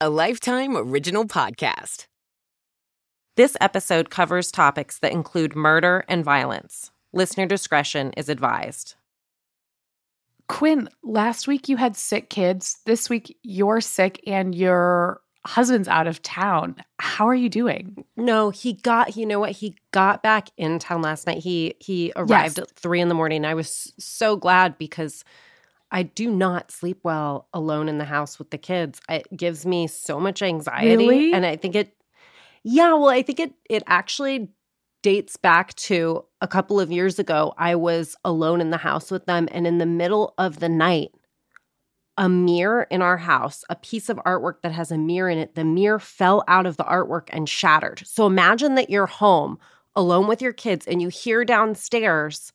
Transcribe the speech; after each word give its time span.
a 0.00 0.08
Lifetime 0.08 0.76
Original 0.76 1.24
Podcast. 1.24 2.06
This 3.36 3.56
episode 3.60 4.10
covers 4.10 4.50
topics 4.52 4.98
that 5.00 5.12
include 5.12 5.56
murder 5.56 6.04
and 6.08 6.24
violence. 6.24 6.90
Listener 7.12 7.46
discretion 7.46 8.12
is 8.16 8.28
advised. 8.28 8.94
Quinn, 10.48 10.88
last 11.02 11.46
week 11.48 11.68
you 11.68 11.76
had 11.76 11.96
sick 11.96 12.30
kids. 12.30 12.78
This 12.86 13.10
week 13.10 13.36
you're 13.42 13.80
sick 13.80 14.20
and 14.26 14.54
your 14.54 15.20
husband's 15.46 15.88
out 15.88 16.06
of 16.06 16.22
town. 16.22 16.76
How 17.00 17.26
are 17.28 17.34
you 17.34 17.48
doing? 17.48 18.04
No, 18.16 18.50
he 18.50 18.74
got. 18.74 19.16
You 19.16 19.26
know 19.26 19.40
what? 19.40 19.52
He 19.52 19.76
got 19.92 20.22
back 20.22 20.48
in 20.56 20.78
town 20.78 21.02
last 21.02 21.26
night. 21.26 21.38
He 21.38 21.74
he 21.80 22.12
arrived 22.16 22.56
Yes. 22.56 22.58
at 22.58 22.70
three 22.76 23.00
in 23.00 23.08
the 23.08 23.14
morning. 23.14 23.44
I 23.44 23.54
was 23.54 23.92
so 23.98 24.36
glad 24.36 24.78
because 24.78 25.22
I 25.90 26.02
do 26.02 26.30
not 26.30 26.70
sleep 26.70 27.00
well 27.02 27.48
alone 27.54 27.88
in 27.88 27.98
the 27.98 28.04
house 28.04 28.38
with 28.38 28.50
the 28.50 28.58
kids. 28.58 29.00
It 29.08 29.26
gives 29.34 29.64
me 29.64 29.86
so 29.86 30.20
much 30.20 30.42
anxiety, 30.42 30.96
Really? 30.96 31.32
and 31.32 31.46
I 31.46 31.56
think 31.56 31.74
it. 31.74 31.94
Yeah, 32.62 32.94
well, 32.94 33.08
I 33.08 33.22
think 33.22 33.40
it 33.40 33.52
it 33.70 33.82
actually 33.86 34.50
dates 35.02 35.36
back 35.36 35.74
to 35.74 36.24
a 36.40 36.48
couple 36.48 36.80
of 36.80 36.90
years 36.92 37.18
ago. 37.18 37.54
I 37.56 37.74
was 37.76 38.16
alone 38.24 38.60
in 38.60 38.70
the 38.70 38.76
house 38.76 39.10
with 39.10 39.26
them, 39.26 39.48
and 39.52 39.66
in 39.66 39.78
the 39.78 39.86
middle 39.86 40.34
of 40.38 40.60
the 40.60 40.68
night, 40.68 41.12
a 42.18 42.28
mirror 42.28 42.82
in 42.90 43.00
our 43.00 43.16
house, 43.16 43.64
a 43.70 43.76
piece 43.76 44.08
of 44.08 44.18
artwork 44.18 44.60
that 44.62 44.72
has 44.72 44.90
a 44.90 44.98
mirror 44.98 45.30
in 45.30 45.38
it, 45.38 45.54
the 45.54 45.64
mirror 45.64 46.00
fell 46.00 46.42
out 46.48 46.66
of 46.66 46.76
the 46.76 46.84
artwork 46.84 47.28
and 47.32 47.48
shattered. 47.48 48.02
So 48.04 48.26
imagine 48.26 48.74
that 48.74 48.90
you're 48.90 49.06
home 49.06 49.58
alone 49.94 50.26
with 50.26 50.42
your 50.42 50.52
kids 50.52 50.86
and 50.86 51.00
you 51.00 51.08
hear 51.08 51.44
downstairs 51.44 52.52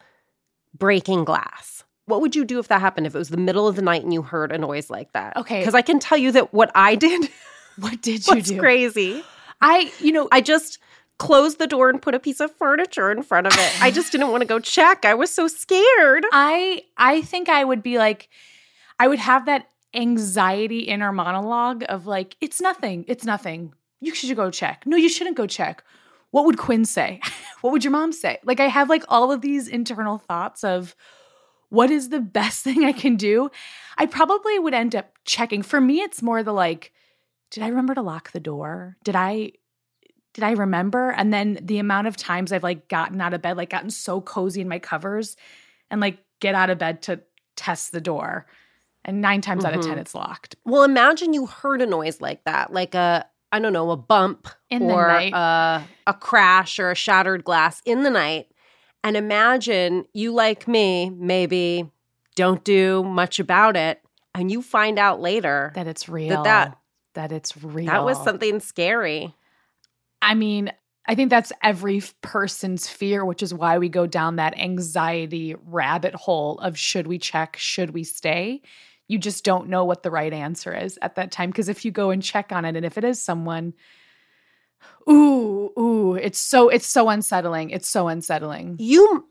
breaking 0.77 1.23
glass. 1.23 1.83
What 2.05 2.21
would 2.21 2.35
you 2.35 2.43
do 2.45 2.59
if 2.59 2.67
that 2.67 2.81
happened? 2.81 3.07
If 3.07 3.15
it 3.15 3.17
was 3.17 3.29
the 3.29 3.37
middle 3.37 3.67
of 3.67 3.75
the 3.75 3.81
night 3.81 4.03
and 4.03 4.13
you 4.13 4.21
heard 4.21 4.51
a 4.51 4.57
noise 4.57 4.89
like 4.89 5.13
that? 5.13 5.37
Okay. 5.37 5.59
Because 5.59 5.73
I 5.75 5.81
can 5.81 5.99
tell 5.99 6.17
you 6.17 6.31
that 6.33 6.53
what 6.53 6.71
I 6.75 6.95
did 6.95 7.29
What 7.79 8.01
did 8.01 8.27
you 8.35 8.41
do? 8.41 8.59
crazy. 8.59 9.23
I, 9.61 9.91
you 9.99 10.11
know, 10.11 10.27
I 10.31 10.41
just 10.41 10.79
closed 11.17 11.57
the 11.59 11.67
door 11.67 11.89
and 11.89 12.01
put 12.01 12.13
a 12.15 12.19
piece 12.19 12.39
of 12.39 12.53
furniture 12.55 13.11
in 13.11 13.23
front 13.23 13.47
of 13.47 13.53
it. 13.53 13.81
I 13.81 13.91
just 13.91 14.11
didn't 14.11 14.29
want 14.31 14.41
to 14.41 14.47
go 14.47 14.59
check. 14.59 15.05
I 15.05 15.13
was 15.13 15.31
so 15.31 15.47
scared. 15.47 16.25
I 16.31 16.83
I 16.97 17.21
think 17.21 17.49
I 17.49 17.63
would 17.63 17.81
be 17.81 17.97
like 17.97 18.29
I 18.99 19.07
would 19.07 19.19
have 19.19 19.45
that 19.45 19.69
anxiety 19.93 20.79
inner 20.79 21.11
monologue 21.11 21.83
of 21.87 22.05
like 22.07 22.35
it's 22.41 22.59
nothing. 22.59 23.05
It's 23.07 23.23
nothing. 23.25 23.73
You 24.01 24.13
should 24.13 24.35
go 24.35 24.51
check. 24.51 24.83
No, 24.85 24.97
you 24.97 25.07
shouldn't 25.07 25.37
go 25.37 25.47
check. 25.47 25.83
What 26.31 26.45
would 26.45 26.57
Quinn 26.57 26.83
say? 26.83 27.21
what 27.61 27.71
would 27.71 27.83
your 27.83 27.91
mom 27.91 28.11
say? 28.11 28.39
Like 28.43 28.59
I 28.59 28.67
have 28.67 28.89
like 28.89 29.03
all 29.07 29.31
of 29.31 29.41
these 29.41 29.67
internal 29.67 30.17
thoughts 30.17 30.63
of 30.63 30.95
what 31.73 31.89
is 31.91 32.09
the 32.09 32.19
best 32.19 32.63
thing 32.63 32.85
I 32.85 32.91
can 32.91 33.15
do? 33.15 33.49
I 33.97 34.05
probably 34.05 34.57
would 34.59 34.73
end 34.73 34.95
up 34.95 35.11
checking. 35.25 35.61
For 35.63 35.81
me 35.81 36.01
it's 36.01 36.21
more 36.21 36.43
the 36.43 36.53
like 36.53 36.91
did 37.51 37.63
I 37.63 37.67
remember 37.67 37.93
to 37.95 38.01
lock 38.01 38.31
the 38.31 38.39
door? 38.39 38.97
Did 39.03 39.15
I 39.15 39.51
did 40.33 40.43
I 40.43 40.51
remember? 40.51 41.11
And 41.11 41.31
then 41.31 41.59
the 41.61 41.77
amount 41.77 42.07
of 42.07 42.17
times 42.17 42.51
I've 42.51 42.63
like 42.63 42.87
gotten 42.87 43.21
out 43.21 43.33
of 43.35 43.41
bed, 43.43 43.57
like 43.57 43.69
gotten 43.69 43.91
so 43.91 44.19
cozy 44.21 44.61
in 44.61 44.67
my 44.67 44.79
covers 44.79 45.35
and 45.91 46.01
like 46.01 46.17
get 46.39 46.55
out 46.55 46.69
of 46.71 46.79
bed 46.79 47.03
to 47.03 47.21
test 47.55 47.91
the 47.91 48.01
door. 48.01 48.47
And 49.05 49.21
nine 49.21 49.41
times 49.41 49.63
out 49.65 49.75
of 49.75 49.81
10, 49.81 49.95
Mhm. 49.95 49.99
it's 49.99 50.15
locked. 50.15 50.55
Well, 50.65 50.83
imagine 50.83 51.33
you 51.33 51.45
heard 51.45 51.81
a 51.81 51.85
noise 51.85 52.21
like 52.21 52.43
that, 52.45 52.73
like 52.73 52.95
a 52.95 53.25
I 53.51 53.59
don't 53.59 53.73
know, 53.73 53.91
a 53.91 53.97
bump 53.97 54.47
In 54.71 54.87
the 54.87 54.93
or. 54.95 55.07
A, 55.09 55.85
a 56.07 56.13
crash 56.15 56.79
or 56.79 56.89
a 56.89 56.95
shattered 56.95 57.43
glass 57.43 57.81
in 57.85 58.01
the 58.01 58.09
night. 58.09 58.47
And 59.03 59.17
imagine 59.17 60.05
you 60.13 60.31
like 60.33 60.67
me, 60.67 61.09
maybe 61.09 61.89
don't 62.35 62.63
do 62.63 63.03
much 63.03 63.39
about 63.39 63.75
it, 63.75 64.01
and 64.33 64.49
you 64.51 64.61
find 64.61 64.97
out 64.97 65.19
later 65.19 65.71
That 65.75 65.87
it's 65.87 66.07
real. 66.09 66.43
that- 66.43 66.43
that 66.43 66.77
that 67.15 67.31
it's 67.31 67.55
real. 67.61 67.85
that 67.85 68.03
was 68.03 68.17
something 68.23 68.59
scary. 68.59 69.35
I 70.21 70.33
mean, 70.33 70.71
I 71.05 71.13
think 71.15 71.29
that's 71.29 71.51
every 71.61 72.01
person's 72.21 72.87
fear, 72.87 73.23
which 73.23 73.43
is 73.43 73.53
why 73.53 73.77
we 73.77 73.87
go 73.89 74.07
down 74.07 74.37
that 74.37 74.57
anxiety 74.57 75.53
rabbit 75.65 76.15
hole 76.15 76.57
of 76.59 76.77
should 76.77 77.05
we 77.05 77.19
check, 77.19 77.55
should 77.57 77.91
we 77.91 78.03
stay? 78.03 78.61
You 79.09 79.19
just 79.19 79.43
don't 79.43 79.67
know 79.67 79.83
what 79.83 80.01
the 80.01 80.09
right 80.09 80.31
answer 80.33 80.73
is 80.75 80.97
at 81.01 81.15
that 81.15 81.29
time. 81.31 81.49
Because 81.51 81.67
if 81.69 81.83
you 81.85 81.91
go 81.91 82.09
and 82.09 82.23
check 82.23 82.51
on 82.51 82.63
it, 82.65 82.75
and 82.77 82.85
if 82.85 82.97
it 82.97 83.03
is 83.03 83.21
someone, 83.21 83.73
ooh, 85.09 85.71
ooh, 85.77 86.15
it's 86.15 86.39
so 86.39 86.69
it's 86.69 86.85
so 86.85 87.09
unsettling. 87.09 87.69
It's 87.69 87.89
so 87.89 88.07
unsettling. 88.07 88.77
You 88.79 89.27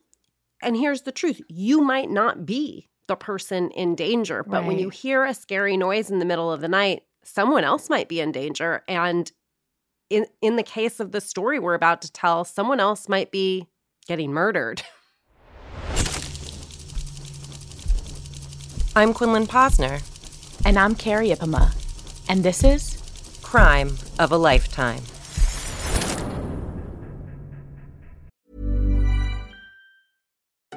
and 0.63 0.77
here's 0.77 1.03
the 1.03 1.13
truth, 1.13 1.41
you 1.49 1.81
might 1.81 2.11
not 2.11 2.47
be 2.47 2.89
the 3.09 3.17
person 3.17 3.71
in 3.71 3.95
danger, 3.95 4.45
but 4.45 4.65
when 4.65 4.79
you 4.79 4.89
hear 4.89 5.25
a 5.25 5.35
scary 5.35 5.77
noise 5.77 6.09
in 6.11 6.21
the 6.21 6.25
middle 6.25 6.53
of 6.53 6.61
the 6.61 6.69
night, 6.69 7.03
someone 7.25 7.65
else 7.65 7.91
might 7.91 8.09
be 8.09 8.21
in 8.21 8.33
danger 8.33 8.85
and 8.87 9.33
in 10.09 10.27
in 10.41 10.57
the 10.57 10.63
case 10.63 11.01
of 11.01 11.13
the 11.13 11.21
story 11.21 11.59
we're 11.59 11.75
about 11.75 12.03
to 12.03 12.13
tell, 12.13 12.45
someone 12.45 12.81
else 12.81 13.09
might 13.09 13.31
be 13.31 13.67
getting 14.07 14.33
murdered. 14.33 14.83
I'm 18.95 19.15
Quinlan 19.15 19.47
Posner. 19.47 20.03
And 20.65 20.79
I'm 20.79 20.95
Carrie 20.95 21.31
Ipama, 21.31 21.75
and 22.29 22.45
this 22.45 22.63
is 22.63 22.99
Crime 23.43 23.97
of 24.21 24.31
a 24.31 24.37
lifetime. 24.37 25.03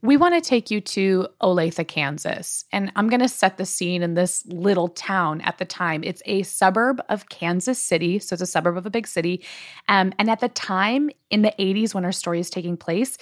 We 0.00 0.16
want 0.16 0.34
to 0.34 0.40
take 0.40 0.70
you 0.70 0.80
to 0.80 1.26
Olathe, 1.42 1.86
Kansas. 1.88 2.64
And 2.70 2.92
I'm 2.94 3.08
going 3.08 3.20
to 3.20 3.28
set 3.28 3.56
the 3.56 3.66
scene 3.66 4.02
in 4.02 4.14
this 4.14 4.46
little 4.46 4.88
town 4.88 5.40
at 5.40 5.58
the 5.58 5.64
time. 5.64 6.04
It's 6.04 6.22
a 6.24 6.44
suburb 6.44 7.02
of 7.08 7.28
Kansas 7.28 7.80
City. 7.80 8.20
So 8.20 8.34
it's 8.34 8.42
a 8.42 8.46
suburb 8.46 8.76
of 8.76 8.86
a 8.86 8.90
big 8.90 9.08
city. 9.08 9.44
Um, 9.88 10.12
and 10.18 10.30
at 10.30 10.38
the 10.38 10.48
time, 10.48 11.10
in 11.30 11.42
the 11.42 11.52
80s, 11.58 11.94
when 11.94 12.04
our 12.04 12.12
story 12.12 12.38
is 12.38 12.48
taking 12.48 12.76
place, 12.76 13.18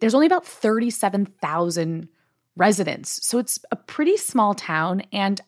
there's 0.00 0.14
only 0.14 0.26
about 0.26 0.46
37,000 0.46 2.08
residents. 2.56 3.26
So 3.26 3.38
it's 3.38 3.58
a 3.70 3.76
pretty 3.76 4.18
small 4.18 4.52
town. 4.52 5.02
And 5.12 5.40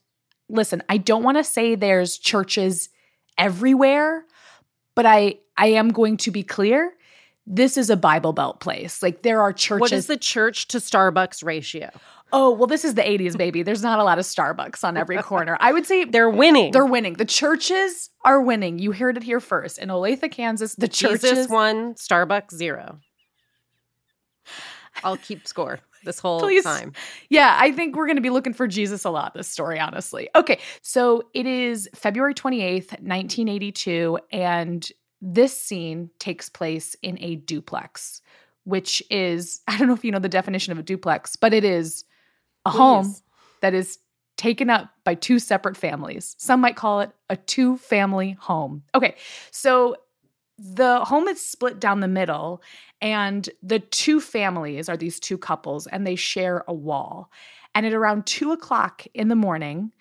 listen, 0.49 0.83
I 0.89 0.97
don't 0.97 1.23
want 1.23 1.37
to 1.37 1.45
say 1.45 1.75
there's 1.75 2.17
churches 2.17 2.89
everywhere, 3.37 4.25
but 4.95 5.05
I, 5.05 5.41
I 5.59 5.69
am 5.69 5.91
going 5.91 6.17
to 6.19 6.31
be 6.31 6.43
clear. 6.43 6.95
This 7.53 7.77
is 7.77 7.91
a 7.91 7.97
Bible 7.97 8.33
Belt 8.33 8.61
place. 8.61 9.03
Like 9.03 9.23
there 9.23 9.41
are 9.43 9.53
churches. 9.53 9.81
What 9.81 9.93
is 9.93 10.07
the 10.07 10.17
church 10.17 10.69
to 10.69 10.79
Starbucks 10.79 11.45
ratio? 11.45 11.91
Oh, 12.33 12.53
well, 12.53 12.69
this 12.69 12.85
is 12.85 12.95
the 12.95 13.03
80s, 13.03 13.37
baby. 13.37 13.63
There's 13.65 13.83
not 13.83 13.99
a 13.99 14.05
lot 14.05 14.21
of 14.21 14.25
Starbucks 14.25 14.85
on 14.85 14.97
every 14.97 15.19
corner. 15.19 15.57
I 15.59 15.73
would 15.73 15.85
say 15.85 16.05
They're 16.11 16.31
winning. 16.31 16.71
they're 16.71 16.87
winning. 16.87 17.15
The 17.15 17.25
churches 17.25 18.11
are 18.25 18.41
winning. 18.41 18.79
You 18.79 18.93
heard 18.93 19.17
it 19.17 19.25
here 19.25 19.41
first. 19.41 19.79
In 19.79 19.89
Olathe, 19.89 20.31
Kansas, 20.31 20.77
the 20.77 20.87
churches. 20.87 21.23
Jesus 21.23 21.49
one, 21.49 21.95
Starbucks 21.95 22.55
zero. 22.55 23.01
I'll 25.03 25.17
keep 25.17 25.49
score 25.49 25.81
this 26.05 26.19
whole 26.21 26.39
Please. 26.39 26.63
time. 26.63 26.93
Yeah, 27.31 27.57
I 27.59 27.73
think 27.73 27.97
we're 27.97 28.07
going 28.07 28.17
to 28.17 28.23
be 28.23 28.31
looking 28.31 28.53
for 28.53 28.69
Jesus 28.69 29.05
a 29.05 29.11
lot 29.11 29.35
this 29.35 29.49
story, 29.49 29.81
honestly. 29.81 30.29
Okay, 30.37 30.61
so 30.83 31.25
it 31.35 31.47
is 31.47 31.89
February 31.97 32.35
28th, 32.35 32.93
1982, 33.01 34.19
and 34.31 34.91
this 35.21 35.57
scene 35.57 36.11
takes 36.19 36.49
place 36.49 36.97
in 37.03 37.19
a 37.21 37.37
duplex, 37.37 38.23
which 38.65 39.03
is, 39.11 39.61
I 39.69 39.79
don't 39.79 39.89
know 39.89 39.95
if 39.95 40.05
you 40.05 40.13
know 40.13 40.19
the 40.19 40.29
definition 40.29 40.73
of 40.73 40.79
a 40.79 40.83
duplex, 40.83 41.37
but 41.37 41.53
it 41.53 41.65
is 41.65 42.05
a 42.67 42.71
home 42.71 43.15
that 43.61 43.75
is 43.75 43.99
taken 44.37 44.71
up 44.71 44.91
by 45.05 45.15
two 45.15 45.39
separate 45.39 45.77
families. 45.77 46.35
Some 46.39 46.61
might 46.61 46.77
call 46.77 47.01
it 47.01 47.11
a 47.29 47.37
two 47.37 47.77
family 47.77 48.37
home. 48.41 48.83
Okay, 48.95 49.17
so 49.51 49.97
the 50.59 51.05
home 51.05 51.29
is 51.29 51.45
split 51.45 51.81
down 51.81 52.01
the 52.01 52.09
middle, 52.09 52.63
and 53.01 53.49
the 53.63 53.79
two 53.79 54.21
families 54.21 54.89
are 54.89 54.97
these 54.97 55.21
two 55.21 55.39
couples, 55.39 55.87
and 55.87 56.07
they 56.07 56.17
share 56.17 56.65
a 56.69 56.75
wall. 56.75 57.31
And 57.75 57.87
at 57.87 57.93
around 57.93 58.27
two 58.27 58.53
o'clock 58.53 59.07
in 59.15 59.29
the 59.29 59.37
morning, 59.37 59.93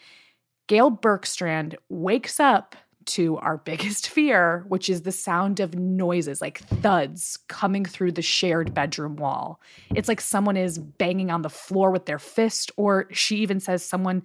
Gail 0.67 0.91
Berkstrand 0.91 1.75
wakes 1.89 2.39
up 2.39 2.75
to 3.09 3.37
our 3.37 3.57
biggest 3.65 4.09
fear, 4.09 4.65
which 4.67 4.89
is 4.89 5.03
the 5.03 5.11
sound 5.11 5.59
of 5.59 5.75
noises 5.75 6.41
like 6.41 6.59
thuds 6.59 7.37
coming 7.47 7.85
through 7.85 8.13
the 8.13 8.21
shared 8.21 8.73
bedroom 8.73 9.15
wall. 9.15 9.61
It's 9.95 10.07
like 10.07 10.21
someone 10.21 10.57
is 10.57 10.77
banging 10.77 11.31
on 11.31 11.41
the 11.41 11.49
floor 11.49 11.91
with 11.91 12.05
their 12.05 12.19
fist, 12.19 12.71
or 12.77 13.07
she 13.11 13.37
even 13.37 13.59
says 13.59 13.83
someone, 13.83 14.23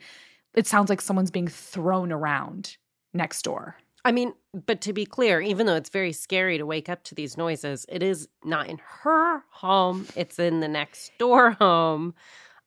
it 0.55 0.67
sounds 0.67 0.89
like 0.91 1.01
someone's 1.01 1.31
being 1.31 1.49
thrown 1.49 2.13
around 2.13 2.77
next 3.13 3.43
door. 3.43 3.77
I 4.05 4.13
mean, 4.13 4.35
but 4.67 4.83
to 4.83 4.93
be 4.93 5.07
clear, 5.07 5.41
even 5.41 5.67
though 5.67 5.77
it's 5.77 5.89
very 5.89 6.13
scary 6.13 6.59
to 6.59 6.67
wake 6.67 6.89
up 6.91 7.05
to 7.05 7.15
these 7.15 7.39
noises, 7.39 7.87
it 7.89 8.03
is 8.03 8.29
not 8.45 8.69
in 8.69 8.79
her 9.03 9.43
home, 9.51 10.07
it's 10.15 10.39
in 10.39 10.61
the 10.61 10.69
next 10.69 11.13
door 11.19 11.53
home. 11.53 12.15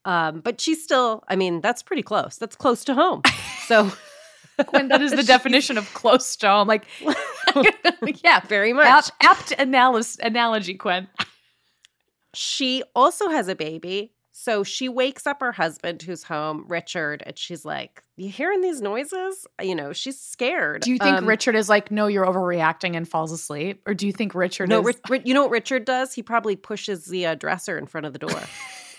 Um, 0.04 0.40
but 0.40 0.60
she's 0.60 0.84
still, 0.84 1.24
I 1.28 1.36
mean, 1.36 1.62
that's 1.62 1.84
pretty 1.84 2.02
close. 2.02 2.38
That's 2.38 2.56
close 2.56 2.84
to 2.86 2.94
home. 2.94 3.22
So, 3.68 3.92
Quinn, 4.66 4.88
that 4.90 5.02
is 5.02 5.12
the 5.12 5.24
definition 5.36 5.78
of 5.78 5.94
close 5.94 6.36
to 6.38 6.48
home. 6.48 6.68
Like, 6.68 6.86
yeah, 8.24 8.40
very 8.48 8.74
much. 8.74 8.88
apt, 8.88 9.12
apt 9.22 9.52
analysis, 9.60 10.18
analogy, 10.22 10.74
Quinn. 10.74 11.08
She 12.34 12.84
also 12.96 13.30
has 13.30 13.48
a 13.48 13.56
baby. 13.56 14.14
So 14.40 14.64
she 14.64 14.88
wakes 14.88 15.26
up 15.26 15.40
her 15.42 15.52
husband 15.52 16.04
who's 16.04 16.22
home, 16.22 16.66
Richard, 16.68 17.24
and 17.26 17.36
she's 17.40 17.66
like, 17.66 18.04
You 18.18 18.30
hearing 18.30 18.62
these 18.62 18.82
noises? 18.84 19.48
You 19.60 19.74
know, 19.74 19.94
she's 19.94 20.20
scared. 20.22 20.84
Do 20.84 20.92
you 20.92 21.00
think 21.00 21.18
Um, 21.18 21.26
Richard 21.26 21.56
is 21.56 21.70
like, 21.70 21.90
no, 21.90 22.06
you're 22.06 22.26
overreacting 22.26 22.96
and 22.96 23.08
falls 23.10 23.32
asleep? 23.32 23.82
Or 23.88 23.96
do 23.96 24.06
you 24.06 24.14
think 24.14 24.36
Richard 24.36 24.70
No, 24.70 24.88
is. 24.88 24.96
Ri- 25.10 25.24
you 25.26 25.34
know 25.34 25.42
what 25.42 25.50
Richard 25.52 25.86
does? 25.86 26.14
He 26.14 26.22
probably 26.22 26.56
pushes 26.56 27.06
the 27.06 27.26
uh, 27.26 27.36
dresser 27.36 27.80
in 27.80 27.88
front 27.88 28.06
of 28.06 28.14
the 28.14 28.20
door. 28.20 28.40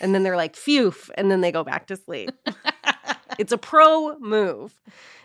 and 0.00 0.12
then 0.12 0.24
they're 0.24 0.36
like, 0.36 0.56
phew, 0.56 0.92
and 1.14 1.30
then 1.30 1.40
they 1.40 1.52
go 1.52 1.62
back 1.62 1.86
to 1.86 1.96
sleep. 1.96 2.30
it's 3.38 3.52
a 3.52 3.58
pro 3.58 4.18
move. 4.18 4.80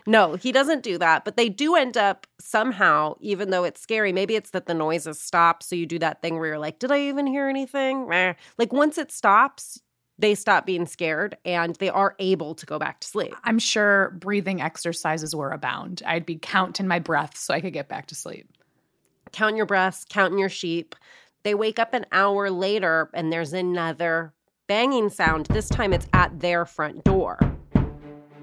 No, 0.06 0.34
he 0.34 0.52
doesn't 0.52 0.82
do 0.82 0.98
that, 0.98 1.24
but 1.24 1.36
they 1.36 1.48
do 1.48 1.76
end 1.76 1.96
up 1.96 2.26
somehow, 2.38 3.16
even 3.20 3.50
though 3.50 3.64
it's 3.64 3.80
scary. 3.80 4.12
Maybe 4.12 4.36
it's 4.36 4.50
that 4.50 4.66
the 4.66 4.74
noises 4.74 5.18
stop. 5.18 5.62
So 5.62 5.74
you 5.74 5.86
do 5.86 5.98
that 6.00 6.20
thing 6.20 6.34
where 6.38 6.48
you're 6.48 6.58
like, 6.58 6.78
did 6.78 6.92
I 6.92 7.00
even 7.08 7.26
hear 7.26 7.48
anything? 7.48 8.08
Meh. 8.08 8.34
Like 8.58 8.72
once 8.72 8.98
it 8.98 9.10
stops, 9.10 9.80
they 10.18 10.34
stop 10.34 10.66
being 10.66 10.86
scared 10.86 11.36
and 11.44 11.74
they 11.76 11.88
are 11.88 12.14
able 12.18 12.54
to 12.54 12.66
go 12.66 12.78
back 12.78 13.00
to 13.00 13.08
sleep. 13.08 13.34
I'm 13.44 13.58
sure 13.58 14.14
breathing 14.18 14.60
exercises 14.60 15.34
were 15.34 15.50
abound. 15.50 16.02
I'd 16.06 16.26
be 16.26 16.38
counting 16.40 16.86
my 16.86 16.98
breath 16.98 17.36
so 17.36 17.54
I 17.54 17.60
could 17.60 17.72
get 17.72 17.88
back 17.88 18.06
to 18.06 18.14
sleep. 18.14 18.48
count 19.32 19.56
your 19.56 19.66
breasts, 19.66 20.04
counting 20.08 20.38
your 20.38 20.48
sheep. 20.48 20.94
They 21.42 21.54
wake 21.54 21.78
up 21.78 21.94
an 21.94 22.06
hour 22.12 22.50
later 22.50 23.10
and 23.12 23.32
there's 23.32 23.52
another 23.52 24.32
banging 24.66 25.10
sound. 25.10 25.46
This 25.46 25.68
time 25.68 25.92
it's 25.92 26.06
at 26.12 26.40
their 26.40 26.64
front 26.64 27.04
door. 27.04 27.38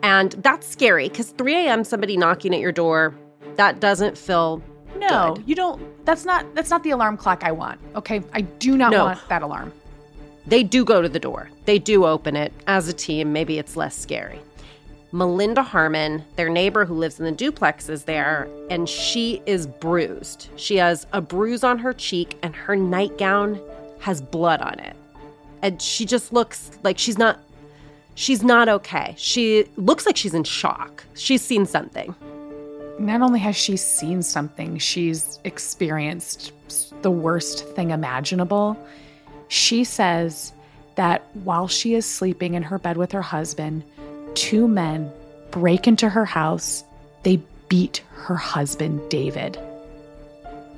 And 0.03 0.31
that's 0.33 0.67
scary 0.67 1.09
because 1.09 1.29
3 1.31 1.55
a.m. 1.67 1.83
somebody 1.83 2.17
knocking 2.17 2.53
at 2.53 2.59
your 2.59 2.71
door, 2.71 3.13
that 3.55 3.79
doesn't 3.79 4.17
feel 4.17 4.61
No, 4.97 5.33
Good. 5.35 5.47
you 5.47 5.55
don't. 5.55 5.81
That's 6.05 6.25
not. 6.25 6.53
That's 6.55 6.69
not 6.69 6.83
the 6.83 6.89
alarm 6.91 7.17
clock 7.17 7.43
I 7.43 7.51
want. 7.51 7.79
Okay, 7.95 8.21
I 8.33 8.41
do 8.41 8.77
not 8.77 8.91
No. 8.91 9.05
want 9.05 9.19
that 9.29 9.41
alarm. 9.41 9.71
they 10.47 10.63
do 10.63 10.83
go 10.83 11.01
to 11.03 11.07
the 11.09 11.19
door. 11.19 11.49
They 11.65 11.77
do 11.77 12.03
open 12.05 12.35
it 12.35 12.51
as 12.67 12.87
a 12.87 12.93
team. 12.93 13.31
Maybe 13.31 13.59
it's 13.59 13.75
less 13.77 13.95
scary. 13.95 14.39
Melinda 15.13 15.61
Harmon, 15.61 16.23
their 16.35 16.49
neighbor 16.49 16.83
who 16.85 16.95
lives 16.95 17.19
in 17.19 17.25
the 17.25 17.31
duplex, 17.31 17.89
is 17.89 18.05
there, 18.05 18.47
and 18.69 18.87
she 18.89 19.41
is 19.45 19.67
bruised. 19.67 20.49
She 20.55 20.77
has 20.77 21.05
a 21.13 21.21
bruise 21.21 21.63
on 21.63 21.77
her 21.79 21.93
cheek, 21.93 22.37
and 22.41 22.55
her 22.55 22.75
nightgown 22.75 23.59
has 23.99 24.21
blood 24.21 24.61
on 24.61 24.79
it. 24.79 24.95
And 25.61 25.79
she 25.81 26.05
just 26.05 26.33
looks 26.33 26.71
like 26.81 26.97
she's 26.97 27.17
not. 27.19 27.39
She's 28.15 28.43
not 28.43 28.69
okay. 28.69 29.15
She 29.17 29.65
looks 29.77 30.05
like 30.05 30.17
she's 30.17 30.33
in 30.33 30.43
shock. 30.43 31.03
She's 31.15 31.41
seen 31.41 31.65
something. 31.65 32.13
Not 32.99 33.21
only 33.21 33.39
has 33.39 33.55
she 33.55 33.77
seen 33.77 34.21
something, 34.21 34.77
she's 34.77 35.39
experienced 35.43 36.51
the 37.01 37.11
worst 37.11 37.65
thing 37.69 37.91
imaginable. 37.91 38.77
She 39.47 39.83
says 39.83 40.53
that 40.95 41.23
while 41.33 41.67
she 41.67 41.95
is 41.95 42.05
sleeping 42.05 42.53
in 42.53 42.63
her 42.63 42.77
bed 42.77 42.97
with 42.97 43.11
her 43.13 43.21
husband, 43.21 43.83
two 44.35 44.67
men 44.67 45.11
break 45.51 45.87
into 45.87 46.09
her 46.09 46.25
house. 46.25 46.83
They 47.23 47.41
beat 47.69 48.03
her 48.13 48.35
husband, 48.35 49.01
David. 49.09 49.57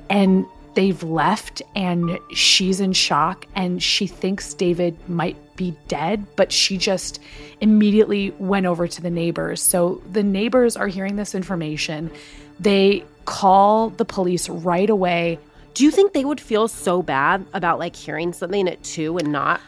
And 0.08 0.46
they've 0.74 1.02
left, 1.02 1.62
and 1.74 2.18
she's 2.32 2.80
in 2.80 2.92
shock, 2.92 3.46
and 3.54 3.82
she 3.82 4.06
thinks 4.06 4.54
David 4.54 4.96
might 5.08 5.36
be 5.56 5.76
dead, 5.88 6.26
but 6.36 6.50
she 6.52 6.76
just 6.78 7.20
immediately 7.60 8.30
went 8.38 8.66
over 8.66 8.88
to 8.88 9.02
the 9.02 9.10
neighbors. 9.10 9.62
So 9.62 10.02
the 10.10 10.22
neighbors 10.22 10.76
are 10.76 10.88
hearing 10.88 11.16
this 11.16 11.34
information. 11.34 12.10
They 12.58 13.04
call 13.24 13.90
the 13.90 14.04
police 14.04 14.48
right 14.48 14.90
away. 14.90 15.38
Do 15.74 15.84
you 15.84 15.90
think 15.90 16.12
they 16.12 16.24
would 16.24 16.40
feel 16.40 16.68
so 16.68 17.02
bad 17.02 17.44
about 17.52 17.78
like 17.78 17.96
hearing 17.96 18.32
something 18.32 18.68
at 18.68 18.82
two 18.82 19.18
and 19.18 19.32
not 19.32 19.60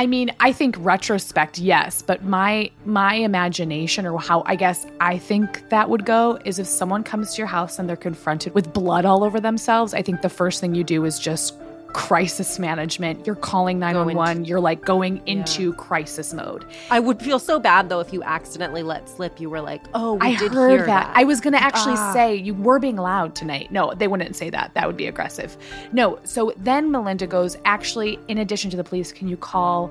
I 0.00 0.06
mean, 0.06 0.30
I 0.40 0.50
think 0.50 0.76
retrospect, 0.78 1.58
yes, 1.58 2.00
but 2.00 2.24
my 2.24 2.70
my 2.86 3.16
imagination 3.16 4.06
or 4.06 4.18
how 4.18 4.42
I 4.46 4.56
guess 4.56 4.86
I 4.98 5.18
think 5.18 5.68
that 5.68 5.90
would 5.90 6.06
go 6.06 6.38
is 6.46 6.58
if 6.58 6.66
someone 6.66 7.02
comes 7.02 7.34
to 7.34 7.36
your 7.36 7.46
house 7.46 7.78
and 7.78 7.86
they're 7.86 7.96
confronted 7.96 8.54
with 8.54 8.72
blood 8.72 9.04
all 9.04 9.22
over 9.22 9.40
themselves, 9.40 9.92
I 9.92 10.00
think 10.00 10.22
the 10.22 10.30
first 10.30 10.58
thing 10.58 10.74
you 10.74 10.84
do 10.84 11.04
is 11.04 11.18
just 11.18 11.54
crisis 11.92 12.58
management. 12.58 13.26
You're 13.26 13.36
calling 13.36 13.78
911, 13.78 14.44
you're 14.44 14.60
like 14.60 14.84
going 14.84 15.22
into 15.26 15.72
crisis 15.74 16.32
mode. 16.32 16.64
I 16.90 17.00
would 17.00 17.20
feel 17.20 17.38
so 17.38 17.58
bad 17.58 17.88
though 17.88 18.00
if 18.00 18.12
you 18.12 18.22
accidentally 18.22 18.82
let 18.82 19.08
slip. 19.08 19.40
You 19.40 19.50
were 19.50 19.60
like, 19.60 19.82
"Oh, 19.94 20.14
we 20.14 20.28
I 20.28 20.36
did 20.36 20.52
heard 20.52 20.70
hear 20.70 20.86
that. 20.86 21.06
that." 21.08 21.12
I 21.16 21.24
was 21.24 21.40
going 21.40 21.52
to 21.54 21.62
actually 21.62 21.94
Ah. 21.96 22.12
say 22.12 22.34
you 22.34 22.54
were 22.54 22.78
being 22.78 22.96
loud 22.96 23.34
tonight. 23.34 23.70
No, 23.72 23.92
they 23.94 24.08
wouldn't 24.08 24.36
say 24.36 24.50
that. 24.50 24.72
That 24.74 24.86
would 24.86 24.96
be 24.96 25.06
aggressive. 25.06 25.56
No. 25.92 26.18
So 26.24 26.52
then 26.56 26.90
Melinda 26.90 27.26
goes, 27.26 27.56
actually, 27.64 28.18
in 28.28 28.38
addition 28.38 28.70
to 28.70 28.76
the 28.76 28.84
police, 28.84 29.12
can 29.12 29.28
you 29.28 29.36
call 29.36 29.90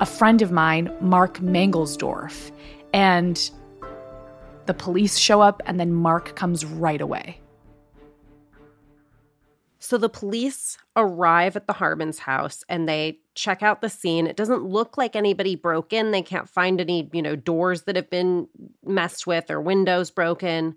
a 0.00 0.06
friend 0.06 0.42
of 0.42 0.52
mine, 0.52 0.90
Mark 1.00 1.38
Mangelsdorf? 1.38 2.50
And 2.92 3.50
the 4.66 4.74
police 4.74 5.16
show 5.18 5.40
up, 5.40 5.62
and 5.66 5.78
then 5.80 5.92
Mark 5.94 6.34
comes 6.36 6.64
right 6.64 7.00
away. 7.00 7.38
So 9.80 9.96
the 9.96 10.08
police 10.08 10.76
arrive 10.96 11.54
at 11.54 11.66
the 11.66 11.72
Harmon's 11.72 12.18
house 12.18 12.64
and 12.68 12.88
they 12.88 13.20
check 13.34 13.62
out 13.62 13.80
the 13.80 13.88
scene. 13.88 14.26
It 14.26 14.36
doesn't 14.36 14.64
look 14.64 14.98
like 14.98 15.14
anybody 15.14 15.54
broke 15.54 15.92
in. 15.92 16.10
They 16.10 16.22
can't 16.22 16.48
find 16.48 16.80
any, 16.80 17.08
you 17.12 17.22
know, 17.22 17.36
doors 17.36 17.82
that 17.82 17.94
have 17.94 18.10
been 18.10 18.48
messed 18.84 19.26
with 19.26 19.50
or 19.50 19.60
windows 19.60 20.10
broken. 20.10 20.76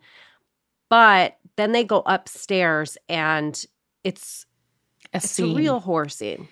But 0.89 1.37
then 1.55 1.71
they 1.71 1.83
go 1.83 2.03
upstairs 2.05 2.97
and 3.09 3.63
it's 4.03 4.45
A 5.13 5.17
it's 5.17 5.39
a 5.39 5.45
real 5.45 5.79
horror 5.79 6.09
scene. 6.09 6.47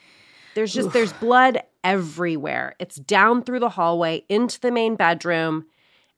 There's 0.56 0.74
just 0.74 0.92
there's 0.92 1.14
blood 1.14 1.62
everywhere. 1.84 2.76
It's 2.80 2.96
down 2.96 3.44
through 3.44 3.60
the 3.60 3.70
hallway 3.70 4.26
into 4.28 4.60
the 4.60 4.72
main 4.72 4.96
bedroom, 4.96 5.66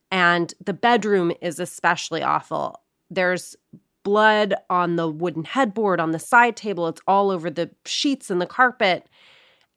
and 0.10 0.54
the 0.64 0.74
bedroom 0.74 1.32
is 1.42 1.60
especially 1.60 2.24
awful. 2.24 2.82
There's 3.10 3.56
blood 4.03 4.53
on 4.70 4.96
the 4.96 5.08
wooden 5.08 5.43
headboard 5.43 6.00
on 6.00 6.12
the 6.12 6.20
side 6.20 6.55
table. 6.55 6.88
It's 6.88 7.01
all 7.08 7.29
over 7.29 7.50
the 7.50 7.70
sheets 7.86 8.29
and 8.29 8.41
the 8.41 8.46
carpet. 8.46 9.08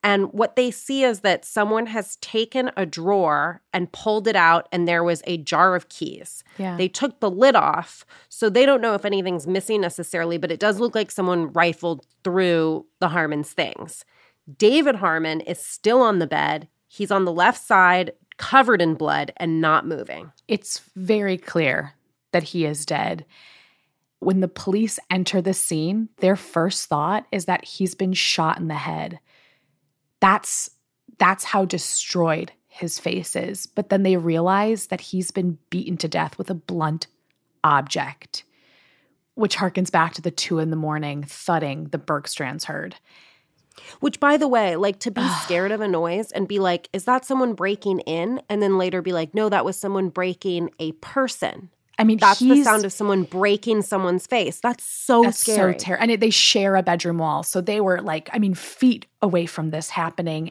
And 0.02 0.30
what 0.34 0.54
they 0.54 0.70
see 0.70 1.02
is 1.02 1.20
that 1.20 1.46
someone 1.46 1.86
has 1.86 2.16
taken 2.16 2.70
a 2.76 2.84
drawer 2.84 3.62
and 3.72 3.90
pulled 3.90 4.28
it 4.28 4.36
out, 4.36 4.68
and 4.70 4.86
there 4.86 5.02
was 5.02 5.22
a 5.26 5.38
jar 5.38 5.74
of 5.74 5.88
keys. 5.88 6.44
Yeah. 6.58 6.76
They 6.76 6.88
took 6.88 7.20
the 7.20 7.30
lid 7.30 7.56
off, 7.56 8.04
so 8.28 8.50
they 8.50 8.66
don't 8.66 8.82
know 8.82 8.92
if 8.94 9.06
anything's 9.06 9.46
missing 9.46 9.80
necessarily, 9.80 10.36
but 10.36 10.52
it 10.52 10.60
does 10.60 10.78
look 10.78 10.94
like 10.94 11.10
someone 11.10 11.52
rifled 11.54 12.06
through 12.22 12.84
the 13.00 13.08
Harmon's 13.08 13.52
things. 13.54 14.04
David 14.58 14.96
Harmon 14.96 15.40
is 15.40 15.58
still 15.58 16.02
on 16.02 16.18
the 16.18 16.26
bed. 16.26 16.68
He's 16.86 17.10
on 17.10 17.24
the 17.24 17.32
left 17.32 17.64
side, 17.64 18.12
covered 18.36 18.82
in 18.82 18.96
blood 18.96 19.32
and 19.38 19.60
not 19.62 19.86
moving. 19.86 20.32
it's 20.48 20.82
very 20.96 21.38
clear 21.38 21.94
that 22.32 22.42
he 22.42 22.66
is 22.66 22.84
dead. 22.84 23.24
When 24.24 24.40
the 24.40 24.48
police 24.48 24.98
enter 25.10 25.42
the 25.42 25.54
scene, 25.54 26.08
their 26.18 26.36
first 26.36 26.88
thought 26.88 27.26
is 27.30 27.44
that 27.44 27.64
he's 27.64 27.94
been 27.94 28.12
shot 28.12 28.58
in 28.58 28.68
the 28.68 28.74
head. 28.74 29.20
That's 30.20 30.70
that's 31.18 31.44
how 31.44 31.64
destroyed 31.64 32.52
his 32.66 32.98
face 32.98 33.36
is. 33.36 33.66
But 33.66 33.88
then 33.88 34.02
they 34.02 34.16
realize 34.16 34.88
that 34.88 35.00
he's 35.00 35.30
been 35.30 35.58
beaten 35.70 35.96
to 35.98 36.08
death 36.08 36.38
with 36.38 36.50
a 36.50 36.54
blunt 36.54 37.06
object, 37.62 38.44
which 39.34 39.56
harkens 39.56 39.92
back 39.92 40.14
to 40.14 40.22
the 40.22 40.30
two 40.30 40.58
in 40.58 40.70
the 40.70 40.76
morning 40.76 41.22
thudding 41.22 41.84
the 41.84 41.98
Bergstrands 41.98 42.64
heard. 42.64 42.96
Which, 44.00 44.20
by 44.20 44.36
the 44.36 44.48
way, 44.48 44.76
like 44.76 45.00
to 45.00 45.10
be 45.10 45.26
scared 45.42 45.72
of 45.72 45.80
a 45.80 45.88
noise 45.88 46.30
and 46.30 46.46
be 46.46 46.58
like, 46.58 46.88
is 46.92 47.04
that 47.04 47.24
someone 47.24 47.54
breaking 47.54 48.00
in? 48.00 48.40
And 48.48 48.62
then 48.62 48.78
later 48.78 49.02
be 49.02 49.12
like, 49.12 49.34
no, 49.34 49.48
that 49.48 49.64
was 49.64 49.78
someone 49.78 50.10
breaking 50.10 50.70
a 50.78 50.92
person. 50.92 51.70
I 51.98 52.04
mean, 52.04 52.18
That's 52.18 52.40
the 52.40 52.62
sound 52.64 52.84
of 52.84 52.92
someone 52.92 53.22
breaking 53.24 53.82
someone's 53.82 54.26
face. 54.26 54.60
That's 54.60 54.84
so 54.84 55.22
That's 55.22 55.38
scary. 55.38 55.74
so 55.74 55.78
terrible. 55.78 56.02
And 56.02 56.10
it, 56.12 56.20
they 56.20 56.30
share 56.30 56.76
a 56.76 56.82
bedroom 56.82 57.18
wall. 57.18 57.42
So 57.42 57.60
they 57.60 57.80
were 57.80 58.00
like, 58.00 58.28
I 58.32 58.38
mean, 58.38 58.54
feet 58.54 59.06
away 59.22 59.46
from 59.46 59.70
this 59.70 59.90
happening. 59.90 60.50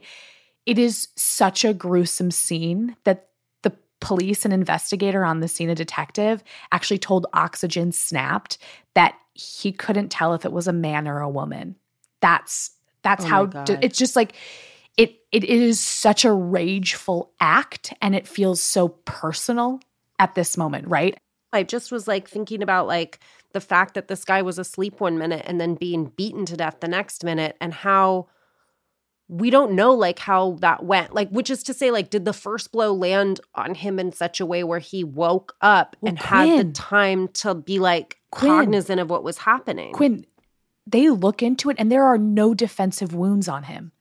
It 0.65 0.79
is 0.79 1.09
such 1.15 1.65
a 1.65 1.73
gruesome 1.73 2.31
scene 2.31 2.95
that 3.03 3.27
the 3.63 3.73
police 3.99 4.45
and 4.45 4.53
investigator 4.53 5.25
on 5.25 5.41
the 5.41 5.47
scene, 5.47 5.69
a 5.69 5.75
detective, 5.75 6.43
actually 6.71 6.99
told 6.99 7.27
Oxygen 7.33 7.91
Snapped 7.91 8.57
that 8.93 9.15
he 9.33 9.71
couldn't 9.71 10.09
tell 10.09 10.33
if 10.33 10.45
it 10.45 10.51
was 10.51 10.67
a 10.67 10.73
man 10.73 11.07
or 11.07 11.19
a 11.19 11.29
woman. 11.29 11.75
That's 12.21 12.71
that's 13.01 13.25
Oh 13.25 13.27
how 13.27 13.45
d- 13.47 13.77
it's 13.81 13.97
just 13.97 14.15
like 14.15 14.33
it 14.95 15.15
it 15.31 15.43
is 15.43 15.79
such 15.79 16.23
a 16.23 16.31
rageful 16.31 17.33
act 17.41 17.93
and 18.01 18.15
it 18.15 18.27
feels 18.27 18.61
so 18.61 18.87
personal 18.89 19.81
at 20.19 20.35
this 20.35 20.55
moment, 20.55 20.87
right? 20.87 21.17
I 21.53 21.63
just 21.63 21.91
was 21.91 22.07
like 22.07 22.27
thinking 22.27 22.61
about 22.61 22.87
like 22.87 23.19
the 23.53 23.61
fact 23.61 23.93
that 23.93 24.07
this 24.07 24.25
guy 24.25 24.41
was 24.41 24.57
asleep 24.57 24.99
one 24.99 25.17
minute 25.17 25.43
and 25.45 25.61
then 25.61 25.75
being 25.75 26.05
beaten 26.15 26.45
to 26.47 26.57
death 26.57 26.77
the 26.79 26.87
next 26.87 27.23
minute 27.23 27.55
and 27.61 27.73
how 27.73 28.27
we 29.29 29.49
don't 29.49 29.71
know 29.71 29.93
like 29.93 30.19
how 30.19 30.57
that 30.59 30.83
went. 30.83 31.13
Like 31.13 31.29
which 31.29 31.49
is 31.49 31.63
to 31.63 31.73
say 31.73 31.91
like 31.91 32.09
did 32.09 32.25
the 32.25 32.33
first 32.33 32.71
blow 32.71 32.93
land 32.93 33.39
on 33.55 33.75
him 33.75 33.99
in 33.99 34.11
such 34.11 34.39
a 34.39 34.45
way 34.45 34.63
where 34.63 34.79
he 34.79 35.03
woke 35.03 35.55
up 35.61 35.95
Well, 36.01 36.09
and 36.09 36.19
had 36.19 36.67
the 36.67 36.71
time 36.73 37.29
to 37.29 37.55
be 37.55 37.79
like 37.79 38.17
Quinn. 38.31 38.51
cognizant 38.51 38.99
of 38.99 39.09
what 39.09 39.23
was 39.23 39.37
happening? 39.39 39.93
Quinn, 39.93 40.25
they 40.85 41.09
look 41.09 41.41
into 41.41 41.69
it 41.69 41.77
and 41.79 41.91
there 41.91 42.03
are 42.03 42.17
no 42.17 42.53
defensive 42.53 43.13
wounds 43.15 43.47
on 43.47 43.63
him. 43.63 43.91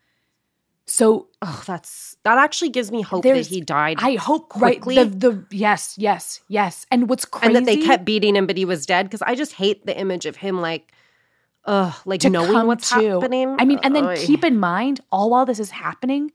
So 0.92 1.28
Oh, 1.40 1.62
that's 1.66 2.18
that 2.22 2.36
actually 2.36 2.68
gives 2.68 2.92
me 2.92 3.00
hope 3.00 3.22
that 3.24 3.46
he 3.46 3.62
died. 3.62 3.96
I 3.98 4.16
hope 4.16 4.50
quickly. 4.50 4.98
right 4.98 5.10
the 5.10 5.30
the 5.30 5.44
yes 5.50 5.96
yes 5.96 6.40
yes 6.48 6.86
and 6.90 7.08
what's 7.08 7.24
crazy 7.24 7.46
and 7.46 7.56
that 7.56 7.64
they 7.64 7.78
kept 7.78 8.04
beating 8.04 8.36
him, 8.36 8.46
but 8.46 8.58
he 8.58 8.66
was 8.66 8.84
dead. 8.84 9.06
Because 9.06 9.22
I 9.22 9.34
just 9.34 9.54
hate 9.54 9.86
the 9.86 9.98
image 9.98 10.26
of 10.26 10.36
him 10.36 10.60
like, 10.60 10.92
ugh, 11.64 11.94
like 12.04 12.22
knowing 12.24 12.66
what's 12.66 12.90
to. 12.90 12.94
happening. 12.94 13.56
I 13.58 13.64
mean, 13.64 13.80
and 13.82 13.96
then 13.96 14.04
Oy. 14.04 14.16
keep 14.16 14.44
in 14.44 14.60
mind, 14.60 15.00
all 15.10 15.30
while 15.30 15.46
this 15.46 15.58
is 15.58 15.70
happening, 15.70 16.30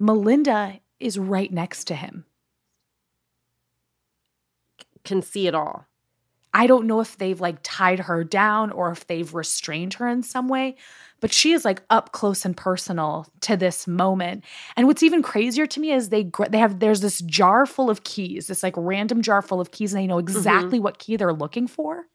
Melinda 0.00 0.80
is 0.98 1.16
right 1.16 1.52
next 1.52 1.84
to 1.84 1.94
him. 1.94 2.24
can 5.04 5.22
see 5.22 5.46
it 5.46 5.54
all. 5.54 5.86
I 6.54 6.66
don't 6.66 6.86
know 6.86 7.00
if 7.00 7.16
they've 7.18 7.40
like 7.40 7.58
tied 7.62 8.00
her 8.00 8.24
down 8.24 8.70
or 8.72 8.90
if 8.90 9.06
they've 9.06 9.32
restrained 9.34 9.94
her 9.94 10.08
in 10.08 10.22
some 10.22 10.48
way, 10.48 10.76
but 11.20 11.32
she 11.32 11.52
is 11.52 11.64
like 11.64 11.82
up 11.90 12.12
close 12.12 12.44
and 12.44 12.56
personal 12.56 13.26
to 13.42 13.56
this 13.56 13.86
moment. 13.86 14.44
And 14.76 14.86
what's 14.86 15.02
even 15.02 15.22
crazier 15.22 15.66
to 15.66 15.80
me 15.80 15.92
is 15.92 16.08
they 16.08 16.30
they 16.48 16.58
have 16.58 16.80
there's 16.80 17.00
this 17.00 17.20
jar 17.20 17.66
full 17.66 17.90
of 17.90 18.04
keys, 18.04 18.46
this 18.46 18.62
like 18.62 18.74
random 18.76 19.20
jar 19.22 19.42
full 19.42 19.60
of 19.60 19.70
keys, 19.70 19.92
and 19.92 20.02
they 20.02 20.06
know 20.06 20.16
Mm-hmm. 20.16 20.36
exactly 20.38 20.80
what 20.80 20.98
key 20.98 21.16
they're 21.16 21.32
looking 21.32 21.66
for. 21.66 22.06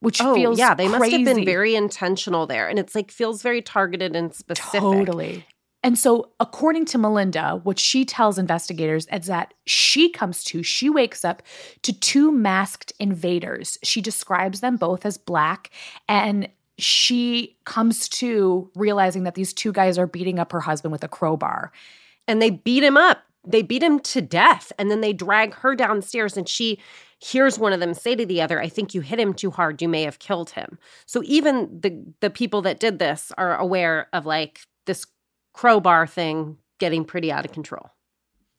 Which 0.00 0.20
Oh, 0.20 0.34
feels 0.34 0.58
yeah, 0.58 0.74
they 0.74 0.86
must 0.86 1.10
have 1.10 1.24
been 1.24 1.44
very 1.46 1.74
intentional 1.74 2.46
there, 2.46 2.68
and 2.68 2.78
it's 2.78 2.94
like 2.94 3.10
feels 3.10 3.40
very 3.42 3.62
targeted 3.62 4.14
and 4.14 4.34
specific. 4.34 4.80
Totally. 4.80 5.46
And 5.84 5.98
so, 5.98 6.30
according 6.40 6.86
to 6.86 6.98
Melinda, 6.98 7.60
what 7.62 7.78
she 7.78 8.06
tells 8.06 8.38
investigators 8.38 9.06
is 9.12 9.26
that 9.26 9.52
she 9.66 10.08
comes 10.08 10.42
to, 10.44 10.62
she 10.62 10.88
wakes 10.88 11.26
up 11.26 11.42
to 11.82 11.92
two 11.92 12.32
masked 12.32 12.94
invaders. 12.98 13.78
She 13.82 14.00
describes 14.00 14.60
them 14.60 14.78
both 14.78 15.04
as 15.04 15.18
black, 15.18 15.70
and 16.08 16.48
she 16.78 17.58
comes 17.66 18.08
to 18.08 18.70
realizing 18.74 19.24
that 19.24 19.34
these 19.34 19.52
two 19.52 19.72
guys 19.72 19.98
are 19.98 20.06
beating 20.06 20.38
up 20.38 20.52
her 20.52 20.60
husband 20.60 20.90
with 20.90 21.04
a 21.04 21.08
crowbar. 21.08 21.70
And 22.26 22.40
they 22.40 22.48
beat 22.50 22.82
him 22.82 22.96
up. 22.96 23.18
They 23.46 23.60
beat 23.60 23.82
him 23.82 24.00
to 24.00 24.22
death, 24.22 24.72
and 24.78 24.90
then 24.90 25.02
they 25.02 25.12
drag 25.12 25.52
her 25.56 25.74
downstairs, 25.76 26.38
and 26.38 26.48
she 26.48 26.78
hears 27.18 27.58
one 27.58 27.74
of 27.74 27.80
them 27.80 27.92
say 27.92 28.16
to 28.16 28.24
the 28.24 28.40
other, 28.40 28.58
"I 28.58 28.70
think 28.70 28.94
you 28.94 29.02
hit 29.02 29.20
him 29.20 29.34
too 29.34 29.50
hard. 29.50 29.82
You 29.82 29.88
may 29.90 30.02
have 30.04 30.18
killed 30.18 30.50
him." 30.50 30.78
So 31.04 31.20
even 31.26 31.78
the 31.78 32.02
the 32.20 32.30
people 32.30 32.62
that 32.62 32.80
did 32.80 32.98
this 32.98 33.32
are 33.36 33.54
aware 33.58 34.08
of 34.14 34.24
like 34.24 34.60
crowbar 35.54 36.06
thing 36.06 36.58
getting 36.78 37.04
pretty 37.06 37.32
out 37.32 37.46
of 37.46 37.52
control. 37.52 37.88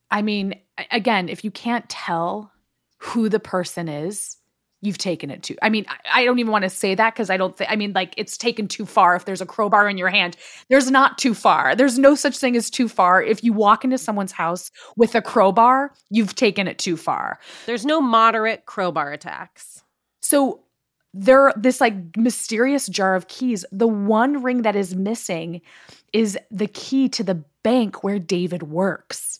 I 0.10 0.24
mean, 0.24 0.56
again, 0.90 1.30
if 1.30 1.44
you 1.44 1.52
can't 1.52 1.88
tell 1.90 2.52
who 2.98 3.30
the 3.30 3.40
person 3.40 3.88
is, 3.88 4.38
you've 4.82 4.98
taken 4.98 5.32
it 5.32 5.44
too. 5.44 5.56
I 5.62 5.70
mean, 5.70 5.86
I, 5.88 6.22
I 6.22 6.26
don't 6.26 6.40
even 6.40 6.52
want 6.52 6.64
to 6.64 6.70
say 6.70 6.96
that 6.96 7.14
because 7.14 7.30
I 7.30 7.38
don't 7.38 7.58
think, 7.58 7.72
I 7.72 7.76
mean, 7.76 7.94
like 7.94 8.14
it's 8.18 8.38
taken 8.38 8.68
too 8.68 8.86
far. 8.86 9.16
If 9.16 9.26
there's 9.26 9.42
a 9.42 9.46
crowbar 9.46 9.90
in 9.90 9.98
your 9.98 10.10
hand, 10.10 10.38
there's 10.70 10.92
not 10.92 11.18
too 11.18 11.34
far. 11.34 11.76
There's 11.76 11.98
no 11.98 12.16
such 12.16 12.38
thing 12.38 12.56
as 12.56 12.70
too 12.70 12.88
far. 12.88 13.22
If 13.22 13.44
you 13.44 13.52
walk 13.52 13.84
into 13.84 13.98
someone's 13.98 14.32
house 14.32 14.72
with 14.96 15.16
a 15.16 15.22
crowbar, 15.22 15.94
you've 16.10 16.36
taken 16.36 16.68
it 16.68 16.78
too 16.78 16.98
far. 16.98 17.40
There's 17.66 17.86
no 17.86 18.00
moderate 18.00 18.66
crowbar 18.66 19.12
attacks. 19.12 19.84
So 20.22 20.65
there 21.18 21.54
this 21.56 21.80
like 21.80 21.96
mysterious 22.18 22.88
jar 22.88 23.16
of 23.16 23.28
keys. 23.28 23.66
The 23.72 23.88
one 23.88 24.44
ring 24.44 24.64
that 24.64 24.76
is 24.76 24.96
missing 24.96 25.62
is 26.12 26.38
the 26.52 26.68
key 26.68 27.08
to 27.10 27.24
the 27.24 27.44
bank 27.64 28.04
where 28.04 28.20
David 28.20 28.64
works. 28.64 29.40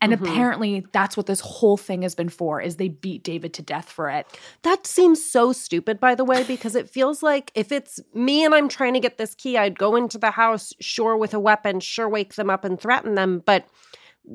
And 0.00 0.12
Mhm. 0.12 0.20
apparently 0.20 0.86
that's 0.92 1.16
what 1.16 1.26
this 1.26 1.40
whole 1.40 1.78
thing 1.78 2.02
has 2.02 2.14
been 2.14 2.28
for 2.28 2.60
is 2.60 2.76
they 2.76 2.88
beat 2.88 3.22
David 3.22 3.54
to 3.54 3.62
death 3.62 3.88
for 3.88 4.10
it. 4.10 4.26
That 4.62 4.86
seems 4.86 5.24
so 5.24 5.52
stupid, 5.52 5.98
by 5.98 6.14
the 6.14 6.24
way, 6.24 6.42
because 6.46 6.74
it 6.74 6.90
feels 6.90 7.22
like 7.22 7.50
if 7.54 7.72
it's 7.72 8.00
me 8.12 8.44
and 8.44 8.54
I'm 8.54 8.68
trying 8.68 8.92
to 8.94 9.00
get 9.00 9.16
this 9.16 9.34
key, 9.34 9.56
I'd 9.56 9.78
go 9.78 9.96
into 9.96 10.18
the 10.18 10.32
house, 10.32 10.74
sure, 10.80 11.16
with 11.16 11.32
a 11.32 11.40
weapon, 11.40 11.80
sure, 11.80 12.08
wake 12.08 12.34
them 12.34 12.50
up 12.50 12.64
and 12.64 12.78
threaten 12.78 13.14
them. 13.14 13.42
But 13.46 13.66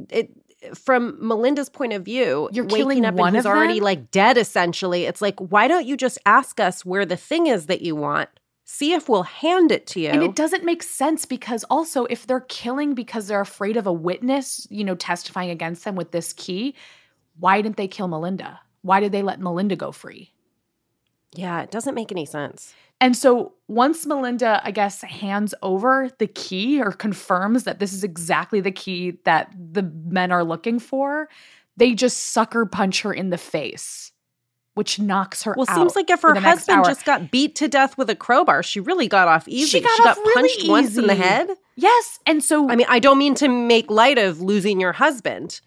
it, 0.09 0.31
from 0.73 1.17
Melinda's 1.25 1.69
point 1.69 1.93
of 1.93 2.03
view, 2.03 2.49
You're 2.51 2.65
waking 2.65 2.77
killing 2.77 3.05
up 3.05 3.15
one 3.15 3.29
and 3.29 3.37
he's 3.37 3.45
already 3.45 3.79
like 3.79 4.11
dead, 4.11 4.37
essentially. 4.37 5.05
It's 5.05 5.21
like, 5.21 5.39
why 5.39 5.67
don't 5.67 5.85
you 5.85 5.95
just 5.97 6.17
ask 6.25 6.59
us 6.59 6.85
where 6.85 7.05
the 7.05 7.17
thing 7.17 7.47
is 7.47 7.67
that 7.67 7.81
you 7.81 7.95
want? 7.95 8.29
See 8.65 8.93
if 8.93 9.09
we'll 9.09 9.23
hand 9.23 9.71
it 9.71 9.87
to 9.87 9.99
you. 9.99 10.09
And 10.09 10.21
it 10.21 10.35
doesn't 10.35 10.63
make 10.63 10.83
sense 10.83 11.25
because 11.25 11.63
also 11.65 12.05
if 12.05 12.27
they're 12.27 12.41
killing 12.41 12.93
because 12.93 13.27
they're 13.27 13.41
afraid 13.41 13.77
of 13.77 13.87
a 13.87 13.93
witness, 13.93 14.67
you 14.69 14.83
know, 14.83 14.95
testifying 14.95 15.49
against 15.49 15.85
them 15.85 15.95
with 15.95 16.11
this 16.11 16.33
key, 16.33 16.75
why 17.39 17.61
didn't 17.61 17.77
they 17.77 17.87
kill 17.87 18.07
Melinda? 18.07 18.59
Why 18.81 18.99
did 18.99 19.11
they 19.11 19.23
let 19.23 19.39
Melinda 19.39 19.75
go 19.75 19.91
free? 19.91 20.33
Yeah, 21.33 21.61
it 21.61 21.71
doesn't 21.71 21.95
make 21.95 22.11
any 22.11 22.25
sense. 22.25 22.73
And 23.01 23.15
so 23.15 23.53
once 23.67 24.05
Melinda, 24.05 24.61
I 24.63 24.71
guess, 24.71 25.01
hands 25.03 25.53
over 25.61 26.09
the 26.17 26.27
key 26.27 26.81
or 26.81 26.91
confirms 26.91 27.63
that 27.63 27.79
this 27.79 27.93
is 27.93 28.03
exactly 28.03 28.59
the 28.59 28.71
key 28.71 29.17
that 29.23 29.53
the 29.57 29.83
men 29.83 30.31
are 30.31 30.43
looking 30.43 30.79
for, 30.79 31.29
they 31.77 31.93
just 31.93 32.31
sucker 32.31 32.65
punch 32.65 33.01
her 33.03 33.13
in 33.13 33.29
the 33.29 33.37
face, 33.37 34.11
which 34.73 34.99
knocks 34.99 35.43
her 35.43 35.51
out. 35.51 35.57
Well, 35.57 35.67
out. 35.69 35.75
seems 35.75 35.95
like 35.95 36.09
if 36.09 36.21
her 36.23 36.35
husband 36.35 36.83
just 36.83 37.05
got 37.05 37.31
beat 37.31 37.55
to 37.55 37.69
death 37.69 37.97
with 37.97 38.09
a 38.09 38.15
crowbar, 38.15 38.63
she 38.63 38.81
really 38.81 39.07
got 39.07 39.29
off 39.29 39.47
easy. 39.47 39.79
She 39.79 39.81
got 39.81 39.99
off 40.05 40.17
really 40.17 40.33
punched 40.33 40.67
once 40.69 40.97
in 40.97 41.07
the 41.07 41.15
head. 41.15 41.49
Yes. 41.77 42.19
And 42.25 42.43
so 42.43 42.69
I 42.69 42.75
mean, 42.75 42.87
I 42.89 42.99
don't 42.99 43.17
mean 43.17 43.35
to 43.35 43.47
make 43.47 43.89
light 43.89 44.17
of 44.17 44.41
losing 44.41 44.81
your 44.81 44.91
husband 44.91 45.61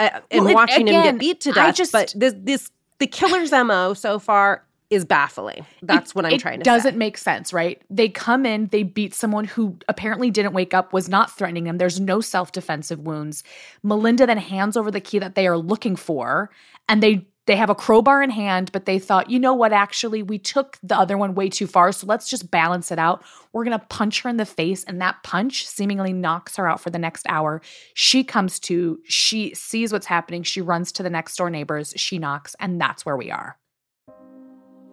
uh, 0.00 0.20
and 0.32 0.44
Well, 0.44 0.54
watching 0.54 0.88
him 0.88 1.02
get 1.04 1.18
beat 1.20 1.40
to 1.42 1.50
I 1.50 1.54
death, 1.54 1.76
just- 1.76 1.92
but 1.92 2.12
this 2.16 2.34
this 2.36 2.70
the 2.98 3.06
killer's 3.06 3.52
mo 3.52 3.94
so 3.94 4.18
far 4.18 4.63
is 4.90 5.04
baffling. 5.04 5.64
That's 5.82 6.10
It- 6.10 6.14
what 6.16 6.26
I'm 6.26 6.38
trying 6.38 6.58
to 6.60 6.64
doesn't 6.64 6.92
say. 6.92 6.96
make 6.98 7.18
sense, 7.18 7.52
right? 7.52 7.80
They 7.90 8.08
come 8.08 8.44
in, 8.46 8.66
they 8.68 8.82
beat 8.82 9.14
someone 9.14 9.44
who 9.46 9.76
apparently 9.88 10.30
didn't 10.30 10.52
wake 10.52 10.74
up, 10.74 10.92
was 10.92 11.08
not 11.08 11.36
threatening 11.36 11.64
them. 11.64 11.78
There's 11.78 11.98
no 12.00 12.20
self 12.20 12.52
defensive 12.52 13.00
wounds. 13.00 13.42
Melinda 13.82 14.26
then 14.26 14.38
hands 14.38 14.76
over 14.76 14.90
the 14.90 15.00
key 15.00 15.18
that 15.18 15.34
they 15.34 15.46
are 15.46 15.58
looking 15.58 15.96
for, 15.96 16.50
and 16.88 17.02
they 17.02 17.26
they 17.46 17.56
have 17.56 17.68
a 17.68 17.74
crowbar 17.74 18.22
in 18.22 18.30
hand, 18.30 18.72
but 18.72 18.86
they 18.86 18.98
thought, 18.98 19.28
you 19.28 19.38
know 19.38 19.52
what? 19.52 19.70
Actually, 19.70 20.22
we 20.22 20.38
took 20.38 20.78
the 20.82 20.96
other 20.98 21.18
one 21.18 21.34
way 21.34 21.50
too 21.50 21.66
far, 21.66 21.92
so 21.92 22.06
let's 22.06 22.30
just 22.30 22.50
balance 22.50 22.90
it 22.90 22.98
out. 22.98 23.22
We're 23.52 23.64
gonna 23.64 23.84
punch 23.90 24.22
her 24.22 24.30
in 24.30 24.38
the 24.38 24.46
face, 24.46 24.82
and 24.84 24.98
that 25.02 25.22
punch 25.22 25.66
seemingly 25.66 26.14
knocks 26.14 26.56
her 26.56 26.66
out 26.66 26.80
for 26.80 26.88
the 26.88 26.98
next 26.98 27.26
hour. 27.28 27.60
She 27.92 28.24
comes 28.24 28.58
to, 28.60 28.98
she 29.04 29.54
sees 29.54 29.92
what's 29.92 30.06
happening, 30.06 30.42
she 30.42 30.62
runs 30.62 30.90
to 30.92 31.02
the 31.02 31.10
next 31.10 31.36
door 31.36 31.50
neighbors, 31.50 31.92
she 31.96 32.18
knocks, 32.18 32.56
and 32.60 32.80
that's 32.80 33.04
where 33.04 33.16
we 33.16 33.30
are. 33.30 33.58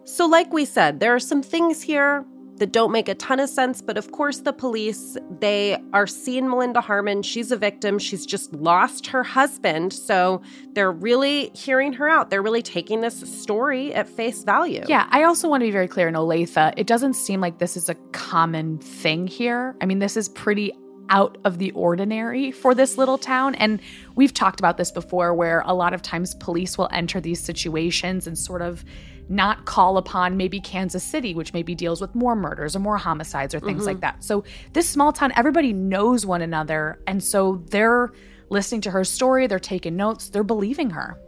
So, 0.04 0.26
like 0.26 0.52
we 0.52 0.64
said, 0.64 1.00
there 1.00 1.14
are 1.14 1.20
some 1.20 1.42
things 1.42 1.80
here 1.80 2.24
that 2.56 2.72
don't 2.72 2.92
make 2.92 3.08
a 3.08 3.14
ton 3.14 3.40
of 3.40 3.48
sense, 3.48 3.80
but 3.80 3.96
of 3.96 4.12
course, 4.12 4.40
the 4.40 4.52
police 4.52 5.16
they 5.40 5.80
are 5.92 6.06
seeing 6.06 6.48
Melinda 6.48 6.80
Harmon. 6.80 7.22
She's 7.22 7.50
a 7.50 7.56
victim. 7.56 7.98
She's 7.98 8.26
just 8.26 8.52
lost 8.52 9.06
her 9.08 9.22
husband, 9.22 9.92
so 9.92 10.42
they're 10.72 10.92
really 10.92 11.50
hearing 11.54 11.92
her 11.94 12.08
out. 12.08 12.30
They're 12.30 12.42
really 12.42 12.62
taking 12.62 13.00
this 13.00 13.20
story 13.20 13.94
at 13.94 14.08
face 14.08 14.44
value. 14.44 14.84
Yeah, 14.86 15.08
I 15.10 15.24
also 15.24 15.48
want 15.48 15.62
to 15.62 15.66
be 15.66 15.70
very 15.72 15.88
clear 15.88 16.08
in 16.08 16.14
Olathe, 16.14 16.74
it 16.76 16.86
doesn't 16.86 17.14
seem 17.14 17.40
like 17.40 17.58
this 17.58 17.76
is 17.76 17.88
a 17.88 17.94
common 18.12 18.78
thing 18.78 19.26
here. 19.26 19.76
I 19.80 19.86
mean, 19.86 19.98
this 19.98 20.16
is 20.16 20.28
pretty 20.28 20.72
out 21.08 21.38
of 21.44 21.58
the 21.58 21.70
ordinary 21.72 22.50
for 22.50 22.74
this 22.74 22.96
little 22.96 23.18
town. 23.18 23.54
And 23.56 23.80
we've 24.14 24.32
talked 24.32 24.60
about 24.60 24.76
this 24.76 24.90
before, 24.90 25.34
where 25.34 25.62
a 25.66 25.74
lot 25.74 25.94
of 25.94 26.02
times 26.02 26.34
police 26.34 26.78
will 26.78 26.88
enter 26.92 27.20
these 27.20 27.40
situations 27.40 28.26
and 28.26 28.36
sort 28.36 28.62
of 28.62 28.84
not 29.28 29.64
call 29.64 29.96
upon 29.96 30.36
maybe 30.36 30.60
Kansas 30.60 31.02
City, 31.02 31.34
which 31.34 31.52
maybe 31.52 31.74
deals 31.74 32.00
with 32.00 32.14
more 32.14 32.36
murders 32.36 32.76
or 32.76 32.80
more 32.80 32.98
homicides 32.98 33.54
or 33.54 33.60
things 33.60 33.86
like 33.86 33.96
mm-hmm. 33.96 34.00
that. 34.00 34.24
So, 34.24 34.44
this 34.72 34.88
small 34.88 35.12
town, 35.12 35.32
everybody 35.36 35.72
knows 35.72 36.26
one 36.26 36.42
another. 36.42 37.00
And 37.06 37.22
so 37.22 37.62
they're 37.70 38.12
listening 38.50 38.82
to 38.82 38.90
her 38.90 39.04
story, 39.04 39.46
they're 39.46 39.58
taking 39.58 39.96
notes, 39.96 40.28
they're 40.28 40.44
believing 40.44 40.90
her. 40.90 41.18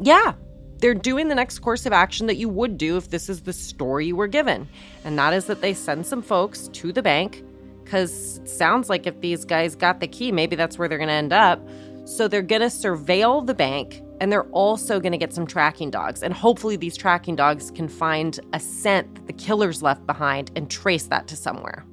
Yeah. 0.00 0.34
They're 0.78 0.94
doing 0.94 1.28
the 1.28 1.34
next 1.34 1.60
course 1.60 1.86
of 1.86 1.92
action 1.92 2.26
that 2.26 2.36
you 2.36 2.50
would 2.50 2.76
do 2.76 2.98
if 2.98 3.08
this 3.08 3.30
is 3.30 3.42
the 3.42 3.52
story 3.52 4.06
you 4.06 4.16
were 4.16 4.26
given. 4.26 4.68
And 5.04 5.18
that 5.18 5.32
is 5.32 5.46
that 5.46 5.62
they 5.62 5.72
send 5.72 6.04
some 6.04 6.20
folks 6.20 6.68
to 6.68 6.92
the 6.92 7.02
bank 7.02 7.42
because 7.82 8.38
it 8.38 8.48
sounds 8.48 8.90
like 8.90 9.06
if 9.06 9.18
these 9.20 9.44
guys 9.44 9.74
got 9.74 10.00
the 10.00 10.08
key, 10.08 10.32
maybe 10.32 10.54
that's 10.54 10.78
where 10.78 10.86
they're 10.86 10.98
going 10.98 11.08
to 11.08 11.14
end 11.14 11.32
up. 11.32 11.66
So 12.04 12.28
they're 12.28 12.42
going 12.42 12.60
to 12.60 12.66
surveil 12.66 13.46
the 13.46 13.54
bank 13.54 14.02
and 14.20 14.32
they're 14.32 14.48
also 14.50 15.00
going 15.00 15.12
to 15.12 15.18
get 15.18 15.32
some 15.32 15.46
tracking 15.46 15.90
dogs. 15.90 16.22
And 16.22 16.32
hopefully, 16.32 16.76
these 16.76 16.96
tracking 16.96 17.36
dogs 17.36 17.70
can 17.70 17.88
find 17.88 18.38
a 18.52 18.60
scent 18.60 19.14
that 19.14 19.26
the 19.26 19.32
killers 19.32 19.82
left 19.82 20.06
behind 20.06 20.50
and 20.56 20.70
trace 20.70 21.06
that 21.08 21.26
to 21.28 21.36
somewhere. 21.36 21.84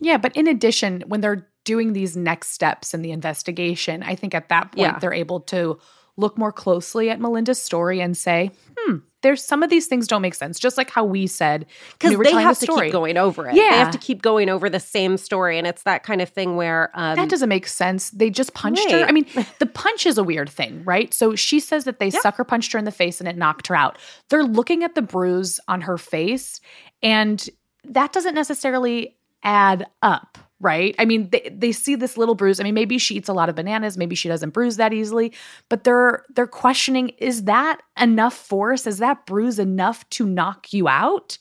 Yeah, 0.00 0.16
but 0.16 0.34
in 0.36 0.46
addition, 0.46 1.02
when 1.06 1.20
they're 1.20 1.46
doing 1.64 1.92
these 1.92 2.16
next 2.16 2.50
steps 2.52 2.94
in 2.94 3.02
the 3.02 3.10
investigation, 3.10 4.02
I 4.02 4.14
think 4.14 4.34
at 4.34 4.48
that 4.48 4.72
point 4.72 4.78
Yeah. 4.78 4.98
they're 4.98 5.12
able 5.12 5.40
to 5.40 5.78
look 6.20 6.38
more 6.38 6.52
closely 6.52 7.10
at 7.10 7.20
Melinda's 7.20 7.60
story 7.60 8.00
and 8.00 8.16
say, 8.16 8.50
hmm, 8.78 8.96
there's 9.22 9.42
some 9.44 9.62
of 9.62 9.70
these 9.70 9.86
things 9.86 10.06
don't 10.06 10.22
make 10.22 10.34
sense. 10.34 10.58
Just 10.58 10.78
like 10.78 10.90
how 10.90 11.04
we 11.04 11.26
said, 11.26 11.66
Because 11.92 12.16
we 12.16 12.24
they 12.24 12.32
have 12.32 12.58
the 12.58 12.66
to 12.66 12.72
keep 12.80 12.92
going 12.92 13.16
over 13.16 13.48
it. 13.48 13.54
Yeah, 13.54 13.70
They 13.70 13.76
have 13.76 13.90
to 13.90 13.98
keep 13.98 14.22
going 14.22 14.48
over 14.48 14.70
the 14.70 14.80
same 14.80 15.16
story. 15.16 15.58
And 15.58 15.66
it's 15.66 15.82
that 15.82 16.02
kind 16.02 16.22
of 16.22 16.28
thing 16.28 16.56
where. 16.56 16.90
Um, 16.94 17.16
that 17.16 17.28
doesn't 17.28 17.48
make 17.48 17.66
sense. 17.66 18.10
They 18.10 18.30
just 18.30 18.54
punched 18.54 18.90
her. 18.90 19.04
I 19.04 19.12
mean, 19.12 19.26
the 19.58 19.66
punch 19.66 20.06
is 20.06 20.16
a 20.16 20.24
weird 20.24 20.48
thing, 20.48 20.82
right? 20.84 21.12
So 21.12 21.34
she 21.34 21.60
says 21.60 21.84
that 21.84 21.98
they 21.98 22.10
sucker 22.10 22.44
punched 22.44 22.72
her 22.72 22.78
in 22.78 22.84
the 22.84 22.92
face 22.92 23.20
and 23.20 23.28
it 23.28 23.36
knocked 23.36 23.66
her 23.66 23.74
out. 23.76 23.98
They're 24.28 24.44
looking 24.44 24.84
at 24.84 24.94
the 24.94 25.02
bruise 25.02 25.60
on 25.68 25.82
her 25.82 25.98
face, 25.98 26.60
and 27.02 27.48
that 27.84 28.12
doesn't 28.12 28.34
necessarily 28.34 29.16
add 29.42 29.86
up, 30.02 30.38
right? 30.60 30.94
I 30.98 31.04
mean, 31.06 31.30
they, 31.30 31.50
they 31.52 31.72
see 31.72 31.94
this 31.94 32.16
little 32.16 32.34
bruise. 32.34 32.60
I 32.60 32.62
mean, 32.64 32.74
maybe 32.74 32.98
she 32.98 33.16
eats 33.16 33.28
a 33.28 33.32
lot 33.32 33.48
of 33.48 33.54
bananas, 33.56 33.96
maybe 33.96 34.14
she 34.14 34.28
doesn't 34.28 34.50
bruise 34.50 34.76
that 34.76 34.92
easily, 34.92 35.32
but 35.68 35.84
they're 35.84 36.24
they're 36.34 36.46
questioning 36.46 37.08
is 37.18 37.44
that 37.44 37.80
enough 37.98 38.34
force? 38.34 38.86
Is 38.86 38.98
that 38.98 39.26
bruise 39.26 39.58
enough 39.58 40.08
to 40.10 40.26
knock 40.26 40.72
you 40.72 40.86
out? 40.88 41.38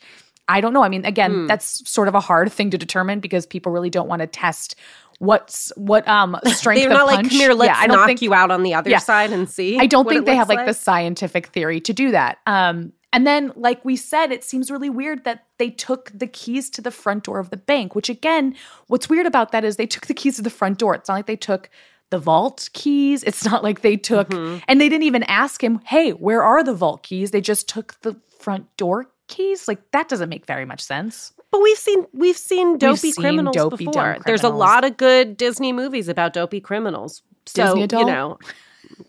I 0.47 0.61
don't 0.61 0.73
know. 0.73 0.83
I 0.83 0.89
mean, 0.89 1.05
again, 1.05 1.31
Hmm. 1.41 1.47
that's 1.47 1.88
sort 1.88 2.07
of 2.07 2.15
a 2.15 2.19
hard 2.19 2.51
thing 2.51 2.71
to 2.71 2.77
determine 2.77 3.19
because 3.19 3.45
people 3.45 3.71
really 3.71 3.89
don't 3.91 4.07
want 4.07 4.21
to 4.21 4.27
test 4.27 4.75
what's 5.19 5.71
what 5.75 6.07
um 6.07 6.38
strength 6.45 6.79
they're 6.81 6.89
not 6.89 7.05
like, 7.05 7.17
come 7.17 7.29
here, 7.29 7.53
let's 7.53 7.67
yeah, 7.67 7.77
I 7.77 7.88
don't 7.88 7.97
knock 7.97 8.07
think, 8.07 8.21
you 8.21 8.33
out 8.33 8.51
on 8.51 8.63
the 8.63 8.73
other 8.73 8.89
Yeah. 8.89 8.99
side 8.99 9.31
and 9.33 9.49
see. 9.49 9.77
I 9.77 9.85
don't 9.85 10.07
think 10.07 10.25
they 10.25 10.35
have 10.35 10.47
looks 10.47 10.57
like, 10.59 10.65
the 10.65 10.73
scientific 10.73 11.47
theory 11.47 11.81
to 11.81 11.93
do 11.93 12.11
that. 12.11 12.38
Um, 12.47 12.93
and 13.12 13.25
then, 13.25 13.51
like 13.56 13.84
we 13.84 13.96
said, 13.96 14.32
it 14.32 14.44
seems 14.44 14.70
really 14.70 14.89
weird 14.89 15.24
that 15.24 15.46
they 15.58 15.70
took 15.70 16.12
the 16.13 16.28
keys 16.28 16.70
to 16.72 16.82
the 16.82 16.92
front 16.92 17.24
door 17.24 17.39
of 17.39 17.50
the 17.50 17.58
bank. 17.58 17.96
Which, 17.96 18.10
again, 18.10 18.56
what's 18.88 19.10
weird 19.10 19.25
about 19.25 19.51
that 19.51 19.63
is 19.63 19.75
they 19.75 19.88
took 19.88 20.06
the 20.08 20.13
keys 20.13 20.36
to 20.36 20.42
the 20.42 20.50
front 20.50 20.78
door. 20.78 20.96
It's 20.96 21.10
not 21.10 21.16
like 21.16 21.25
they 21.25 21.36
took 21.36 21.70
the 22.12 22.20
vault 22.20 22.70
keys. 22.74 23.24
It's 23.24 23.46
not 23.46 23.63
like 23.63 23.82
they 23.82 23.98
took, 23.98 24.30
Mm-hmm. 24.30 24.60
and 24.68 24.80
they 24.80 24.89
didn't 24.89 25.04
even 25.04 25.24
ask 25.24 25.63
him, 25.63 25.80
"Hey, 25.86 26.12
where 26.12 26.44
are 26.44 26.63
the 26.63 26.74
vault 26.74 27.04
keys?" 27.04 27.32
They 27.32 27.42
just 27.42 27.68
took 27.70 28.00
the 28.01 28.16
front 28.39 28.66
door 28.78 29.10
keys. 29.28 29.68
Like 29.68 29.80
that 29.92 30.10
doesn't 30.10 30.30
make 30.30 30.46
very 30.46 30.66
much 30.66 30.82
sense. 30.82 31.34
But 31.51 31.62
we've 31.62 31.78
seen 31.78 32.06
we've 32.13 32.38
seen 32.38 32.78
dopey 32.78 33.12
seen 33.12 33.13
criminals 33.13 33.56
dopey, 33.56 33.86
before. 33.86 33.94
dumb 33.94 34.22
There's 34.25 34.44
a 34.44 34.50
lot 34.50 34.86
of 34.86 34.98
good 34.98 35.36
Disney 35.38 35.74
movies 35.74 36.08
about 36.08 36.34
dopey 36.34 36.62
criminals. 36.62 37.24
So 37.48 37.75
you 37.75 37.88
know, 37.88 38.38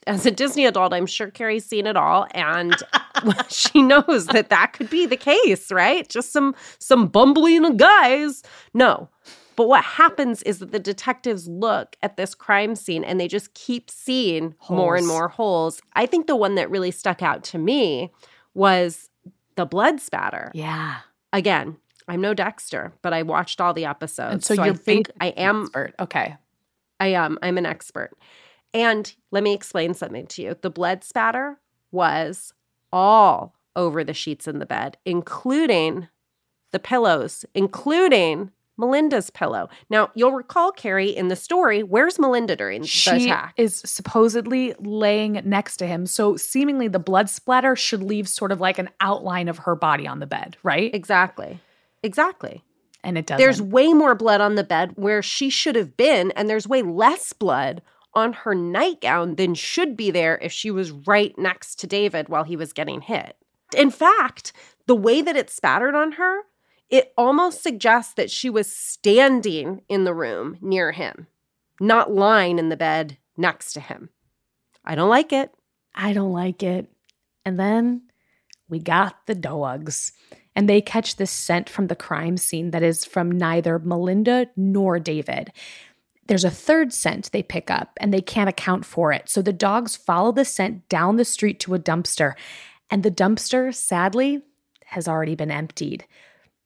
as 0.07 0.27
a 0.27 0.31
Disney 0.31 0.67
adult, 0.67 0.93
I'm 0.93 1.07
sure 1.07 1.31
Carrie's 1.31 1.65
seen 1.65 1.87
it 1.87 1.97
all, 1.97 2.27
and 2.33 2.75
she 3.49 3.83
knows 3.83 4.27
that 4.27 4.49
that 4.51 4.73
could 4.73 4.91
be 4.91 5.07
the 5.07 5.17
case, 5.17 5.71
right? 5.71 6.09
Just 6.09 6.33
some 6.33 6.55
some 6.79 7.07
bumbling 7.07 7.77
guys. 7.77 8.43
No. 8.75 9.09
But 9.57 9.69
what 9.69 9.85
happens 9.85 10.43
is 10.45 10.61
that 10.61 10.73
the 10.73 10.79
detectives 10.79 11.47
look 11.47 11.97
at 12.03 12.17
this 12.17 12.35
crime 12.35 12.75
scene 12.75 13.05
and 13.05 13.21
they 13.21 13.29
just 13.29 13.53
keep 13.53 13.91
seeing 13.91 14.55
more 14.71 14.97
and 14.97 15.07
more 15.07 15.29
holes. 15.29 15.83
I 15.95 16.07
think 16.07 16.29
the 16.29 16.37
one 16.37 16.55
that 16.55 16.71
really 16.71 16.91
stuck 16.91 17.21
out 17.23 17.45
to 17.45 17.59
me 17.59 18.11
was 18.55 19.11
the 19.57 19.67
blood 19.67 20.01
spatter 20.01 20.51
Yeah. 20.55 21.01
again, 21.35 21.77
I'm 22.09 22.23
no 22.23 22.33
Dexter, 22.33 22.95
but 23.03 23.13
I 23.13 23.23
watched 23.23 23.61
all 23.61 23.75
the 23.75 23.85
episodes. 23.85 24.33
And 24.33 24.43
so, 24.45 24.63
I 24.63 24.67
you're 24.67 24.75
think 24.75 25.11
I 25.21 25.27
am 25.29 25.63
expert. 25.65 25.95
Okay. 26.01 26.37
I 26.99 27.09
am 27.09 27.39
I'm 27.43 27.59
an 27.59 27.67
expert. 27.67 28.13
And 28.73 29.13
let 29.31 29.43
me 29.43 29.53
explain 29.53 29.95
something 29.95 30.27
to 30.29 30.43
you. 30.43 30.57
The 30.61 30.71
blood 30.71 31.03
spatter 31.05 31.59
was 31.91 32.53
all 32.93 33.55
over 33.77 34.05
the 34.05 34.15
sheets 34.15 34.47
in 34.47 34.59
the 34.59 34.67
bed, 34.67 34.97
including 35.05 36.09
the 36.73 36.79
pillows, 36.79 37.45
including 37.55 38.51
Melinda's 38.77 39.31
pillow. 39.31 39.69
Now, 39.91 40.11
you'll 40.15 40.33
recall 40.33 40.73
Carrie 40.73 41.11
in 41.11 41.29
the 41.29 41.37
story, 41.37 41.83
where's 41.83 42.19
Melinda 42.19 42.57
during 42.57 42.83
the 42.83 42.87
she 42.89 43.27
attack? 43.27 43.55
is 43.57 43.83
supposedly 43.85 44.75
laying 44.81 45.41
next 45.45 45.77
to 45.79 45.87
him. 45.87 46.07
So 46.07 46.37
seemingly 46.37 46.89
the 46.89 46.99
blood 46.99 47.29
splatter 47.29 47.77
should 47.77 48.03
leave 48.03 48.29
sort 48.29 48.53
of 48.53 48.61
like 48.61 48.79
an 48.79 48.89
outline 49.01 49.49
of 49.49 49.59
her 49.59 49.77
body 49.77 50.07
on 50.07 50.21
the 50.21 50.27
bed, 50.27 50.57
right? 50.63 50.93
exactly. 50.95 51.61
Exactly. 52.03 52.65
And 53.05 53.19
it 53.19 53.27
doesn't. 53.27 53.39
There's 53.45 53.61
way 53.61 53.93
more 53.93 54.15
blood 54.15 54.41
on 54.41 54.55
the 54.55 54.65
bed 54.65 54.93
where 54.97 55.23
she 55.23 55.51
should 55.51 55.77
have 55.77 55.97
been, 55.97 56.31
and 56.33 56.49
there's 56.49 56.67
way 56.67 56.83
less 56.83 57.33
blood 57.33 57.83
on 58.15 58.33
her 58.33 58.55
nightgown 58.55 59.37
than 59.37 59.55
should 59.55 59.97
be 59.97 60.11
there 60.11 60.39
if 60.43 60.53
she 60.53 60.71
was 60.71 60.91
right 60.91 61.37
next 61.39 61.77
to 61.81 61.87
David 61.87 62.29
while 62.29 62.45
he 62.45 62.57
was 62.57 62.73
getting 62.73 63.01
hit. 63.01 63.37
In 63.77 63.91
fact, 63.91 64.53
the 64.87 64.97
way 64.97 65.23
that 65.23 65.37
it 65.37 65.51
spattered 65.51 65.95
on 65.95 66.13
her, 66.13 66.43
it 66.89 67.13
almost 67.17 67.63
suggests 67.63 68.15
that 68.15 68.31
she 68.31 68.51
was 68.51 68.75
standing 68.75 69.83
in 69.89 70.05
the 70.05 70.15
room 70.15 70.59
near 70.61 70.91
him, 70.91 71.29
not 71.81 72.13
lying 72.13 72.59
in 72.59 72.69
the 72.69 72.77
bed 72.77 73.17
next 73.37 73.75
to 73.75 73.81
him. 73.81 74.11
I 74.85 74.97
don't 74.97 75.09
like 75.09 75.33
it. 75.33 75.53
I 75.95 76.13
don't 76.13 76.33
like 76.33 76.63
it. 76.63 76.89
And 77.45 77.59
then 77.59 78.03
we 78.69 78.81
got 78.81 79.27
the 79.27 79.35
dogs. 79.35 80.13
And 80.57 80.69
they 80.69 80.81
catch 80.81 81.17
this 81.17 81.31
scent 81.31 81.71
from 81.71 81.87
the 81.87 81.97
crime 81.97 82.37
scene 82.37 82.73
that 82.73 82.83
is 82.83 83.05
from 83.05 83.31
neither 83.31 83.79
Melinda 83.79 84.49
nor 84.57 84.99
David. 84.99 85.53
There's 86.31 86.45
a 86.45 86.51
third 86.51 86.93
scent 86.93 87.33
they 87.33 87.43
pick 87.43 87.73
up 87.73 87.99
and 88.01 88.15
they 88.15 88.21
can't 88.21 88.49
account 88.49 88.85
for 88.85 89.13
it. 89.13 89.29
So 89.29 89.43
the 89.43 89.53
dogs 89.53 89.97
follow 89.97 90.31
the 90.31 90.45
scent 90.45 90.89
down 90.89 91.17
the 91.17 91.25
street 91.25 91.59
to 91.59 91.75
a 91.75 91.79
dumpster. 91.81 92.35
And 92.89 93.03
the 93.03 93.11
dumpster, 93.11 93.75
sadly, 93.75 94.41
has 94.85 95.09
already 95.09 95.35
been 95.35 95.51
emptied. 95.51 96.07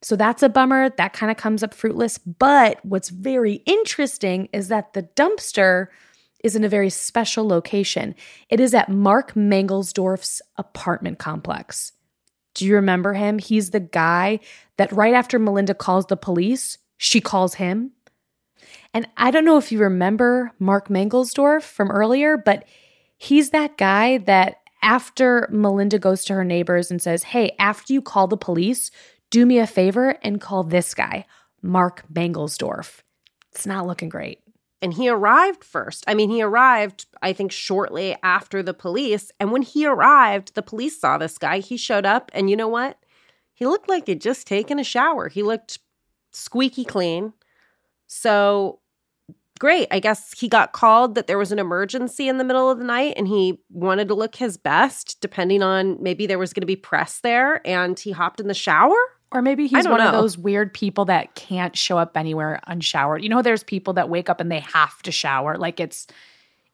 So 0.02 0.16
that's 0.16 0.42
a 0.42 0.50
bummer. 0.50 0.90
That 0.90 1.14
kind 1.14 1.30
of 1.30 1.38
comes 1.38 1.62
up 1.62 1.72
fruitless. 1.72 2.18
But 2.18 2.78
what's 2.84 3.08
very 3.08 3.62
interesting 3.64 4.50
is 4.52 4.68
that 4.68 4.92
the 4.92 5.04
dumpster 5.16 5.86
is 6.40 6.54
in 6.54 6.64
a 6.64 6.68
very 6.68 6.90
special 6.90 7.48
location. 7.48 8.14
It 8.50 8.60
is 8.60 8.74
at 8.74 8.90
Mark 8.90 9.32
Mangelsdorf's 9.32 10.42
apartment 10.58 11.18
complex. 11.18 11.92
Do 12.52 12.66
you 12.66 12.74
remember 12.74 13.14
him? 13.14 13.38
He's 13.38 13.70
the 13.70 13.80
guy 13.80 14.40
that 14.76 14.92
right 14.92 15.14
after 15.14 15.38
Melinda 15.38 15.72
calls 15.72 16.04
the 16.04 16.18
police, 16.18 16.76
she 16.98 17.22
calls 17.22 17.54
him. 17.54 17.92
And 18.94 19.08
I 19.16 19.32
don't 19.32 19.44
know 19.44 19.58
if 19.58 19.72
you 19.72 19.80
remember 19.80 20.52
Mark 20.60 20.88
Mangelsdorf 20.88 21.62
from 21.62 21.90
earlier, 21.90 22.36
but 22.36 22.64
he's 23.16 23.50
that 23.50 23.76
guy 23.76 24.18
that 24.18 24.58
after 24.82 25.48
Melinda 25.50 25.98
goes 25.98 26.24
to 26.26 26.34
her 26.34 26.44
neighbors 26.44 26.90
and 26.90 27.02
says, 27.02 27.24
Hey, 27.24 27.56
after 27.58 27.92
you 27.92 28.00
call 28.00 28.28
the 28.28 28.36
police, 28.36 28.92
do 29.30 29.44
me 29.44 29.58
a 29.58 29.66
favor 29.66 30.16
and 30.22 30.40
call 30.40 30.62
this 30.62 30.94
guy, 30.94 31.26
Mark 31.60 32.04
Mangelsdorf. 32.12 33.00
It's 33.50 33.66
not 33.66 33.86
looking 33.86 34.08
great. 34.08 34.40
And 34.80 34.92
he 34.94 35.08
arrived 35.08 35.64
first. 35.64 36.04
I 36.06 36.14
mean, 36.14 36.30
he 36.30 36.42
arrived, 36.42 37.06
I 37.22 37.32
think, 37.32 37.50
shortly 37.50 38.16
after 38.22 38.62
the 38.62 38.74
police. 38.74 39.32
And 39.40 39.50
when 39.50 39.62
he 39.62 39.86
arrived, 39.86 40.54
the 40.54 40.62
police 40.62 41.00
saw 41.00 41.16
this 41.18 41.38
guy. 41.38 41.58
He 41.58 41.76
showed 41.78 42.04
up, 42.04 42.30
and 42.34 42.50
you 42.50 42.56
know 42.56 42.68
what? 42.68 42.98
He 43.54 43.66
looked 43.66 43.88
like 43.88 44.06
he'd 44.06 44.20
just 44.20 44.46
taken 44.46 44.78
a 44.78 44.84
shower. 44.84 45.28
He 45.28 45.42
looked 45.42 45.78
squeaky 46.32 46.84
clean. 46.84 47.32
So 48.06 48.80
great. 49.58 49.88
I 49.90 50.00
guess 50.00 50.38
he 50.38 50.48
got 50.48 50.72
called 50.72 51.14
that 51.14 51.26
there 51.26 51.38
was 51.38 51.52
an 51.52 51.58
emergency 51.58 52.28
in 52.28 52.38
the 52.38 52.44
middle 52.44 52.70
of 52.70 52.78
the 52.78 52.84
night 52.84 53.14
and 53.16 53.28
he 53.28 53.60
wanted 53.70 54.08
to 54.08 54.14
look 54.14 54.34
his 54.34 54.56
best, 54.56 55.20
depending 55.20 55.62
on 55.62 56.02
maybe 56.02 56.26
there 56.26 56.38
was 56.38 56.52
going 56.52 56.62
to 56.62 56.66
be 56.66 56.76
press 56.76 57.20
there. 57.20 57.66
And 57.66 57.98
he 57.98 58.10
hopped 58.10 58.40
in 58.40 58.48
the 58.48 58.54
shower. 58.54 58.96
Or 59.32 59.42
maybe 59.42 59.66
he's 59.66 59.88
one 59.88 60.00
of 60.00 60.12
those 60.12 60.38
weird 60.38 60.72
people 60.72 61.06
that 61.06 61.34
can't 61.34 61.76
show 61.76 61.98
up 61.98 62.16
anywhere 62.16 62.60
unshowered. 62.68 63.22
You 63.22 63.28
know, 63.28 63.42
there's 63.42 63.64
people 63.64 63.94
that 63.94 64.08
wake 64.08 64.30
up 64.30 64.40
and 64.40 64.50
they 64.50 64.60
have 64.60 65.02
to 65.02 65.10
shower. 65.10 65.58
Like 65.58 65.80
it's 65.80 66.06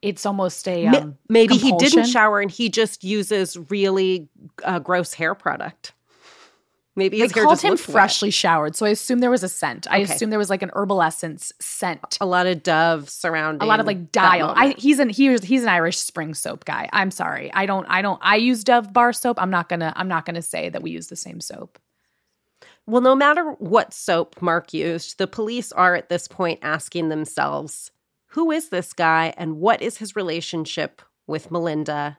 it's 0.03 0.27
almost 0.27 0.69
a 0.69 0.87
um, 0.87 1.17
maybe 1.29 1.57
he 1.57 1.73
didn't 1.79 2.07
shower 2.07 2.41
and 2.41 2.51
he 2.51 2.69
just 2.69 3.03
uses 3.03 3.57
really 3.71 4.29
uh, 4.63 4.79
gross 4.79 5.15
hair 5.15 5.35
product. 5.35 5.95
Maybe 7.01 7.17
They 7.19 7.25
his 7.25 7.33
hair 7.33 7.45
called 7.45 7.55
just 7.57 7.65
him 7.65 7.71
looked 7.71 7.89
wet. 7.89 7.93
freshly 7.93 8.31
showered, 8.31 8.77
so 8.77 8.87
I 8.87 8.91
assume 8.91 9.19
there 9.19 9.31
was 9.31 9.43
a 9.43 9.49
scent. 9.49 9.87
I 9.91 10.03
Okay. 10.03 10.13
assume 10.15 10.31
there 10.31 10.39
was 10.39 10.51
like 10.51 10.63
an 10.63 10.71
herbal 10.75 11.03
essence 11.03 11.53
scent. 11.61 12.19
A 12.21 12.27
lot 12.27 12.47
of 12.47 12.63
Dove 12.63 13.09
surrounding. 13.11 13.63
A 13.63 13.67
lot 13.67 13.81
of 13.81 13.87
like 13.87 14.13
dial. 14.13 14.53
I 14.57 14.75
he's 14.79 14.99
an 14.99 15.09
he's 15.09 15.43
he's 15.43 15.63
an 15.63 15.69
Irish 15.69 15.99
spring 15.99 16.35
soap 16.35 16.65
guy. 16.65 16.89
I'm 16.93 17.11
sorry. 17.11 17.51
I 17.53 17.67
don't 17.67 17.87
I 17.89 18.03
don't 18.03 18.21
I 18.23 18.37
use 18.37 18.63
Dove 18.65 18.93
bar 18.93 19.13
soap. 19.13 19.41
I'm 19.43 19.51
not 19.51 19.69
gonna 19.69 19.93
I'm 19.97 20.09
not 20.09 20.27
gonna 20.27 20.43
say 20.43 20.69
that 20.69 20.83
we 20.83 20.91
use 20.93 21.09
the 21.09 21.17
same 21.17 21.41
soap. 21.41 21.79
well, 22.87 23.01
no 23.01 23.15
matter 23.15 23.53
what 23.59 23.95
soap 23.95 24.41
Mark 24.43 24.73
used, 24.75 25.19
the 25.19 25.27
police 25.27 25.73
are 25.73 25.95
at 25.95 26.09
this 26.09 26.27
point 26.29 26.59
asking 26.63 27.09
themselves, 27.09 27.91
who 28.35 28.51
is 28.51 28.69
this 28.69 28.93
guy 28.93 29.33
and 29.37 29.57
what 29.59 29.81
is 29.83 29.99
his 29.99 30.15
relationship 30.17 31.01
with 31.27 31.51
Melinda? 31.51 32.19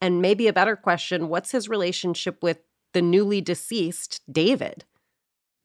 And 0.00 0.20
maybe 0.22 0.46
a 0.46 0.52
better 0.52 0.76
question, 0.76 1.28
what's 1.28 1.52
his 1.52 1.68
relationship 1.68 2.42
with 2.42 2.58
the 2.96 3.02
newly 3.02 3.42
deceased 3.42 4.22
David? 4.32 4.84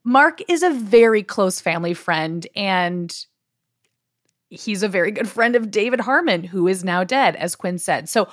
Mark 0.03 0.41
is 0.49 0.63
a 0.63 0.69
very 0.69 1.23
close 1.23 1.61
family 1.61 1.93
friend 1.93 2.45
and 2.57 3.25
he's 4.49 4.83
a 4.83 4.89
very 4.89 5.11
good 5.11 5.29
friend 5.29 5.55
of 5.55 5.71
David 5.71 6.01
Harmon, 6.01 6.43
who 6.43 6.67
is 6.67 6.83
now 6.83 7.05
dead, 7.05 7.37
as 7.37 7.55
Quinn 7.55 7.77
said. 7.77 8.09
So 8.09 8.27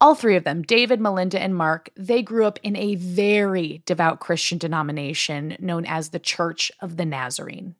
all 0.00 0.14
three 0.14 0.36
of 0.36 0.44
them, 0.44 0.62
David, 0.62 1.00
Melinda, 1.00 1.40
and 1.40 1.56
Mark, 1.56 1.90
they 1.96 2.22
grew 2.22 2.44
up 2.44 2.60
in 2.62 2.76
a 2.76 2.94
very 2.94 3.82
devout 3.86 4.20
Christian 4.20 4.58
denomination 4.58 5.56
known 5.58 5.84
as 5.84 6.10
the 6.10 6.20
Church 6.20 6.70
of 6.80 6.96
the 6.96 7.04
Nazarene. 7.04 7.74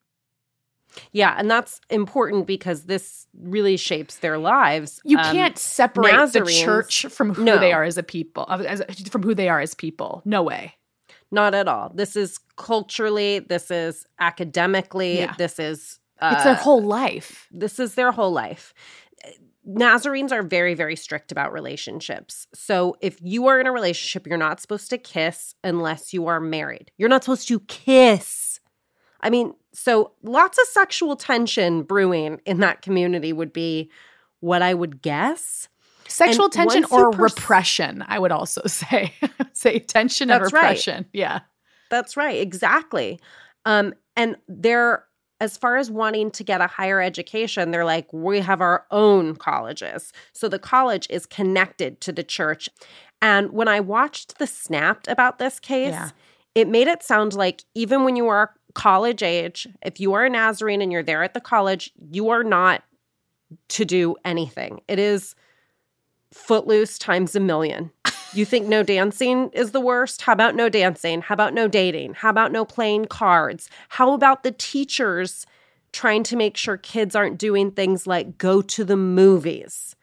Yeah, 1.13 1.35
and 1.39 1.51
that's 1.51 1.81
important 1.91 2.47
because 2.47 2.85
this 2.85 3.27
really 3.41 3.77
shapes 3.77 4.19
their 4.19 4.39
lives. 4.39 5.01
You 5.05 5.19
Um, 5.19 5.33
can't 5.35 5.59
separate 5.59 6.33
the 6.33 6.45
church 6.45 7.07
from 7.07 7.35
who 7.35 7.45
No. 7.45 7.59
they 7.59 7.73
are 7.73 7.83
as 7.85 7.99
a 7.99 8.03
people, 8.03 8.47
as, 8.49 8.83
from 9.11 9.23
who 9.23 9.35
they 9.35 9.49
are 9.49 9.61
as 9.61 9.75
people. 9.75 10.23
No 10.25 10.43
way. 10.43 10.75
Not 11.31 11.55
at 11.55 11.67
all. 11.67 11.91
This 11.95 12.15
is 12.15 12.39
culturally, 12.57 13.41
this 13.41 13.71
is 13.71 14.07
academically, 14.21 15.19
Yeah. 15.19 15.35
this 15.37 15.59
is 15.59 15.99
uh, 16.21 16.33
It's 16.37 16.45
their 16.45 16.55
whole 16.55 16.81
life. 16.83 17.49
this 17.51 17.81
is 17.81 17.97
their 17.97 18.13
whole 18.13 18.31
life. 18.33 18.73
Nazarenes 19.67 20.31
are 20.31 20.43
very, 20.43 20.75
very 20.75 20.95
strict 20.95 21.33
about 21.33 21.53
relationships. 21.53 22.47
So 22.55 22.97
if 23.01 23.19
you 23.23 23.47
are 23.47 23.59
in 23.59 23.67
a 23.67 23.73
relationship, 23.73 24.27
you're 24.27 24.37
not 24.37 24.61
supposed 24.61 24.91
to 24.91 24.99
kiss 24.99 25.55
unless 25.65 26.13
you 26.13 26.27
are 26.27 26.39
married. 26.39 26.91
You're 26.99 27.09
not 27.09 27.25
supposed 27.25 27.49
to 27.49 27.61
kiss. 27.61 28.44
I 29.25 29.31
mean, 29.31 29.55
so 29.73 30.13
lots 30.23 30.59
of 30.59 30.67
sexual 30.69 31.17
tension 31.17 31.83
brewing 31.83 32.41
in 32.47 32.61
that 32.61 32.83
community 32.83 33.33
would 33.33 33.53
be 33.53 33.91
what 34.41 34.63
I 34.63 34.75
would 34.75 35.03
guess. 35.03 35.69
Sexual 36.07 36.45
And 36.45 36.53
tension 36.53 36.85
or 36.93 37.11
pers- 37.11 37.35
repression, 37.37 38.05
I 38.07 38.19
would 38.19 38.31
also 38.31 38.63
say. 38.67 39.13
say 39.55 39.79
tension 39.81 40.31
and 40.31 40.43
That's 40.43 40.53
right. 40.53 40.61
repression. 40.63 41.07
Yeah. 41.13 41.41
That's 41.91 42.17
right, 42.17 42.39
exactly. 42.41 43.19
Um, 43.65 43.95
and 44.15 44.37
they're 44.47 45.05
as 45.41 45.57
far 45.57 45.77
as 45.77 45.91
wanting 45.91 46.31
to 46.31 46.45
get 46.45 46.61
a 46.61 46.67
higher 46.69 47.01
education, 47.03 47.71
they're 47.71 47.85
like, 47.85 48.11
we 48.13 48.39
have 48.41 48.61
our 48.61 48.87
own 48.93 49.35
colleges. 49.35 50.13
So 50.33 50.49
the 50.49 50.61
college 50.61 51.07
is 51.11 51.27
connected 51.27 52.01
to 52.03 52.13
the 52.13 52.23
church. 52.23 52.69
And 53.21 53.51
when 53.51 53.67
I 53.67 53.81
watched 53.81 54.39
the 54.39 54.47
snapped 54.47 55.09
about 55.09 55.39
this 55.39 55.59
case, 55.59 55.91
Yeah. 55.93 56.11
it 56.55 56.69
made 56.69 56.87
it 56.87 57.03
sound 57.03 57.35
like 57.35 57.65
even 57.75 58.05
when 58.05 58.15
you 58.17 58.29
are 58.29 58.55
college 58.75 59.23
age, 59.23 59.67
if 59.83 60.01
you 60.01 60.13
are 60.15 60.25
a 60.25 60.31
Nazarene 60.31 60.83
and 60.83 60.93
you're 60.93 61.03
there 61.03 61.23
at 61.23 61.35
the 61.35 61.41
college, 61.41 61.93
you 62.11 62.29
are 62.31 62.45
not 62.45 62.83
to 63.69 63.85
do 63.85 64.17
anything. 64.25 64.81
It 64.89 64.99
is 64.99 65.35
footloose 66.33 66.99
times 66.99 67.37
a 67.37 67.41
million. 67.41 67.91
You 68.33 68.45
think 68.45 68.67
no 68.67 68.83
dancing 68.83 69.51
is 69.53 69.71
the 69.71 69.81
worst? 69.81 70.23
How 70.23 70.33
about 70.33 70.57
no 70.57 70.69
dancing? 70.69 71.23
How 71.23 71.35
about 71.35 71.55
no 71.55 71.69
dating? 71.69 72.15
How 72.15 72.31
about 72.31 72.51
no 72.51 72.65
playing 72.65 73.05
cards? 73.07 73.71
How 73.91 74.13
about 74.13 74.43
the 74.43 74.51
teachers 74.51 75.47
trying 75.93 76.25
to 76.25 76.37
make 76.37 76.57
sure 76.57 76.77
kids 76.77 77.15
aren't 77.15 77.39
doing 77.39 77.71
things 77.71 78.09
like 78.09 78.37
go 78.37 78.61
to 78.61 78.85
the 78.85 78.97
movies? 78.97 79.95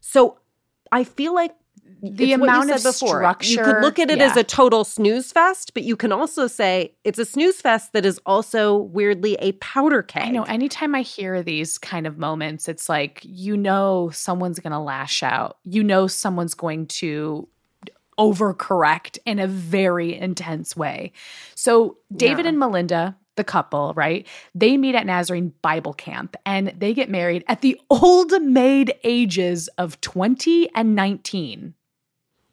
So 0.00 0.38
I 0.90 1.04
feel 1.04 1.32
like 1.32 1.54
The 2.10 2.32
it's 2.32 2.40
what 2.40 2.46
you 2.46 2.52
amount 2.54 2.70
of 2.70 2.82
before. 2.82 3.36
You 3.40 3.62
could 3.62 3.80
look 3.82 3.98
at 3.98 4.10
it 4.10 4.20
as 4.20 4.36
a 4.36 4.44
total 4.44 4.84
snooze 4.84 5.32
fest, 5.32 5.74
but 5.74 5.82
you 5.82 5.96
can 5.96 6.12
also 6.12 6.46
say 6.46 6.94
it's 7.04 7.18
a 7.18 7.24
snooze 7.24 7.60
fest 7.60 7.92
that 7.92 8.04
is 8.04 8.20
also 8.26 8.76
weirdly 8.76 9.34
a 9.40 9.52
powder 9.52 10.02
keg. 10.02 10.22
I 10.24 10.30
know. 10.30 10.44
Anytime 10.44 10.94
I 10.94 11.02
hear 11.02 11.42
these 11.42 11.78
kind 11.78 12.06
of 12.06 12.18
moments, 12.18 12.68
it's 12.68 12.88
like, 12.88 13.20
you 13.22 13.56
know, 13.56 14.10
someone's 14.12 14.58
going 14.60 14.72
to 14.72 14.78
lash 14.78 15.22
out. 15.22 15.58
You 15.64 15.82
know, 15.82 16.06
someone's 16.06 16.54
going 16.54 16.86
to 16.86 17.48
overcorrect 18.18 19.18
in 19.26 19.38
a 19.38 19.46
very 19.46 20.14
intense 20.14 20.76
way. 20.76 21.12
So, 21.54 21.98
David 22.14 22.44
Yeah. 22.46 22.50
and 22.50 22.58
Melinda, 22.58 23.16
the 23.36 23.44
couple, 23.44 23.92
right? 23.94 24.26
They 24.54 24.76
meet 24.76 24.94
at 24.94 25.06
Nazarene 25.06 25.52
Bible 25.62 25.92
Camp 25.92 26.36
and 26.46 26.72
they 26.78 26.94
get 26.94 27.10
married 27.10 27.44
at 27.48 27.60
the 27.60 27.78
old 27.90 28.32
maid 28.42 28.94
ages 29.04 29.68
of 29.76 30.00
20 30.00 30.70
and 30.74 30.94
19. 30.94 31.74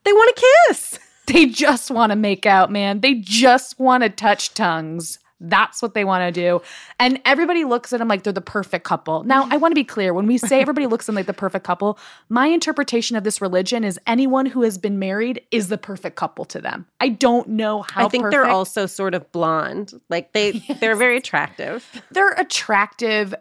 They 0.03 0.13
want 0.13 0.35
to 0.35 0.43
kiss. 0.67 0.99
They 1.25 1.45
just 1.45 1.89
want 1.89 2.11
to 2.11 2.17
make 2.17 2.45
out, 2.45 2.69
man. 2.69 2.99
They 2.99 3.13
just 3.13 3.79
want 3.79 4.03
to 4.03 4.09
touch 4.09 4.53
tongues. 4.55 5.19
That's 5.39 5.81
what 5.81 5.93
they 5.93 6.03
want 6.03 6.21
to 6.27 6.31
do. 6.31 6.61
And 6.99 7.21
everybody 7.23 7.63
looks 7.63 7.93
at 7.93 7.99
them 7.99 8.09
like 8.09 8.23
they're 8.23 8.33
the 8.33 8.41
perfect 8.41 8.83
couple. 8.83 9.23
Now, 9.23 9.47
I 9.49 9.55
want 9.55 9.71
to 9.71 9.75
be 9.75 9.85
clear 9.85 10.13
when 10.13 10.27
we 10.27 10.37
say 10.37 10.61
everybody 10.61 10.85
looks 10.85 11.05
at 11.05 11.07
them 11.07 11.15
like 11.15 11.25
the 11.25 11.33
perfect 11.33 11.65
couple, 11.65 11.97
my 12.27 12.47
interpretation 12.47 13.15
of 13.15 13.23
this 13.23 13.39
religion 13.41 13.85
is 13.85 13.97
anyone 14.05 14.45
who 14.45 14.63
has 14.63 14.77
been 14.77 14.99
married 14.99 15.41
is 15.49 15.69
the 15.69 15.77
perfect 15.77 16.17
couple 16.17 16.43
to 16.45 16.59
them. 16.59 16.85
I 16.99 17.07
don't 17.09 17.47
know 17.49 17.83
how 17.83 18.05
I 18.05 18.09
think 18.09 18.29
they're 18.29 18.45
also 18.45 18.85
sort 18.85 19.13
of 19.13 19.31
blonde. 19.31 19.93
Like 20.09 20.33
they 20.33 20.51
they're 20.81 20.97
very 20.97 21.17
attractive. 21.17 21.85
they're 22.11 22.33
attractive. 22.33 23.33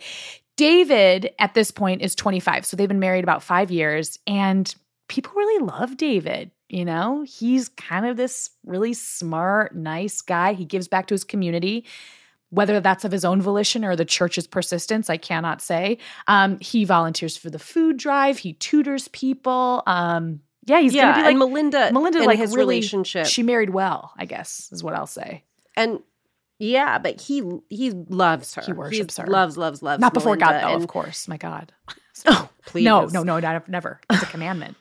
David 0.56 1.32
at 1.38 1.54
this 1.54 1.70
point 1.70 2.02
is 2.02 2.14
25. 2.14 2.66
So 2.66 2.76
they've 2.76 2.88
been 2.88 3.00
married 3.00 3.24
about 3.24 3.42
five 3.42 3.70
years 3.70 4.18
and 4.26 4.72
people 5.12 5.32
really 5.36 5.64
love 5.64 5.96
David. 5.96 6.50
You 6.68 6.84
know, 6.86 7.22
he's 7.28 7.68
kind 7.68 8.06
of 8.06 8.16
this 8.16 8.50
really 8.64 8.94
smart, 8.94 9.76
nice 9.76 10.22
guy. 10.22 10.54
He 10.54 10.64
gives 10.64 10.88
back 10.88 11.06
to 11.08 11.14
his 11.14 11.22
community. 11.24 11.84
Whether 12.50 12.80
that's 12.80 13.04
of 13.06 13.12
his 13.12 13.24
own 13.24 13.40
volition 13.40 13.82
or 13.84 13.96
the 13.96 14.04
church's 14.04 14.46
persistence, 14.46 15.08
I 15.08 15.16
cannot 15.16 15.62
say. 15.62 15.96
Um, 16.28 16.58
he 16.60 16.84
volunteers 16.84 17.34
for 17.36 17.48
the 17.48 17.58
food 17.58 17.96
drive. 17.96 18.36
He 18.38 18.52
tutors 18.54 19.08
people. 19.08 19.82
Um, 19.86 20.40
yeah, 20.66 20.80
he's 20.80 20.92
yeah, 20.94 21.02
gonna 21.04 21.14
be 21.16 21.22
like 21.22 21.30
and 21.30 21.38
Melinda. 21.38 21.92
Melinda. 21.92 22.18
in 22.20 22.24
Like 22.26 22.38
his 22.38 22.50
really, 22.54 22.74
relationship, 22.76 23.26
she 23.26 23.42
married 23.42 23.70
well. 23.70 24.12
I 24.18 24.26
guess 24.26 24.68
is 24.70 24.82
what 24.84 24.94
I'll 24.94 25.06
say. 25.06 25.44
and 25.76 26.00
yeah, 26.58 26.98
but 26.98 27.20
he 27.22 27.42
he 27.70 27.90
loves 27.90 28.54
her. 28.54 28.62
He 28.62 28.72
worships 28.72 29.16
He's 29.16 29.24
her. 29.24 29.26
Loves, 29.30 29.56
loves, 29.56 29.82
loves. 29.82 30.00
Not 30.00 30.12
before 30.14 30.36
God, 30.36 30.52
though. 30.62 30.74
and- 30.74 30.82
Of 30.82 30.88
course, 30.88 31.28
my 31.28 31.36
God. 31.36 31.72
Oh, 32.26 32.48
please. 32.66 32.84
No, 32.84 33.06
no, 33.06 33.22
no, 33.24 33.40
not, 33.40 33.68
never. 33.68 33.98
It's 34.10 34.22
a 34.22 34.26
commandment. 34.26 34.76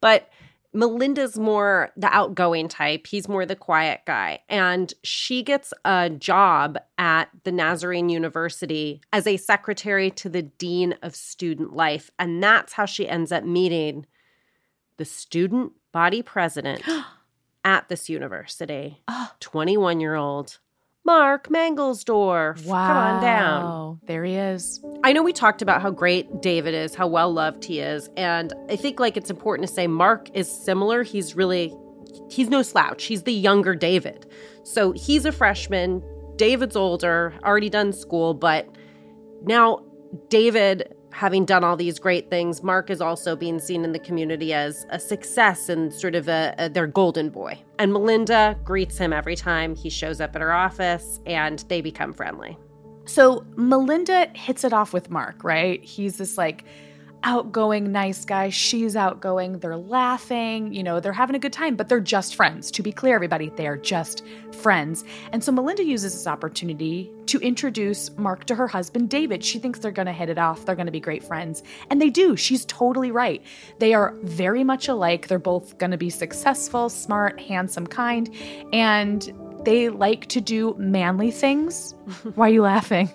But 0.00 0.28
Melinda's 0.72 1.38
more 1.38 1.90
the 1.96 2.14
outgoing 2.14 2.68
type. 2.68 3.06
He's 3.06 3.28
more 3.28 3.46
the 3.46 3.56
quiet 3.56 4.02
guy. 4.06 4.40
And 4.48 4.92
she 5.02 5.42
gets 5.42 5.72
a 5.84 6.10
job 6.10 6.78
at 6.98 7.30
the 7.44 7.52
Nazarene 7.52 8.08
University 8.08 9.00
as 9.12 9.26
a 9.26 9.38
secretary 9.38 10.10
to 10.12 10.28
the 10.28 10.42
Dean 10.42 10.94
of 11.02 11.16
Student 11.16 11.74
Life. 11.74 12.10
And 12.18 12.42
that's 12.42 12.74
how 12.74 12.84
she 12.84 13.08
ends 13.08 13.32
up 13.32 13.44
meeting 13.44 14.06
the 14.98 15.04
student 15.04 15.72
body 15.92 16.22
president 16.22 16.82
at 17.64 17.88
this 17.88 18.08
university. 18.08 19.02
Ah. 19.08 19.34
21 19.40 20.00
year 20.00 20.16
old 20.16 20.58
Mark 21.08 21.48
Mangelsdorf. 21.48 22.66
Come 22.66 22.74
on 22.74 23.22
down. 23.22 23.98
There 24.06 24.24
he 24.24 24.34
is. 24.34 24.84
I 25.02 25.14
know 25.14 25.22
we 25.22 25.32
talked 25.32 25.62
about 25.62 25.80
how 25.80 25.90
great 25.90 26.42
David 26.42 26.74
is, 26.74 26.94
how 26.94 27.06
well 27.06 27.32
loved 27.32 27.64
he 27.64 27.80
is, 27.80 28.10
and 28.18 28.52
I 28.68 28.76
think 28.76 29.00
like 29.00 29.16
it's 29.16 29.30
important 29.30 29.66
to 29.66 29.72
say 29.72 29.86
Mark 29.86 30.28
is 30.34 30.52
similar. 30.52 31.02
He's 31.02 31.34
really 31.34 31.74
he's 32.28 32.50
no 32.50 32.60
slouch. 32.60 33.04
He's 33.04 33.22
the 33.22 33.32
younger 33.32 33.74
David. 33.74 34.30
So 34.64 34.92
he's 34.92 35.24
a 35.24 35.32
freshman, 35.32 36.02
David's 36.36 36.76
older, 36.76 37.32
already 37.42 37.70
done 37.70 37.94
school, 37.94 38.34
but 38.34 38.68
now 39.44 39.82
David 40.28 40.94
having 41.18 41.44
done 41.44 41.64
all 41.64 41.74
these 41.74 41.98
great 41.98 42.30
things, 42.30 42.62
Mark 42.62 42.90
is 42.90 43.00
also 43.00 43.34
being 43.34 43.58
seen 43.58 43.82
in 43.82 43.90
the 43.90 43.98
community 43.98 44.54
as 44.54 44.86
a 44.90 45.00
success 45.00 45.68
and 45.68 45.92
sort 45.92 46.14
of 46.14 46.28
a, 46.28 46.54
a 46.58 46.68
their 46.68 46.86
golden 46.86 47.28
boy. 47.28 47.60
And 47.80 47.92
Melinda 47.92 48.56
greets 48.62 48.98
him 48.98 49.12
every 49.12 49.34
time 49.34 49.74
he 49.74 49.90
shows 49.90 50.20
up 50.20 50.36
at 50.36 50.40
her 50.42 50.52
office 50.52 51.18
and 51.26 51.58
they 51.68 51.80
become 51.80 52.14
friendly. 52.14 52.56
So 53.04 53.44
Melinda 53.56 54.30
hits 54.34 54.62
it 54.62 54.72
off 54.72 54.92
with 54.92 55.10
Mark, 55.10 55.42
right? 55.42 55.82
He's 55.82 56.18
this 56.18 56.38
like 56.38 56.64
outgoing, 57.22 57.92
nice 57.92 58.24
guy. 58.24 58.48
She's 58.48 58.96
outgoing. 58.96 59.58
They're 59.58 59.76
laughing. 59.76 60.72
You 60.72 60.82
know, 60.82 61.00
they're 61.00 61.12
having 61.12 61.36
a 61.36 61.38
good 61.38 61.52
time, 61.52 61.76
but 61.76 61.88
they're 61.88 62.00
just 62.00 62.36
friends. 62.36 62.70
To 62.72 62.82
be 62.82 62.92
clear, 62.92 63.14
everybody, 63.14 63.50
they 63.50 63.66
are 63.66 63.76
just 63.76 64.24
friends. 64.52 65.04
And 65.32 65.42
so 65.42 65.52
Melinda 65.52 65.84
uses 65.84 66.12
this 66.12 66.26
opportunity 66.26 67.12
to 67.26 67.38
introduce 67.40 68.16
Mark 68.16 68.44
to 68.46 68.54
her 68.54 68.66
husband, 68.66 69.10
David. 69.10 69.44
She 69.44 69.58
thinks 69.58 69.78
they're 69.78 69.90
going 69.90 70.06
to 70.06 70.12
hit 70.12 70.28
it 70.28 70.38
off. 70.38 70.64
They're 70.64 70.76
going 70.76 70.86
to 70.86 70.92
be 70.92 71.00
great 71.00 71.24
friends. 71.24 71.62
And 71.90 72.00
they 72.00 72.10
do. 72.10 72.36
She's 72.36 72.64
totally 72.66 73.10
right. 73.10 73.42
They 73.78 73.94
are 73.94 74.14
very 74.22 74.64
much 74.64 74.88
alike. 74.88 75.28
They're 75.28 75.38
both 75.38 75.78
going 75.78 75.90
to 75.90 75.98
be 75.98 76.10
successful, 76.10 76.88
smart, 76.88 77.40
handsome, 77.40 77.86
kind. 77.86 78.34
And 78.72 79.32
they 79.64 79.88
like 79.88 80.26
to 80.28 80.40
do 80.40 80.74
manly 80.78 81.30
things. 81.30 81.92
Why 82.34 82.48
are 82.48 82.52
you 82.52 82.62
laughing? 82.62 83.10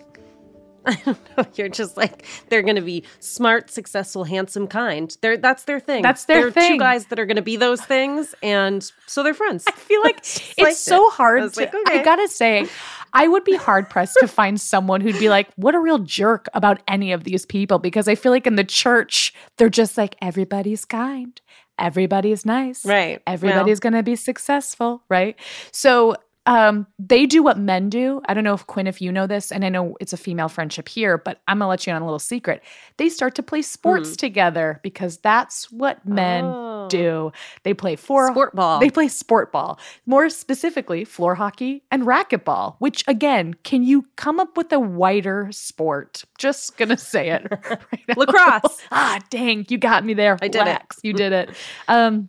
I 0.85 0.95
don't 1.05 1.37
know. 1.37 1.45
You're 1.55 1.69
just 1.69 1.95
like 1.95 2.25
they're 2.49 2.61
going 2.61 2.75
to 2.75 2.81
be 2.81 3.03
smart, 3.19 3.69
successful, 3.69 4.23
handsome, 4.25 4.67
kind. 4.67 5.15
They're 5.21 5.37
that's 5.37 5.63
their 5.63 5.79
thing. 5.79 6.01
That's 6.01 6.25
their 6.25 6.41
they're 6.43 6.51
thing. 6.51 6.73
Two 6.73 6.79
guys 6.79 7.05
that 7.07 7.19
are 7.19 7.25
going 7.25 7.37
to 7.37 7.41
be 7.41 7.55
those 7.55 7.81
things, 7.81 8.35
and 8.43 8.83
so 9.07 9.23
they're 9.23 9.33
friends. 9.33 9.63
I 9.67 9.71
feel 9.71 10.01
like 10.03 10.17
it's 10.57 10.79
so 10.79 11.07
it. 11.07 11.13
hard 11.13 11.43
I 11.43 11.47
to. 11.47 11.59
like, 11.59 11.73
okay. 11.73 11.99
I 11.99 12.03
gotta 12.03 12.27
say, 12.27 12.67
I 13.13 13.27
would 13.27 13.43
be 13.43 13.55
hard 13.55 13.89
pressed 13.89 14.17
to 14.19 14.27
find 14.27 14.59
someone 14.73 14.99
who'd 15.01 15.19
be 15.19 15.29
like, 15.29 15.49
"What 15.55 15.75
a 15.75 15.79
real 15.79 15.99
jerk 15.99 16.47
about 16.53 16.81
any 16.87 17.11
of 17.13 17.23
these 17.23 17.45
people," 17.45 17.79
because 17.79 18.07
I 18.07 18.15
feel 18.15 18.31
like 18.31 18.45
in 18.47 18.55
the 18.55 18.63
church 18.63 19.33
they're 19.57 19.69
just 19.69 19.97
like 19.97 20.15
everybody's 20.21 20.83
kind, 20.85 21.39
everybody's 21.79 22.45
nice, 22.45 22.85
Right. 22.85 23.21
Everybody's 23.25 23.79
gonna 23.79 24.03
be 24.03 24.15
successful, 24.15 25.03
right? 25.09 25.37
So 25.71 26.15
Um, 26.45 26.87
they 26.99 27.25
do 27.25 27.41
what 27.41 27.57
men 27.57 27.89
do. 27.89 28.21
I 28.25 28.33
don't 28.33 28.43
know 28.43 28.53
if 28.53 28.67
Quinn, 28.67 28.85
if 28.85 29.01
you 29.01 29.11
know 29.13 29.27
this, 29.27 29.51
and 29.51 29.63
I 29.63 29.69
know 29.69 29.95
it's 30.01 30.11
a 30.11 30.17
female 30.17 30.49
friendship 30.49 30.89
here, 30.89 31.17
but 31.17 31.41
I'm 31.47 31.59
gonna 31.59 31.69
let 31.69 31.87
you 31.87 31.91
in 31.91 31.95
on 31.95 32.01
a 32.01 32.05
little 32.05 32.19
secret. 32.19 32.61
They 32.97 33.07
start 33.07 33.35
to 33.35 33.43
play 33.43 33.61
sports 33.61 34.09
Hmm. 34.09 34.15
together 34.15 34.79
because 34.83 35.17
that's 35.17 35.71
what 35.71 36.05
men 36.05 36.43
Oh. 36.43 36.87
do. 36.89 37.31
They 37.63 37.73
play 37.73 37.95
four 37.95 38.27
Sport 38.31 38.53
ball. 38.55 38.79
They 38.81 38.89
play 38.89 39.07
sport 39.07 39.53
ball, 39.53 39.79
more 40.05 40.29
specifically 40.29 41.05
floor 41.05 41.35
hockey 41.35 41.83
and 41.91 42.03
racquetball. 42.03 42.75
Which 42.79 43.05
again, 43.07 43.53
can 43.63 43.83
you 43.83 44.05
come 44.17 44.39
up 44.41 44.57
with 44.57 44.73
a 44.73 44.79
whiter 44.81 45.47
sport? 45.51 46.25
Just 46.37 46.75
gonna 46.77 46.97
say 46.97 47.29
it. 47.29 47.47
right. 47.69 48.17
Lacrosse. 48.17 48.79
ah, 48.91 49.19
dang, 49.29 49.65
you 49.69 49.77
got 49.77 50.03
me 50.03 50.13
there. 50.13 50.37
I 50.41 50.49
did 50.49 50.67
it. 50.67 50.81
You 51.03 51.13
did 51.13 51.31
it. 51.31 51.49
Um, 51.87 52.27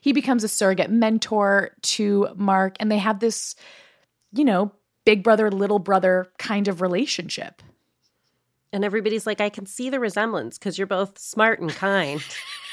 he 0.00 0.12
becomes 0.12 0.44
a 0.44 0.48
surrogate 0.48 0.90
mentor 0.90 1.70
to 1.82 2.28
Mark, 2.36 2.76
and 2.80 2.90
they 2.90 2.98
have 2.98 3.20
this, 3.20 3.54
you 4.32 4.44
know, 4.44 4.72
big 5.04 5.22
brother, 5.22 5.50
little 5.50 5.78
brother 5.78 6.28
kind 6.38 6.68
of 6.68 6.80
relationship. 6.80 7.62
And 8.72 8.84
everybody's 8.84 9.26
like, 9.26 9.40
I 9.40 9.48
can 9.48 9.66
see 9.66 9.90
the 9.90 9.98
resemblance 9.98 10.56
because 10.58 10.78
you're 10.78 10.86
both 10.86 11.18
smart 11.18 11.60
and 11.60 11.70
kind. 11.70 12.22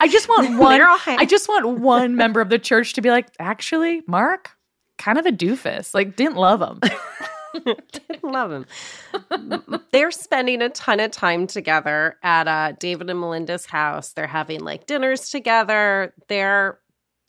I 0.00 0.08
just 0.08 0.28
want 0.28 0.58
one. 0.58 0.78
They're 0.78 0.88
all 0.88 0.98
hang- 0.98 1.18
I 1.18 1.24
just 1.24 1.48
want 1.48 1.80
one 1.80 2.14
member 2.14 2.40
of 2.40 2.50
the 2.50 2.58
church 2.58 2.92
to 2.94 3.00
be 3.02 3.10
like, 3.10 3.28
actually, 3.40 4.02
Mark, 4.06 4.52
kind 4.98 5.18
of 5.18 5.26
a 5.26 5.32
doofus. 5.32 5.92
Like, 5.92 6.14
didn't 6.16 6.36
love 6.36 6.62
him. 6.62 6.80
Love 8.22 8.52
him. 8.52 8.66
They're 9.92 10.10
spending 10.10 10.62
a 10.62 10.68
ton 10.70 11.00
of 11.00 11.10
time 11.10 11.46
together 11.46 12.16
at 12.22 12.48
uh, 12.48 12.72
David 12.78 13.10
and 13.10 13.20
Melinda's 13.20 13.66
house. 13.66 14.12
They're 14.12 14.26
having 14.26 14.60
like 14.60 14.86
dinners 14.86 15.30
together. 15.30 16.12
They're 16.28 16.78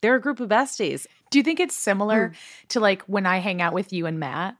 they're 0.01 0.15
a 0.15 0.21
group 0.21 0.39
of 0.39 0.49
besties. 0.49 1.07
Do 1.31 1.39
you 1.39 1.43
think 1.43 1.59
it's 1.59 1.75
similar 1.75 2.27
Hmm. 2.29 2.33
to 2.69 2.79
like 2.79 3.01
when 3.03 3.25
I 3.25 3.37
hang 3.39 3.61
out 3.61 3.73
with 3.73 3.91
you 3.93 4.05
and 4.05 4.19
Matt? 4.19 4.55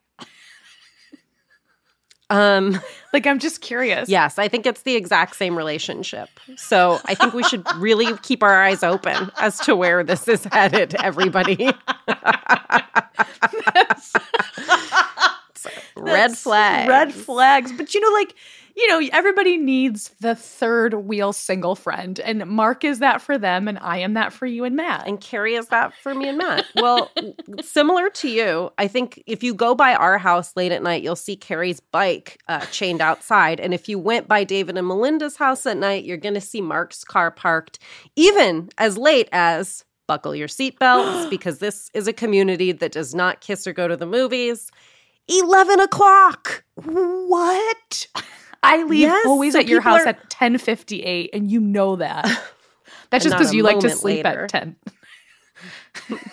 Um, 2.29 2.79
Like, 3.13 3.27
I'm 3.27 3.39
just 3.39 3.61
curious. 3.61 4.09
yes, 4.09 4.37
I 4.37 4.49
think 4.49 4.65
it's 4.65 4.81
the 4.81 4.95
exact 4.95 5.37
same 5.37 5.55
relationship. 5.57 6.27
So 6.57 6.99
I 7.05 7.15
think 7.15 7.33
we 7.33 7.43
should 7.43 7.63
really 7.77 8.17
keep 8.23 8.43
our 8.43 8.61
eyes 8.61 8.83
open 8.83 9.31
as 9.39 9.57
to 9.59 9.73
where 9.75 10.03
this 10.03 10.27
is 10.27 10.43
headed. 10.43 10.95
Everybody, 10.95 11.69
red 15.95 16.31
That's 16.31 16.41
flag. 16.41 16.87
Red 16.87 17.13
flags. 17.13 17.71
But 17.71 17.93
you 17.93 18.01
know, 18.01 18.11
like, 18.11 18.35
you 18.75 18.87
know, 18.87 19.07
everybody 19.13 19.57
needs 19.57 20.09
the 20.19 20.35
third 20.35 20.93
wheel 20.93 21.31
single 21.31 21.75
friend. 21.75 22.19
And 22.19 22.45
Mark 22.45 22.83
is 22.83 22.99
that 22.99 23.21
for 23.21 23.37
them, 23.37 23.69
and 23.69 23.79
I 23.79 23.99
am 23.99 24.15
that 24.15 24.33
for 24.33 24.45
you 24.45 24.65
and 24.65 24.75
Matt. 24.75 25.07
And 25.07 25.19
Carrie 25.21 25.55
is 25.55 25.67
that 25.67 25.93
for 26.03 26.13
me 26.13 26.27
and 26.27 26.37
Matt. 26.37 26.65
Well, 26.75 27.09
similar 27.61 28.09
to 28.09 28.29
you, 28.29 28.71
I 28.77 28.87
think 28.87 29.23
if 29.27 29.43
you 29.43 29.53
go 29.53 29.75
by 29.75 29.95
our 29.95 30.17
house 30.17 30.53
late 30.57 30.73
at 30.73 30.83
night, 30.83 31.03
you'll 31.03 31.15
see 31.15 31.37
Carrie's 31.37 31.79
bike 31.79 32.41
uh, 32.49 32.65
chained 32.65 32.99
outside. 32.99 33.61
And 33.61 33.73
if 33.73 33.87
you 33.87 33.97
went 33.97 34.27
by 34.27 34.43
David 34.43 34.77
and 34.77 34.87
Melinda's 34.87 35.37
house 35.37 35.65
at 35.65 35.77
night, 35.77 36.03
you're 36.03 36.17
going 36.17 36.35
to 36.35 36.41
see 36.41 36.59
Mark's 36.59 37.05
car 37.05 37.31
parked, 37.31 37.79
even 38.17 38.69
as 38.77 38.97
late 38.97 39.29
as 39.31 39.85
buckle 40.05 40.35
your 40.35 40.49
seatbelts, 40.49 41.29
because 41.29 41.59
this 41.59 41.89
is 41.93 42.09
a 42.09 42.13
community 42.13 42.73
that 42.73 42.91
does 42.91 43.15
not 43.15 43.39
kiss 43.39 43.65
or 43.65 43.71
go 43.71 43.87
to 43.87 43.95
the 43.95 44.05
movies. 44.05 44.69
11 45.27 45.79
o'clock. 45.79 46.63
what? 46.83 48.07
I 48.63 48.83
leave 48.83 49.01
Yes, 49.01 49.25
always 49.27 49.53
so 49.53 49.59
at 49.59 49.67
your 49.67 49.81
house 49.81 50.01
are- 50.01 50.07
at 50.09 50.15
1058, 50.23 51.29
and 51.33 51.49
you 51.51 51.59
know 51.59 51.97
that. 51.97 52.25
That's 53.11 53.23
just 53.23 53.37
because 53.37 53.53
you 53.53 53.61
like 53.63 53.79
to 53.81 53.89
sleep 53.91 54.25
later. 54.25 54.43
at 54.45 54.49
10. 54.49 54.75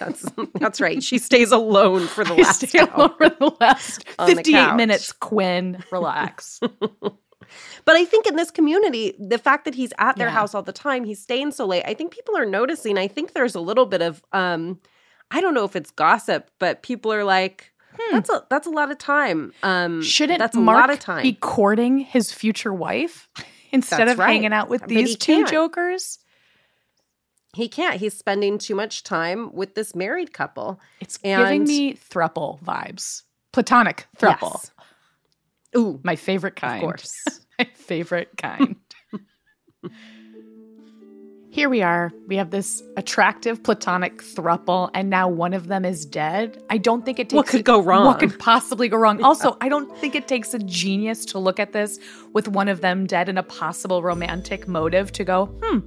That's, 0.01 0.27
that's 0.55 0.81
right. 0.81 1.03
She 1.03 1.19
stays 1.19 1.53
alone 1.53 2.07
for 2.09 2.25
the 2.25 2.35
I 2.35 2.39
last 2.39 2.67
stay 2.67 2.81
hour. 2.81 2.89
alone 2.95 3.15
for 3.17 3.29
the 3.29 3.53
last 3.61 4.05
On 4.19 4.29
the 4.29 4.35
58 4.35 4.75
minutes. 4.75 5.13
Quinn, 5.13 5.83
relax. 5.93 6.59
But 7.85 7.97
I 7.97 8.05
think 8.05 8.27
in 8.27 8.35
this 8.37 8.51
community, 8.51 9.15
the 9.19 9.39
fact 9.39 9.65
that 9.67 9.75
he's 9.75 9.93
at 9.99 10.17
their 10.17 10.27
Yeah. 10.29 10.33
house 10.33 10.55
all 10.55 10.63
the 10.63 10.73
time, 10.73 11.05
he's 11.05 11.21
staying 11.23 11.53
so 11.53 11.67
late, 11.67 11.85
I 11.87 11.95
think 11.95 12.13
people 12.13 12.37
are 12.37 12.45
noticing. 12.47 12.99
I 12.99 13.07
think 13.09 13.33
there's 13.35 13.55
a 13.55 13.61
little 13.61 13.87
bit 13.87 14.03
of 14.03 14.23
um 14.33 14.81
I 15.31 15.41
don't 15.41 15.55
know 15.55 15.65
if 15.65 15.77
it's 15.77 15.91
gossip, 15.91 16.51
but 16.59 16.83
people 16.83 17.13
are 17.13 17.25
like, 17.25 17.72
that's 18.11 18.31
a 18.31 18.45
that's 18.51 18.67
a 18.67 18.71
lot 18.71 18.91
of 18.91 18.99
time. 18.99 19.53
Um 19.63 19.97
Hmm. 19.97 20.01
Shouldn't 20.03 20.39
that's 20.39 20.57
a 20.57 20.61
Mark 20.61 20.81
lot 20.81 20.91
of 20.91 20.99
time. 21.01 21.23
be 21.23 21.35
courting 21.35 21.99
his 21.99 22.33
future 22.33 22.73
wife 22.73 23.29
instead 23.73 24.01
That's 24.01 24.13
of 24.13 24.19
right. 24.19 24.33
hanging 24.33 24.53
out 24.53 24.69
with 24.69 24.81
But 24.83 24.89
these 24.91 25.17
two 25.17 25.37
can't. 25.37 25.49
jokers? 25.51 26.19
he 27.55 27.69
can't. 27.69 27.97
He's 28.01 28.17
spending 28.17 28.57
too 28.59 28.75
much 28.75 29.03
time 29.03 29.53
with 29.53 29.75
this 29.75 29.95
married 29.95 30.33
couple. 30.33 30.81
It's 31.01 31.19
giving 31.19 31.65
me 31.65 31.95
thruple 31.95 32.59
vibes. 32.63 33.25
Platonic 33.53 34.07
thruple. 34.19 34.53
Yes. 34.55 34.71
Ooh, 35.77 36.01
My 36.03 36.17
favorite 36.17 36.57
kind. 36.57 36.77
of 36.77 36.81
course. 36.89 37.23
My 37.59 37.67
favorite 37.75 38.31
kind. 38.39 38.77
Here 41.55 41.69
we 41.69 41.83
are. 41.83 42.11
We 42.29 42.37
have 42.37 42.51
this 42.51 42.83
attractive 42.97 43.63
platonic 43.63 44.23
thruple, 44.23 44.89
and 44.95 45.11
now 45.11 45.29
one 45.29 45.53
of 45.53 45.69
them 45.69 45.85
is 45.85 46.07
dead. 46.07 46.63
I 46.71 46.79
don't 46.79 47.05
think 47.05 47.19
it 47.19 47.29
takes 47.29 47.35
What 47.37 47.47
could 47.47 47.61
a- 47.61 47.63
go 47.63 47.79
wrong? 47.83 48.07
What 48.07 48.21
could 48.21 48.39
possibly 48.39 48.89
go 48.89 48.97
wrong? 48.97 49.23
Also, 49.23 49.59
I 49.61 49.69
don't 49.69 49.95
think 49.99 50.15
it 50.15 50.27
takes 50.27 50.55
a 50.55 50.59
genius 50.61 51.27
to 51.27 51.39
look 51.39 51.61
at 51.61 51.73
this 51.75 51.99
with 52.33 52.49
one 52.49 52.69
of 52.69 52.81
them 52.81 53.07
dead 53.07 53.29
and 53.29 53.39
a 53.39 53.43
possible 53.43 54.03
romantic 54.03 54.67
motive 54.67 55.13
to 55.13 55.25
go, 55.25 55.45
hmm, 55.63 55.81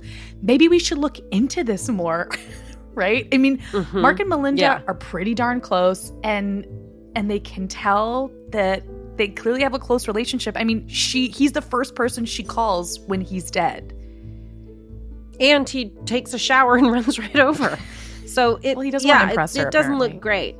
maybe 0.43 0.67
we 0.67 0.77
should 0.77 0.99
look 0.99 1.17
into 1.31 1.63
this 1.63 1.89
more. 1.89 2.29
right? 2.93 3.27
I 3.33 3.37
mean, 3.39 3.59
Mark 3.91 4.19
and 4.19 4.29
Melinda 4.29 4.61
Mm-hmm. 4.61 4.81
Yeah. 4.83 4.87
are 4.87 4.93
pretty 4.93 5.33
darn 5.33 5.61
close, 5.61 6.11
and 6.23 6.67
and 7.15 7.31
they 7.31 7.39
can 7.39 7.67
tell 7.67 8.29
that 8.49 8.83
they 9.17 9.29
clearly 9.29 9.63
have 9.63 9.73
a 9.73 9.79
close 9.79 10.07
relationship. 10.07 10.55
I 10.59 10.63
mean, 10.63 10.87
she 10.87 11.29
he's 11.29 11.53
the 11.53 11.61
first 11.63 11.95
person 11.95 12.23
she 12.25 12.43
calls 12.43 12.99
when 13.07 13.19
he's 13.21 13.49
dead. 13.49 13.93
And 15.39 15.67
he 15.67 15.91
takes 16.05 16.33
a 16.33 16.37
shower 16.39 16.75
and 16.75 16.91
runs 16.91 17.17
right 17.19 17.35
over. 17.39 17.77
So 18.25 18.59
it 18.63 18.75
Well, 18.75 18.83
he 18.85 18.91
doesn't 18.91 19.07
yeah, 19.07 19.29
it, 19.31 19.35
her, 19.35 19.67
it 19.67 19.71
doesn't 19.71 19.97
look 19.97 20.19
great. 20.19 20.55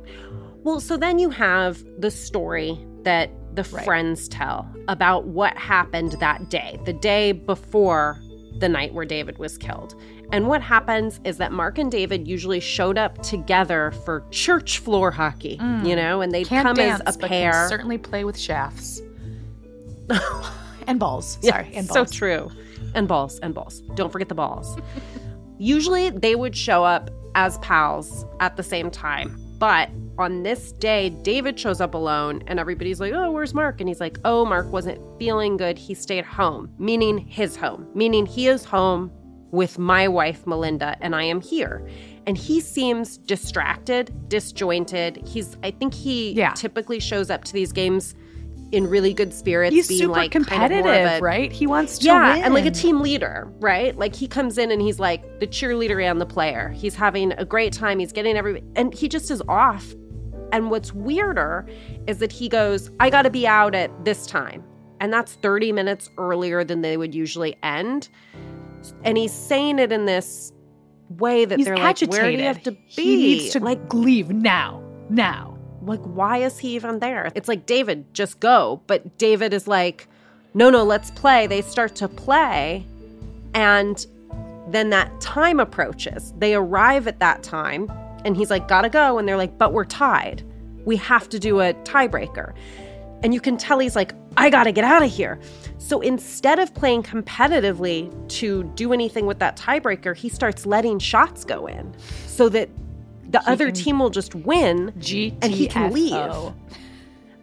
Well, 0.62 0.80
so 0.80 0.96
then 0.96 1.18
you 1.18 1.30
have 1.30 1.82
the 1.98 2.10
story 2.10 2.78
that 3.02 3.30
the 3.54 3.62
Right. 3.64 3.84
friends 3.84 4.28
tell 4.28 4.68
about 4.88 5.26
what 5.26 5.56
happened 5.56 6.12
that 6.20 6.50
day, 6.50 6.78
the 6.84 6.92
day 6.92 7.32
before 7.32 8.18
the 8.58 8.68
night 8.68 8.92
where 8.94 9.04
David 9.06 9.38
was 9.38 9.56
killed. 9.58 9.94
And 10.32 10.48
what 10.48 10.60
happens 10.60 11.20
is 11.24 11.36
that 11.38 11.52
Mark 11.52 11.78
and 11.78 11.90
David 11.90 12.26
usually 12.26 12.58
showed 12.60 12.98
up 12.98 13.22
together 13.22 13.92
for 14.04 14.24
church 14.30 14.78
floor 14.78 15.10
hockey, 15.12 15.58
you 15.84 15.94
know, 15.94 16.20
and 16.20 16.32
they'd 16.32 16.46
Mm. 16.46 16.48
Can't 16.48 16.66
come 16.66 16.76
dance, 16.76 17.00
as 17.06 17.16
a 17.16 17.20
pair. 17.20 17.68
certainly 17.68 17.96
play 17.96 18.24
with 18.24 18.36
shafts 18.36 19.00
and 20.86 20.98
balls. 20.98 21.38
Yeah, 21.42 21.52
Sorry, 21.52 21.70
and 21.74 21.86
so 21.86 22.04
true. 22.04 22.50
And 22.94 23.06
balls, 23.08 23.38
and 23.40 23.54
balls. 23.54 23.80
Don't 23.94 24.10
forget 24.10 24.28
the 24.28 24.34
balls. 24.34 24.76
Usually 25.58 26.10
they 26.10 26.34
would 26.34 26.56
show 26.56 26.84
up 26.84 27.10
as 27.34 27.58
pals 27.58 28.24
at 28.40 28.56
the 28.56 28.62
same 28.62 28.90
time. 28.90 29.40
But 29.58 29.90
on 30.18 30.42
this 30.42 30.72
day, 30.72 31.10
David 31.10 31.58
shows 31.58 31.80
up 31.80 31.94
alone, 31.94 32.42
and 32.46 32.58
everybody's 32.60 33.00
like, 33.00 33.12
Oh, 33.14 33.30
where's 33.30 33.54
Mark? 33.54 33.80
And 33.80 33.88
he's 33.88 34.00
like, 34.00 34.18
Oh, 34.24 34.44
Mark 34.44 34.70
wasn't 34.70 35.00
feeling 35.18 35.56
good. 35.56 35.78
He 35.78 35.94
stayed 35.94 36.24
home, 36.24 36.70
meaning 36.78 37.18
his 37.18 37.56
home, 37.56 37.86
meaning 37.94 38.26
he 38.26 38.48
is 38.48 38.64
home 38.64 39.10
with 39.50 39.78
my 39.78 40.08
wife, 40.08 40.46
Melinda, 40.46 40.96
and 41.00 41.14
I 41.14 41.22
am 41.22 41.40
here. 41.40 41.86
And 42.26 42.36
he 42.36 42.60
seems 42.60 43.16
distracted, 43.16 44.28
disjointed. 44.28 45.26
He's, 45.26 45.56
I 45.62 45.70
think 45.70 45.94
he 45.94 46.32
Yeah. 46.32 46.52
typically 46.52 46.98
shows 47.00 47.30
up 47.30 47.44
to 47.44 47.52
these 47.52 47.72
games 47.72 48.14
in 48.72 48.86
really 48.88 49.14
good 49.14 49.32
spirits, 49.32 49.74
He's 49.74 49.88
being 49.88 50.00
super 50.00 50.12
like 50.12 50.32
kind 50.32 50.42
of 50.44 50.48
competitive, 50.50 51.18
a- 51.18 51.20
right? 51.22 51.52
He 51.52 51.66
wants 51.66 51.98
to 51.98 52.06
yeah, 52.06 52.34
win. 52.34 52.44
and 52.44 52.54
like 52.54 52.66
a 52.66 52.70
team 52.70 53.00
leader, 53.00 53.48
right? 53.60 53.96
Like 53.96 54.14
he 54.14 54.26
comes 54.26 54.58
in 54.58 54.70
and 54.70 54.82
he's 54.82 54.98
like 54.98 55.38
the 55.40 55.46
cheerleader 55.46 56.02
and 56.02 56.20
the 56.20 56.26
player. 56.26 56.70
He's 56.70 56.94
having 56.94 57.32
a 57.32 57.44
great 57.44 57.72
time. 57.72 57.98
He's 57.98 58.12
getting 58.12 58.36
every 58.36 58.62
and 58.74 58.92
he 58.92 59.08
just 59.08 59.30
is 59.30 59.42
off. 59.48 59.94
And 60.52 60.70
what's 60.70 60.92
weirder 60.92 61.66
is 62.06 62.18
that 62.18 62.32
he 62.32 62.48
goes, 62.48 62.90
"I 63.00 63.10
got 63.10 63.22
to 63.22 63.30
be 63.30 63.46
out 63.46 63.74
at 63.74 63.90
this 64.04 64.26
time." 64.26 64.62
And 65.00 65.12
that's 65.12 65.34
30 65.34 65.72
minutes 65.72 66.08
earlier 66.18 66.64
than 66.64 66.80
they 66.80 66.96
would 66.96 67.14
usually 67.14 67.56
end. 67.62 68.08
And 69.04 69.18
he's 69.18 69.32
saying 69.32 69.78
it 69.78 69.92
in 69.92 70.06
this 70.06 70.52
way 71.10 71.44
that 71.44 71.58
He's 71.58 71.66
they're 71.66 71.76
agitated. 71.76 72.14
like, 72.14 72.22
"Where 72.22 72.30
do 72.32 72.36
you 72.38 72.44
have 72.44 72.62
to 72.64 72.72
be?" 72.72 72.78
He 72.86 73.16
needs 73.16 73.50
to 73.50 73.60
like 73.60 73.92
leave 73.94 74.30
now. 74.30 74.82
Now. 75.10 75.55
Like 75.86 76.00
why 76.00 76.38
is 76.38 76.58
he 76.58 76.74
even 76.74 76.98
there? 76.98 77.30
It's 77.34 77.48
like 77.48 77.66
david 77.66 78.12
just 78.12 78.40
go. 78.40 78.82
But 78.86 79.18
david 79.18 79.54
is 79.54 79.66
like 79.66 80.08
no 80.54 80.70
no 80.70 80.84
let's 80.84 81.10
play. 81.12 81.46
They 81.46 81.62
start 81.62 81.94
to 81.96 82.08
play 82.08 82.84
and 83.54 84.04
then 84.68 84.90
that 84.90 85.20
time 85.20 85.60
approaches. 85.60 86.34
They 86.38 86.54
arrive 86.54 87.06
at 87.06 87.20
that 87.20 87.42
time 87.42 87.90
and 88.24 88.36
he's 88.36 88.50
like 88.50 88.68
gotta 88.68 88.88
go. 88.88 89.18
And 89.18 89.28
they're 89.28 89.36
like 89.36 89.56
but 89.58 89.72
we're 89.72 89.84
tied. 89.84 90.42
We 90.84 90.96
have 90.96 91.28
to 91.30 91.38
do 91.38 91.60
a 91.60 91.72
tiebreaker. 91.84 92.52
And 93.22 93.32
you 93.32 93.40
can 93.40 93.56
tell 93.56 93.78
he's 93.78 93.96
like 93.96 94.12
i 94.36 94.50
gotta 94.50 94.72
get 94.72 94.84
out 94.84 95.02
of 95.02 95.10
here. 95.10 95.38
So 95.78 96.00
instead 96.00 96.58
of 96.58 96.74
playing 96.74 97.04
competitively 97.04 98.10
to 98.30 98.64
do 98.74 98.92
anything 98.92 99.26
with 99.26 99.38
that 99.38 99.56
tiebreaker 99.56 100.16
he 100.16 100.28
starts 100.28 100.66
letting 100.66 100.98
shots 100.98 101.44
go 101.44 101.66
in 101.66 101.94
so 102.26 102.48
that 102.48 102.68
the 103.38 103.44
He 103.46 103.52
other 103.52 103.66
can- 103.66 103.74
team 103.74 103.98
will 103.98 104.10
just 104.10 104.34
win 104.34 104.92
GTFO. 104.98 105.38
and 105.42 105.52
he 105.52 105.66
can 105.68 105.92
leave. 105.92 106.52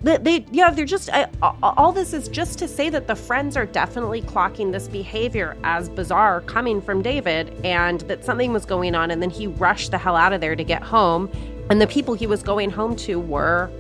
They, 0.02 0.18
they 0.18 0.46
yeah, 0.52 0.70
they're 0.70 0.84
just 0.84 1.10
I, 1.14 1.28
all 1.62 1.94
this 1.94 2.12
is 2.14 2.28
just 2.28 2.60
to 2.60 2.68
say 2.68 2.90
that 2.90 3.08
the 3.08 3.16
friends 3.16 3.56
are 3.56 3.66
definitely 3.66 4.22
clocking 4.22 4.74
this 4.74 4.90
behavior 4.90 5.56
as 5.64 5.88
bizarre 5.88 6.42
coming 6.42 6.82
from 6.82 7.02
David 7.02 7.56
and 7.64 8.02
that 8.02 8.26
something 8.26 8.52
was 8.52 8.66
going 8.66 8.96
on 8.96 9.12
and 9.12 9.22
then 9.22 9.30
he 9.30 9.48
rushed 9.48 9.92
the 9.92 9.98
hell 9.98 10.18
out 10.18 10.34
of 10.34 10.42
there 10.42 10.58
to 10.58 10.64
get 10.64 10.84
home 10.84 11.30
and 11.70 11.80
the 11.80 11.88
people 11.88 12.14
he 12.16 12.28
was 12.28 12.44
going 12.44 12.70
home 12.70 12.98
to 12.98 13.18
were 13.18 13.72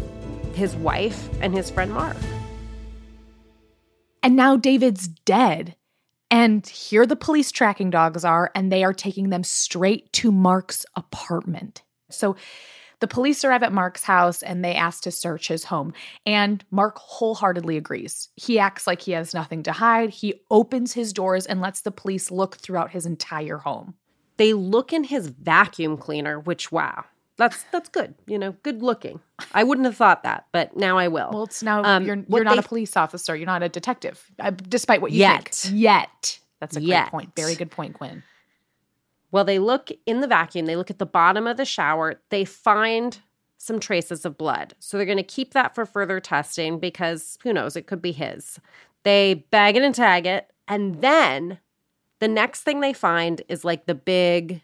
his 0.54 0.78
wife 0.78 1.28
and 1.41 1.54
his 1.54 1.69
friend 1.69 1.91
Mark. 1.91 2.15
And 4.21 4.36
now 4.38 4.56
David's 4.56 5.08
dead. 5.10 5.76
And 6.32 6.65
here 6.65 7.06
the 7.06 7.15
police 7.17 7.52
tracking 7.52 7.89
dogs 7.89 8.23
are, 8.26 8.49
and 8.56 8.71
they 8.71 8.84
are 8.84 8.93
taking 8.93 9.30
them 9.30 9.43
straight 9.43 10.12
to 10.13 10.32
Mark's 10.32 10.86
apartment. 10.95 11.82
So 12.13 12.36
the 12.99 13.08
police 13.08 13.43
arrive 13.43 13.63
at 13.63 13.73
Mark's 13.73 14.04
house 14.04 14.41
and 14.41 14.63
they 14.63 14.76
ask 14.76 15.04
to 15.04 15.12
search 15.12 15.47
his 15.49 15.65
home. 15.65 15.93
And 16.26 16.63
Mark 16.71 16.97
wholeheartedly 16.97 17.76
agrees. 17.76 18.30
He 18.36 18.60
acts 18.60 18.88
like 18.88 19.02
he 19.02 19.12
has 19.12 19.34
nothing 19.34 19.63
to 19.63 19.73
hide. 19.73 20.10
He 20.10 20.41
opens 20.49 20.93
his 20.93 21.12
doors 21.12 21.45
and 21.45 21.60
lets 21.60 21.82
the 21.82 21.91
police 21.91 22.32
look 22.32 22.56
throughout 22.58 22.91
his 22.91 23.06
entire 23.06 23.58
home. 23.58 23.95
They 24.38 24.54
look 24.54 24.93
in 24.93 25.04
his 25.04 25.28
vacuum 25.28 25.97
cleaner, 25.97 26.39
which 26.39 26.71
wow. 26.71 27.04
That's 27.36 27.63
that's 27.71 27.89
good. 27.89 28.13
You 28.28 28.38
know, 28.38 28.52
good 28.63 28.84
looking. 28.84 29.19
I 29.54 29.63
wouldn't 29.63 29.86
have 29.86 29.97
thought 29.97 30.21
that, 30.23 30.45
but 30.52 30.78
now 30.78 30.97
I 30.99 31.08
will. 31.08 31.32
Well, 31.34 31.43
it's 31.43 31.63
now 31.63 31.84
Um, 31.84 32.06
you're, 32.06 32.23
you're 32.30 32.43
not 32.43 32.54
they- 32.54 32.60
a 32.60 32.63
police 32.63 32.95
officer. 32.95 33.36
You're 33.36 33.47
not 33.47 33.63
a 33.63 33.69
detective, 33.69 34.23
uh, 34.39 34.52
despite 34.52 35.02
what 35.02 35.12
you 35.12 35.19
Yet. 35.19 35.49
think. 35.49 35.76
Yet. 35.80 36.39
That's 36.62 36.78
a 36.78 36.82
great 36.82 37.08
point. 37.08 37.36
Very 37.36 37.56
good 37.56 37.71
point, 37.71 37.95
Quinn. 37.95 38.23
Well, 39.33 39.43
they 39.43 39.57
look 39.57 39.89
in 40.05 40.21
the 40.21 40.27
vacuum, 40.27 40.67
they 40.67 40.75
look 40.75 40.91
at 40.91 40.99
the 40.99 41.07
bottom 41.07 41.47
of 41.47 41.57
the 41.57 41.65
shower, 41.65 42.21
they 42.29 42.45
find 42.45 43.19
some 43.57 43.79
traces 43.79 44.25
of 44.25 44.37
blood. 44.37 44.75
So 44.77 44.95
they're 44.95 45.07
going 45.07 45.17
to 45.17 45.23
keep 45.23 45.53
that 45.53 45.73
for 45.73 45.87
further 45.87 46.19
testing 46.19 46.77
because 46.77 47.39
who 47.41 47.51
knows, 47.51 47.75
it 47.75 47.87
could 47.87 48.01
be 48.01 48.11
his. 48.11 48.59
They 49.01 49.45
bag 49.49 49.75
it 49.75 49.81
and 49.81 49.95
tag 49.95 50.27
it. 50.27 50.51
And 50.67 51.01
then 51.01 51.57
the 52.19 52.27
next 52.27 52.61
thing 52.61 52.79
they 52.79 52.93
find 52.93 53.41
is 53.49 53.65
like 53.65 53.87
the 53.87 53.95
big 53.95 54.61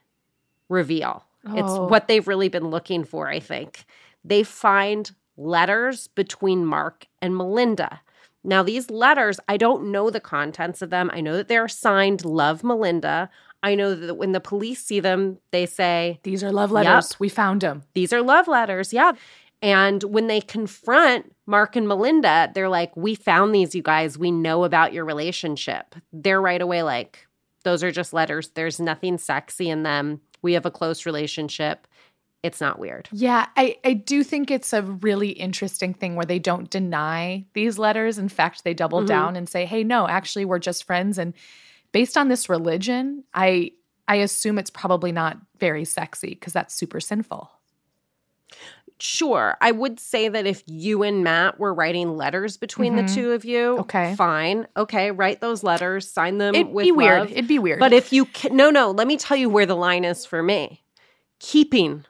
reveal. 0.69 1.25
Oh. 1.47 1.57
It's 1.57 1.91
what 1.91 2.07
they've 2.07 2.27
really 2.27 2.49
been 2.49 2.69
looking 2.69 3.03
for, 3.03 3.27
I 3.27 3.39
think. 3.39 3.85
They 4.23 4.43
find 4.43 5.09
letters 5.35 6.09
between 6.09 6.63
Mark 6.63 7.07
and 7.23 7.35
Melinda. 7.35 8.01
Now, 8.43 8.61
these 8.61 8.91
letters, 8.91 9.39
I 9.49 9.57
don't 9.57 9.91
know 9.91 10.11
the 10.11 10.19
contents 10.19 10.81
of 10.83 10.91
them. 10.91 11.09
I 11.11 11.21
know 11.21 11.35
that 11.35 11.47
they're 11.47 11.67
signed 11.67 12.23
Love 12.23 12.63
Melinda. 12.63 13.31
I 13.61 13.75
know 13.75 13.93
that 13.93 14.15
when 14.15 14.31
the 14.31 14.39
police 14.39 14.83
see 14.83 14.99
them, 14.99 15.37
they 15.51 15.65
say, 15.65 16.19
These 16.23 16.43
are 16.43 16.51
love 16.51 16.71
letters. 16.71 17.19
We 17.19 17.29
found 17.29 17.61
them. 17.61 17.83
These 17.93 18.13
are 18.13 18.21
love 18.21 18.47
letters. 18.47 18.93
Yeah. 18.93 19.13
And 19.61 20.01
when 20.03 20.27
they 20.27 20.39
confront 20.39 21.33
Mark 21.45 21.75
and 21.75 21.87
Melinda, 21.87 22.49
they're 22.53 22.69
like, 22.69 22.95
We 22.95 23.15
found 23.15 23.53
these, 23.53 23.75
you 23.75 23.81
guys. 23.81 24.17
We 24.17 24.31
know 24.31 24.63
about 24.63 24.93
your 24.93 25.03
relationship. 25.05 25.95
They're 26.13 26.41
right 26.41 26.61
away 26.61 26.83
like, 26.83 27.27
Those 27.63 27.83
are 27.83 27.91
just 27.91 28.13
letters. 28.13 28.49
There's 28.51 28.79
nothing 28.79 29.17
sexy 29.17 29.69
in 29.69 29.83
them. 29.83 30.21
We 30.41 30.53
have 30.53 30.65
a 30.65 30.71
close 30.71 31.05
relationship. 31.05 31.85
It's 32.41 32.61
not 32.61 32.79
weird. 32.79 33.09
Yeah, 33.11 33.47
I, 33.57 33.75
I 33.83 33.91
do 33.91 34.23
think 34.23 34.49
it's 34.49 34.71
a 34.71 34.81
really 34.83 35.31
interesting 35.31 35.93
thing 35.93 36.15
where 36.15 36.25
they 36.25 36.39
don't 36.39 36.69
deny 36.69 37.45
these 37.53 37.77
letters. 37.77 38.17
In 38.17 38.29
fact, 38.29 38.63
they 38.63 38.73
double 38.73 39.01
Mhm. 39.01 39.07
down 39.07 39.35
and 39.35 39.49
say, 39.49 39.65
hey, 39.65 39.83
no, 39.83 40.07
actually, 40.07 40.45
we're 40.45 40.59
just 40.59 40.85
friends. 40.85 41.17
And 41.17 41.33
based 41.91 42.17
on 42.17 42.27
this 42.27 42.49
religion, 42.49 43.23
I 43.33 43.71
I 44.07 44.15
assume 44.17 44.57
it's 44.57 44.71
probably 44.71 45.11
not 45.11 45.37
very 45.59 45.85
sexy 45.85 46.29
because 46.29 46.51
that's 46.53 46.73
super 46.73 46.99
sinful. 46.99 47.51
Sure. 49.01 49.55
I 49.61 49.71
would 49.71 49.97
say 49.99 50.27
that 50.27 50.45
if 50.45 50.61
you 50.65 51.03
and 51.03 51.23
Matt 51.23 51.57
were 51.57 51.73
writing 51.73 52.17
letters 52.17 52.57
between 52.57 52.95
Mhm. 52.95 53.07
the 53.07 53.13
two 53.13 53.31
of 53.31 53.45
you, 53.45 53.77
Okay. 53.79 54.13
fine. 54.15 54.67
Okay, 54.75 55.11
write 55.11 55.39
those 55.39 55.63
letters, 55.63 56.11
sign 56.11 56.37
them 56.37 56.53
It'd 56.53 56.75
be 56.75 56.91
weird. 56.91 57.19
love. 57.19 57.31
It'd 57.31 57.47
be 57.47 57.59
weird. 57.59 57.79
But 57.79 57.93
if 57.93 58.11
you 58.11 58.27
no, 58.51 58.69
no, 58.71 58.91
let 58.91 59.07
me 59.07 59.15
tell 59.15 59.37
you 59.37 59.47
where 59.49 59.65
the 59.65 59.75
line 59.75 60.03
is 60.03 60.25
for 60.25 60.43
me. 60.43 60.83
Keeping 61.39 62.03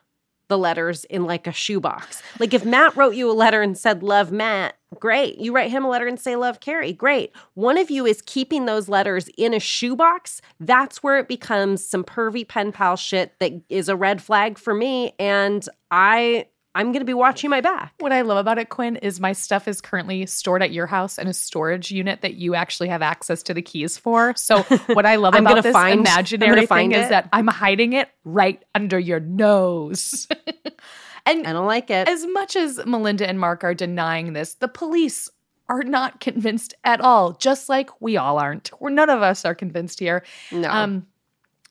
the 0.48 0.58
letters 0.58 1.04
in 1.04 1.24
like 1.26 1.46
a 1.46 1.52
shoebox. 1.52 2.22
Like 2.40 2.52
if 2.54 2.64
Matt 2.64 2.96
wrote 2.96 3.14
you 3.14 3.30
a 3.30 3.34
letter 3.34 3.62
and 3.62 3.78
said 3.78 4.02
love 4.02 4.32
Matt, 4.32 4.74
great. 4.98 5.38
You 5.38 5.52
write 5.52 5.70
him 5.70 5.84
a 5.84 5.88
letter 5.88 6.06
and 6.06 6.18
say 6.18 6.36
love 6.36 6.60
Carrie, 6.60 6.92
great. 6.92 7.32
One 7.54 7.78
of 7.78 7.90
you 7.90 8.06
is 8.06 8.22
keeping 8.22 8.66
those 8.66 8.88
letters 8.88 9.28
in 9.36 9.54
a 9.54 9.60
shoebox. 9.60 10.40
That's 10.58 11.02
where 11.02 11.18
it 11.18 11.28
becomes 11.28 11.86
some 11.86 12.04
pervy 12.04 12.46
pen 12.46 12.72
pal 12.72 12.96
shit 12.96 13.38
that 13.38 13.52
is 13.68 13.88
a 13.88 13.96
red 13.96 14.22
flag 14.22 14.58
for 14.58 14.74
me 14.74 15.14
and 15.18 15.66
I 15.90 16.46
I'm 16.74 16.92
going 16.92 17.00
to 17.00 17.06
be 17.06 17.14
watching 17.14 17.50
my 17.50 17.60
back. 17.60 17.94
What 17.98 18.12
I 18.12 18.22
love 18.22 18.38
about 18.38 18.58
it, 18.58 18.68
Quinn, 18.68 18.96
is 18.96 19.18
my 19.18 19.32
stuff 19.32 19.66
is 19.66 19.80
currently 19.80 20.24
stored 20.26 20.62
at 20.62 20.70
your 20.70 20.86
house 20.86 21.18
in 21.18 21.26
a 21.26 21.32
storage 21.32 21.90
unit 21.90 22.20
that 22.22 22.34
you 22.34 22.54
actually 22.54 22.88
have 22.88 23.02
access 23.02 23.42
to 23.44 23.54
the 23.54 23.62
keys 23.62 23.98
for. 23.98 24.34
So 24.36 24.62
what 24.86 25.04
I 25.04 25.16
love 25.16 25.34
about 25.34 25.64
this 25.64 25.72
find- 25.72 26.00
imaginary 26.00 26.60
thing 26.60 26.66
find 26.68 26.92
is 26.92 27.08
that 27.08 27.28
I'm 27.32 27.48
hiding 27.48 27.94
it 27.94 28.08
right 28.24 28.62
under 28.74 29.00
your 29.00 29.18
nose. 29.18 30.28
and 31.26 31.46
I 31.46 31.52
don't 31.52 31.66
like 31.66 31.90
it. 31.90 32.08
as 32.08 32.26
much 32.26 32.56
as 32.56 32.80
Melinda 32.86 33.28
and 33.28 33.38
Mark 33.38 33.64
are 33.64 33.74
denying 33.74 34.32
this, 34.32 34.54
the 34.54 34.68
police 34.68 35.28
are 35.68 35.82
not 35.82 36.20
convinced 36.20 36.74
at 36.84 37.00
all, 37.00 37.32
just 37.32 37.68
like 37.68 37.90
we 38.00 38.16
all 38.16 38.38
aren't. 38.38 38.70
We're 38.80 38.90
none 38.90 39.08
of 39.08 39.22
us 39.22 39.44
are 39.44 39.54
convinced 39.54 40.00
here. 40.00 40.24
no. 40.50 40.68
Um, 40.68 41.06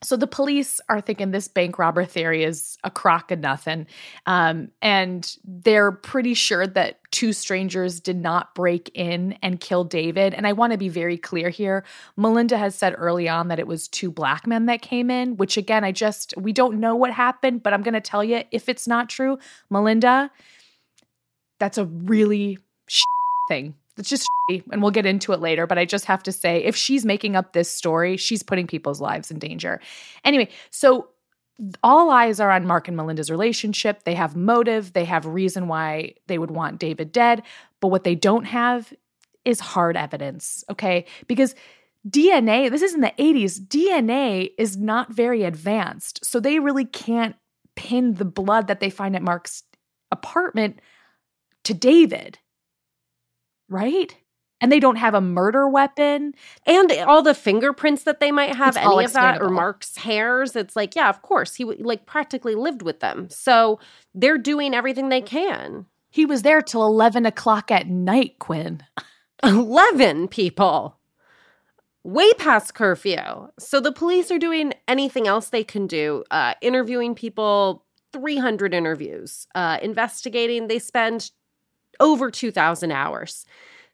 so 0.01 0.15
the 0.15 0.27
police 0.27 0.79
are 0.87 1.01
thinking 1.01 1.31
this 1.31 1.49
bank 1.49 1.77
robber 1.77 2.05
theory 2.05 2.43
is 2.43 2.77
a 2.83 2.91
crock 2.91 3.31
of 3.31 3.39
nothing. 3.39 3.85
Um, 4.25 4.71
and 4.81 5.35
they're 5.43 5.91
pretty 5.91 6.33
sure 6.33 6.65
that 6.67 6.99
two 7.11 7.33
strangers 7.33 7.99
did 7.99 8.15
not 8.15 8.55
break 8.55 8.89
in 8.93 9.37
and 9.41 9.59
kill 9.59 9.83
David. 9.83 10.33
And 10.33 10.47
I 10.47 10.53
want 10.53 10.71
to 10.71 10.77
be 10.77 10.87
very 10.87 11.17
clear 11.17 11.49
here. 11.49 11.83
Melinda 12.15 12.57
has 12.57 12.75
said 12.75 12.95
early 12.97 13.27
on 13.27 13.49
that 13.49 13.59
it 13.59 13.67
was 13.67 13.89
two 13.89 14.09
black 14.09 14.47
men 14.47 14.67
that 14.67 14.81
came 14.81 15.11
in, 15.11 15.35
which 15.35 15.57
again, 15.57 15.83
I 15.83 15.91
just, 15.91 16.33
we 16.37 16.53
don't 16.53 16.79
know 16.79 16.95
what 16.95 17.11
happened, 17.11 17.61
but 17.61 17.73
I'm 17.73 17.83
going 17.83 17.93
to 17.93 18.01
tell 18.01 18.23
you 18.23 18.43
if 18.51 18.69
it's 18.69 18.87
not 18.87 19.09
true, 19.09 19.37
Melinda, 19.69 20.31
that's 21.59 21.77
a 21.77 21.85
really 21.85 22.57
thing. 23.49 23.75
It's 23.99 24.09
just 24.09 24.27
shitty, 24.49 24.63
and 24.71 24.81
we'll 24.81 24.91
get 24.91 25.05
into 25.05 25.33
it 25.33 25.41
later. 25.41 25.67
But 25.67 25.77
I 25.77 25.85
just 25.85 26.05
have 26.05 26.23
to 26.23 26.31
say, 26.31 26.63
if 26.63 26.75
she's 26.75 27.05
making 27.05 27.35
up 27.35 27.53
this 27.53 27.69
story, 27.69 28.17
she's 28.17 28.41
putting 28.41 28.65
people's 28.65 29.01
lives 29.01 29.29
in 29.29 29.39
danger. 29.39 29.79
Anyway, 30.23 30.49
so 30.71 31.09
all 31.83 32.09
eyes 32.09 32.39
are 32.39 32.51
on 32.51 32.65
Mark 32.65 32.87
and 32.87 32.95
Melinda's 32.95 33.29
relationship. 33.29 34.03
They 34.03 34.13
have 34.15 34.35
motive, 34.35 34.93
they 34.93 35.05
have 35.05 35.25
reason 35.25 35.67
why 35.67 36.15
they 36.27 36.37
would 36.37 36.51
want 36.51 36.79
David 36.79 37.11
dead. 37.11 37.43
But 37.81 37.89
what 37.89 38.03
they 38.03 38.15
don't 38.15 38.45
have 38.45 38.93
is 39.45 39.59
hard 39.59 39.97
evidence, 39.97 40.63
okay? 40.69 41.05
Because 41.27 41.55
DNA, 42.07 42.69
this 42.71 42.81
is 42.81 42.93
in 42.93 43.01
the 43.01 43.13
80s, 43.19 43.59
DNA 43.59 44.51
is 44.57 44.77
not 44.77 45.11
very 45.11 45.43
advanced. 45.43 46.25
So 46.25 46.39
they 46.39 46.59
really 46.59 46.85
can't 46.85 47.35
pin 47.75 48.13
the 48.13 48.25
blood 48.25 48.67
that 48.67 48.79
they 48.79 48.89
find 48.89 49.15
at 49.15 49.21
Mark's 49.21 49.63
apartment 50.11 50.79
to 51.65 51.73
David. 51.73 52.39
Right? 53.69 54.15
And 54.61 54.71
they 54.71 54.81
don't 54.81 54.97
have 54.97 55.13
a 55.13 55.21
murder 55.21 55.69
weapon. 55.69 56.33
and 56.65 56.91
all 57.07 57.21
the 57.21 57.33
fingerprints 57.33 58.03
that 58.03 58.19
they 58.19 58.31
might 58.31 58.55
have 58.55 58.75
It's 58.75 58.85
any 58.85 59.05
of 59.05 59.13
that 59.13 59.41
or 59.41 59.49
mark's 59.49 59.95
hairs 59.97 60.55
it's 60.55 60.75
like 60.75 60.95
yeah 60.97 61.07
of 61.09 61.21
course 61.21 61.55
he 61.55 61.63
like 61.63 62.05
practically 62.05 62.55
lived 62.55 62.81
with 62.81 62.99
them 62.99 63.29
so 63.29 63.79
they're 64.13 64.37
doing 64.37 64.73
everything 64.73 65.07
they 65.09 65.21
can 65.21 65.85
He 66.09 66.25
was 66.25 66.41
there 66.41 66.61
till 66.61 66.83
11 66.85 67.25
o'clock 67.25 67.71
at 67.71 67.87
night, 67.87 68.37
Quinn. 68.39 68.83
11 69.43 70.27
people 70.27 70.97
way 72.03 72.31
past 72.33 72.73
curfew 72.73 73.49
so 73.59 73.79
the 73.79 73.91
police 73.91 74.29
are 74.31 74.39
doing 74.39 74.73
anything 74.87 75.27
else 75.27 75.49
they 75.49 75.63
can 75.63 75.87
do 75.87 76.23
uh, 76.31 76.53
interviewing 76.61 77.13
people 77.15 77.85
300 78.13 78.73
interviews 78.73 79.47
uh, 79.55 79.77
investigating 79.81 80.67
they 80.67 80.79
spend 80.79 81.31
over 81.99 82.31
2000 82.31 82.91
hours 82.91 83.45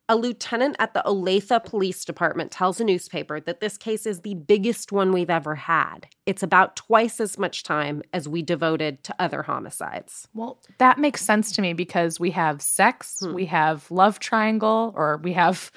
a 0.07 0.15
lieutenant 0.15 0.75
at 0.77 0.93
the 0.93 1.01
Olathe 1.05 1.65
Police 1.65 2.05
Department 2.05 2.51
tells 2.51 2.79
a 2.79 2.83
newspaper 2.83 3.39
that 3.39 3.59
this 3.59 3.75
case 3.75 4.05
is 4.05 4.21
the 4.21 4.35
biggest 4.35 4.91
one 4.91 5.11
we've 5.11 5.31
ever 5.31 5.55
had. 5.55 6.05
It's 6.27 6.43
about 6.43 6.75
twice 6.75 7.19
as 7.19 7.39
much 7.39 7.63
time 7.63 8.03
as 8.13 8.27
we 8.29 8.43
devoted 8.43 9.03
to 9.05 9.15
other 9.17 9.41
homicides. 9.41 10.27
Well, 10.35 10.59
that 10.77 10.99
makes 10.99 11.21
sense 11.23 11.51
to 11.53 11.61
me 11.63 11.73
because 11.73 12.19
we 12.19 12.31
have 12.31 12.61
sex, 12.61 13.21
Hmm. 13.21 13.33
we 13.33 13.45
have 13.47 13.89
love 13.89 14.19
triangle, 14.19 14.93
or 14.95 15.19
we 15.23 15.33
have 15.33 15.71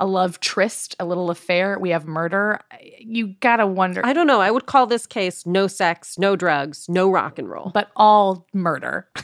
a 0.00 0.06
love 0.06 0.40
tryst, 0.40 0.96
a 0.98 1.04
little 1.04 1.30
affair, 1.30 1.78
we 1.78 1.90
have 1.90 2.06
murder. 2.08 2.58
You 2.98 3.34
gotta 3.38 3.68
wonder, 3.68 4.00
I 4.04 4.14
don't 4.14 4.26
know. 4.26 4.40
I 4.40 4.50
would 4.50 4.66
call 4.66 4.86
this 4.88 5.06
case 5.06 5.46
no 5.46 5.68
sex, 5.68 6.18
no 6.18 6.34
drugs, 6.34 6.88
no 6.88 7.08
rock 7.08 7.38
and 7.38 7.48
roll, 7.48 7.70
but 7.72 7.90
all 7.94 8.48
murder. 8.52 9.08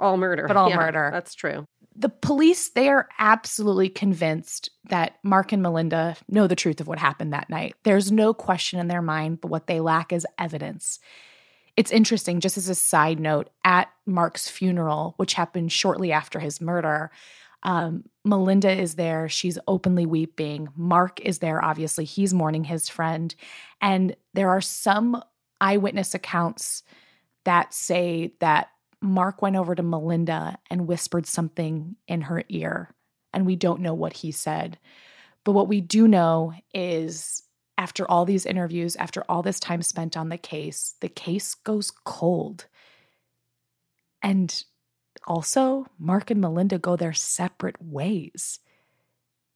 all 0.00 0.16
murder. 0.16 0.46
but 0.46 0.56
all 0.56 0.68
Yeah, 0.70 0.76
murder. 0.76 1.10
That's 1.12 1.34
true. 1.34 1.66
the 1.96 2.08
police 2.08 2.70
they 2.70 2.88
are 2.88 3.08
absolutely 3.18 3.88
convinced 3.88 4.70
that 4.88 5.16
mark 5.24 5.52
and 5.52 5.62
melinda 5.62 6.16
know 6.28 6.46
the 6.46 6.54
truth 6.56 6.80
of 6.80 6.86
what 6.86 6.98
happened 6.98 7.32
that 7.32 7.50
night 7.50 7.74
there's 7.82 8.12
no 8.12 8.32
question 8.32 8.78
in 8.78 8.86
their 8.88 9.02
mind 9.02 9.40
but 9.40 9.50
what 9.50 9.66
they 9.66 9.80
lack 9.80 10.12
is 10.12 10.26
evidence 10.38 11.00
It's 11.76 11.92
interesting, 11.92 12.40
just 12.40 12.58
as 12.58 12.68
a 12.68 12.74
side 12.74 13.20
note, 13.20 13.50
at 13.62 13.88
Mark's 14.04 14.48
funeral, 14.48 15.14
which 15.16 15.34
happened 15.34 15.70
shortly 15.70 16.10
after 16.10 16.40
his 16.40 16.60
murder, 16.60 17.12
um, 17.62 18.02
Melinda 18.24 18.72
is 18.72 18.96
there. 18.96 19.28
She's 19.28 19.58
openly 19.68 20.04
weeping. 20.04 20.68
Mark 20.76 21.20
is 21.20 21.38
there, 21.38 21.64
obviously. 21.64 22.04
He's 22.04 22.34
mourning 22.34 22.64
his 22.64 22.88
friend. 22.88 23.32
And 23.80 24.16
there 24.34 24.50
are 24.50 24.60
some 24.60 25.22
eyewitness 25.60 26.14
accounts 26.14 26.82
that 27.44 27.72
say 27.72 28.32
that 28.40 28.70
Mark 29.00 29.42
went 29.42 29.56
over 29.56 29.74
to 29.74 29.82
Melinda 29.82 30.58
and 30.70 30.86
whispered 30.86 31.26
something 31.26 31.96
in 32.06 32.22
her 32.22 32.42
ear. 32.48 32.94
And 33.32 33.46
we 33.46 33.56
don't 33.56 33.80
know 33.80 33.94
what 33.94 34.14
he 34.14 34.32
said. 34.32 34.78
But 35.44 35.52
what 35.52 35.68
we 35.68 35.80
do 35.80 36.08
know 36.08 36.54
is 36.74 37.42
after 37.76 38.10
all 38.10 38.24
these 38.24 38.44
interviews, 38.44 38.96
after 38.96 39.22
all 39.28 39.42
this 39.42 39.60
time 39.60 39.82
spent 39.82 40.16
on 40.16 40.30
the 40.30 40.38
case, 40.38 40.94
the 41.00 41.08
case 41.08 41.54
goes 41.54 41.90
cold. 41.90 42.66
And 44.22 44.64
also, 45.26 45.86
Mark 45.98 46.30
and 46.30 46.40
Melinda 46.40 46.78
go 46.78 46.96
their 46.96 47.12
separate 47.12 47.80
ways. 47.80 48.58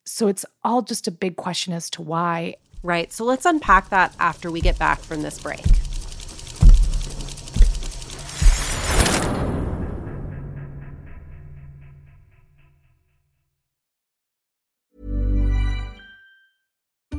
So 0.05 0.29
it's 0.29 0.45
all 0.63 0.83
just 0.83 1.09
a 1.09 1.13
big 1.13 1.37
question 1.37 1.73
as 1.73 1.91
to 1.91 2.03
why. 2.03 2.57
Right. 2.83 3.13
So 3.13 3.25
let's 3.25 3.47
unpack 3.47 3.89
that 3.91 4.15
after 4.19 4.51
we 4.51 4.61
get 4.61 4.79
back 4.79 5.01
from 5.01 5.23
this 5.23 5.41
break. 5.41 5.65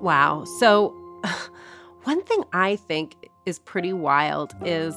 Wow. 0.00 0.44
So, 0.58 0.94
one 2.04 2.22
thing 2.22 2.44
I 2.52 2.76
think 2.76 3.28
is 3.46 3.58
pretty 3.58 3.92
wild 3.92 4.54
is 4.64 4.94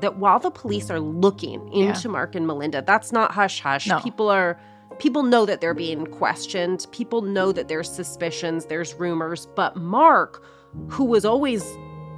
that 0.00 0.16
while 0.18 0.38
the 0.38 0.50
police 0.50 0.90
are 0.90 1.00
looking 1.00 1.72
into 1.72 2.08
Mark 2.08 2.34
and 2.34 2.46
Melinda, 2.46 2.82
that's 2.82 3.12
not 3.12 3.30
hush 3.32 3.60
hush. 3.60 3.86
No. 3.86 4.00
People 4.00 4.28
are 4.28 4.58
people 4.98 5.22
know 5.22 5.44
that 5.46 5.60
they're 5.60 5.74
being 5.74 6.06
questioned. 6.06 6.86
People 6.92 7.22
know 7.22 7.52
that 7.52 7.68
there's 7.68 7.90
suspicions, 7.90 8.66
there's 8.66 8.94
rumors, 8.94 9.46
but 9.56 9.76
Mark, 9.76 10.42
who 10.88 11.04
was 11.04 11.24
always 11.24 11.64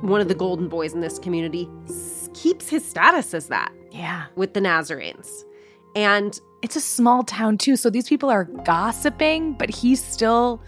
one 0.02 0.20
of 0.20 0.28
the 0.28 0.34
golden 0.34 0.68
boys 0.68 0.92
in 0.92 1.00
this 1.00 1.18
community, 1.18 1.68
keeps 2.34 2.68
his 2.68 2.86
status 2.86 3.32
as 3.32 3.48
that 3.48 3.72
Yeah. 3.92 4.24
with 4.36 4.52
the 4.54 4.60
Nazarenes. 4.60 5.44
And 5.94 6.38
It's 6.62 6.74
a 6.76 6.80
small 6.80 7.22
town, 7.22 7.58
too. 7.58 7.76
So 7.76 7.90
these 7.90 8.08
people 8.08 8.28
are 8.28 8.44
gossiping, 8.44 9.52
but 9.52 9.70
he's 9.70 10.02
still 10.02 10.60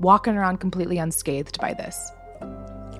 walking 0.00 0.36
around 0.36 0.58
completely 0.58 0.98
unscathed 0.98 1.60
by 1.60 1.74
this. 1.74 2.10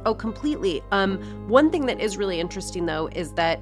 Oh, 0.06 0.14
completely. 0.14 0.82
Um, 0.90 1.18
one 1.48 1.70
thing 1.70 1.86
that 1.86 2.00
is 2.00 2.16
really 2.16 2.40
interesting, 2.40 2.86
though, 2.86 3.08
is 3.08 3.32
that 3.32 3.60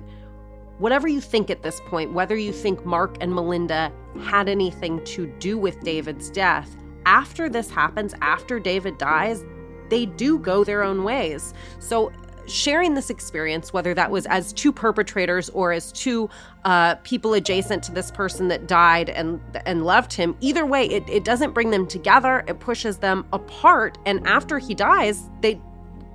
whatever 0.78 1.06
you 1.06 1.20
think 1.20 1.50
at 1.50 1.62
this 1.62 1.80
point, 1.86 2.12
whether 2.12 2.36
you 2.36 2.52
think 2.52 2.84
Mark 2.84 3.16
and 3.20 3.34
Melinda 3.34 3.92
had 4.22 4.48
anything 4.48 5.02
to 5.04 5.26
do 5.38 5.56
with 5.56 5.80
David's 5.82 6.30
death, 6.30 6.76
after 7.06 7.48
this 7.48 7.70
happens, 7.70 8.14
after 8.20 8.58
David 8.58 8.98
dies, 8.98 9.44
they 9.88 10.06
do 10.06 10.38
go 10.38 10.64
their 10.64 10.82
own 10.82 11.04
ways. 11.04 11.54
So, 11.78 12.12
sharing 12.46 12.94
this 12.94 13.10
experience, 13.10 13.72
whether 13.72 13.94
that 13.94 14.10
was 14.10 14.26
as 14.26 14.52
two 14.52 14.72
perpetrators 14.72 15.48
or 15.50 15.72
as 15.72 15.92
two 15.92 16.28
uh, 16.64 16.94
people 16.96 17.34
adjacent 17.34 17.82
to 17.84 17.92
this 17.92 18.10
person 18.10 18.48
that 18.48 18.66
died 18.66 19.08
and 19.10 19.40
and 19.66 19.84
loved 19.84 20.12
him, 20.12 20.36
either 20.40 20.64
way, 20.66 20.86
it, 20.86 21.08
it 21.08 21.24
doesn't 21.24 21.52
bring 21.52 21.70
them 21.70 21.86
together. 21.86 22.44
It 22.46 22.60
pushes 22.60 22.98
them 22.98 23.26
apart. 23.32 23.98
And 24.06 24.26
after 24.26 24.58
he 24.58 24.74
dies, 24.74 25.28
they 25.40 25.60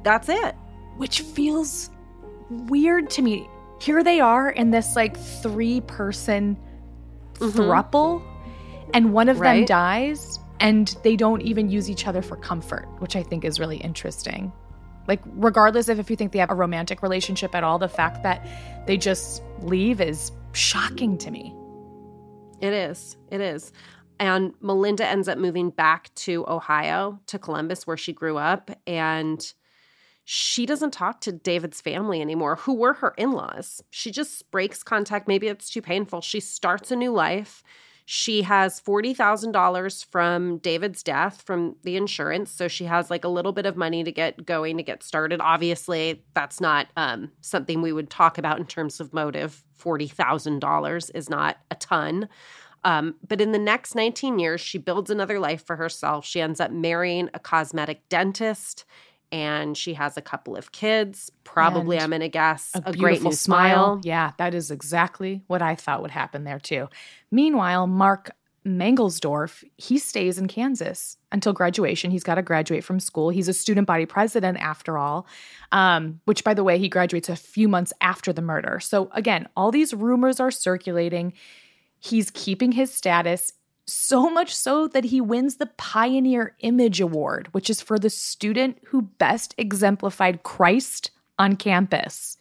that's 0.04 0.30
it. 0.30 0.56
which 0.98 1.22
feels 1.22 1.90
weird 2.50 3.10
to 3.12 3.22
me. 3.22 3.48
Here 3.80 4.04
they 4.04 4.20
are 4.20 4.50
in 4.50 4.72
this 4.72 4.96
like 4.96 5.16
three 5.18 5.82
person 5.82 6.58
thruple, 7.36 8.24
and 8.94 9.14
one 9.14 9.30
of 9.30 9.38
them 9.38 9.66
dies, 9.66 10.40
and 10.60 10.96
they 11.04 11.16
don't 11.16 11.42
even 11.42 11.70
use 11.70 11.90
each 11.90 12.08
other 12.08 12.22
for 12.22 12.36
comfort, 12.36 12.88
which 13.00 13.16
I 13.16 13.24
think 13.24 13.46
is 13.46 13.60
really 13.60 13.78
interesting. 13.78 14.52
Like, 15.08 15.22
regardless 15.26 15.90
of 15.90 16.00
if 16.00 16.10
you 16.10 16.16
think 16.16 16.32
they 16.32 16.40
have 16.40 16.52
a 16.52 16.56
romantic 16.56 17.02
relationship 17.02 17.56
at 17.56 17.64
all, 17.64 17.80
the 17.80 17.88
fact 17.88 18.24
that 18.24 18.46
they 18.86 18.98
just 18.98 19.42
leave 19.62 20.02
is 20.02 20.32
shocking 20.54 21.18
to 21.20 21.32
me. 21.32 21.56
It 22.60 22.74
is. 22.74 23.18
It 23.32 23.42
is. 23.42 23.72
And 24.20 24.54
Melinda 24.62 25.08
ends 25.08 25.28
up 25.28 25.38
moving 25.38 25.70
back 25.70 26.14
to 26.16 26.44
Ohio, 26.48 27.20
to 27.28 27.38
Columbus, 27.38 27.86
where 27.86 27.98
she 27.98 28.14
grew 28.14 28.38
up. 28.38 28.72
And 28.88 29.54
she 30.26 30.66
doesn't 30.66 30.92
talk 30.92 31.22
to 31.22 31.32
David's 31.32 31.80
family 31.80 32.20
anymore, 32.20 32.58
who 32.58 32.74
were 32.74 32.94
her 32.94 33.14
in 33.18 33.32
laws. 33.32 33.82
She 33.92 34.12
just 34.12 34.50
breaks 34.52 34.84
contact. 34.84 35.28
Maybe 35.28 35.48
it's 35.48 35.70
too 35.70 35.82
painful. 35.82 36.22
She 36.22 36.40
starts 36.40 36.92
a 36.92 36.96
new 36.96 37.12
life. 37.12 37.64
She 38.10 38.44
has 38.44 38.80
$40,000 38.80 40.06
from 40.06 40.60
David's 40.60 41.04
death 41.04 41.44
from 41.46 41.76
the 41.84 41.98
insurance. 41.98 42.50
So 42.50 42.70
she 42.70 42.86
has 42.86 43.10
like 43.10 43.26
a 43.26 43.28
little 43.28 43.52
bit 43.52 43.66
of 43.66 43.76
money 43.76 44.02
to 44.02 44.14
get 44.14 44.46
going, 44.46 44.78
to 44.78 44.84
get 44.84 45.04
started. 45.04 45.42
Obviously, 45.42 46.24
that's 46.34 46.62
not 46.62 46.88
um, 46.96 47.34
something 47.42 47.82
we 47.82 47.92
would 47.92 48.10
talk 48.10 48.38
about 48.38 48.60
in 48.60 48.66
terms 48.66 49.02
of 49.02 49.14
motive. 49.14 49.62
$40,000 49.78 51.12
is 51.16 51.30
not 51.30 51.58
a 51.70 51.76
ton. 51.76 52.30
Um, 52.86 53.16
but 53.28 53.42
in 53.42 53.52
the 53.52 53.60
next 53.60 53.94
19 53.94 54.40
years, 54.40 54.62
she 54.62 54.78
builds 54.78 55.10
another 55.10 55.38
life 55.38 55.66
for 55.66 55.76
herself. 55.76 56.26
She 56.26 56.40
ends 56.40 56.62
up 56.62 56.72
marrying 56.72 57.30
a 57.34 57.40
cosmetic 57.40 58.08
dentist 58.08 58.86
and 59.32 59.78
she 59.78 59.94
has 59.94 60.18
a 60.18 60.22
couple 60.22 60.56
of 60.56 60.72
kids. 60.72 61.32
Probably, 61.44 61.98
And 61.98 62.04
I'm 62.04 62.10
going 62.12 62.22
to 62.22 62.30
guess, 62.30 62.72
a, 62.76 62.82
great 62.82 62.96
beautiful 62.96 63.32
new 63.32 63.36
smile. 63.36 64.02
Yeah, 64.04 64.32
that 64.38 64.54
is 64.54 64.72
exactly 64.72 65.42
what 65.48 65.62
I 65.62 65.76
thought 65.76 66.02
would 66.02 66.12
happen 66.12 66.44
there 66.44 66.60
too. 66.60 66.88
Meanwhile, 67.32 67.88
Mark 67.88 68.32
Mangelsdorf, 68.66 69.64
he 69.78 69.98
stays 69.98 70.38
in 70.38 70.48
Kansas 70.48 71.18
until 71.32 71.54
graduation. 71.54 72.12
He's 72.12 72.24
got 72.24 72.36
to 72.36 72.42
graduate 72.42 72.84
from 72.84 73.00
school. 73.00 73.30
He's 73.30 73.48
a 73.48 73.54
student 73.54 73.88
body 73.88 74.06
president 74.06 74.58
after 74.60 74.98
all, 74.98 75.26
um, 75.72 76.20
which, 76.26 76.44
by 76.44 76.54
the 76.54 76.64
way, 76.64 76.78
he 76.78 76.90
graduates 76.90 77.30
a 77.30 77.36
few 77.36 77.68
months 77.68 77.94
after 78.02 78.34
the 78.34 78.42
murder. 78.42 78.80
So, 78.80 79.10
again, 79.14 79.48
all 79.56 79.72
these 79.72 79.94
rumors 79.94 80.40
are 80.40 80.52
circulating. 80.52 81.34
He's 82.00 82.30
keeping 82.32 82.74
his 82.74 82.94
status 82.94 83.54
so 83.88 84.30
much 84.30 84.54
so 84.54 84.88
that 84.90 85.06
he 85.06 85.22
wins 85.22 85.56
the 85.56 85.68
Pioneer 85.78 86.56
Image 86.60 87.00
Award, 87.00 87.48
which 87.54 87.70
is 87.70 87.82
for 87.82 87.98
the 87.98 88.10
student 88.10 88.78
who 88.88 89.04
best 89.04 89.56
exemplified 89.58 90.44
Christ 90.44 91.12
on 91.40 91.56
campus. 91.56 92.38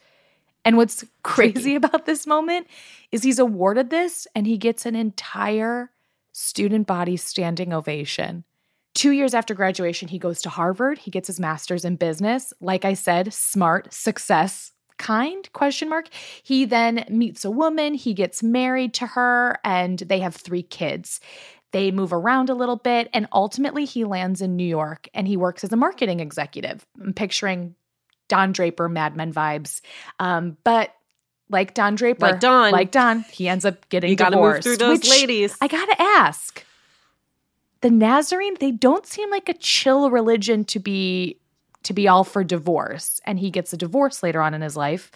And 0.65 0.77
what's 0.77 1.05
crazy 1.23 1.77
about 1.77 2.07
this 2.07 2.27
moment 2.27 2.67
is 3.13 3.23
he's 3.23 3.39
awarded 3.39 3.91
this 3.91 4.27
and 4.35 4.47
he 4.47 4.59
gets 4.59 4.85
an 4.85 4.97
entire 4.97 5.91
student 6.33 6.87
body 6.87 7.17
standing 7.17 7.73
ovation. 7.73 8.45
Two 8.95 9.13
years 9.13 9.35
after 9.35 9.55
graduation, 9.55 10.09
he 10.09 10.19
goes 10.19 10.43
to 10.43 10.49
Harvard. 10.49 10.99
He 10.99 11.11
gets 11.11 11.27
his 11.29 11.39
master's 11.39 11.85
in 11.85 11.97
business. 11.97 12.53
Like 12.61 12.85
I 12.85 12.95
said, 12.95 13.33
smart, 13.33 13.93
success, 13.93 14.73
kind 14.99 15.53
question 15.53 15.89
mark 15.89 16.09
he 16.43 16.65
then 16.65 17.05
meets 17.09 17.45
a 17.45 17.51
woman 17.51 17.95
he 17.95 18.15
gets 18.15 18.43
married 18.43 18.95
to 18.95 19.07
her 19.07 19.59
and 19.65 19.99
they 20.01 20.21
have 20.21 20.35
three 20.35 20.63
kids 20.63 21.21
They 21.73 21.91
move 21.91 22.13
around 22.13 22.49
a 22.49 22.55
little 22.55 22.77
bit, 22.77 23.11
and 23.13 23.27
ultimately 23.33 23.85
he 23.85 24.05
lands 24.05 24.41
in 24.41 24.57
New 24.57 24.65
York 24.65 25.09
and 25.13 25.27
he 25.29 25.37
works 25.37 25.65
as 25.65 25.73
a 25.73 25.77
marketing 25.77 26.21
executive. 26.21 26.87
I'm 27.03 27.13
picturing 27.13 27.75
Don 28.29 28.53
Draper, 28.53 28.89
Mad 28.89 29.15
Men 29.17 29.33
vibes. 29.33 29.81
Um, 30.19 30.57
but 30.65 30.95
like 31.51 31.75
Don 31.75 31.97
Draper, 31.97 32.25
Like 32.25 32.41
Don. 32.41 32.73
like 32.73 32.93
Don, 32.93 33.25
he 33.31 33.49
ends 33.49 33.65
up 33.67 33.89
getting 33.91 34.09
You 34.11 34.17
gotta 34.17 34.37
divorced. 34.37 34.65
move 34.67 34.79
through 34.79 34.87
those 34.87 35.11
ladies. 35.11 35.57
I 35.61 35.67
gotta 35.69 36.01
ask, 36.01 36.65
the 37.83 37.91
Nazarene, 37.91 38.57
they 38.59 38.71
don't 38.71 39.05
seem 39.05 39.29
like 39.31 39.49
a 39.49 39.55
chill 39.55 40.09
religion 40.09 40.65
to 40.67 40.79
be 40.79 41.41
to 41.87 41.93
be 41.95 42.07
all 42.09 42.23
for 42.25 42.45
divorce. 42.45 43.21
And 43.25 43.39
he 43.39 43.51
gets 43.51 43.73
a 43.73 43.77
divorce 43.77 44.23
later 44.23 44.41
on 44.41 44.55
in 44.55 44.61
his 44.63 44.77
life, 44.77 45.11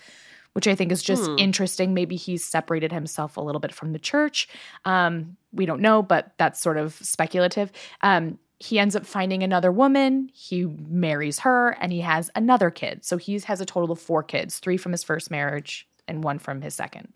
which 0.55 0.67
I 0.67 0.75
think 0.75 0.91
is 0.91 1.03
just 1.03 1.27
Hmm. 1.27 1.37
interesting. 1.39 1.95
Maybe 1.95 2.17
he's 2.17 2.45
separated 2.45 2.91
himself 2.93 3.37
a 3.37 3.41
little 3.41 3.61
bit 3.61 3.73
from 3.75 3.93
the 3.93 3.99
church. 3.99 4.49
Um, 4.85 5.37
we 5.53 5.67
don't 5.67 5.81
know, 5.81 6.03
but 6.03 6.33
that's 6.39 6.61
sort 6.61 6.77
of 6.77 6.95
speculative. 6.95 7.71
Um, 8.03 8.39
he 8.59 8.79
ends 8.79 8.95
up 8.95 9.07
finding 9.07 9.43
another 9.43 9.73
woman. 9.73 10.29
He 10.35 10.67
marries 10.67 11.39
her, 11.41 11.71
and 11.81 11.93
he 11.93 12.01
has 12.03 12.31
another 12.35 12.71
kid. 12.71 13.05
So 13.05 13.17
he 13.17 13.39
has 13.41 13.61
a 13.61 13.65
total 13.67 13.91
of 13.93 14.01
four 14.01 14.23
kids: 14.23 14.59
three 14.59 14.77
from 14.77 14.93
his 14.93 15.03
first 15.03 15.31
marriage 15.31 15.89
and 16.07 16.23
one 16.23 16.39
from 16.39 16.61
his 16.61 16.75
second. 16.75 17.13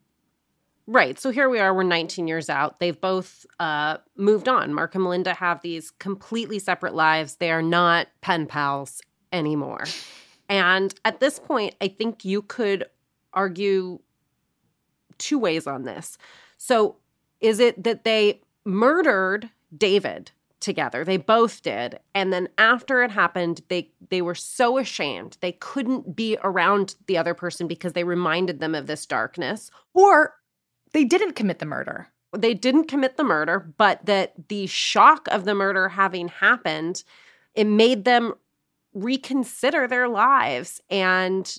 Right. 0.86 1.18
So 1.18 1.30
here 1.30 1.48
we 1.48 1.60
are. 1.60 1.72
We're 1.74 1.82
19 1.82 2.28
years 2.28 2.50
out. 2.50 2.78
They've 2.78 2.98
both 3.00 3.46
uh, 3.58 3.98
moved 4.16 4.48
on. 4.48 4.74
Mark 4.74 4.94
and 4.94 5.02
Melinda 5.04 5.32
have 5.34 5.62
these 5.62 5.90
completely 5.92 6.58
separate 6.58 6.94
lives. 6.94 7.36
They 7.36 7.50
are 7.50 7.62
not 7.62 8.08
pen 8.20 8.46
pals 8.46 9.00
anymore. 9.34 9.84
And 10.48 10.94
at 11.04 11.20
this 11.20 11.38
point, 11.38 11.74
I 11.80 11.88
think 11.88 12.24
you 12.24 12.42
could 12.42 12.84
argue 13.32 13.98
two 15.18 15.38
ways 15.38 15.66
on 15.66 15.84
this. 15.84 16.18
So 16.58 16.96
is 17.40 17.60
it 17.60 17.82
that 17.84 18.04
they 18.04 18.40
murdered 18.64 19.50
David 19.76 20.30
together? 20.60 21.04
They 21.04 21.16
both 21.18 21.62
did. 21.62 21.98
And 22.14 22.32
then 22.32 22.48
after 22.58 23.02
it 23.02 23.10
happened, 23.10 23.60
they 23.68 23.90
they 24.10 24.22
were 24.22 24.34
so 24.34 24.78
ashamed. 24.78 25.36
They 25.40 25.52
couldn't 25.52 26.16
be 26.16 26.38
around 26.42 26.94
the 27.06 27.18
other 27.18 27.34
person 27.34 27.66
because 27.66 27.92
they 27.92 28.04
reminded 28.04 28.60
them 28.60 28.74
of 28.74 28.86
this 28.86 29.06
darkness 29.06 29.70
Or 29.92 30.34
they 30.92 31.04
didn't 31.04 31.32
commit 31.34 31.58
the 31.58 31.66
murder. 31.66 32.08
they 32.36 32.54
didn't 32.54 32.84
commit 32.88 33.16
the 33.16 33.24
murder, 33.24 33.72
but 33.78 34.04
that 34.06 34.48
the 34.48 34.66
shock 34.66 35.28
of 35.30 35.44
the 35.44 35.54
murder 35.54 35.88
having 35.88 36.28
happened, 36.28 37.04
it 37.54 37.64
made 37.66 38.04
them 38.04 38.34
reconsider 38.94 39.86
their 39.88 40.08
lives 40.08 40.80
and 40.88 41.58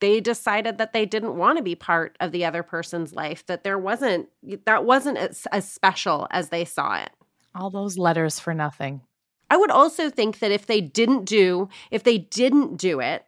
they 0.00 0.20
decided 0.20 0.78
that 0.78 0.92
they 0.92 1.06
didn't 1.06 1.36
want 1.36 1.56
to 1.56 1.62
be 1.62 1.76
part 1.76 2.16
of 2.18 2.32
the 2.32 2.44
other 2.44 2.64
person's 2.64 3.14
life 3.14 3.46
that 3.46 3.62
there 3.62 3.78
wasn't 3.78 4.28
that 4.64 4.84
wasn't 4.84 5.16
as, 5.16 5.46
as 5.52 5.70
special 5.70 6.26
as 6.32 6.48
they 6.48 6.64
saw 6.64 7.00
it 7.00 7.10
All 7.54 7.70
those 7.70 7.96
letters 7.96 8.40
for 8.40 8.52
nothing. 8.52 9.02
I 9.48 9.56
would 9.56 9.70
also 9.70 10.08
think 10.08 10.38
that 10.38 10.50
if 10.50 10.66
they 10.66 10.80
didn't 10.80 11.26
do, 11.26 11.68
if 11.90 12.02
they 12.02 12.16
didn't 12.16 12.78
do 12.78 13.00
it, 13.00 13.26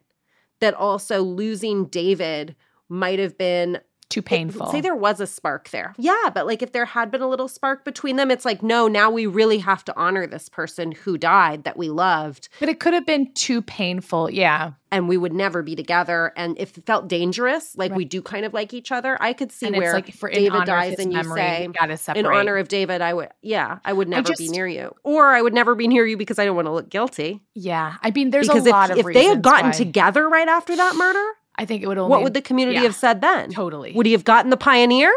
that 0.61 0.73
also 0.73 1.23
losing 1.23 1.85
David 1.85 2.57
might 2.89 3.19
have 3.19 3.37
been 3.37 3.79
Too 4.15 4.23
painful. 4.23 4.67
Say 4.71 4.81
there 4.81 4.95
was 4.95 5.19
a 5.19 5.27
spark 5.27 5.71
there. 5.71 5.93
Yeah, 5.99 6.31
but 6.33 6.47
like 6.47 6.62
if 6.62 6.71
there 6.71 6.85
had 6.85 7.11
been 7.11 7.21
a 7.21 7.29
little 7.29 7.49
spark 7.49 7.85
between 7.85 8.15
them, 8.15 8.31
it's 8.31 8.45
like, 8.45 8.62
no, 8.62 8.87
now 8.87 9.11
we 9.11 9.27
really 9.27 9.59
have 9.59 9.85
to 9.87 9.97
honor 9.97 10.25
this 10.27 10.49
person 10.49 10.93
who 10.93 11.19
died 11.19 11.65
that 11.65 11.77
we 11.77 11.89
loved 11.89 12.49
but 12.61 12.69
it 12.69 12.79
could 12.79 12.95
have 12.95 13.07
been 13.07 13.33
too 13.35 13.61
painful. 13.61 14.31
Yeah. 14.31 14.73
and 14.93 15.09
we 15.09 15.17
would 15.17 15.33
never 15.33 15.62
be 15.65 15.75
together. 15.75 16.33
And 16.37 16.57
if 16.57 16.79
it 16.79 16.87
felt 16.87 17.09
dangerous, 17.09 17.77
like 17.77 17.93
we 17.93 18.05
do 18.05 18.23
kind 18.23 18.45
of 18.47 18.55
like 18.55 18.73
each 18.73 18.93
other, 18.93 19.21
I 19.21 19.33
could 19.33 19.51
see 19.51 19.67
And 19.67 19.77
where 19.77 19.93
like 19.93 20.15
for 20.15 20.31
David 20.31 20.65
dies 20.67 21.01
and 21.01 21.11
you 21.12 21.17
memory, 21.17 21.41
say, 21.41 21.67
we 21.67 21.73
gotta 21.73 21.99
in 22.17 22.25
honor 22.27 22.57
of 22.57 22.69
David, 22.69 23.03
I 23.03 23.12
would, 23.15 23.31
yeah, 23.43 23.79
I 23.85 23.93
would 23.93 24.09
never 24.09 24.23
be 24.23 24.45
just- 24.45 24.53
near 24.53 24.69
you. 24.69 24.95
Or 25.03 25.33
I 25.33 25.43
would 25.43 25.55
never 25.55 25.75
be 25.75 25.89
near 25.89 26.07
you 26.07 26.17
because 26.17 26.39
I 26.39 26.45
don't 26.45 26.55
want 26.55 26.67
to 26.67 26.73
look 26.73 26.89
guilty. 26.89 27.41
Yeah. 27.55 27.97
I 28.01 28.12
mean, 28.12 28.31
there's 28.31 28.47
because 28.47 28.65
a 28.67 28.71
lot 28.71 28.91
if, 28.91 28.99
of 29.01 29.09
if 29.09 29.15
they 29.15 29.25
had 29.25 29.43
gotten 29.43 29.67
why- 29.67 29.73
together 29.73 30.29
right 30.29 30.47
after 30.49 30.77
that 30.77 30.95
murder, 30.95 31.25
I 31.57 31.64
think 31.64 31.82
it 31.82 31.86
would 31.86 31.98
only. 31.98 32.11
what 32.11 32.22
would 32.22 32.34
the 32.34 32.42
community 32.42 32.76
yeah, 32.76 32.82
have 32.82 32.94
said 32.94 33.20
then? 33.20 33.50
Totally. 33.50 33.92
Would 33.92 34.07
he 34.07 34.12
have 34.12 34.24
gotten 34.24 34.50
the 34.50 34.57
pioneer? 34.57 35.12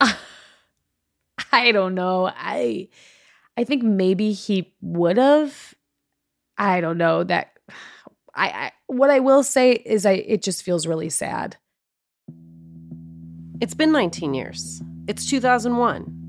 I 1.52 1.72
don't 1.72 1.94
know. 1.94 2.30
I 2.34 2.88
I 3.56 3.64
think 3.64 3.82
maybe 3.82 4.32
he 4.32 4.72
would 4.80 5.16
have. 5.16 5.74
I 6.56 6.80
don't 6.80 6.98
know 6.98 7.24
that. 7.24 7.58
I, 8.34 8.48
I 8.48 8.72
what 8.86 9.10
I 9.10 9.20
will 9.20 9.42
say 9.42 9.72
is 9.72 10.06
I 10.06 10.12
it 10.12 10.42
just 10.42 10.62
feels 10.62 10.86
really 10.86 11.10
sad. 11.10 11.56
It's 13.60 13.74
been 13.74 13.92
19 13.92 14.34
years. 14.34 14.82
It's 15.06 15.26
2001. 15.26 16.23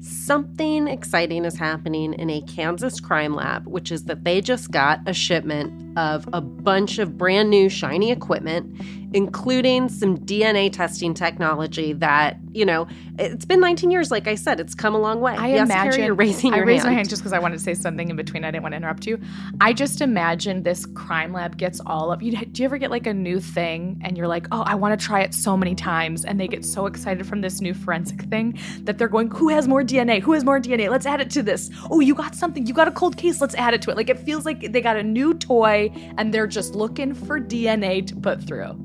Something 0.00 0.86
exciting 0.86 1.44
is 1.44 1.56
happening 1.56 2.14
in 2.14 2.30
a 2.30 2.40
Kansas 2.42 3.00
crime 3.00 3.34
lab, 3.34 3.66
which 3.66 3.90
is 3.90 4.04
that 4.04 4.24
they 4.24 4.40
just 4.40 4.70
got 4.70 5.00
a 5.06 5.12
shipment 5.12 5.98
of 5.98 6.28
a 6.32 6.40
bunch 6.40 6.98
of 6.98 7.18
brand 7.18 7.50
new 7.50 7.68
shiny 7.68 8.12
equipment, 8.12 8.80
including 9.12 9.88
some 9.88 10.16
DNA 10.16 10.72
testing 10.72 11.14
technology 11.14 11.92
that, 11.94 12.36
you 12.52 12.64
know, 12.64 12.86
it's 13.18 13.44
been 13.44 13.58
19 13.58 13.90
years. 13.90 14.12
Like 14.12 14.28
I 14.28 14.36
said, 14.36 14.60
it's 14.60 14.76
come 14.76 14.94
a 14.94 14.98
long 14.98 15.20
way. 15.20 15.34
I 15.34 15.48
yes, 15.48 15.66
imagine 15.66 15.92
Carrie, 15.92 16.06
you're 16.06 16.14
raising 16.14 16.52
your 16.52 16.62
I 16.62 16.66
raised 16.66 16.84
hand. 16.84 16.94
my 16.94 16.96
hand 16.98 17.08
just 17.08 17.22
because 17.22 17.32
I 17.32 17.40
wanted 17.40 17.56
to 17.56 17.64
say 17.64 17.74
something 17.74 18.10
in 18.10 18.14
between. 18.14 18.44
I 18.44 18.52
didn't 18.52 18.62
want 18.62 18.74
to 18.74 18.76
interrupt 18.76 19.06
you. 19.06 19.18
I 19.60 19.72
just 19.72 20.00
imagine 20.00 20.62
this 20.62 20.86
crime 20.86 21.32
lab 21.32 21.56
gets 21.56 21.80
all 21.84 22.12
of 22.12 22.22
you. 22.22 22.36
Do 22.36 22.62
you 22.62 22.66
ever 22.66 22.78
get 22.78 22.92
like 22.92 23.08
a 23.08 23.14
new 23.14 23.40
thing 23.40 24.00
and 24.04 24.16
you're 24.16 24.28
like, 24.28 24.46
oh, 24.52 24.62
I 24.62 24.76
want 24.76 24.98
to 24.98 25.04
try 25.04 25.22
it 25.22 25.34
so 25.34 25.56
many 25.56 25.74
times, 25.74 26.24
and 26.24 26.38
they 26.38 26.46
get 26.46 26.64
so 26.64 26.86
excited 26.86 27.26
from 27.26 27.40
this 27.40 27.60
new 27.60 27.74
forensic 27.74 28.22
thing 28.22 28.56
that 28.82 28.98
they're 28.98 29.08
going, 29.08 29.30
who 29.30 29.48
has 29.48 29.66
more 29.66 29.82
DNA? 29.88 30.20
Who 30.20 30.32
has 30.32 30.44
more 30.44 30.60
DNA? 30.60 30.90
Let's 30.90 31.06
add 31.06 31.20
it 31.20 31.30
to 31.30 31.42
this. 31.42 31.70
Oh, 31.90 32.00
you 32.00 32.14
got 32.14 32.34
something. 32.34 32.66
You 32.66 32.74
got 32.74 32.86
a 32.86 32.92
cold 32.92 33.16
case. 33.16 33.40
Let's 33.40 33.54
add 33.54 33.74
it 33.74 33.82
to 33.82 33.90
it. 33.90 33.96
Like 33.96 34.10
it 34.10 34.18
feels 34.18 34.44
like 34.44 34.72
they 34.72 34.80
got 34.80 34.96
a 34.96 35.02
new 35.02 35.34
toy 35.34 35.90
and 36.16 36.32
they're 36.32 36.46
just 36.46 36.74
looking 36.74 37.14
for 37.14 37.40
DNA 37.40 38.06
to 38.06 38.14
put 38.14 38.42
through. 38.42 38.84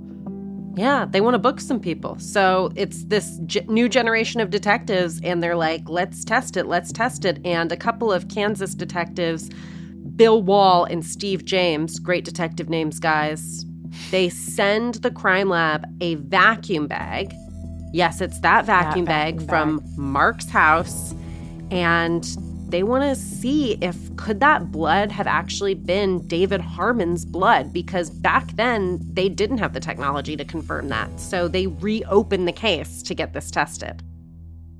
Yeah, 0.75 1.05
they 1.07 1.21
want 1.21 1.35
to 1.35 1.39
book 1.39 1.59
some 1.59 1.79
people. 1.79 2.17
So 2.17 2.71
it's 2.75 3.03
this 3.05 3.39
new 3.67 3.87
generation 3.87 4.41
of 4.41 4.49
detectives, 4.49 5.21
and 5.23 5.43
they're 5.43 5.55
like, 5.55 5.87
let's 5.87 6.23
test 6.23 6.57
it, 6.57 6.65
let's 6.65 6.91
test 6.91 7.25
it. 7.25 7.39
And 7.45 7.71
a 7.71 7.77
couple 7.77 8.11
of 8.11 8.27
Kansas 8.27 8.73
detectives, 8.73 9.51
Bill 10.15 10.41
Wall 10.41 10.85
and 10.85 11.05
Steve 11.05 11.45
James, 11.45 11.99
great 11.99 12.25
detective 12.25 12.69
names, 12.69 12.99
guys, 12.99 13.65
they 14.09 14.29
send 14.29 14.95
the 14.95 15.11
crime 15.11 15.49
lab 15.49 15.85
a 16.01 16.15
vacuum 16.15 16.87
bag. 16.87 17.31
Yes, 17.93 18.21
it's 18.21 18.39
that 18.39 18.65
vacuum, 18.65 19.05
bag, 19.05 19.35
vacuum 19.35 19.47
from 19.47 19.83
Mark's 19.95 20.49
house. 20.49 21.13
And 21.69 22.23
they 22.67 22.81
want 22.81 23.03
to 23.03 23.15
see 23.15 23.73
if 23.81 23.95
could 24.15 24.39
that 24.39 24.71
blood 24.71 25.11
have 25.11 25.27
actually 25.27 25.75
been 25.75 26.27
David 26.27 26.59
Harmon's 26.59 27.23
blood 27.23 27.71
because 27.71 28.09
back 28.09 28.51
then 28.55 28.99
they 29.13 29.29
didn't 29.29 29.59
have 29.59 29.73
the 29.73 29.79
technology 29.79 30.35
to 30.35 30.43
confirm 30.43 30.89
that. 30.89 31.19
So 31.19 31.47
they 31.47 31.67
reopened 31.67 32.47
the 32.47 32.51
case 32.51 33.03
to 33.03 33.13
get 33.13 33.33
this 33.33 33.51
tested. 33.51 34.01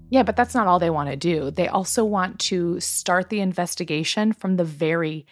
Yeah, 0.09 0.23
but 0.23 0.35
that's 0.35 0.55
not 0.55 0.65
all 0.65 0.79
they 0.79 0.89
want 0.89 1.11
to 1.11 1.15
do. 1.15 1.51
They 1.51 1.67
also 1.67 2.03
want 2.03 2.39
to 2.41 2.79
start 2.79 3.29
the 3.29 3.41
investigation 3.41 4.33
from 4.33 4.55
the 4.55 4.65
very 4.65 5.27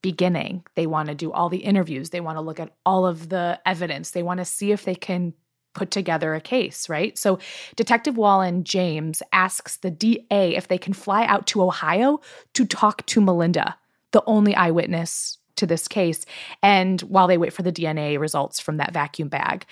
beginning. 0.00 0.64
They 0.74 0.86
want 0.86 1.08
to 1.08 1.14
do 1.14 1.32
all 1.32 1.50
the 1.50 1.58
interviews, 1.58 2.10
they 2.10 2.20
want 2.20 2.36
to 2.36 2.42
look 2.42 2.60
at 2.60 2.72
all 2.86 3.06
of 3.06 3.28
the 3.28 3.60
evidence, 3.66 4.12
they 4.12 4.22
want 4.22 4.38
to 4.38 4.44
see 4.46 4.72
if 4.72 4.84
they 4.84 4.94
can 4.94 5.34
put 5.76 5.92
together 5.92 6.34
a 6.34 6.40
case, 6.40 6.88
right? 6.88 7.16
So 7.16 7.38
Detective 7.76 8.16
Wall 8.16 8.40
and 8.40 8.64
James 8.64 9.22
asks 9.32 9.76
the 9.76 9.90
DA 9.90 10.56
if 10.56 10.66
they 10.66 10.78
can 10.78 10.92
fly 10.92 11.24
out 11.26 11.46
to 11.48 11.62
Ohio 11.62 12.20
to 12.54 12.64
talk 12.64 13.06
to 13.06 13.20
Melinda, 13.20 13.76
the 14.10 14.24
only 14.26 14.54
eyewitness 14.54 15.38
to 15.56 15.66
this 15.66 15.86
case, 15.88 16.26
and 16.62 17.00
while 17.02 17.26
they 17.26 17.38
wait 17.38 17.52
for 17.52 17.62
the 17.62 17.72
DNA 17.72 18.18
results 18.18 18.58
from 18.60 18.76
that 18.78 18.92
vacuum 18.92 19.28
bag. 19.28 19.64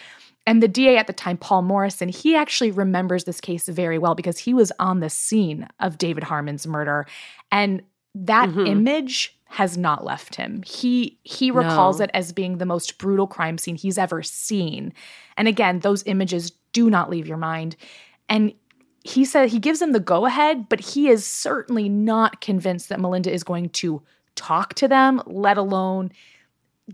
And 0.46 0.62
the 0.62 0.68
DA 0.68 0.96
at 0.96 1.06
the 1.06 1.12
time, 1.12 1.36
Paul 1.38 1.62
Morrison, 1.62 2.08
he 2.08 2.36
actually 2.36 2.70
remembers 2.70 3.24
this 3.24 3.40
case 3.40 3.66
very 3.66 3.98
well 3.98 4.14
because 4.14 4.38
he 4.38 4.54
was 4.54 4.70
on 4.78 5.00
the 5.00 5.10
scene 5.10 5.66
of 5.80 5.98
David 5.98 6.22
Harmon's 6.22 6.66
murder. 6.66 7.06
And 7.50 7.82
that 8.14 8.48
Mhm. 8.48 8.68
image 8.68 9.38
has 9.54 9.78
not 9.78 10.04
left 10.04 10.34
him. 10.34 10.62
He 10.66 11.18
he 11.22 11.50
recalls 11.50 11.98
No. 11.98 12.04
it 12.04 12.10
as 12.14 12.32
being 12.32 12.58
the 12.58 12.66
most 12.66 12.98
brutal 12.98 13.26
crime 13.26 13.56
scene 13.58 13.76
he's 13.76 13.98
ever 13.98 14.22
seen. 14.22 14.92
And 15.36 15.46
again, 15.48 15.78
those 15.80 16.02
images 16.06 16.52
do 16.72 16.90
not 16.90 17.08
leave 17.10 17.26
your 17.28 17.36
mind. 17.36 17.76
And 18.28 18.52
he 19.04 19.24
said 19.24 19.50
he 19.50 19.58
gives 19.60 19.80
him 19.80 19.92
the 19.92 20.00
go 20.00 20.26
ahead, 20.26 20.68
but 20.68 20.80
he 20.80 21.08
is 21.08 21.26
certainly 21.26 21.88
not 21.88 22.40
convinced 22.40 22.88
that 22.88 23.00
Melinda 23.00 23.32
is 23.32 23.44
going 23.44 23.68
to 23.70 24.02
talk 24.34 24.74
to 24.74 24.88
them, 24.88 25.22
let 25.26 25.56
alone 25.58 26.10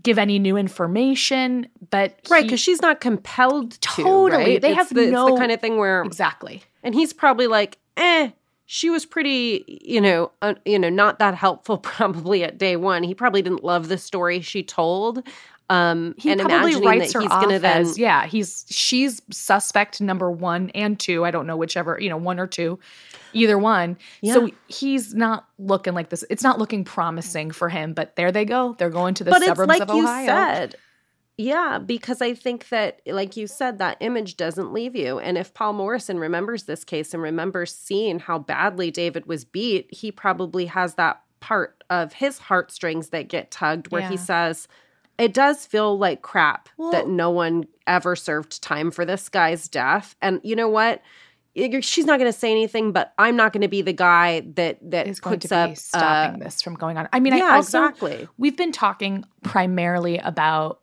give 0.03 0.19
any 0.19 0.37
new 0.37 0.55
information. 0.57 1.67
But 1.89 2.19
Right, 2.29 2.43
because 2.43 2.59
she's 2.59 2.81
not 2.81 3.01
compelled 3.01 3.71
to. 3.81 4.03
Totally. 4.03 4.43
right? 4.53 4.61
They 4.61 4.69
It's 4.69 4.77
have 4.77 4.93
the, 4.93 5.03
it's 5.03 5.11
no- 5.11 5.33
the 5.33 5.37
kind 5.39 5.51
of 5.51 5.59
thing 5.61 5.77
where 5.77 6.03
exactly. 6.03 6.63
and 6.83 6.93
he's 6.93 7.11
probably 7.13 7.47
like, 7.47 7.77
eh, 7.97 8.29
she 8.73 8.89
was 8.89 9.05
pretty, 9.05 9.65
you 9.83 9.99
know, 9.99 10.31
uh, 10.41 10.53
you 10.63 10.79
know, 10.79 10.87
not 10.87 11.19
that 11.19 11.35
helpful 11.35 11.77
probably 11.77 12.41
at 12.41 12.57
day 12.57 12.77
one. 12.77 13.03
He 13.03 13.13
probably 13.13 13.41
didn't 13.41 13.65
love 13.65 13.89
the 13.89 13.97
story 13.97 14.39
she 14.39 14.63
told. 14.63 15.27
Um, 15.69 16.15
he 16.17 16.31
and 16.31 16.39
probably 16.39 16.77
writes 16.77 17.11
her 17.11 17.19
he's 17.19 17.31
off 17.31 17.47
then 17.47 17.63
as 17.63 17.97
yeah 17.97 18.25
he's 18.25 18.65
she's 18.69 19.21
suspect 19.29 19.99
number 19.99 20.31
one 20.31 20.69
and 20.69 20.97
two. 20.97 21.25
I 21.25 21.31
don't 21.31 21.47
know 21.47 21.57
whichever 21.57 21.97
you 21.99 22.09
know 22.09 22.17
one 22.17 22.39
or 22.39 22.47
two 22.47 22.79
either 23.33 23.57
one. 23.57 23.97
So 24.23 24.49
he's 24.67 25.13
not 25.13 25.47
looking 25.59 25.93
like 25.93 26.09
this. 26.09 26.23
It's 26.29 26.43
not 26.43 26.57
looking 26.57 26.85
promising 26.85 27.51
for 27.51 27.67
him 27.67 27.93
but 27.93 28.15
there 28.15 28.31
they 28.31 28.45
go. 28.45 28.75
They're 28.77 28.89
going 28.89 29.15
to 29.15 29.25
the 29.25 29.31
but 29.31 29.41
it's 29.41 29.49
suburbs 29.49 29.67
like 29.67 29.81
of 29.81 29.95
you 29.95 30.03
ohio. 30.03 30.25
said 30.25 30.75
yeah 31.41 31.79
because 31.79 32.21
i 32.21 32.33
think 32.33 32.69
that 32.69 33.01
like 33.05 33.35
you 33.35 33.47
said 33.47 33.79
that 33.79 33.97
image 33.99 34.37
doesn't 34.37 34.73
leave 34.73 34.95
you. 34.95 35.19
And 35.19 35.37
if 35.37 35.53
paul 35.53 35.73
morrison 35.73 36.19
remembers 36.19 36.63
this 36.63 36.83
case 36.83 37.13
and 37.13 37.21
remembers 37.21 37.73
seeing 37.75 38.19
how 38.19 38.39
badly 38.39 38.91
david 38.91 39.25
was 39.25 39.45
beat 39.45 39.93
he 39.93 40.11
probably 40.11 40.67
has 40.67 40.95
that 40.95 41.21
part 41.39 41.83
of 41.89 42.13
his 42.13 42.37
heartstrings 42.37 43.09
that 43.09 43.27
get 43.27 43.51
tugged 43.51 43.91
where 43.91 44.07
he 44.07 44.17
says 44.17 44.67
it 45.17 45.33
does 45.33 45.65
feel 45.65 45.97
like 45.97 46.21
crap 46.21 46.69
Well- 46.77 46.91
that 46.91 47.07
no 47.07 47.29
one 47.29 47.67
ever 47.87 48.15
served 48.15 48.61
time 48.61 48.91
for 48.91 49.05
this 49.05 49.29
guy's 49.29 49.67
death. 49.67 50.15
And 50.21 50.39
you 50.43 50.55
know 50.55 50.69
what? 50.69 51.01
She's 51.81 52.05
not 52.05 52.17
going 52.17 52.31
to 52.31 52.37
say 52.37 52.49
anything 52.49 52.93
but 52.93 53.13
i'm 53.17 53.35
not 53.35 53.51
going 53.51 53.61
to 53.61 53.67
be 53.67 53.81
the 53.81 53.91
guy 53.91 54.39
that 54.55 54.77
that 54.89 55.05
is 55.05 55.19
going 55.19 55.35
puts 55.35 55.49
to 55.49 55.67
be 55.67 55.71
up 55.71 55.77
stopping 55.77 56.41
uh, 56.41 56.45
this 56.45 56.61
from 56.61 56.75
going 56.75 56.97
on. 56.97 57.09
I 57.11 57.19
mean 57.19 57.35
yeah, 57.35 57.49
i 57.49 57.55
also 57.55 57.83
exactly. 57.83 58.27
we've 58.37 58.55
been 58.55 58.71
talking 58.71 59.25
primarily 59.43 60.17
about 60.17 60.80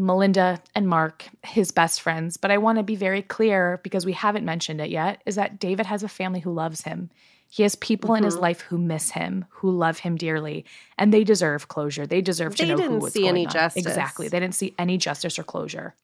Melinda 0.00 0.60
and 0.74 0.88
Mark, 0.88 1.26
his 1.44 1.70
best 1.72 2.00
friends, 2.00 2.36
but 2.36 2.50
I 2.50 2.58
want 2.58 2.78
to 2.78 2.82
be 2.82 2.96
very 2.96 3.22
clear 3.22 3.80
because 3.82 4.06
we 4.06 4.12
haven't 4.12 4.44
mentioned 4.44 4.80
it 4.80 4.90
yet 4.90 5.20
is 5.26 5.34
that 5.36 5.58
David 5.58 5.86
has 5.86 6.02
a 6.02 6.08
family 6.08 6.40
who 6.40 6.52
loves 6.52 6.82
him. 6.82 7.10
He 7.48 7.64
has 7.64 7.74
people 7.74 8.14
in 8.14 8.22
his 8.24 8.34
Mm-hmm. 8.34 8.42
life 8.42 8.60
who 8.62 8.78
miss 8.78 9.10
him, 9.10 9.44
who 9.50 9.70
love 9.72 9.98
him 9.98 10.16
dearly, 10.16 10.64
and 10.96 11.12
they 11.12 11.24
deserve 11.24 11.68
closure. 11.68 12.06
They 12.06 12.20
deserve 12.20 12.54
to 12.56 12.62
They 12.62 12.68
know 12.68 12.76
who 12.76 12.82
didn't 12.82 13.00
was 13.00 13.12
see 13.12 13.26
any 13.26 13.44
on. 13.46 13.52
justice. 13.52 13.84
Exactly. 13.86 14.28
They 14.28 14.38
didn't 14.40 14.54
see 14.54 14.72
any 14.78 14.96
justice 14.98 15.38
or 15.38 15.42
closure. 15.42 15.94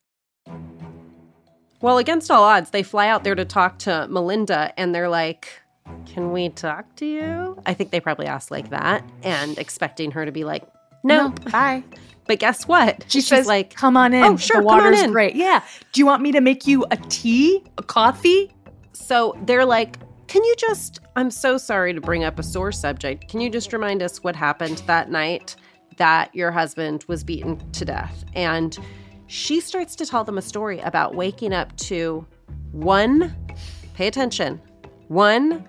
Well, 1.80 1.98
against 1.98 2.30
all 2.30 2.42
odds, 2.42 2.70
they 2.70 2.82
fly 2.82 3.08
out 3.08 3.22
there 3.22 3.34
to 3.34 3.44
talk 3.44 3.78
to 3.80 4.08
Melinda 4.08 4.72
and 4.76 4.94
they're 4.94 5.08
like, 5.08 5.48
Can 6.06 6.32
we 6.32 6.48
talk 6.48 6.96
to 6.96 7.06
you? 7.06 7.62
I 7.64 7.74
think 7.74 7.90
they 7.92 8.00
probably 8.00 8.26
asked 8.26 8.50
like 8.50 8.70
that 8.70 9.04
and 9.22 9.56
expecting 9.58 10.10
her 10.12 10.24
to 10.24 10.32
be 10.32 10.42
like, 10.44 10.64
No. 11.04 11.30
bye. 11.52 11.84
But 12.26 12.40
guess 12.40 12.66
what? 12.66 13.04
She 13.08 13.20
She's 13.20 13.28
says, 13.28 13.46
like, 13.46 13.74
"Come 13.74 13.96
on 13.96 14.12
in. 14.12 14.24
Oh, 14.24 14.36
sure, 14.36 14.60
the 14.60 14.68
come 14.68 14.78
on 14.78 14.84
water's 14.84 15.02
in." 15.02 15.12
great. 15.12 15.36
Yeah. 15.36 15.62
Do 15.92 16.00
you 16.00 16.06
want 16.06 16.22
me 16.22 16.32
to 16.32 16.40
make 16.40 16.66
you 16.66 16.84
a 16.90 16.96
tea, 16.96 17.62
a 17.78 17.82
coffee?" 17.82 18.52
So 18.92 19.36
they're 19.44 19.64
like, 19.64 19.96
Can 20.26 20.42
you 20.42 20.54
just, 20.58 20.98
I'm 21.14 21.30
so 21.30 21.56
sorry 21.56 21.94
to 21.94 22.00
bring 22.00 22.24
up 22.24 22.38
a 22.38 22.42
sore 22.42 22.72
subject. 22.72 23.28
Can 23.28 23.40
you 23.40 23.48
just 23.48 23.72
remind 23.72 24.02
us 24.02 24.24
what 24.24 24.34
happened 24.34 24.82
that 24.88 25.08
night 25.08 25.54
that 25.98 26.34
your 26.34 26.50
husband 26.50 27.04
was 27.06 27.22
beaten 27.22 27.58
to 27.70 27.84
death? 27.84 28.24
And 28.34 28.76
she 29.28 29.60
starts 29.60 29.94
to 29.96 30.06
tell 30.06 30.24
them 30.24 30.36
a 30.36 30.42
story 30.42 30.80
about 30.80 31.14
waking 31.14 31.52
up 31.52 31.76
to 31.76 32.26
one, 32.72 33.36
pay 33.94 34.08
attention, 34.08 34.60
one 35.06 35.64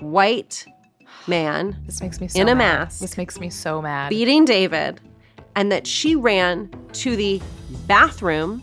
white 0.00 0.64
man 1.28 1.76
This 1.86 2.00
makes 2.00 2.20
me 2.20 2.28
so 2.28 2.40
In 2.40 2.48
a 2.48 2.54
mad. 2.54 2.78
mask. 2.80 3.00
This 3.00 3.16
makes 3.16 3.40
me 3.40 3.50
so 3.50 3.82
mad. 3.82 4.10
beating 4.10 4.44
David, 4.44 5.00
and 5.54 5.70
that 5.72 5.86
she 5.86 6.14
ran 6.16 6.70
to 6.94 7.16
the 7.16 7.40
bathroom 7.86 8.62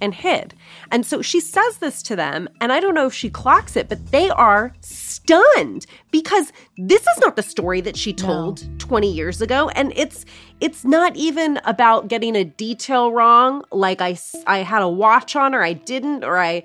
and 0.00 0.12
hid. 0.12 0.54
And 0.90 1.06
so 1.06 1.22
she 1.22 1.38
says 1.40 1.78
this 1.78 2.02
to 2.04 2.16
them, 2.16 2.48
and 2.60 2.72
I 2.72 2.80
don't 2.80 2.94
know 2.94 3.06
if 3.06 3.14
she 3.14 3.30
clocks 3.30 3.76
it, 3.76 3.88
but 3.88 4.10
they 4.10 4.30
are 4.30 4.72
stunned 4.80 5.86
because 6.10 6.52
this 6.76 7.02
is 7.02 7.18
not 7.20 7.36
the 7.36 7.42
story 7.42 7.80
that 7.82 7.96
she 7.96 8.12
told 8.12 8.66
20 8.80 9.10
years 9.12 9.40
ago 9.40 9.68
and 9.70 9.92
it's 9.94 10.24
it's 10.60 10.84
not 10.84 11.14
even 11.16 11.60
about 11.64 12.08
getting 12.08 12.34
a 12.34 12.44
detail 12.44 13.12
wrong 13.12 13.62
like 13.70 14.00
I 14.00 14.18
I 14.46 14.58
had 14.58 14.82
a 14.82 14.88
watch 14.88 15.36
on 15.36 15.54
or 15.54 15.62
I 15.62 15.74
didn't 15.74 16.24
or 16.24 16.38
I 16.38 16.64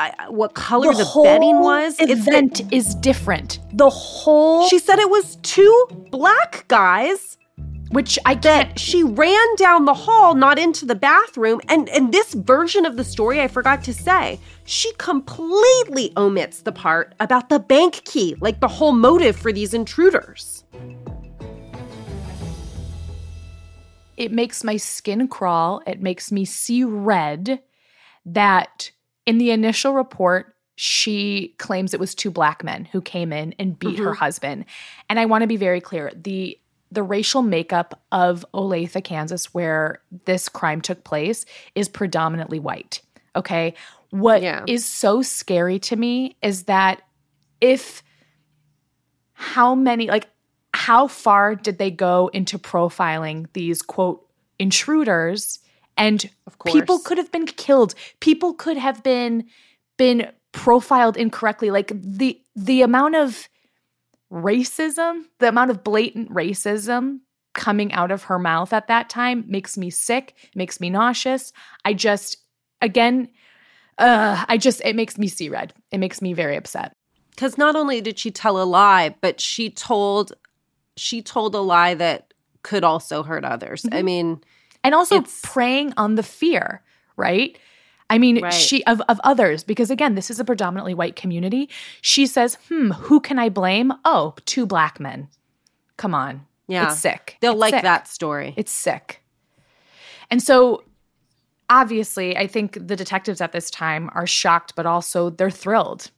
I, 0.00 0.28
what 0.28 0.54
color 0.54 0.94
the, 0.94 1.08
bedding 1.22 1.60
was 1.60 1.98
It's 2.00 2.10
event 2.26 2.72
is 2.72 2.94
different. 2.96 3.58
The 3.74 3.90
whole 3.90 4.66
she 4.68 4.78
said 4.78 4.98
it 4.98 5.10
was 5.10 5.36
two 5.42 5.86
black 6.10 6.64
guys 6.68 7.36
which 7.90 8.18
I 8.24 8.36
can't 8.36 8.78
she 8.78 9.02
ran 9.02 9.56
down 9.56 9.84
the 9.84 9.94
hall, 9.94 10.34
not 10.34 10.58
into 10.58 10.86
the 10.86 10.94
bathroom. 10.94 11.60
And 11.68 11.88
and 11.90 12.12
this 12.12 12.34
version 12.34 12.86
of 12.86 12.96
the 12.96 13.04
story, 13.04 13.40
I 13.40 13.48
forgot 13.48 13.82
to 13.84 13.92
say, 13.92 14.38
she 14.64 14.92
completely 14.94 16.12
omits 16.16 16.62
the 16.62 16.72
part 16.72 17.14
about 17.20 17.48
the 17.48 17.58
bank 17.58 18.02
key, 18.04 18.36
like 18.40 18.60
the 18.60 18.68
whole 18.68 18.92
motive 18.92 19.36
for 19.36 19.52
these 19.52 19.74
intruders. 19.74 20.64
it 24.20 24.30
makes 24.30 24.62
my 24.62 24.76
skin 24.76 25.26
crawl. 25.26 25.80
It 25.86 26.02
makes 26.02 26.30
me 26.30 26.44
see 26.44 26.84
red 26.84 27.62
that 28.26 28.90
in 29.26 29.38
the 29.38 29.50
initial 29.50 29.94
report, 29.94 30.54
she 30.76 31.54
claims 31.58 31.92
it 31.92 32.00
was 32.00 32.14
two 32.14 32.30
black 32.30 32.64
men 32.64 32.86
who 32.86 33.00
came 33.02 33.32
in 33.32 33.54
and 33.58 33.78
beat 33.78 33.98
her 33.98 34.06
mm-hmm. 34.06 34.14
husband. 34.14 34.64
And 35.08 35.20
I 35.20 35.26
want 35.26 35.42
to 35.42 35.48
be 35.48 35.56
very 35.56 35.80
clear. 35.80 36.10
The 36.14 36.58
the 36.92 37.02
racial 37.04 37.42
makeup 37.42 38.02
of 38.10 38.44
Olathe, 38.52 39.04
Kansas, 39.04 39.54
where 39.54 40.00
this 40.24 40.48
crime 40.48 40.80
took 40.80 41.04
place, 41.04 41.44
is 41.76 41.88
predominantly 41.88 42.58
white. 42.58 43.00
Okay. 43.36 43.74
What 44.10 44.38
is 44.38 44.44
Yeah. 44.44 44.64
so 44.76 45.22
scary 45.22 45.78
to 45.80 45.94
me 45.94 46.36
is 46.42 46.64
that 46.64 47.02
if 47.60 48.02
how 49.34 49.74
many 49.74 50.08
like 50.08 50.28
how 50.74 51.06
far 51.06 51.54
did 51.54 51.78
they 51.78 51.90
go 51.90 52.28
into 52.32 52.58
profiling 52.58 53.46
these 53.52 53.82
quote 53.82 54.26
intruders 54.58 55.60
and 56.00 56.28
Of 56.46 56.58
course. 56.58 56.72
people 56.72 56.98
could 56.98 57.18
have 57.18 57.30
been 57.30 57.46
killed. 57.46 57.94
People 58.20 58.54
could 58.54 58.76
have 58.76 59.02
been 59.02 59.44
been 59.96 60.30
profiled 60.52 61.16
incorrectly. 61.16 61.70
Like 61.70 61.92
the 61.94 62.40
the 62.56 62.82
amount 62.82 63.14
of 63.14 63.48
racism 64.32 65.24
the 65.40 65.48
amount 65.48 65.70
of 65.70 65.82
blatant 65.84 66.30
racism 66.30 67.18
coming 67.52 67.92
out 67.92 68.12
of 68.12 68.24
her 68.24 68.38
mouth 68.38 68.72
at 68.72 68.86
that 68.86 69.08
time 69.10 69.44
makes 69.48 69.76
me 69.76 69.90
sick 69.90 70.34
makes 70.54 70.80
me 70.80 70.88
nauseous. 70.90 71.52
I 71.84 71.94
just 71.94 72.36
again 72.80 73.28
uh 73.98 74.44
i 74.48 74.56
just 74.56 74.80
it 74.84 74.96
makes 74.96 75.18
me 75.18 75.26
see 75.26 75.48
red 75.48 75.74
it 75.90 75.98
makes 75.98 76.22
me 76.22 76.32
very 76.32 76.56
upset. 76.56 76.92
Because 77.30 77.58
not 77.58 77.74
only 77.74 78.00
did 78.00 78.18
she 78.18 78.30
tell 78.30 78.62
a 78.62 78.64
lie, 78.64 79.14
but 79.20 79.40
she 79.40 79.70
told 79.70 80.32
she 80.96 81.22
told 81.22 81.54
a 81.54 81.60
lie 81.60 81.94
that 81.94 82.32
could 82.62 82.84
also 82.84 83.22
hurt 83.22 83.44
others. 83.44 83.86
I 83.90 84.02
mean, 84.02 84.42
and 84.84 84.94
also 84.94 85.16
It's- 85.16 85.40
preying 85.42 85.92
on 85.96 86.14
the 86.14 86.22
fear 86.22 86.82
right 87.16 87.56
i 88.08 88.18
mean 88.18 88.40
Right. 88.42 88.52
she 88.52 88.82
of, 88.84 89.00
of 89.08 89.20
others 89.24 89.62
because 89.64 89.90
again 89.90 90.14
this 90.14 90.30
is 90.30 90.40
a 90.40 90.44
predominantly 90.44 90.94
white 90.94 91.16
community 91.16 91.68
she 92.00 92.26
says 92.26 92.56
hmm 92.68 92.90
who 92.92 93.20
can 93.20 93.38
i 93.38 93.48
blame 93.48 93.92
oh 94.04 94.34
two 94.46 94.66
black 94.66 94.98
men 95.00 95.28
come 95.96 96.14
on 96.14 96.46
Yeah. 96.68 96.86
it's 96.90 96.98
sick 96.98 97.36
they'll 97.40 97.52
It's 97.52 97.60
like 97.60 97.74
sick. 97.74 97.82
that 97.82 98.08
story. 98.08 98.54
it's 98.56 98.72
sick 98.72 99.22
and 100.30 100.42
so 100.42 100.82
obviously 101.68 102.36
i 102.36 102.46
think 102.46 102.78
the 102.86 102.96
detectives 102.96 103.40
at 103.40 103.52
this 103.52 103.70
time 103.70 104.10
are 104.14 104.26
shocked 104.26 104.74
but 104.76 104.86
also 104.86 105.30
they're 105.30 105.50
thrilled 105.50 106.10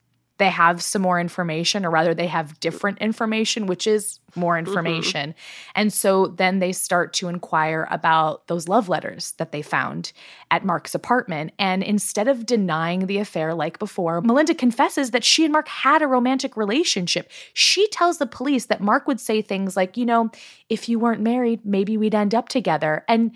they 0.43 0.51
have 0.51 0.83
some 0.83 1.03
more 1.03 1.21
information 1.21 1.87
or 1.87 1.91
rather 1.91 2.15
they 2.15 2.27
have 2.27 2.59
different 2.59 2.99
information 2.99 3.67
which 3.67 3.87
is 3.87 4.19
more 4.35 4.55
mm-hmm. 4.55 4.67
information. 4.67 5.37
And 5.77 5.93
so 5.93 6.27
then 6.27 6.59
they 6.59 6.73
start 6.73 7.13
to 7.15 7.29
inquire 7.29 7.87
about 7.93 8.49
those 8.49 8.67
love 8.67 8.89
letters 8.89 9.33
that 9.39 9.53
they 9.53 9.63
found 9.63 10.13
at 10.51 10.65
mark's 10.65 10.97
apartment. 10.97 11.53
And 11.61 11.85
instead 11.85 12.27
of 12.27 12.45
denying 12.45 13.07
the 13.07 13.19
affair 13.19 13.55
like 13.55 13.79
before 13.79 14.21
melinda 14.21 14.55
confesses 14.55 15.13
that 15.13 15.23
she 15.23 15.45
and 15.45 15.53
mark 15.53 15.69
had 15.69 16.03
a 16.03 16.09
romantic 16.09 16.57
relationship. 16.57 17.31
She 17.55 17.87
tells 17.89 18.19
the 18.19 18.27
police 18.27 18.67
that 18.67 18.81
mark 18.81 19.07
would 19.07 19.21
say 19.21 19.43
things 19.43 19.77
like 19.77 19.97
you 19.97 20.05
know 20.05 20.31
if 20.69 20.89
you 20.89 20.99
weren't 20.99 21.21
married 21.21 21.65
maybe 21.65 21.97
we'd 21.97 22.17
end 22.17 22.35
up 22.35 22.49
together. 22.49 23.05
And 23.07 23.31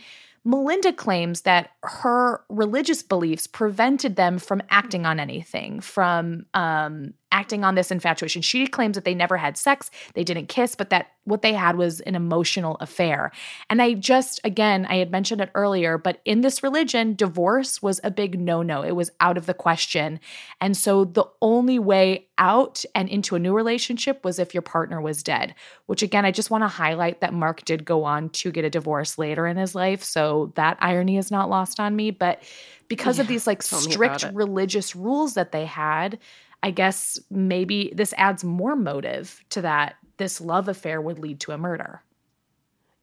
Melinda 0.47 0.93
claims 0.93 1.41
that 1.41 1.71
her 1.83 2.45
religious 2.49 3.03
beliefs 3.03 3.49
prevented 3.49 4.15
them 4.15 4.39
from 4.39 4.63
acting 4.71 5.05
on 5.05 5.19
anything, 5.19 5.81
from 5.81 6.47
um, 6.55 7.15
acting 7.37 7.64
on 7.64 7.74
this 7.74 7.91
infatuation. 7.91 8.41
She 8.41 8.66
claims 8.66 8.95
that 8.95 9.05
they 9.05 9.14
never 9.14 9.37
had 9.37 9.59
sex, 9.59 9.91
they 10.14 10.24
didn't 10.24 10.47
kiss, 10.47 10.74
but 10.74 10.89
that 10.89 11.09
what 11.24 11.43
they 11.43 11.53
had 11.53 11.76
was 11.76 12.01
an 12.01 12.14
emotional 12.14 12.78
affair. 12.80 13.30
And 13.68 13.82
I 13.82 13.93
just, 13.93 14.41
again, 14.43 14.87
I 14.87 14.97
had 14.97 15.11
mentioned 15.11 15.43
it 15.43 15.51
earlier, 15.55 15.99
but 15.99 16.22
in 16.24 16.41
this 16.41 16.62
religion, 16.62 17.14
divorce 17.14 17.82
was 17.82 18.01
a 18.03 18.11
big 18.11 18.41
no 18.41 18.62
no. 18.62 18.82
It 18.82 18.93
was 18.93 19.11
out 19.20 19.37
of 19.37 19.45
the 19.45 19.53
question. 19.53 20.18
And 20.62 20.74
so 20.74 21.05
the 21.05 21.26
only 21.43 21.78
way 21.78 22.26
out 22.39 22.84
and 22.95 23.07
into 23.09 23.37
a 23.37 23.39
new 23.39 23.55
relationship 23.55 24.24
was 24.24 24.39
if 24.39 24.55
your 24.55 24.62
partner 24.62 25.01
was 25.01 25.22
dead, 25.22 25.55
which 25.87 26.03
again, 26.03 26.24
I 26.24 26.30
just 26.30 26.51
want 26.51 26.62
to 26.62 26.68
highlight 26.68 27.20
that 27.20 27.34
Mark 27.34 27.66
did 27.66 27.84
go 27.84 28.05
on 28.05 28.30
to 28.30 28.51
get 28.51 28.64
a 28.64 28.70
divorce 28.70 29.18
later 29.18 29.47
in 29.47 29.59
his 29.59 29.74
life. 29.74 30.03
So 30.03 30.53
that 30.55 30.78
irony 30.80 31.18
is 31.18 31.30
not 31.30 31.51
lost 31.51 31.80
on 31.80 31.97
me. 31.97 32.12
But 32.12 32.43
because 32.89 33.18
of 33.18 33.26
these 33.26 33.47
like 33.47 33.62
strict 33.62 34.24
religious 34.32 34.97
rules 34.97 35.34
that 35.34 35.53
they 35.53 35.66
had, 35.66 36.18
I 36.63 36.71
guess 36.71 37.19
maybe 37.31 37.93
this 37.95 38.15
adds 38.17 38.45
more 38.45 38.77
motive 38.77 39.43
to 39.51 39.63
that 39.63 39.97
this 40.17 40.41
love 40.41 40.69
affair 40.69 41.01
would 41.01 41.19
lead 41.19 41.41
to 41.41 41.53
a 41.53 41.59
murder. 41.59 42.03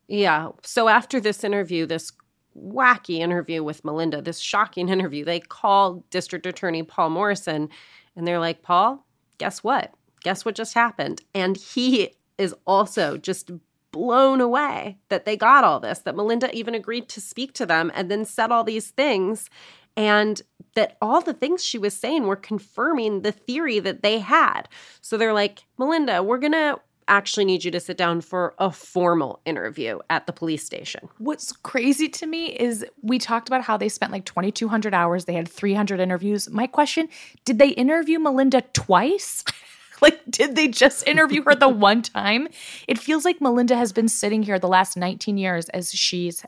Yeah. 0.07 0.49
So 0.63 0.87
after 0.87 1.19
this 1.19 1.43
interview, 1.43 1.85
this 1.85 2.11
wacky 2.57 3.19
interview 3.19 3.63
with 3.63 3.85
Melinda, 3.85 4.21
this 4.21 4.39
shocking 4.39 4.89
interview. 4.89 5.25
They 5.25 5.39
call 5.39 6.03
District 6.09 6.45
Attorney 6.45 6.83
Paul 6.83 7.11
Morrison 7.11 7.69
and 8.15 8.27
they're 8.27 8.39
like, 8.39 8.61
Paul, 8.61 9.05
guess 9.37 9.63
what? 9.63 9.93
Guess 10.23 10.45
what 10.45 10.55
just 10.55 10.73
happened? 10.73 11.21
And 11.33 11.57
he 11.57 12.13
is 12.37 12.55
also 12.65 13.17
just 13.17 13.51
blown 13.91 14.41
away 14.41 14.97
that 15.09 15.25
they 15.25 15.37
got 15.37 15.63
all 15.63 15.79
this, 15.79 15.99
that 15.99 16.15
Melinda 16.15 16.53
even 16.55 16.73
agreed 16.73 17.09
to 17.09 17.21
speak 17.21 17.53
to 17.53 17.65
them 17.65 17.91
and 17.93 18.09
then 18.09 18.25
said 18.25 18.51
all 18.51 18.63
these 18.63 18.91
things. 18.91 19.49
And 19.95 20.41
that 20.75 20.97
all 21.01 21.21
the 21.21 21.33
things 21.33 21.63
she 21.63 21.77
was 21.77 21.93
saying 21.93 22.25
were 22.25 22.35
confirming 22.35 23.21
the 23.21 23.31
theory 23.31 23.79
that 23.79 24.01
they 24.01 24.19
had. 24.19 24.63
So 25.01 25.17
they're 25.17 25.33
like, 25.33 25.63
Melinda, 25.77 26.23
we're 26.23 26.39
going 26.39 26.53
to 26.53 26.79
actually 27.07 27.45
need 27.45 27.63
you 27.63 27.71
to 27.71 27.79
sit 27.79 27.97
down 27.97 28.21
for 28.21 28.53
a 28.59 28.71
formal 28.71 29.41
interview 29.45 29.99
at 30.09 30.25
the 30.25 30.33
police 30.33 30.63
station. 30.63 31.09
What's 31.17 31.51
crazy 31.51 32.07
to 32.09 32.25
me 32.25 32.47
is 32.47 32.85
we 33.01 33.19
talked 33.19 33.49
about 33.49 33.63
how 33.63 33.77
they 33.77 33.89
spent 33.89 34.11
like 34.11 34.25
2,200 34.25 34.93
hours, 34.93 35.25
they 35.25 35.33
had 35.33 35.47
300 35.47 35.99
interviews. 35.99 36.49
My 36.49 36.67
question 36.67 37.09
did 37.45 37.59
they 37.59 37.69
interview 37.69 38.19
Melinda 38.19 38.61
twice? 38.73 39.43
like, 40.01 40.19
did 40.29 40.55
they 40.55 40.67
just 40.67 41.07
interview 41.07 41.43
her 41.43 41.55
the 41.55 41.69
one 41.69 42.01
time? 42.01 42.47
It 42.87 42.97
feels 42.97 43.25
like 43.25 43.41
Melinda 43.41 43.75
has 43.75 43.91
been 43.91 44.07
sitting 44.07 44.43
here 44.43 44.59
the 44.59 44.67
last 44.67 44.97
19 44.97 45.37
years 45.37 45.69
as 45.69 45.93
she's 45.93 46.45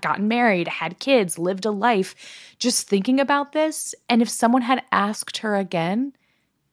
gotten 0.00 0.28
married, 0.28 0.68
had 0.68 0.98
kids, 0.98 1.38
lived 1.38 1.64
a 1.64 1.70
life, 1.70 2.14
just 2.58 2.88
thinking 2.88 3.20
about 3.20 3.52
this. 3.52 3.94
And 4.08 4.22
if 4.22 4.28
someone 4.28 4.62
had 4.62 4.82
asked 4.92 5.38
her 5.38 5.56
again, 5.56 6.12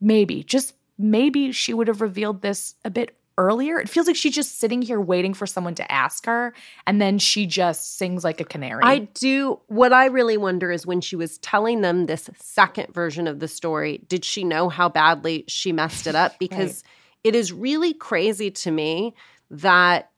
maybe, 0.00 0.42
just 0.42 0.74
maybe 0.98 1.52
she 1.52 1.74
would 1.74 1.88
have 1.88 2.00
revealed 2.00 2.42
this 2.42 2.74
a 2.84 2.90
bit 2.90 3.16
earlier. 3.38 3.78
It 3.78 3.88
feels 3.88 4.06
like 4.06 4.16
she's 4.16 4.34
just 4.34 4.58
sitting 4.58 4.82
here 4.82 5.00
waiting 5.00 5.32
for 5.32 5.46
someone 5.46 5.74
to 5.76 5.90
ask 5.90 6.26
her, 6.26 6.52
and 6.86 7.00
then 7.00 7.18
she 7.18 7.46
just 7.46 7.96
sings 7.96 8.22
like 8.22 8.40
a 8.40 8.44
canary. 8.44 8.82
I 8.84 8.98
do. 9.14 9.60
What 9.68 9.92
I 9.92 10.06
really 10.06 10.36
wonder 10.36 10.70
is 10.70 10.86
when 10.86 11.00
she 11.00 11.16
was 11.16 11.38
telling 11.38 11.80
them 11.80 12.06
this 12.06 12.28
second 12.36 12.92
version 12.92 13.26
of 13.26 13.40
the 13.40 13.48
story, 13.48 14.02
did 14.08 14.24
she 14.24 14.44
know 14.44 14.68
how 14.68 14.90
badly 14.90 15.44
she 15.48 15.72
messed 15.72 16.06
it 16.06 16.14
up? 16.14 16.34
Because 16.40 16.82
right. 16.84 17.32
it 17.32 17.34
is 17.34 17.52
really 17.52 17.94
crazy 17.94 18.50
to 18.50 18.70
me 18.70 19.14
that 19.50 20.10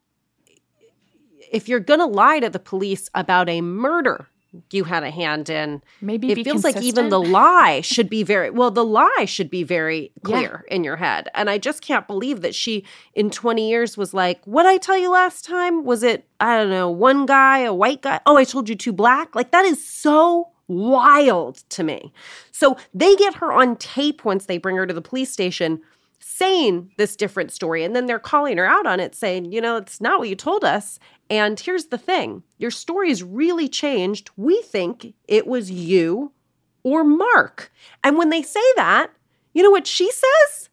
if 1.53 1.69
you're 1.69 1.81
going 1.81 2.01
to 2.01 2.07
lie 2.07 2.41
to 2.41 2.51
the 2.51 2.59
police 2.59 3.09
about 3.15 3.49
a 3.49 3.61
murder 3.61 4.27
you 4.71 4.85
had 4.85 5.03
a 5.03 5.11
hand 5.11 5.49
in. 5.49 5.83
Maybe 6.01 6.31
it 6.31 6.37
feels 6.37 6.63
consistent. 6.63 6.77
like 6.77 6.85
even 6.85 7.09
the 7.09 7.21
lie 7.21 7.81
should 7.81 8.11
be 8.11 8.23
very 8.23 8.51
well. 8.51 8.71
The 8.71 8.85
lie 8.85 9.25
should 9.27 9.51
be 9.51 9.63
very 9.63 10.13
clear 10.25 10.65
yeah. 10.69 10.75
in 10.75 10.85
your 10.85 10.97
head, 10.97 11.29
and 11.35 11.49
I 11.49 11.59
just 11.59 11.83
can't 11.83 12.07
believe 12.07 12.43
that 12.43 12.55
she 12.55 12.85
in 13.15 13.31
twenty 13.31 13.69
years 13.71 13.97
was 13.97 14.13
like, 14.13 14.45
"What 14.45 14.67
I 14.67 14.77
tell 14.77 14.99
you 14.99 15.11
last 15.11 15.45
time 15.45 15.85
was 15.85 16.03
it? 16.03 16.29
I 16.41 16.59
don't 16.59 16.71
know, 16.71 16.91
one 16.91 17.27
guy, 17.27 17.61
a 17.61 17.75
white 17.75 18.03
guy. 18.03 18.21
Oh, 18.27 18.37
I 18.37 18.45
told 18.45 18.69
you 18.69 18.75
two 18.75 18.93
black. 18.93 19.35
Like 19.35 19.53
that 19.53 19.65
is 19.65 19.85
so 19.87 20.51
wild 20.69 21.57
to 21.71 21.83
me." 21.83 22.13
So 22.51 22.77
they 22.93 23.17
get 23.17 23.35
her 23.37 23.53
on 23.53 23.77
tape 23.77 24.25
once 24.25 24.47
they 24.47 24.59
bring 24.59 24.77
her 24.77 24.87
to 24.87 24.95
the 24.95 25.03
police 25.03 25.31
station 25.31 25.81
saying 26.23 26.93
this 26.97 27.16
different 27.16 27.53
story. 27.53 27.85
And 27.85 27.95
then 27.95 28.07
they're 28.07 28.18
calling 28.18 28.59
her 28.59 28.66
out 28.66 28.87
on 28.87 29.01
it, 29.01 29.14
saying, 29.14 29.53
you 29.53 29.61
know, 29.61 29.77
it's 29.77 30.01
not 30.01 30.18
what 30.18 30.29
you 30.29 30.37
told 30.37 30.64
us. 30.64 30.99
And 31.29 31.59
here's 31.59 31.87
the 31.87 31.99
thing 31.99 32.43
your 32.59 32.70
story's 32.70 33.23
really 33.23 33.68
changed. 33.68 34.31
We 34.37 34.62
think 34.62 35.14
it 35.29 35.47
was 35.47 35.70
you 35.70 36.33
or 36.85 37.05
Mark. 37.05 37.73
And 38.05 38.16
when 38.16 38.31
they 38.31 38.43
say 38.43 38.62
that, 38.77 39.11
you 39.53 39.62
know 39.62 39.70
what 39.70 39.87
she 39.87 40.11
says? 40.11 40.68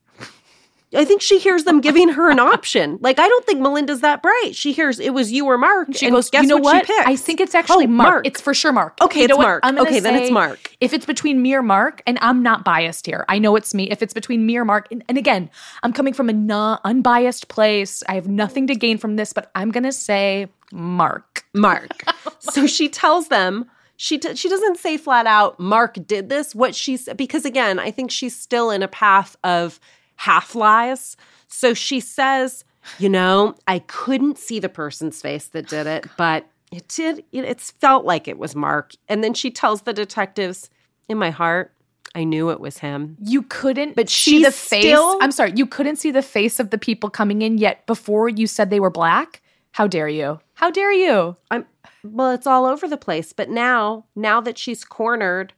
I 0.94 1.06
think 1.06 1.22
she 1.22 1.38
hears 1.38 1.66
them 1.66 1.82
giving 1.82 2.10
her 2.10 2.32
an 2.32 2.40
option. 2.40 2.98
Like 3.02 3.20
I 3.20 3.28
don't 3.28 3.46
think 3.46 3.62
Melinda's 3.62 4.02
that 4.02 4.24
bright. 4.24 4.52
She 4.54 4.72
hears 4.72 5.00
it 5.00 5.14
was 5.14 5.32
you 5.32 5.46
or 5.46 5.58
Mark. 5.58 5.90
She 5.94 6.10
goes, 6.10 6.30
guess 6.30 6.44
you 6.44 6.48
know 6.48 6.58
what? 6.58 6.88
what? 6.88 7.08
I 7.08 7.16
think 7.16 7.40
it's 7.40 7.54
actually 7.54 7.86
oh, 7.86 7.90
Mark. 7.90 8.10
Mark. 8.10 8.28
It's 8.28 8.42
for 8.42 8.54
sure 8.54 8.72
Mark. 8.72 8.98
Okay, 9.02 9.20
you 9.20 9.26
it's 9.26 9.38
Mark. 9.38 9.64
Okay, 9.66 10.00
then 10.00 10.16
it's 10.16 10.32
Mark. 10.32 10.76
If 10.82 10.94
it's 10.94 11.06
between 11.06 11.42
me 11.42 11.54
or 11.54 11.62
Mark, 11.62 12.02
and 12.08 12.18
I'm 12.22 12.42
not 12.42 12.64
biased 12.64 13.06
here, 13.06 13.24
I 13.30 13.38
know 13.38 13.56
it's 13.56 13.74
me. 13.74 13.90
If 13.92 14.02
it's 14.02 14.14
between 14.14 14.46
me 14.46 14.58
or 14.58 14.66
Mark, 14.66 14.88
and, 14.92 15.04
and 15.08 15.18
again, 15.18 15.52
I'm 15.84 15.94
coming 15.94 16.14
from 16.14 16.30
a 16.30 16.34
non 16.34 16.80
unbiased 16.84 17.50
place. 17.50 18.02
I 18.10 18.16
have 18.16 18.28
nothing 18.28 18.66
to 18.68 18.76
gain 18.76 18.98
from 18.98 19.16
this, 19.16 19.32
but 19.32 19.52
I'm 19.54 19.70
gonna 19.70 19.92
say 19.92 20.48
Mark. 20.72 21.46
Mark. 21.54 22.04
so 22.40 22.66
she 22.66 22.90
tells 22.90 23.28
them 23.28 23.70
she 23.98 24.18
t- 24.18 24.36
she 24.36 24.50
doesn't 24.50 24.78
say 24.78 24.98
flat 24.98 25.28
out 25.28 25.60
Mark 25.60 25.98
did 26.08 26.30
this. 26.30 26.56
What 26.56 26.74
she's 26.74 27.08
because 27.16 27.46
again, 27.46 27.78
I 27.78 27.92
think 27.92 28.10
she's 28.10 28.36
still 28.36 28.72
in 28.72 28.82
a 28.82 28.88
path 28.88 29.36
of 29.44 29.80
half 30.20 30.54
lies. 30.54 31.16
So 31.48 31.74
she 31.74 32.02
says, 32.02 32.66
you 32.98 33.08
know, 33.08 33.56
I 33.68 33.80
couldn't 33.80 34.38
see 34.38 34.60
the 34.60 34.68
person's 34.68 35.22
face 35.22 35.48
that 35.48 35.70
did 35.70 35.88
it, 35.88 36.06
oh, 36.06 36.12
but 36.18 36.46
it 36.74 36.88
did, 36.90 37.24
it, 37.32 37.62
felt 37.62 38.04
like 38.04 38.28
it 38.28 38.38
was 38.38 38.54
Mark. 38.54 38.94
And 39.08 39.24
then 39.24 39.34
she 39.34 39.50
tells 39.50 39.84
the 39.84 39.94
detectives, 39.94 40.70
in 41.08 41.18
my 41.18 41.30
heart, 41.30 41.74
I 42.16 42.26
knew 42.26 42.50
it 42.50 42.60
was 42.60 42.80
him. 42.80 43.16
You 43.24 43.44
couldn't 43.44 43.96
but 43.96 44.10
see 44.10 44.44
the 44.44 44.52
face. 44.52 44.84
Still, 44.84 45.18
I'm 45.22 45.32
sorry, 45.32 45.54
you 45.56 45.66
couldn't 45.66 45.96
see 45.96 46.12
the 46.12 46.22
face 46.22 46.60
of 46.60 46.70
the 46.70 46.78
people 46.78 47.10
coming 47.10 47.42
in 47.42 47.58
yet 47.58 47.86
before 47.86 48.28
you 48.28 48.46
said 48.46 48.70
they 48.70 48.82
were 48.82 48.90
black? 48.90 49.42
How 49.72 49.88
dare 49.88 50.10
you? 50.10 50.42
How 50.56 50.70
dare 50.70 50.92
you? 50.92 51.38
I'm 51.50 51.66
well, 52.04 52.32
it's 52.32 52.48
all 52.48 52.66
over 52.66 52.88
the 52.88 52.98
place. 52.98 53.32
But 53.32 53.50
now, 53.50 54.06
now 54.16 54.42
that 54.42 54.58
she's 54.58 54.84
cornered, 54.84 55.54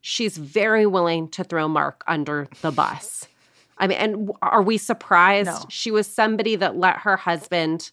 she's 0.00 0.36
very 0.36 0.84
willing 0.84 1.28
to 1.28 1.44
throw 1.44 1.68
Mark 1.68 2.02
under 2.06 2.48
the 2.60 2.72
bus. 2.72 3.26
I 3.82 3.88
mean, 3.88 3.98
and 3.98 4.30
are 4.42 4.62
we 4.62 4.78
surprised? 4.78 5.50
No. 5.50 5.64
She 5.68 5.90
was 5.90 6.06
somebody 6.06 6.54
that 6.54 6.76
let 6.76 6.98
her 6.98 7.16
husband 7.16 7.90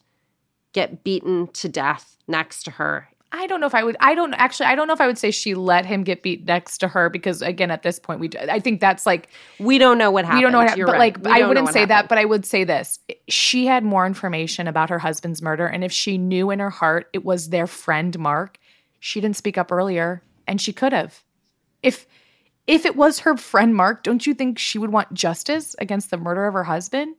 get 0.71 1.03
beaten 1.03 1.47
to 1.47 1.67
death 1.67 2.15
next 2.27 2.61
to 2.63 2.71
her. 2.71 3.09
I 3.31 3.47
don't 3.47 3.59
know 3.59 3.65
if 3.65 3.73
I 3.73 3.83
would. 3.83 3.97
I 3.99 4.13
don't 4.13 4.35
actually. 4.35 4.67
I 4.67 4.75
don't 4.75 4.87
know 4.87 4.93
if 4.93 5.01
I 5.01 5.07
would 5.07 5.17
say 5.17 5.31
she 5.31 5.55
let 5.55 5.87
him 5.87 6.03
get 6.03 6.21
beat 6.21 6.45
next 6.45 6.77
to 6.79 6.87
her 6.87 7.09
because 7.09 7.41
again, 7.41 7.71
at 7.71 7.81
this 7.81 7.97
point, 7.97 8.19
we. 8.19 8.29
I 8.37 8.59
think 8.59 8.79
that's 8.81 9.07
like 9.07 9.29
we 9.59 9.79
don't 9.79 9.97
know 9.97 10.11
what 10.11 10.25
happened. 10.25 10.37
We 10.37 10.43
don't 10.43 10.51
know 10.51 10.59
what 10.59 10.69
happened. 10.69 10.85
But 10.85 10.91
right. 10.93 11.25
like, 11.25 11.27
I 11.27 11.47
wouldn't 11.47 11.69
say 11.69 11.79
happened. 11.81 11.91
that. 11.91 12.09
But 12.09 12.19
I 12.19 12.25
would 12.25 12.45
say 12.45 12.63
this: 12.63 12.99
she 13.27 13.65
had 13.65 13.83
more 13.83 14.05
information 14.05 14.67
about 14.67 14.91
her 14.91 14.99
husband's 14.99 15.41
murder, 15.41 15.65
and 15.65 15.83
if 15.83 15.91
she 15.91 16.19
knew 16.19 16.51
in 16.51 16.59
her 16.59 16.69
heart 16.69 17.09
it 17.13 17.25
was 17.25 17.49
their 17.49 17.65
friend 17.65 18.17
Mark, 18.19 18.59
she 18.99 19.21
didn't 19.21 19.37
speak 19.37 19.57
up 19.57 19.71
earlier, 19.71 20.21
and 20.47 20.61
she 20.61 20.71
could 20.71 20.93
have. 20.93 21.23
If 21.81 22.05
if 22.69 22.85
it 22.85 22.95
was 22.95 23.19
her 23.19 23.35
friend 23.35 23.75
Mark, 23.75 24.03
don't 24.03 24.27
you 24.27 24.35
think 24.35 24.59
she 24.59 24.77
would 24.77 24.91
want 24.91 25.11
justice 25.11 25.75
against 25.79 26.11
the 26.11 26.17
murder 26.17 26.45
of 26.45 26.53
her 26.53 26.63
husband? 26.63 27.15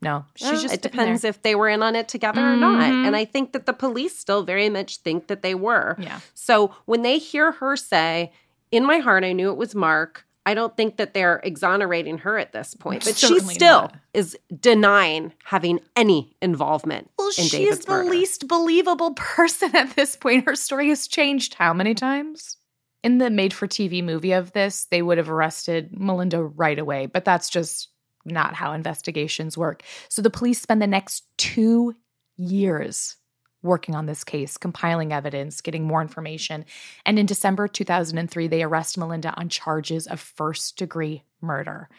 No, 0.00 0.24
she's 0.34 0.50
well, 0.50 0.62
just. 0.62 0.74
It 0.74 0.82
depends 0.82 1.22
there. 1.22 1.28
if 1.28 1.42
they 1.42 1.54
were 1.54 1.68
in 1.68 1.82
on 1.82 1.94
it 1.94 2.08
together 2.08 2.40
mm-hmm. 2.40 2.54
or 2.54 2.56
not. 2.56 2.82
Mm-hmm. 2.82 3.06
And 3.06 3.16
I 3.16 3.26
think 3.26 3.52
that 3.52 3.66
the 3.66 3.74
police 3.74 4.18
still 4.18 4.44
very 4.44 4.70
much 4.70 4.98
think 4.98 5.26
that 5.26 5.42
they 5.42 5.54
were. 5.54 5.96
Yeah. 5.98 6.20
So 6.32 6.74
when 6.86 7.02
they 7.02 7.18
hear 7.18 7.52
her 7.52 7.76
say, 7.76 8.32
"In 8.70 8.86
my 8.86 8.98
heart, 8.98 9.24
I 9.24 9.32
knew 9.32 9.50
it 9.50 9.58
was 9.58 9.74
Mark," 9.74 10.26
I 10.46 10.54
don't 10.54 10.74
think 10.74 10.96
that 10.96 11.12
they're 11.12 11.40
exonerating 11.44 12.18
her 12.18 12.38
at 12.38 12.52
this 12.52 12.72
point. 12.72 13.04
But 13.04 13.16
she 13.16 13.40
still 13.40 13.82
not. 13.82 13.96
is 14.14 14.38
denying 14.58 15.34
having 15.44 15.80
any 15.96 16.34
involvement. 16.40 17.10
Well, 17.18 17.28
in 17.28 17.32
she's 17.32 17.50
David's 17.52 17.84
the 17.84 17.92
murder. 17.92 18.10
least 18.10 18.48
believable 18.48 19.12
person 19.16 19.76
at 19.76 19.96
this 19.96 20.16
point. 20.16 20.46
Her 20.46 20.56
story 20.56 20.88
has 20.88 21.06
changed 21.06 21.54
how 21.54 21.74
many 21.74 21.94
times? 21.94 22.56
In 23.04 23.18
the 23.18 23.30
made 23.30 23.52
for 23.52 23.68
TV 23.68 24.02
movie 24.02 24.32
of 24.32 24.52
this, 24.52 24.86
they 24.86 25.02
would 25.02 25.18
have 25.18 25.30
arrested 25.30 25.90
Melinda 25.92 26.42
right 26.42 26.78
away, 26.78 27.04
but 27.04 27.24
that's 27.24 27.50
just 27.50 27.90
not 28.24 28.54
how 28.54 28.72
investigations 28.72 29.58
work. 29.58 29.82
So 30.08 30.22
the 30.22 30.30
police 30.30 30.60
spend 30.60 30.80
the 30.80 30.86
next 30.86 31.24
two 31.36 31.94
years 32.38 33.16
working 33.62 33.94
on 33.94 34.06
this 34.06 34.24
case, 34.24 34.56
compiling 34.56 35.12
evidence, 35.12 35.60
getting 35.60 35.84
more 35.84 36.00
information. 36.00 36.64
And 37.04 37.18
in 37.18 37.26
December 37.26 37.68
2003, 37.68 38.48
they 38.48 38.62
arrest 38.62 38.96
Melinda 38.96 39.34
on 39.36 39.50
charges 39.50 40.06
of 40.06 40.18
first 40.18 40.78
degree 40.78 41.24
murder. 41.42 41.90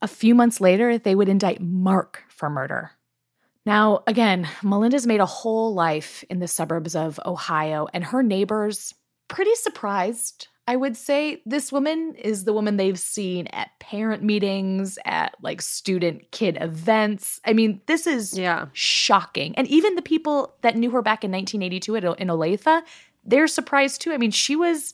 A 0.00 0.08
few 0.08 0.34
months 0.34 0.60
later, 0.60 0.96
they 0.96 1.14
would 1.14 1.28
indict 1.28 1.60
Mark 1.60 2.22
for 2.28 2.48
murder. 2.48 2.92
Now, 3.66 4.02
again, 4.06 4.48
Melinda's 4.62 5.06
made 5.06 5.20
a 5.20 5.26
whole 5.26 5.74
life 5.74 6.24
in 6.30 6.38
the 6.38 6.48
suburbs 6.48 6.96
of 6.96 7.20
Ohio, 7.26 7.86
and 7.92 8.02
her 8.02 8.22
neighbors, 8.22 8.94
pretty 9.28 9.54
surprised. 9.54 10.48
I 10.66 10.76
would 10.76 10.98
say 10.98 11.40
this 11.46 11.72
woman 11.72 12.14
is 12.16 12.44
the 12.44 12.52
woman 12.52 12.76
they've 12.76 12.98
seen 12.98 13.46
at 13.48 13.70
parent 13.78 14.22
meetings, 14.22 14.98
at 15.06 15.34
like 15.40 15.62
student 15.62 16.30
kid 16.30 16.58
events. 16.60 17.40
I 17.46 17.54
mean, 17.54 17.80
this 17.86 18.06
is 18.06 18.38
yeah. 18.38 18.66
shocking. 18.74 19.54
And 19.56 19.66
even 19.68 19.94
the 19.94 20.02
people 20.02 20.54
that 20.60 20.76
knew 20.76 20.90
her 20.90 21.00
back 21.00 21.24
in 21.24 21.32
1982 21.32 21.96
at, 21.96 22.04
in 22.20 22.28
Olathe, 22.28 22.82
they're 23.24 23.46
surprised 23.46 24.02
too. 24.02 24.12
I 24.12 24.18
mean, 24.18 24.30
she 24.30 24.56
was 24.56 24.92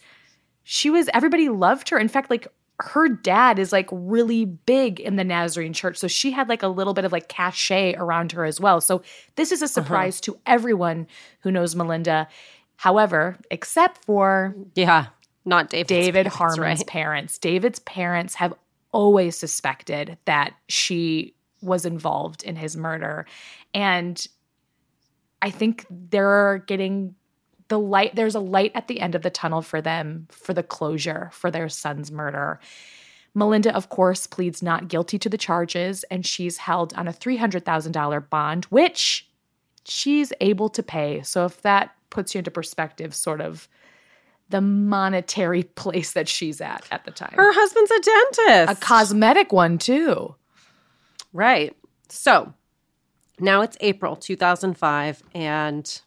she 0.62 0.90
was 0.90 1.10
everybody 1.12 1.48
loved 1.48 1.88
her. 1.90 1.98
In 1.98 2.08
fact, 2.08 2.30
like 2.30 2.46
her 2.80 3.08
dad 3.08 3.58
is 3.58 3.72
like 3.72 3.88
really 3.92 4.44
big 4.44 4.98
in 5.00 5.16
the 5.16 5.24
Nazarene 5.24 5.72
church. 5.72 5.96
So 5.96 6.08
she 6.08 6.32
had 6.32 6.48
like 6.48 6.62
a 6.62 6.68
little 6.68 6.94
bit 6.94 7.04
of 7.04 7.12
like 7.12 7.28
cachet 7.28 7.94
around 7.94 8.32
her 8.32 8.44
as 8.44 8.60
well. 8.60 8.80
So 8.80 9.02
this 9.36 9.52
is 9.52 9.62
a 9.62 9.64
uh-huh. 9.64 9.72
surprise 9.72 10.16
uh-huh. 10.16 10.34
to 10.34 10.40
everyone 10.46 11.06
who 11.40 11.50
knows 11.52 11.74
Melinda. 11.76 12.28
However, 12.76 13.38
except 13.50 14.04
for 14.04 14.54
yeah, 14.74 15.06
not 15.44 15.70
David's 15.70 15.88
David 15.88 16.12
parents, 16.26 16.36
Harmon's 16.36 16.80
right? 16.80 16.86
parents. 16.86 17.38
David's 17.38 17.78
parents 17.80 18.34
have 18.34 18.54
always 18.92 19.36
suspected 19.36 20.16
that 20.24 20.54
she 20.68 21.34
was 21.60 21.84
involved 21.84 22.42
in 22.42 22.56
his 22.56 22.76
murder. 22.76 23.26
And 23.72 24.24
I 25.42 25.50
think 25.50 25.86
they're 25.90 26.62
getting 26.66 27.14
the 27.68 27.78
light 27.78 28.14
there's 28.14 28.34
a 28.34 28.40
light 28.40 28.72
at 28.74 28.88
the 28.88 29.00
end 29.00 29.14
of 29.14 29.22
the 29.22 29.30
tunnel 29.30 29.62
for 29.62 29.80
them 29.80 30.26
for 30.30 30.52
the 30.52 30.62
closure 30.62 31.30
for 31.32 31.50
their 31.50 31.68
son's 31.68 32.12
murder. 32.12 32.60
Melinda, 33.34 33.74
of 33.74 33.88
course, 33.88 34.26
pleads 34.26 34.62
not 34.62 34.88
guilty 34.88 35.18
to 35.18 35.28
the 35.28 35.38
charges 35.38 36.04
and 36.04 36.24
she's 36.24 36.58
held 36.58 36.94
on 36.94 37.08
a 37.08 37.12
$300,000 37.12 38.30
bond, 38.30 38.66
which 38.66 39.28
she's 39.84 40.32
able 40.40 40.68
to 40.68 40.82
pay. 40.82 41.20
So, 41.22 41.46
if 41.46 41.62
that 41.62 41.96
puts 42.14 42.34
you 42.34 42.38
into 42.38 42.50
perspective, 42.50 43.14
sort 43.14 43.40
of 43.40 43.68
the 44.48 44.60
monetary 44.60 45.62
place 45.74 46.12
that 46.12 46.28
she's 46.28 46.60
at 46.60 46.86
at 46.90 47.04
the 47.04 47.10
time. 47.10 47.34
Her 47.34 47.52
husband's 47.52 47.90
a 47.90 48.00
dentist. 48.00 48.82
a 48.82 48.86
cosmetic 48.86 49.52
one, 49.52 49.76
too. 49.78 50.34
Right. 51.32 51.76
So 52.08 52.54
now 53.40 53.62
it's 53.62 53.76
April 53.80 54.16
2005, 54.16 55.22
and 55.34 56.00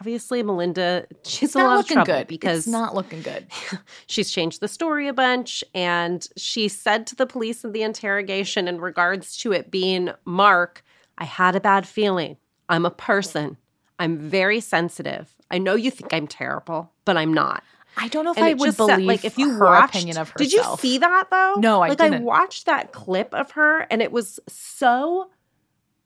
obviously 0.00 0.42
Melinda, 0.42 1.06
she's 1.22 1.50
It's 1.50 1.54
a 1.54 1.58
not 1.58 1.64
lot 1.64 1.72
of 1.72 1.78
looking 1.78 1.94
trouble 1.94 2.12
good 2.14 2.26
because 2.26 2.58
it's 2.58 2.66
not 2.66 2.94
looking 2.94 3.22
good. 3.22 3.46
she's 4.08 4.32
changed 4.32 4.60
the 4.60 4.66
story 4.66 5.06
a 5.06 5.12
bunch. 5.12 5.62
And 5.74 6.26
she 6.36 6.66
said 6.66 7.06
to 7.08 7.14
the 7.14 7.26
police 7.26 7.62
in 7.62 7.70
the 7.70 7.82
interrogation 7.82 8.66
in 8.66 8.80
regards 8.80 9.36
to 9.38 9.52
it 9.52 9.70
being 9.70 10.10
Mark, 10.24 10.82
I 11.18 11.24
had 11.24 11.54
a 11.54 11.60
bad 11.60 11.86
feeling. 11.86 12.36
I'm 12.68 12.84
a 12.84 12.90
person. 12.90 13.58
I'm 14.00 14.18
very 14.18 14.58
sensitive. 14.58 15.36
I 15.52 15.58
know 15.58 15.74
you 15.76 15.90
think 15.90 16.12
I'm 16.12 16.26
terrible, 16.26 16.90
but 17.04 17.16
I'm 17.16 17.32
not. 17.32 17.62
I 17.96 18.08
don't 18.08 18.24
know 18.24 18.30
if 18.32 18.38
And 18.38 18.46
I 18.46 18.54
would 18.54 18.76
believe 18.76 19.06
like 19.06 19.24
if 19.24 19.36
you 19.36 19.50
her 19.50 19.64
watched, 19.64 19.94
opinion 19.94 20.16
of 20.16 20.30
herself. 20.30 20.38
Did 20.38 20.52
you 20.52 20.64
see 20.78 20.98
that 20.98 21.28
though? 21.30 21.54
No, 21.58 21.82
I 21.82 21.90
like 21.90 22.00
I 22.00 22.08
didn't. 22.08 22.24
watched 22.24 22.64
that 22.66 22.92
clip 22.92 23.34
of 23.34 23.50
her, 23.52 23.86
and 23.90 24.00
it 24.00 24.10
was 24.10 24.40
so. 24.48 25.30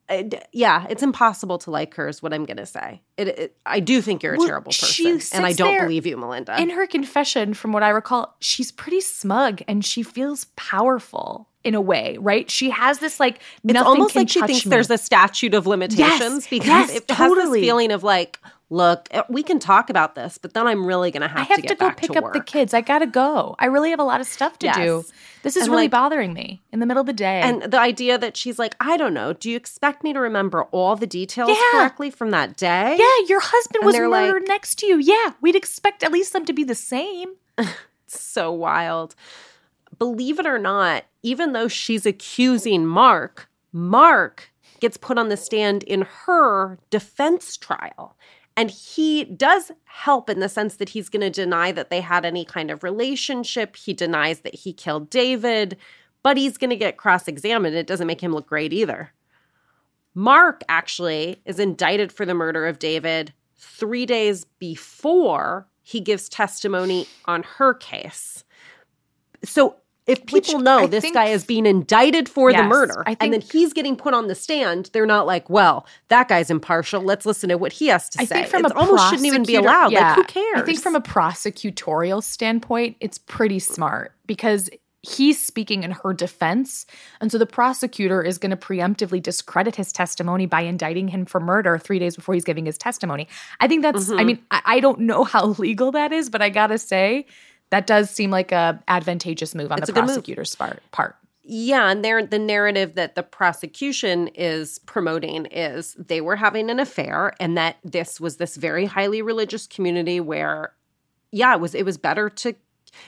d- 0.08 0.38
yeah, 0.52 0.86
it's 0.90 1.04
impossible 1.04 1.58
to 1.58 1.70
like 1.70 1.94
her. 1.94 2.08
Is 2.08 2.20
what 2.20 2.34
I'm 2.34 2.44
gonna 2.44 2.66
say. 2.66 3.02
It, 3.16 3.28
it 3.28 3.56
I 3.64 3.78
do 3.78 4.02
think 4.02 4.24
you're 4.24 4.34
a 4.34 4.38
Well, 4.38 4.48
terrible 4.48 4.72
person, 4.72 5.20
and 5.32 5.46
I 5.46 5.52
don't 5.52 5.78
believe 5.80 6.06
you, 6.06 6.16
Melinda. 6.16 6.60
In 6.60 6.70
her 6.70 6.88
confession, 6.88 7.54
from 7.54 7.72
what 7.72 7.84
I 7.84 7.90
recall, 7.90 8.34
she's 8.40 8.72
pretty 8.72 9.00
smug 9.00 9.62
and 9.68 9.84
she 9.84 10.02
feels 10.02 10.46
powerful 10.56 11.48
in 11.62 11.74
a 11.74 11.80
way, 11.80 12.16
right? 12.20 12.48
She 12.50 12.70
has 12.70 13.00
this 13.00 13.18
like 13.18 13.40
it's 13.64 13.78
almost 13.80 14.14
like 14.14 14.28
she 14.28 14.40
thinks 14.40 14.64
me. 14.66 14.70
there's 14.70 14.90
a 14.90 14.98
statute 14.98 15.52
of 15.54 15.66
limitations 15.66 16.46
because 16.46 16.66
yes, 16.66 16.90
it 16.90 17.10
has 17.10 17.18
totally. 17.18 17.60
this 17.60 17.66
feeling 17.66 17.90
of 17.90 18.04
like, 18.04 18.38
look, 18.68 19.08
uh, 19.12 19.22
we 19.28 19.42
can 19.44 19.58
talk 19.60 19.90
about 19.90 20.14
this, 20.16 20.38
but 20.38 20.52
then 20.54 20.66
I'm 20.66 20.84
really 20.84 21.10
gonna 21.12 21.28
have, 21.28 21.38
I 21.38 21.42
have 21.42 21.62
to 21.62 21.68
to, 21.68 21.74
go 21.76 21.90
pick 21.92 22.10
to 22.12 22.18
up 22.24 22.32
the 22.32 22.40
kids. 22.40 22.74
I 22.74 22.80
gotta 22.80 23.06
go. 23.06 23.54
I 23.60 23.66
really 23.66 23.90
have 23.90 24.00
a 24.00 24.04
lot 24.04 24.20
of 24.20 24.26
stuff 24.26 24.58
to 24.60 24.66
Yes. 24.66 24.76
do. 24.76 25.04
This 25.44 25.56
is 25.56 25.64
And, 25.64 25.70
really 25.72 25.84
like- 25.84 25.92
bothering 25.92 26.32
me 26.32 26.62
in 26.72 26.80
the 26.80 26.86
middle 26.86 27.00
of 27.00 27.06
the 27.06 27.12
day. 27.12 27.40
And 27.42 27.62
the 27.62 27.78
idea 27.78 28.18
that 28.18 28.36
she's 28.36 28.58
like, 28.58 28.74
I 28.80 28.96
don't 28.96 29.14
know, 29.14 29.32
do 29.32 29.48
you 29.50 29.56
expect 29.56 30.02
me 30.02 30.12
to 30.12 30.18
remember 30.20 30.64
all 30.72 30.96
the 30.96 31.06
details 31.06 31.50
Yeah. 31.50 31.56
correctly 31.72 32.10
from 32.10 32.30
that 32.30 32.56
day? 32.56 32.96
yeah, 32.98 33.28
your 33.28 33.40
husband 33.40 33.76
And 33.82 33.86
was 33.86 33.96
murdered 33.96 34.42
like- 34.42 34.48
next 34.48 34.76
to 34.80 34.86
you. 34.86 34.98
Yeah, 34.98 35.34
we'd 35.40 35.54
expect 35.56 36.02
at 36.02 36.10
least 36.10 36.32
them 36.32 36.44
to 36.46 36.52
be 36.52 36.64
the 36.64 36.74
same. 36.74 37.34
so 38.08 38.50
wild. 38.50 39.14
Believe 39.98 40.38
it 40.40 40.46
or 40.46 40.58
not, 40.58 41.04
even 41.22 41.52
though 41.52 41.68
she's 41.68 42.04
accusing 42.04 42.84
Mark, 42.84 43.48
Mark 43.72 44.50
gets 44.80 44.96
put 44.96 45.16
on 45.16 45.28
the 45.28 45.36
stand 45.36 45.82
in 45.84 46.02
her 46.26 46.78
defense 46.90 47.56
trial. 47.56 48.16
And 48.56 48.70
he 48.70 49.24
does 49.24 49.70
help 49.84 50.30
in 50.30 50.40
the 50.40 50.48
sense 50.48 50.76
that 50.76 50.88
he's 50.88 51.10
going 51.10 51.20
to 51.20 51.30
deny 51.30 51.72
that 51.72 51.90
they 51.90 52.00
had 52.00 52.24
any 52.24 52.44
kind 52.44 52.70
of 52.70 52.82
relationship. 52.82 53.76
He 53.76 53.92
denies 53.92 54.40
that 54.40 54.54
he 54.54 54.72
killed 54.72 55.10
David, 55.10 55.76
but 56.22 56.36
he's 56.36 56.56
going 56.56 56.70
to 56.70 56.76
get 56.76 56.96
cross 56.96 57.28
examined. 57.28 57.76
It 57.76 57.86
doesn't 57.86 58.06
make 58.06 58.22
him 58.22 58.32
look 58.32 58.46
great 58.46 58.72
either. 58.72 59.12
Mark 60.14 60.62
actually 60.70 61.42
is 61.44 61.58
indicted 61.60 62.10
for 62.10 62.24
the 62.24 62.32
murder 62.32 62.66
of 62.66 62.78
David 62.78 63.34
three 63.56 64.06
days 64.06 64.46
before 64.58 65.68
he 65.82 66.00
gives 66.00 66.28
testimony 66.28 67.06
on 67.26 67.42
her 67.42 67.74
case. 67.74 68.42
So 69.44 69.76
if 70.06 70.20
Which 70.30 70.46
people 70.46 70.60
know 70.60 70.78
I 70.80 70.86
this 70.86 71.02
think- 71.02 71.14
guy 71.14 71.26
is 71.26 71.44
being 71.44 71.66
indicted 71.66 72.28
for 72.28 72.52
the 72.52 72.62
murder 72.62 73.02
I 73.06 73.16
and 73.20 73.32
then 73.32 73.40
he's 73.40 73.72
getting 73.72 73.96
put 73.96 74.14
on 74.14 74.28
the 74.28 74.34
stand, 74.36 74.90
they're 74.92 75.04
not 75.06 75.26
like, 75.26 75.50
well, 75.50 75.84
that 76.08 76.28
guy's 76.28 76.48
impartial. 76.50 77.02
Let's 77.02 77.26
listen 77.26 77.48
to 77.48 77.56
what 77.58 77.72
he 77.72 77.88
has 77.88 78.08
to 78.10 78.18
say. 78.18 78.22
I 78.22 78.26
say. 78.26 78.34
think 78.36 78.46
from 78.48 78.64
it 78.66 78.72
a 78.72 78.76
almost 78.76 79.08
shouldn't 79.10 79.26
even 79.26 79.42
be 79.44 79.56
allowed. 79.56 79.90
yeah. 79.92 80.14
Like, 80.14 80.16
who 80.16 80.24
cares? 80.40 80.62
I 80.62 80.62
think 80.62 80.80
from 80.80 80.94
a 80.94 81.00
prosecutorial 81.00 82.22
standpoint, 82.22 82.96
it's 83.00 83.18
pretty 83.18 83.58
smart 83.58 84.12
because 84.26 84.70
he's 85.02 85.40
speaking 85.44 85.84
in 85.84 85.92
her 85.92 86.12
defense. 86.12 86.84
And 87.20 87.30
so 87.30 87.38
the 87.38 87.46
prosecutor 87.46 88.22
is 88.22 88.38
going 88.38 88.50
to 88.50 88.56
preemptively 88.56 89.22
discredit 89.22 89.76
his 89.76 89.92
testimony 89.92 90.46
by 90.46 90.62
indicting 90.62 91.08
him 91.08 91.26
for 91.26 91.38
murder 91.38 91.78
three 91.78 92.00
days 92.00 92.16
before 92.16 92.34
he's 92.34 92.44
giving 92.44 92.66
his 92.66 92.76
testimony. 92.76 93.28
I 93.60 93.68
think 93.68 93.82
that's, 93.82 94.08
Mm-hmm. 94.08 94.18
I 94.18 94.24
mean, 94.24 94.38
I, 94.50 94.62
I 94.64 94.80
don't 94.80 95.00
know 95.00 95.22
how 95.24 95.46
legal 95.58 95.92
that 95.92 96.12
is, 96.12 96.28
but 96.28 96.42
I 96.42 96.48
got 96.48 96.68
to 96.68 96.78
say, 96.78 97.26
that 97.70 97.86
does 97.86 98.10
seem 98.10 98.30
like 98.30 98.52
a 98.52 98.82
advantageous 98.88 99.54
move 99.54 99.72
on 99.72 99.78
It's 99.78 99.86
the 99.86 99.92
a 99.92 99.94
good 99.94 100.00
move. 100.02 100.08
prosecutor's 100.08 100.54
part. 100.54 100.82
part. 100.92 101.16
Yeah, 101.48 101.90
and 101.90 102.04
there 102.04 102.26
the 102.26 102.38
narrative 102.40 102.94
that 102.96 103.14
the 103.14 103.22
prosecution 103.22 104.28
is 104.28 104.80
promoting 104.80 105.46
is 105.46 105.94
they 105.94 106.20
were 106.20 106.34
having 106.36 106.70
an 106.70 106.80
affair 106.80 107.32
and 107.38 107.56
that 107.56 107.76
this 107.84 108.20
was 108.20 108.38
this 108.38 108.56
very 108.56 108.84
highly 108.86 109.22
religious 109.22 109.66
community 109.66 110.18
where 110.20 110.72
yeah, 111.32 111.54
it 111.54 111.60
was 111.60 111.74
it 111.74 111.84
was 111.84 111.98
better 111.98 112.28
to 112.30 112.54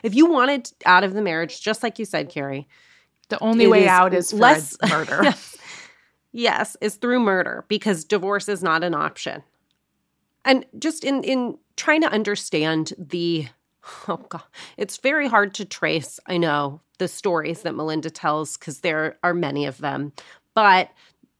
if 0.03 0.15
you 0.15 0.27
wanted 0.27 0.71
out 0.87 1.03
of 1.03 1.15
the 1.15 1.23
marriage, 1.23 1.61
just 1.63 1.83
like 1.83 1.99
you 1.99 2.05
said, 2.05 2.29
Carrie, 2.29 2.69
The 3.29 3.39
only 3.43 3.67
way 3.67 3.85
is 3.85 3.89
out 3.89 4.13
is 4.15 4.33
less- 4.33 4.77
murder. 4.89 5.21
yes, 5.25 5.57
yes, 6.33 6.77
is 6.81 6.97
through 6.97 7.21
murder 7.21 7.65
because 7.69 8.05
divorce 8.05 8.49
is 8.49 8.63
not 8.63 8.85
an 8.85 8.95
option. 8.95 9.43
And 10.45 10.65
just 10.79 11.03
in 11.05 11.25
in 11.25 11.59
trying 11.77 12.03
to 12.03 12.09
understand 12.11 12.93
the 12.99 13.49
oh 14.09 14.17
god, 14.29 14.43
it's 14.77 14.97
very 14.99 15.29
hard 15.29 15.55
to 15.55 15.65
trace, 15.65 16.19
I 16.27 16.37
know, 16.37 16.81
the 16.99 17.09
stories 17.09 17.63
that 17.63 17.75
Melinda 17.75 18.11
tells 18.11 18.57
because 18.57 18.81
there 18.81 19.17
are 19.23 19.35
many 19.35 19.67
of 19.67 19.79
them. 19.79 20.13
But 20.55 20.91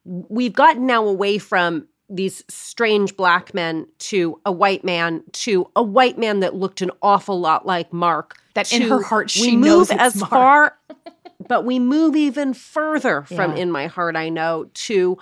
we've 0.05 0.53
gotten 0.53 0.85
now 0.85 1.05
away 1.05 1.37
from 1.37 1.87
these 2.09 2.43
strange 2.47 3.15
black 3.15 3.53
men 3.53 3.85
to 3.99 4.39
a 4.45 4.51
white 4.51 4.83
man 4.83 5.21
to 5.31 5.69
a 5.75 5.83
white 5.83 6.17
man 6.17 6.39
that 6.39 6.55
looked 6.55 6.81
an 6.81 6.89
awful 7.01 7.39
lot 7.39 7.65
like 7.67 7.93
Mark. 7.93 8.37
That 8.55 8.73
in 8.73 8.81
her 8.83 9.01
heart 9.01 9.25
we 9.35 9.41
she 9.41 9.55
move 9.55 9.65
knows 9.65 9.91
it's 9.91 9.99
as 10.01 10.15
Mark. 10.15 10.29
far 10.31 10.77
but 11.47 11.65
we 11.65 11.77
move 11.77 12.15
even 12.15 12.53
further 12.55 13.21
from 13.23 13.51
Yeah. 13.55 13.57
in 13.61 13.71
my 13.71 13.85
heart 13.87 14.15
I 14.15 14.29
know 14.29 14.69
to 14.73 15.17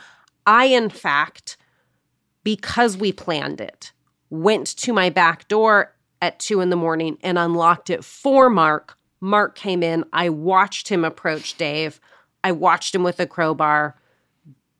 I 0.45 0.65
in 0.65 0.89
fact 0.89 1.57
because 2.43 2.95
we 2.95 3.11
planned 3.11 3.59
it 3.59 3.91
went 4.29 4.67
to 4.67 4.93
my 4.93 5.09
back 5.09 5.47
door 5.49 5.93
at 6.21 6.39
two 6.39 6.61
in 6.61 6.69
the 6.69 6.75
morning 6.75 7.17
and 7.21 7.37
unlocked 7.37 7.89
it 7.89 8.03
for 8.03 8.49
Mark. 8.49 8.97
Mark 9.19 9.55
came 9.55 9.83
in. 9.83 10.05
I 10.13 10.29
watched 10.29 10.89
him 10.89 11.03
approach 11.03 11.57
Dave. 11.57 11.99
I 12.43 12.51
watched 12.51 12.93
him 12.93 13.03
with 13.03 13.19
a 13.19 13.27
crowbar 13.27 13.95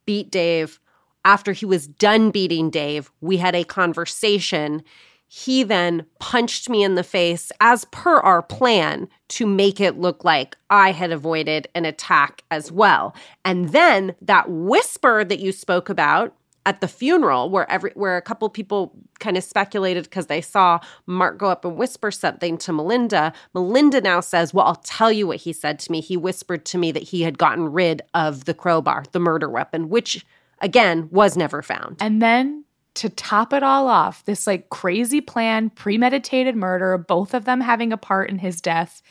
beat 0.05 0.31
Dave. 0.31 0.79
After 1.25 1.51
he 1.51 1.65
was 1.65 1.87
done 1.87 2.31
beating 2.31 2.69
Dave, 2.69 3.11
we 3.19 3.37
had 3.37 3.55
a 3.55 3.63
conversation. 3.63 4.83
He 5.27 5.63
then 5.63 6.05
punched 6.19 6.69
me 6.69 6.83
in 6.83 6.95
the 6.95 7.03
face 7.03 7.51
as 7.59 7.83
per 7.85 8.19
our 8.19 8.41
plan 8.41 9.09
to 9.29 9.45
make 9.45 9.81
it 9.81 9.99
look 9.99 10.23
like 10.23 10.55
I 10.69 10.93
had 10.93 11.11
avoided 11.11 11.67
an 11.75 11.83
attack 11.83 12.43
as 12.49 12.71
well. 12.71 13.13
And 13.43 13.69
then 13.69 14.15
that 14.21 14.49
whisper 14.49 15.25
that 15.25 15.39
you 15.39 15.51
spoke 15.51 15.89
about 15.89 16.33
at 16.67 16.81
the 16.81 16.87
funeral 16.87 17.49
where 17.49 17.69
every 17.71 17.91
where 17.95 18.17
a 18.17 18.21
couple 18.21 18.47
people 18.49 18.91
kind 19.19 19.37
of 19.37 19.43
speculated 19.43 20.03
because 20.03 20.27
they 20.27 20.41
saw 20.41 20.79
Mark 21.05 21.37
go 21.37 21.47
up 21.47 21.63
and 21.63 21.77
whisper 21.77 22.11
something 22.11 22.57
to 22.57 22.73
Melinda. 22.73 23.31
Melinda 23.53 24.01
now 24.01 24.19
says, 24.19 24.53
"Well, 24.53 24.65
I'll 24.65 24.75
tell 24.75 25.09
you 25.09 25.27
what 25.27 25.37
he 25.37 25.53
said 25.53 25.79
to 25.79 25.91
me. 25.91 26.01
He 26.01 26.17
whispered 26.17 26.65
to 26.65 26.77
me 26.77 26.91
that 26.91 27.03
he 27.03 27.21
had 27.21 27.37
gotten 27.37 27.71
rid 27.71 28.01
of 28.13 28.43
the 28.43 28.53
crowbar, 28.53 29.05
the 29.13 29.19
murder 29.19 29.49
weapon, 29.49 29.87
which 29.87 30.25
again 30.59 31.07
was 31.09 31.37
never 31.37 31.61
found." 31.61 31.95
And 32.01 32.21
then 32.21 32.65
to 32.95 33.09
top 33.09 33.53
it 33.53 33.63
all 33.63 33.87
off, 33.87 34.25
this 34.25 34.45
like 34.45 34.69
crazy 34.69 35.21
plan, 35.21 35.69
premeditated 35.69 36.57
murder, 36.57 36.97
both 36.97 37.33
of 37.33 37.45
them 37.45 37.61
having 37.61 37.93
a 37.93 37.97
part 37.97 38.29
in 38.29 38.39
his 38.39 38.59
death, 38.59 39.01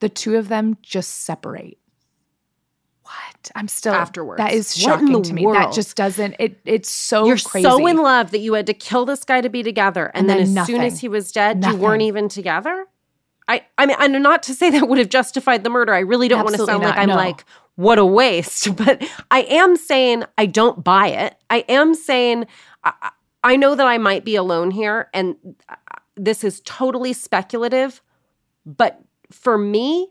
the 0.00 0.08
two 0.08 0.36
of 0.36 0.48
them 0.48 0.76
just 0.82 1.20
separate. 1.24 1.78
What? 3.08 3.50
I'm 3.54 3.68
still 3.68 3.94
Afterwards. 3.94 4.38
That 4.38 4.52
is 4.52 4.76
shocking 4.76 5.22
to 5.22 5.32
me. 5.32 5.46
That 5.46 5.72
just 5.72 5.96
doesn't 5.96 6.36
it 6.38 6.60
it's 6.66 6.90
so 6.90 7.26
You're 7.26 7.38
crazy. 7.38 7.66
so 7.68 7.86
in 7.86 7.96
love 7.96 8.32
that 8.32 8.40
you 8.40 8.52
had 8.52 8.66
to 8.66 8.74
kill 8.74 9.06
this 9.06 9.24
guy 9.24 9.40
to 9.40 9.48
be 9.48 9.62
together, 9.62 10.06
and, 10.14 10.28
And 10.28 10.30
then, 10.30 10.54
then 10.54 10.58
as 10.58 10.66
soon 10.66 10.80
as 10.82 11.00
he 11.00 11.08
was 11.08 11.32
dead, 11.32 11.64
you 11.64 11.76
weren't 11.76 12.02
even 12.02 12.28
together. 12.28 12.86
I, 13.48 13.64
I 13.78 13.86
mean, 13.86 13.96
and 13.98 14.22
not 14.22 14.42
to 14.44 14.54
say 14.54 14.68
that 14.70 14.88
would 14.88 14.98
have 14.98 15.08
justified 15.08 15.64
the 15.64 15.70
murder. 15.70 15.94
I 15.94 16.00
really 16.00 16.28
don't 16.28 16.44
want 16.44 16.56
to 16.56 16.62
Absolutely 16.62 16.84
sound 16.84 16.96
like 16.96 16.98
I'm 16.98 17.08
no. 17.08 17.16
like, 17.16 17.44
what 17.76 17.98
a 17.98 18.04
waste. 18.04 18.76
But 18.76 19.08
I 19.30 19.40
am 19.42 19.76
saying 19.76 20.24
I 20.36 20.44
don't 20.44 20.84
buy 20.84 21.08
it. 21.08 21.34
I 21.48 21.64
am 21.68 21.94
saying 21.94 22.46
I, 22.84 22.92
I- 23.00 23.10
I 23.44 23.54
know 23.56 23.76
that 23.76 23.86
I 23.86 23.98
might 23.98 24.24
be 24.24 24.34
alone 24.34 24.72
here, 24.72 25.08
and 25.14 25.36
uh, 25.68 25.76
this 26.16 26.42
is 26.42 26.60
totally 26.64 27.12
speculative. 27.12 28.02
But 28.66 29.00
for 29.30 29.56
me, 29.56 30.10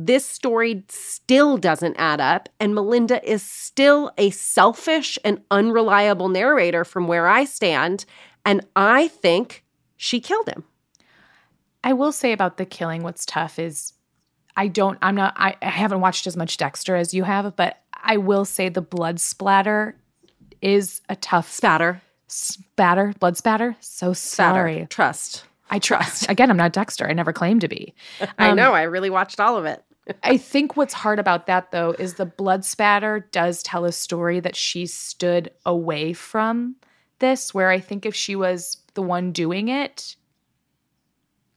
this 0.00 0.24
story 0.24 0.84
still 0.88 1.56
doesn't 1.56 1.96
add 1.98 2.20
up. 2.20 2.48
And 2.60 2.72
Melinda 2.72 3.20
is 3.28 3.42
still 3.42 4.12
a 4.16 4.30
selfish 4.30 5.18
and 5.24 5.42
unreliable 5.50 6.28
narrator 6.28 6.84
from 6.84 7.08
where 7.08 7.26
I 7.26 7.44
stand. 7.44 8.04
And 8.44 8.64
I 8.76 9.08
think 9.08 9.64
she 9.96 10.20
killed 10.20 10.48
him. 10.48 10.62
I 11.82 11.94
will 11.94 12.12
say 12.12 12.32
about 12.32 12.58
the 12.58 12.64
killing, 12.64 13.02
what's 13.02 13.26
tough 13.26 13.58
is 13.58 13.92
I 14.56 14.68
don't, 14.68 14.98
I'm 15.02 15.16
not, 15.16 15.34
I, 15.36 15.56
I 15.60 15.68
haven't 15.70 16.00
watched 16.00 16.26
as 16.28 16.36
much 16.36 16.56
Dexter 16.58 16.94
as 16.94 17.12
you 17.12 17.24
have, 17.24 17.56
but 17.56 17.78
I 18.00 18.18
will 18.18 18.44
say 18.44 18.68
the 18.68 18.80
blood 18.80 19.18
splatter 19.20 19.96
is 20.62 21.00
a 21.08 21.16
tough 21.16 21.50
Spatter. 21.50 22.02
spatter, 22.28 23.14
blood 23.18 23.36
spatter. 23.36 23.76
So 23.80 24.12
Spatter. 24.12 24.54
sorry. 24.54 24.86
Trust. 24.90 25.44
I 25.70 25.78
trust. 25.80 26.26
Again, 26.30 26.50
I'm 26.50 26.56
not 26.56 26.72
Dexter. 26.72 27.08
I 27.08 27.12
never 27.14 27.32
claimed 27.32 27.60
to 27.62 27.68
be. 27.68 27.94
I 28.38 28.50
Um, 28.50 28.56
know. 28.56 28.72
I 28.74 28.82
really 28.82 29.10
watched 29.10 29.40
all 29.40 29.56
of 29.56 29.64
it. 29.64 29.82
I 30.22 30.36
think 30.36 30.76
what's 30.76 30.94
hard 30.94 31.18
about 31.18 31.46
that 31.46 31.70
though 31.70 31.90
is 31.98 32.14
the 32.14 32.26
blood 32.26 32.64
spatter 32.64 33.28
does 33.32 33.62
tell 33.62 33.84
a 33.84 33.92
story 33.92 34.40
that 34.40 34.56
she 34.56 34.86
stood 34.86 35.50
away 35.66 36.12
from 36.12 36.76
this, 37.18 37.52
where 37.52 37.68
I 37.70 37.80
think 37.80 38.06
if 38.06 38.14
she 38.14 38.36
was 38.36 38.78
the 38.94 39.02
one 39.02 39.32
doing 39.32 39.68
it, 39.68 40.16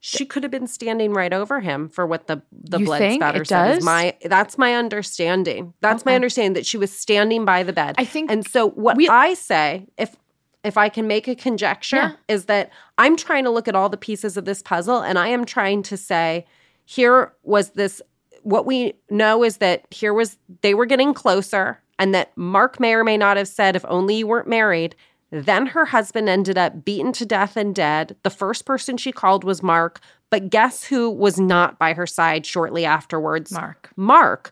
She 0.04 0.26
could 0.26 0.42
have 0.42 0.52
been 0.52 0.66
standing 0.66 1.14
right 1.14 1.32
over 1.32 1.60
him 1.60 1.88
for 1.88 2.08
what 2.08 2.26
the 2.26 2.42
the 2.52 2.80
You 2.80 2.86
blood 2.86 3.14
spatter 3.14 3.46
said. 3.46 3.78
is? 3.78 3.84
My 3.84 4.16
that's 4.24 4.58
my 4.58 4.74
understanding. 4.74 5.74
That's 5.82 6.06
my 6.06 6.14
uh-uh. 6.14 6.16
understanding 6.16 6.54
that 6.54 6.66
she 6.66 6.78
was 6.78 6.92
standing 6.92 7.46
by 7.46 7.62
the 7.64 7.74
bed. 7.74 7.96
I 8.00 8.06
think 8.06 8.32
And 8.32 8.46
so 8.48 8.70
what 8.72 8.98
we- 8.98 9.08
I 9.08 9.36
say, 9.36 9.88
if 9.98 10.16
if 10.64 10.78
I 10.78 10.90
can 10.90 11.08
make 11.08 11.28
a 11.28 11.36
conjecture, 11.36 11.96
Yeah. 11.98 12.12
is 12.28 12.46
that 12.46 12.72
I'm 12.98 13.16
trying 13.16 13.44
to 13.46 13.50
look 13.52 13.68
at 13.68 13.76
all 13.76 13.90
the 13.90 13.98
pieces 13.98 14.38
of 14.38 14.46
this 14.46 14.62
puzzle 14.64 15.02
and 15.02 15.18
I 15.20 15.28
am 15.28 15.46
trying 15.46 15.82
to 15.84 15.98
say, 15.98 16.46
here 16.86 17.34
was 17.44 17.72
this 17.72 18.02
what 18.44 18.66
we 18.66 18.94
know 19.10 19.44
is 19.44 19.58
that 19.58 19.86
here 19.92 20.14
was 20.14 20.38
they 20.62 20.74
were 20.74 20.86
getting 20.86 21.14
closer 21.14 21.82
and 22.00 22.14
that 22.16 22.36
Mark 22.36 22.80
may 22.80 22.94
or 22.94 23.04
may 23.04 23.18
not 23.18 23.38
have 23.38 23.48
said, 23.48 23.76
if 23.76 23.86
only 23.88 24.16
you 24.16 24.28
weren't 24.28 24.48
married. 24.48 24.96
Then 25.32 25.68
her 25.68 25.86
husband 25.86 26.28
ended 26.28 26.58
up 26.58 26.84
beaten 26.84 27.14
to 27.14 27.26
death 27.26 27.56
and 27.56 27.74
dead. 27.74 28.18
The 28.24 28.30
first 28.30 28.66
person 28.66 28.98
she 28.98 29.12
called 29.12 29.44
was 29.44 29.64
Mark, 29.64 30.02
but 30.30 30.50
guess 30.50 30.84
who 30.84 31.10
was 31.10 31.40
not 31.40 31.80
by 31.80 31.94
her 31.94 32.08
side 32.08 32.46
shortly 32.46 32.86
afterwards? 32.86 33.52
Mark. 33.52 33.92
Mark. 33.96 34.52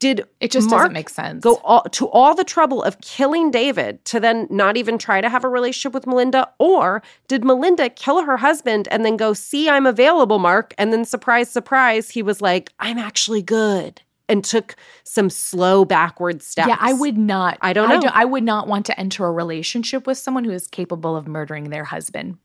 Did 0.00 0.24
It 0.40 0.50
just 0.50 0.70
Mark 0.70 0.80
doesn't 0.80 0.94
make 0.94 1.10
sense. 1.10 1.44
Go 1.44 1.60
all, 1.62 1.82
to 1.82 2.08
all 2.08 2.34
the 2.34 2.42
trouble 2.42 2.82
of 2.82 3.00
killing 3.02 3.50
David 3.50 4.02
to 4.06 4.18
then 4.18 4.48
not 4.50 4.76
even 4.78 4.96
try 4.96 5.20
to 5.20 5.28
have 5.28 5.44
a 5.44 5.48
relationship 5.48 5.92
with 5.92 6.06
Melinda? 6.06 6.50
Or 6.58 7.02
did 7.28 7.44
Melinda 7.44 7.90
kill 7.90 8.22
her 8.22 8.38
husband 8.38 8.88
and 8.90 9.04
then 9.04 9.18
go, 9.18 9.34
see, 9.34 9.68
I'm 9.68 9.86
available, 9.86 10.38
Mark? 10.38 10.74
And 10.78 10.90
then, 10.90 11.04
surprise, 11.04 11.50
surprise, 11.50 12.10
he 12.10 12.22
was 12.22 12.40
like, 12.40 12.72
I'm 12.80 12.96
actually 12.96 13.42
good 13.42 14.00
and 14.26 14.42
took 14.42 14.74
some 15.04 15.28
slow 15.28 15.84
backward 15.84 16.42
steps. 16.42 16.68
Yeah, 16.68 16.78
I 16.80 16.94
would 16.94 17.18
not. 17.18 17.58
I 17.60 17.72
don't 17.74 17.88
know. 17.88 18.10
I, 18.14 18.24
would 18.24 18.44
not 18.44 18.68
want 18.68 18.86
to 18.86 18.98
enter 18.98 19.26
a 19.26 19.32
relationship 19.32 20.06
with 20.06 20.16
someone 20.16 20.44
who 20.44 20.52
is 20.52 20.66
capable 20.66 21.16
of 21.16 21.26
murdering 21.26 21.70
their 21.70 21.84
husband. 21.84 22.38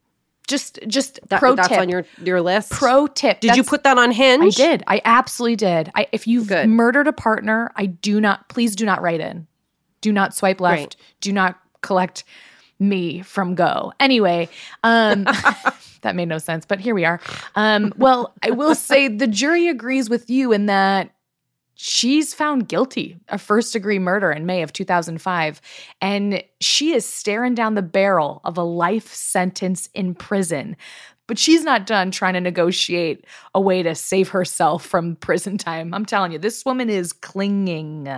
Just, 0.47 0.79
just 0.87 1.19
That- 1.29 1.39
pro 1.39 1.55
that's 1.55 1.69
tip. 1.69 1.79
on 1.79 1.89
your, 1.89 2.05
your 2.23 2.41
list. 2.41 2.71
pro 2.71 3.07
tip. 3.07 3.39
Did 3.39 3.55
you 3.55 3.63
put 3.63 3.83
that 3.83 3.97
on 3.97 4.11
Hinge? 4.11 4.43
I 4.43 4.49
did. 4.49 4.83
I 4.87 5.01
absolutely 5.03 5.55
did. 5.55 5.91
I, 5.95 6.07
if 6.11 6.27
you've 6.27 6.47
Good. 6.47 6.69
murdered 6.69 7.07
a 7.07 7.13
partner, 7.13 7.71
I 7.75 7.87
do 7.87 8.21
not. 8.21 8.47
Please 8.49 8.75
do 8.75 8.85
not 8.85 9.01
write 9.01 9.21
in. 9.21 9.47
Do 10.01 10.11
not 10.11 10.35
swipe 10.35 10.61
left. 10.61 10.75
Great. 10.77 10.95
Do 11.21 11.33
not 11.33 11.59
collect 11.81 12.23
me 12.77 13.21
from 13.21 13.55
Go. 13.55 13.93
Anyway, 13.99 14.49
um, 14.83 15.23
that 16.01 16.13
made 16.15 16.27
no 16.27 16.37
sense, 16.37 16.65
but 16.65 16.79
here 16.79 16.93
we 16.93 17.05
are. 17.05 17.19
Um, 17.55 17.93
well, 17.97 18.33
I 18.43 18.51
will 18.51 18.75
say 18.75 19.07
the 19.07 19.27
jury 19.27 19.67
agrees 19.69 20.09
with 20.09 20.29
you 20.29 20.51
in 20.51 20.67
that 20.67 21.14
she's 21.75 22.33
found 22.33 22.67
guilty 22.67 23.19
of 23.29 23.41
first 23.41 23.73
degree 23.73 23.99
murder 23.99 24.31
in 24.31 24.45
May 24.45 24.61
of 24.63 24.73
2005. 24.73 25.61
And 26.01 26.43
she 26.59 26.93
is 26.93 27.05
staring 27.05 27.53
down 27.53 27.75
the 27.75 27.81
barrel 27.81 28.41
of 28.43 28.57
a 28.57 28.63
life 28.63 29.13
sentence 29.13 29.89
in 29.93 30.15
prison. 30.15 30.75
But 31.27 31.39
she's 31.39 31.63
not 31.63 31.87
done 31.87 32.11
trying 32.11 32.33
to 32.35 32.41
negotiate 32.41 33.25
a 33.53 33.61
way 33.61 33.81
to 33.83 33.95
save 33.95 34.29
herself 34.29 34.85
from 34.85 35.15
prison 35.15 35.57
time. 35.57 35.93
I'm 35.93 36.05
telling 36.05 36.31
you, 36.31 36.39
this 36.39 36.63
woman 36.65 36.89
is 36.89 37.13
clinging. 37.13 38.09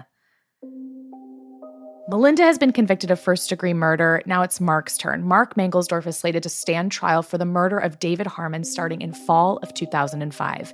Melinda 2.09 2.43
has 2.43 2.57
been 2.57 2.71
convicted 2.71 3.11
of 3.11 3.19
first 3.19 3.49
degree 3.49 3.73
murder. 3.73 4.21
Now 4.25 4.41
it's 4.41 4.61
Mark's 4.61 4.97
turn. 4.97 5.25
Mark 5.25 5.55
Mangelsdorf 5.55 6.07
is 6.07 6.17
slated 6.17 6.43
to 6.43 6.49
stand 6.49 6.91
trial 6.91 7.21
for 7.21 7.37
the 7.37 7.45
murder 7.45 7.77
of 7.77 7.99
David 7.99 8.27
Harmon 8.27 8.63
starting 8.63 9.01
in 9.01 9.13
fall 9.13 9.57
of 9.57 9.73
2005. 9.73 10.73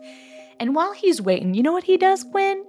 And 0.59 0.75
while 0.75 0.93
he's 0.93 1.21
waiting, 1.21 1.55
you 1.55 1.63
know 1.63 1.71
what 1.71 1.83
he 1.83 1.97
does, 1.97 2.23
Gwen? 2.23 2.63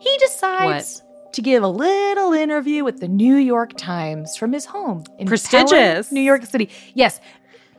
He 0.00 0.16
decides 0.18 1.02
to 1.32 1.42
give 1.42 1.62
a 1.62 1.68
little 1.68 2.32
interview 2.32 2.84
with 2.84 3.00
the 3.00 3.08
New 3.08 3.36
York 3.36 3.76
Times 3.76 4.36
from 4.36 4.52
his 4.52 4.64
home 4.64 5.04
in 5.18 5.26
Prestigious. 5.26 6.08
Pelham, 6.08 6.14
New 6.14 6.22
York 6.22 6.44
City. 6.46 6.70
Yes, 6.94 7.20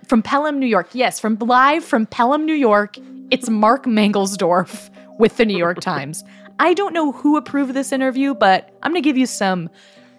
from 0.08 0.22
Pelham, 0.22 0.60
New 0.60 0.68
York. 0.68 0.90
Yes, 0.94 1.20
from 1.20 1.36
live 1.40 1.84
from 1.84 2.06
Pelham, 2.06 2.46
New 2.46 2.54
York. 2.54 2.98
It's 3.32 3.50
Mark 3.50 3.86
Mangelsdorf 3.86 4.90
with 5.18 5.38
the 5.38 5.46
New 5.46 5.58
York 5.58 5.80
Times. 5.82 6.24
I 6.60 6.76
don't 6.76 6.94
know 6.94 7.12
who 7.12 7.38
approved 7.38 7.74
this 7.74 7.92
interview, 7.92 8.36
but 8.36 8.70
I'm 8.84 8.92
going 8.92 9.02
to 9.02 9.08
give 9.08 9.18
you 9.18 9.26
some 9.26 9.70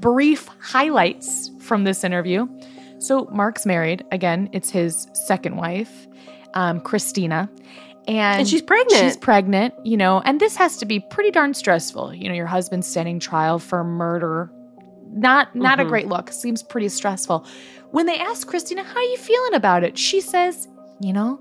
brief 0.01 0.49
highlights 0.59 1.51
from 1.61 1.85
this 1.85 2.03
interview. 2.03 2.49
So, 2.99 3.29
Mark's 3.33 3.65
married. 3.65 4.05
Again, 4.11 4.49
it's 4.53 4.71
his 4.71 5.07
second 5.13 5.57
wife, 5.57 6.09
um, 6.55 6.81
Christina. 6.81 7.49
And, 8.09 8.41
And 8.41 8.49
she's 8.49 8.63
pregnant. 8.63 9.01
She's 9.01 9.17
pregnant, 9.17 9.75
you 9.85 9.97
know, 9.97 10.21
and 10.25 10.41
this 10.41 10.57
has 10.57 10.77
to 10.79 10.87
be 10.87 10.99
pretty 10.99 11.31
darn 11.31 11.55
stressful. 11.55 12.15
You 12.15 12.29
know, 12.29 12.35
your 12.35 12.47
husband's 12.47 12.87
standing 12.87 13.21
trial 13.21 13.59
for 13.61 13.85
murder. 13.85 14.51
Not 15.13 15.55
not 15.55 15.79
a 15.79 15.85
Mhm. 15.85 15.89
great 15.89 16.09
look. 16.09 16.33
Seems 16.33 16.63
pretty 16.63 16.89
stressful. 16.89 17.45
When 17.93 18.07
they 18.07 18.17
ask 18.19 18.47
Christina, 18.49 18.83
how 18.83 18.97
are 18.99 19.03
you 19.03 19.17
feeling 19.19 19.55
about 19.55 19.85
it? 19.85 19.97
She 19.99 20.21
says, 20.21 20.67
you 21.01 21.13
know, 21.13 21.39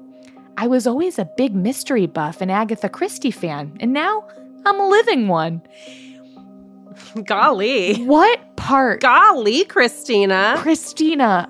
I 0.57 0.67
was 0.67 0.85
always 0.85 1.17
a 1.17 1.25
big 1.37 1.55
mystery 1.55 2.05
buff 2.05 2.41
and 2.41 2.51
Agatha 2.51 2.89
Christie 2.89 3.31
fan, 3.31 3.77
and 3.79 3.93
now 3.93 4.25
I'm 4.65 4.79
a 4.79 4.87
living 4.87 5.27
one. 5.29 5.61
Golly. 7.25 8.03
What 8.05 8.55
part? 8.55 9.01
Golly, 9.01 9.65
Christina. 9.65 10.55
Christina. 10.57 11.49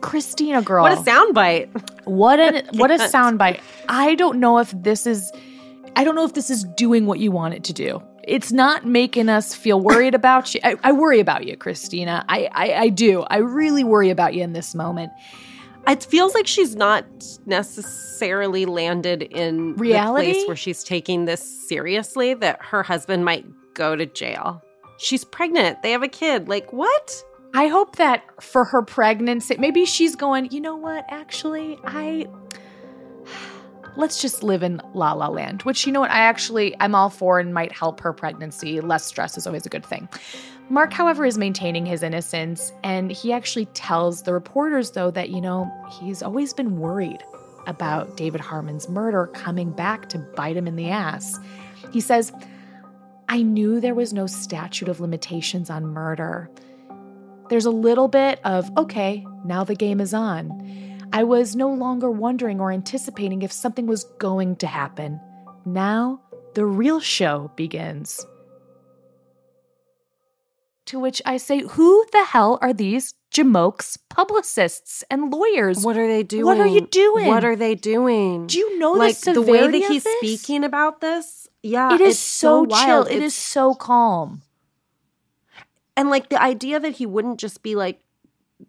Christina 0.00 0.62
girl. 0.62 0.82
What 0.82 0.92
a 0.92 1.02
soundbite. 1.02 1.68
What 2.04 2.40
a 2.40 2.64
what 2.72 2.90
a 2.90 2.98
soundbite. 2.98 3.60
I 3.88 4.14
don't 4.14 4.40
know 4.40 4.58
if 4.58 4.70
this 4.72 5.06
is 5.06 5.30
I 5.96 6.04
don't 6.04 6.14
know 6.14 6.24
if 6.24 6.34
this 6.34 6.50
is 6.50 6.64
doing 6.76 7.06
what 7.06 7.18
you 7.18 7.30
want 7.30 7.54
it 7.54 7.64
to 7.64 7.72
do. 7.72 8.02
It's 8.24 8.52
not 8.52 8.86
making 8.86 9.28
us 9.28 9.54
feel 9.54 9.80
worried 9.80 10.14
about 10.22 10.54
you. 10.54 10.60
I, 10.62 10.76
I 10.84 10.92
worry 10.92 11.20
about 11.20 11.46
you, 11.46 11.56
Christina. 11.56 12.24
I, 12.28 12.48
I 12.52 12.72
I 12.74 12.88
do. 12.88 13.22
I 13.22 13.38
really 13.38 13.84
worry 13.84 14.10
about 14.10 14.34
you 14.34 14.42
in 14.42 14.52
this 14.52 14.74
moment. 14.74 15.10
It 15.86 16.04
feels 16.04 16.34
like 16.34 16.46
she's 16.46 16.76
not 16.76 17.06
necessarily 17.46 18.66
landed 18.66 19.22
in 19.22 19.74
Reality? 19.76 20.32
place 20.32 20.46
where 20.46 20.56
she's 20.56 20.84
taking 20.84 21.24
this 21.24 21.42
seriously. 21.68 22.34
That 22.34 22.62
her 22.62 22.82
husband 22.82 23.24
might 23.24 23.46
go 23.74 23.96
to 23.96 24.04
jail. 24.04 24.62
She's 24.98 25.24
pregnant. 25.24 25.82
They 25.82 25.92
have 25.92 26.02
a 26.02 26.08
kid. 26.08 26.48
Like 26.48 26.72
what? 26.72 27.24
I 27.54 27.68
hope 27.68 27.96
that 27.96 28.22
for 28.42 28.64
her 28.64 28.82
pregnancy, 28.82 29.56
maybe 29.58 29.84
she's 29.84 30.14
going, 30.14 30.50
you 30.50 30.60
know 30.60 30.76
what, 30.76 31.06
actually, 31.08 31.78
I 31.84 32.26
let's 33.96 34.22
just 34.22 34.44
live 34.44 34.62
in 34.62 34.80
la 34.94 35.12
la 35.12 35.28
land, 35.28 35.62
which 35.62 35.86
you 35.86 35.92
know 35.92 36.00
what, 36.00 36.10
I 36.10 36.20
actually 36.20 36.76
I'm 36.78 36.94
all 36.94 37.10
for 37.10 37.40
and 37.40 37.52
might 37.52 37.72
help 37.72 38.00
her 38.00 38.12
pregnancy. 38.12 38.80
Less 38.80 39.04
stress 39.04 39.36
is 39.36 39.46
always 39.46 39.66
a 39.66 39.68
good 39.68 39.84
thing. 39.84 40.08
Mark, 40.70 40.92
however, 40.92 41.24
is 41.24 41.38
maintaining 41.38 41.86
his 41.86 42.02
innocence, 42.02 42.72
and 42.84 43.10
he 43.10 43.32
actually 43.32 43.64
tells 43.66 44.22
the 44.22 44.34
reporters, 44.34 44.90
though, 44.90 45.10
that, 45.10 45.30
you 45.30 45.40
know, 45.40 45.70
he's 45.98 46.22
always 46.22 46.52
been 46.52 46.78
worried 46.78 47.24
about 47.66 48.16
David 48.18 48.40
Harmon's 48.40 48.88
murder 48.88 49.28
coming 49.28 49.70
back 49.70 50.10
to 50.10 50.18
bite 50.18 50.56
him 50.56 50.66
in 50.66 50.76
the 50.76 50.90
ass. 50.90 51.38
He 51.90 52.00
says, 52.00 52.32
I 53.30 53.42
knew 53.42 53.80
there 53.80 53.94
was 53.94 54.12
no 54.12 54.26
statute 54.26 54.88
of 54.88 55.00
limitations 55.00 55.70
on 55.70 55.86
murder. 55.86 56.50
There's 57.48 57.66
a 57.66 57.70
little 57.70 58.08
bit 58.08 58.40
of, 58.44 58.70
okay, 58.76 59.26
now 59.44 59.64
the 59.64 59.74
game 59.74 60.00
is 60.00 60.12
on. 60.12 60.98
I 61.12 61.24
was 61.24 61.56
no 61.56 61.70
longer 61.72 62.10
wondering 62.10 62.60
or 62.60 62.70
anticipating 62.70 63.42
if 63.42 63.50
something 63.52 63.86
was 63.86 64.04
going 64.18 64.56
to 64.56 64.66
happen. 64.66 65.18
Now 65.64 66.20
the 66.54 66.66
real 66.66 67.00
show 67.00 67.50
begins. 67.56 68.24
To 70.86 70.98
which 70.98 71.20
I 71.26 71.36
say, 71.36 71.60
who 71.60 72.04
the 72.12 72.24
hell 72.24 72.58
are 72.62 72.72
these 72.72 73.14
Jamokes 73.32 73.98
publicists 74.08 75.04
and 75.10 75.30
lawyers? 75.30 75.84
What 75.84 75.98
are 75.98 76.06
they 76.08 76.22
doing? 76.22 76.46
What 76.46 76.58
are 76.58 76.66
you 76.66 76.80
doing? 76.86 77.26
What 77.26 77.44
are 77.44 77.56
they 77.56 77.74
doing? 77.74 78.46
Do 78.46 78.58
you 78.58 78.78
know 78.78 78.92
like 78.92 79.18
the 79.20 79.34
the, 79.34 79.42
way 79.42 79.70
that 79.70 79.88
he's 79.90 80.06
speaking 80.18 80.64
about 80.64 81.00
this? 81.02 81.46
Yeah, 81.62 81.94
It 81.94 82.00
is 82.00 82.14
it's 82.14 82.18
so, 82.20 82.64
chill. 82.64 82.70
wild. 82.70 83.08
It 83.08 83.16
It's- 83.16 83.32
is 83.32 83.34
so 83.34 83.74
calm. 83.74 84.42
And 85.98 86.10
like 86.10 86.28
the 86.28 86.40
idea 86.40 86.78
that 86.78 86.92
he 86.92 87.06
wouldn't 87.06 87.40
just 87.40 87.62
be 87.62 87.74
like 87.74 88.00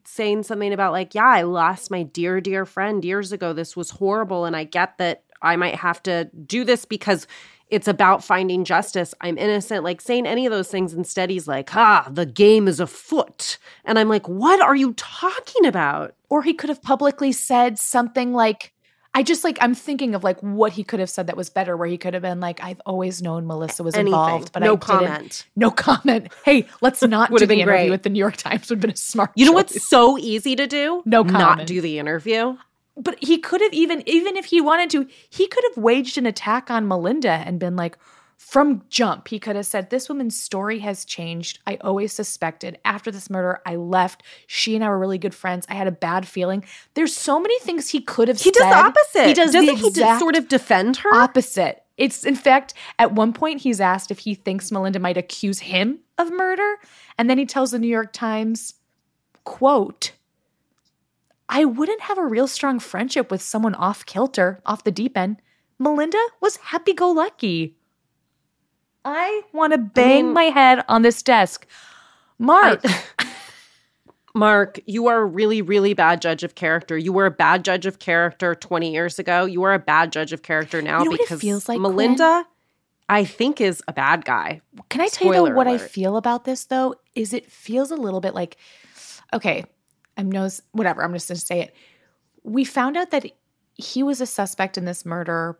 saying 0.03 0.43
something 0.43 0.73
about 0.73 0.91
like 0.91 1.15
yeah 1.15 1.27
i 1.27 1.43
lost 1.43 1.91
my 1.91 2.03
dear 2.03 2.41
dear 2.41 2.65
friend 2.65 3.05
years 3.05 3.31
ago 3.31 3.53
this 3.53 3.75
was 3.75 3.91
horrible 3.91 4.45
and 4.45 4.55
i 4.55 4.63
get 4.63 4.97
that 4.97 5.23
i 5.41 5.55
might 5.55 5.75
have 5.75 6.01
to 6.01 6.25
do 6.45 6.63
this 6.63 6.85
because 6.85 7.27
it's 7.69 7.87
about 7.87 8.23
finding 8.23 8.63
justice. 8.63 9.13
I'm 9.21 9.37
innocent. 9.37 9.83
Like 9.83 10.01
saying 10.01 10.25
any 10.25 10.47
of 10.47 10.51
those 10.51 10.69
things. 10.69 10.91
Instead, 10.95 11.29
he's 11.29 11.47
like, 11.47 11.75
ah, 11.75 12.07
the 12.11 12.25
game 12.25 12.67
is 12.67 12.79
afoot. 12.79 13.59
And 13.85 13.99
I'm 13.99 14.09
like, 14.09 14.27
what 14.27 14.59
are 14.59 14.75
you 14.75 14.93
talking 14.93 15.67
about? 15.67 16.15
Or 16.29 16.41
he 16.41 16.55
could 16.55 16.69
have 16.69 16.81
publicly 16.81 17.31
said 17.31 17.77
something 17.77 18.33
like, 18.33 18.73
I 19.13 19.23
just 19.23 19.43
like 19.43 19.57
I'm 19.59 19.73
thinking 19.73 20.13
of 20.15 20.23
like 20.23 20.39
what 20.41 20.71
he 20.73 20.83
could 20.83 20.99
have 20.99 21.09
said 21.09 21.27
that 21.27 21.35
was 21.35 21.49
better, 21.49 21.75
where 21.75 21.87
he 21.87 21.97
could 21.97 22.13
have 22.13 22.21
been 22.23 22.39
like, 22.39 22.63
"I've 22.63 22.79
always 22.85 23.21
known 23.21 23.47
Melissa 23.47 23.83
was 23.83 23.95
Anything. 23.95 24.13
involved, 24.13 24.51
but 24.53 24.61
no 24.61 24.75
I 24.75 24.77
comment. 24.77 25.09
didn't." 25.11 25.45
No 25.55 25.71
comment. 25.71 26.01
No 26.05 26.11
comment. 26.11 26.33
Hey, 26.45 26.67
let's 26.81 27.01
not 27.03 27.29
do 27.31 27.37
the 27.45 27.53
interview 27.55 27.65
great. 27.65 27.89
with 27.89 28.03
the 28.03 28.09
New 28.09 28.19
York 28.19 28.37
Times. 28.37 28.69
Would 28.69 28.77
have 28.77 28.81
been 28.81 28.91
a 28.91 28.95
smart. 28.95 29.31
You 29.35 29.45
know 29.45 29.51
choice. 29.51 29.73
what's 29.73 29.89
so 29.89 30.17
easy 30.19 30.55
to 30.55 30.67
do? 30.67 31.01
No 31.05 31.23
comment. 31.23 31.39
Not 31.39 31.65
do 31.67 31.81
the 31.81 31.97
interview. 31.99 32.55
But 32.97 33.17
he 33.23 33.37
could 33.37 33.61
have 33.61 33.71
even, 33.73 34.03
even 34.07 34.35
if 34.35 34.45
he 34.45 34.59
wanted 34.59 34.89
to, 34.91 35.07
he 35.29 35.47
could 35.47 35.63
have 35.69 35.81
waged 35.81 36.17
an 36.17 36.25
attack 36.25 36.69
on 36.69 36.85
Melinda 36.87 37.29
and 37.31 37.57
been 37.57 37.77
like, 37.77 37.97
from 38.39 38.83
jump, 38.89 39.27
he 39.27 39.37
could 39.37 39.57
have 39.57 39.65
said, 39.65 39.89
This 39.89 40.07
woman's 40.07 40.41
story 40.41 40.79
has 40.79 41.03
changed. 41.03 41.59
I 41.67 41.75
always 41.81 42.13
suspected. 42.13 42.79
After 42.85 43.11
this 43.11 43.29
murder, 43.29 43.59
I 43.65 43.75
left. 43.75 44.23
She 44.47 44.75
and 44.75 44.83
I 44.83 44.87
were 44.87 44.97
really 44.97 45.17
good 45.17 45.35
friends. 45.35 45.65
I 45.69 45.73
had 45.73 45.87
a 45.87 45.91
bad 45.91 46.25
feeling. 46.25 46.63
There's 46.93 47.13
so 47.15 47.37
many 47.37 47.59
things 47.59 47.89
he 47.89 47.99
could 47.99 48.29
have 48.29 48.39
said. 48.39 48.45
He 48.45 48.51
does 48.51 48.69
the 48.69 48.77
opposite. 48.77 49.27
He 49.27 49.33
does 49.33 49.51
Doesn't 49.51 49.75
the 49.75 49.81
he 49.81 49.91
just 49.91 50.19
sort 50.21 50.37
of 50.37 50.47
defend 50.47 50.95
her? 50.97 51.13
opposite. 51.13 51.83
It's 51.97 52.23
in 52.23 52.35
fact, 52.35 52.73
at 52.97 53.11
one 53.11 53.33
point, 53.33 53.59
he's 53.61 53.81
asked 53.81 54.09
if 54.09 54.19
he 54.19 54.35
thinks 54.35 54.71
Melinda 54.71 54.99
might 54.99 55.17
accuse 55.17 55.59
him 55.59 55.99
of 56.17 56.31
murder. 56.31 56.77
And 57.17 57.29
then 57.29 57.37
he 57.37 57.45
tells 57.45 57.71
the 57.71 57.79
New 57.79 57.89
York 57.89 58.13
Times, 58.13 58.75
quote, 59.43 60.13
I 61.49 61.65
wouldn't 61.65 62.01
have 62.03 62.17
a 62.17 62.25
real 62.25 62.47
strong 62.47 62.79
friendship 62.79 63.29
with 63.29 63.41
someone 63.41 63.75
off 63.75 64.05
kilter, 64.05 64.61
off 64.65 64.85
the 64.85 64.91
deep 64.91 65.17
end. 65.17 65.41
Melinda 65.77 66.25
was 66.39 66.55
happy 66.55 66.93
go 66.93 67.11
lucky. 67.11 67.75
I 69.05 69.41
want 69.53 69.73
to 69.73 69.77
bang 69.77 70.25
mean- 70.25 70.33
my 70.33 70.45
head 70.45 70.83
on 70.87 71.01
this 71.01 71.23
desk. 71.23 71.65
Mark, 72.37 72.81
Mark, 74.35 74.79
you 74.85 75.07
are 75.07 75.21
a 75.21 75.25
really, 75.25 75.61
really 75.61 75.93
bad 75.93 76.21
judge 76.21 76.43
of 76.43 76.55
character. 76.55 76.97
You 76.97 77.11
were 77.11 77.25
a 77.25 77.31
bad 77.31 77.65
judge 77.65 77.85
of 77.85 77.99
character 77.99 78.55
20 78.55 78.91
years 78.91 79.19
ago. 79.19 79.45
You 79.45 79.63
are 79.63 79.73
a 79.73 79.79
bad 79.79 80.13
judge 80.13 80.31
of 80.31 80.41
character 80.41 80.81
now 80.81 80.99
You 81.03 81.09
know 81.09 81.17
because 81.17 81.41
feels 81.41 81.67
like, 81.67 81.81
Melinda, 81.81 82.45
I 83.09 83.25
think, 83.25 83.59
is 83.59 83.83
a 83.87 83.93
bad 83.93 84.23
guy. 84.23 84.61
Can 84.89 85.01
I 85.01 85.07
tell 85.07 85.27
you 85.27 85.33
though, 85.33 85.53
what 85.53 85.67
I 85.67 85.77
feel 85.77 86.15
about 86.15 86.45
this 86.45 86.65
though? 86.65 86.95
Is 87.15 87.33
it 87.33 87.51
feels 87.51 87.91
a 87.91 87.95
little 87.95 88.21
bit 88.21 88.33
like, 88.33 88.55
okay, 89.33 89.65
I'm 90.15 90.31
knows 90.31 90.61
whatever. 90.71 91.03
I'm 91.03 91.13
just 91.13 91.27
gonna 91.27 91.39
say 91.39 91.61
it. 91.61 91.75
We 92.43 92.63
found 92.63 92.95
out 92.95 93.11
that 93.11 93.25
he 93.73 94.03
was 94.03 94.21
a 94.21 94.25
suspect 94.25 94.77
in 94.77 94.85
this 94.85 95.05
murder 95.05 95.57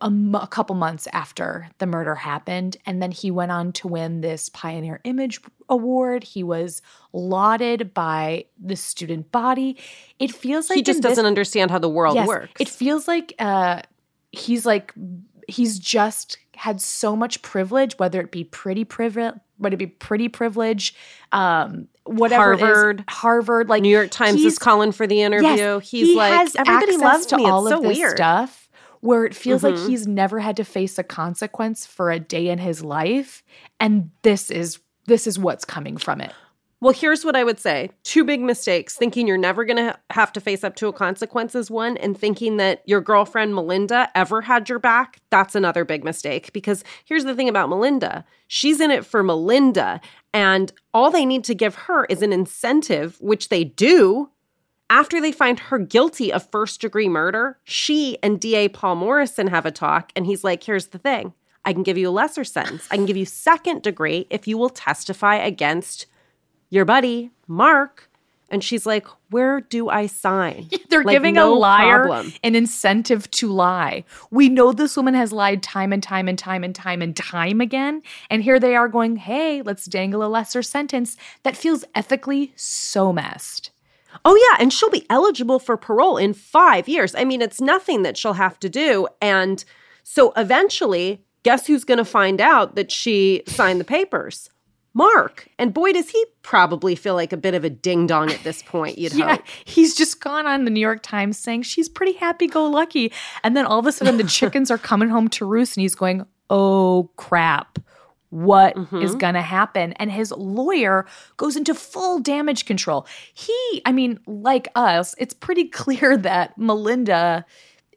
a, 0.00 0.06
m- 0.06 0.34
a 0.34 0.46
couple 0.46 0.76
months 0.76 1.08
after 1.12 1.68
the 1.78 1.86
murder 1.86 2.14
happened, 2.14 2.76
and 2.86 3.02
then 3.02 3.10
he 3.10 3.30
went 3.30 3.50
on 3.52 3.72
to 3.72 3.88
win 3.88 4.20
this 4.20 4.48
Pioneer 4.48 5.00
Image 5.04 5.40
Award. 5.68 6.24
He 6.24 6.42
was 6.42 6.82
lauded 7.12 7.92
by 7.94 8.44
the 8.62 8.76
student 8.76 9.30
body. 9.32 9.76
It 10.18 10.32
feels 10.32 10.68
like 10.70 10.76
he 10.76 10.82
just 10.82 11.02
doesn't 11.02 11.26
understand 11.26 11.70
how 11.70 11.78
the 11.78 11.88
world 11.88 12.14
Yes, 12.14 12.28
works. 12.28 12.60
It 12.60 12.68
feels 12.68 13.08
like 13.08 13.34
uh, 13.38 13.82
he's 14.32 14.64
like 14.66 14.92
he's 15.48 15.78
just 15.78 16.38
had 16.56 16.80
so 16.80 17.16
much 17.16 17.42
privilege, 17.42 17.98
whether 17.98 18.20
it 18.20 18.30
be 18.30 18.44
pretty 18.44 18.84
privilege, 18.84 19.34
whether 19.58 19.74
it 19.74 19.78
be 19.78 19.86
pretty 19.86 20.28
privilege, 20.28 20.94
um, 21.32 21.88
whatever 22.04 22.52
it 22.52 22.56
is, 22.56 22.60
Harvard. 22.62 23.04
Harvard, 23.08 23.68
like 23.68 23.82
New 23.82 23.88
York 23.90 24.10
Times 24.10 24.40
is 24.44 24.58
calling 24.58 24.92
for 24.92 25.06
the 25.06 25.20
interview. 25.22 25.48
Yes, 25.48 25.90
He's 25.90 26.08
he 26.08 26.16
like, 26.16 26.32
has 26.32 26.54
everybody 26.56 26.96
loves 26.96 27.26
to 27.26 27.36
me. 27.36 27.44
all 27.46 27.66
it's 27.66 27.74
so 27.76 27.82
this 27.82 27.96
weird. 27.98 28.16
stuff. 28.16 28.63
Where 29.04 29.26
it 29.26 29.34
feels 29.34 29.62
like 29.62 29.74
Mhm. 29.74 29.86
he's 29.86 30.06
never 30.06 30.38
had 30.40 30.56
to 30.56 30.64
face 30.64 30.98
a 30.98 31.02
consequence 31.04 31.84
for 31.84 32.10
a 32.10 32.18
day 32.18 32.48
in 32.48 32.58
his 32.58 32.82
life, 32.82 33.42
and 33.78 34.10
this 34.22 34.50
is 34.50 34.78
this 35.06 35.26
is 35.26 35.38
what's 35.38 35.66
coming 35.66 35.98
from 35.98 36.22
it. 36.22 36.32
Well, 36.80 36.94
here's 36.94 37.24
what 37.24 37.36
I 37.36 37.44
would 37.44 37.58
say 37.60 37.90
two 38.02 38.24
big 38.24 38.40
mistakes 38.40 38.96
thinking 38.96 39.26
you're 39.26 39.36
never 39.36 39.66
going 39.66 39.76
to 39.76 39.98
have 40.10 40.32
to 40.34 40.40
face 40.40 40.64
up 40.64 40.74
to 40.76 40.88
a 40.88 40.92
consequence 40.94 41.54
is 41.54 41.70
one, 41.70 41.98
and 41.98 42.16
thinking 42.18 42.56
that 42.56 42.82
your 42.86 43.02
girlfriend 43.02 43.54
Melinda 43.54 44.10
ever 44.14 44.40
had 44.40 44.68
your 44.70 44.78
back. 44.78 45.20
That's 45.30 45.54
another 45.54 45.84
big 45.84 46.04
mistake. 46.04 46.52
Because 46.54 46.82
here's 47.04 47.24
the 47.24 47.34
thing 47.34 47.48
about 47.50 47.68
Melinda 47.68 48.24
she's 48.48 48.80
in 48.80 48.90
it 48.90 49.04
for 49.04 49.22
Melinda, 49.22 50.00
and 50.32 50.72
all 50.94 51.10
they 51.10 51.26
need 51.26 51.44
to 51.44 51.54
give 51.54 51.74
her 51.74 52.06
is 52.06 52.22
an 52.22 52.32
incentive, 52.32 53.18
which 53.20 53.50
they 53.50 53.64
do. 53.64 54.30
After 54.90 55.20
they 55.20 55.32
find 55.32 55.58
her 55.58 55.78
guilty 55.78 56.32
of 56.32 56.48
first 56.50 56.80
degree 56.80 57.08
murder, 57.08 57.58
she 57.64 58.18
and 58.22 58.38
DA 58.38 58.68
Paul 58.68 58.96
Morrison 58.96 59.46
have 59.48 59.66
a 59.66 59.70
talk, 59.70 60.12
and 60.14 60.26
he's 60.26 60.44
like, 60.44 60.62
Here's 60.62 60.88
the 60.88 60.98
thing 60.98 61.32
I 61.64 61.72
can 61.72 61.82
give 61.82 61.96
you 61.98 62.08
a 62.08 62.12
lesser 62.12 62.44
sentence. 62.44 62.86
I 62.90 62.96
can 62.96 63.06
give 63.06 63.16
you 63.16 63.24
second 63.24 63.82
degree 63.82 64.26
if 64.30 64.46
you 64.46 64.58
will 64.58 64.68
testify 64.68 65.36
against 65.36 66.06
your 66.70 66.84
buddy, 66.84 67.30
Mark. 67.48 68.10
And 68.50 68.62
she's 68.62 68.84
like, 68.84 69.06
Where 69.30 69.62
do 69.62 69.88
I 69.88 70.06
sign? 70.06 70.68
They're 70.90 71.02
Like, 71.02 71.14
giving 71.14 71.34
no 71.34 71.54
a 71.54 71.56
liar 71.56 72.04
problem. 72.04 72.32
an 72.44 72.54
incentive 72.54 73.28
to 73.32 73.50
lie. 73.50 74.04
We 74.30 74.50
know 74.50 74.70
this 74.72 74.96
woman 74.98 75.14
has 75.14 75.32
lied 75.32 75.62
time 75.62 75.94
and 75.94 76.02
time 76.02 76.28
and 76.28 76.38
time 76.38 76.62
and 76.62 76.74
time 76.74 77.00
and 77.00 77.16
time 77.16 77.60
again. 77.62 78.02
And 78.28 78.42
here 78.42 78.60
they 78.60 78.76
are 78.76 78.88
going, 78.88 79.16
hey, 79.16 79.62
let's 79.62 79.86
dangle 79.86 80.22
a 80.22 80.28
lesser 80.28 80.62
sentence 80.62 81.16
that 81.42 81.56
feels 81.56 81.84
ethically 81.94 82.52
so 82.54 83.12
messed. 83.14 83.70
Oh, 84.24 84.34
yeah. 84.50 84.56
And 84.60 84.72
she'll 84.72 84.90
be 84.90 85.06
eligible 85.10 85.58
for 85.58 85.76
parole 85.76 86.16
in 86.16 86.32
five 86.34 86.88
years. 86.88 87.14
I 87.14 87.24
mean, 87.24 87.42
it's 87.42 87.60
nothing 87.60 88.02
that 88.02 88.16
she'll 88.16 88.32
have 88.34 88.58
to 88.60 88.68
do. 88.68 89.06
And 89.20 89.62
so 90.02 90.32
eventually, 90.36 91.24
guess 91.42 91.66
who's 91.66 91.84
going 91.84 91.98
to 91.98 92.04
find 92.04 92.40
out 92.40 92.74
that 92.76 92.90
she 92.90 93.42
signed 93.46 93.80
the 93.80 93.84
papers? 93.84 94.48
Mark. 94.96 95.48
And 95.58 95.74
boy, 95.74 95.92
does 95.92 96.08
he 96.10 96.24
probably 96.42 96.94
feel 96.94 97.14
like 97.14 97.32
a 97.32 97.36
bit 97.36 97.54
of 97.54 97.64
a 97.64 97.70
ding 97.70 98.06
dong 98.06 98.30
at 98.30 98.42
this 98.44 98.62
point, 98.62 98.96
you'd 98.96 99.12
Yeah, 99.16 99.36
hope. 99.36 99.42
he's 99.64 99.94
just 99.94 100.20
gone 100.20 100.46
on 100.46 100.64
the 100.64 100.70
New 100.70 100.80
York 100.80 101.02
Times 101.02 101.36
saying 101.36 101.62
she's 101.62 101.88
pretty 101.88 102.12
happy 102.12 102.46
go 102.46 102.66
lucky. 102.66 103.12
And 103.42 103.56
then 103.56 103.66
all 103.66 103.80
of 103.80 103.86
a 103.86 103.92
sudden 103.92 104.16
the 104.18 104.24
chickens 104.24 104.70
are 104.70 104.78
coming 104.78 105.08
home 105.08 105.28
to 105.30 105.44
roost 105.44 105.76
and 105.76 105.82
he's 105.82 105.96
going, 105.96 106.24
oh 106.48 107.10
crap. 107.16 107.78
What 108.34 108.76
is 108.76 108.82
Mm-hmm. 108.88 109.18
going 109.18 109.34
to 109.34 109.42
happen? 109.42 109.92
And 109.92 110.10
his 110.10 110.32
lawyer 110.32 111.06
goes 111.36 111.54
into 111.56 111.72
full 111.72 112.18
damage 112.18 112.64
control. 112.64 113.06
He, 113.32 113.80
I 113.86 113.92
mean, 113.92 114.18
like 114.26 114.66
us, 114.74 115.14
it's 115.18 115.32
pretty 115.34 115.64
clear 115.80 116.16
that 116.16 116.58
Melinda 116.58 117.44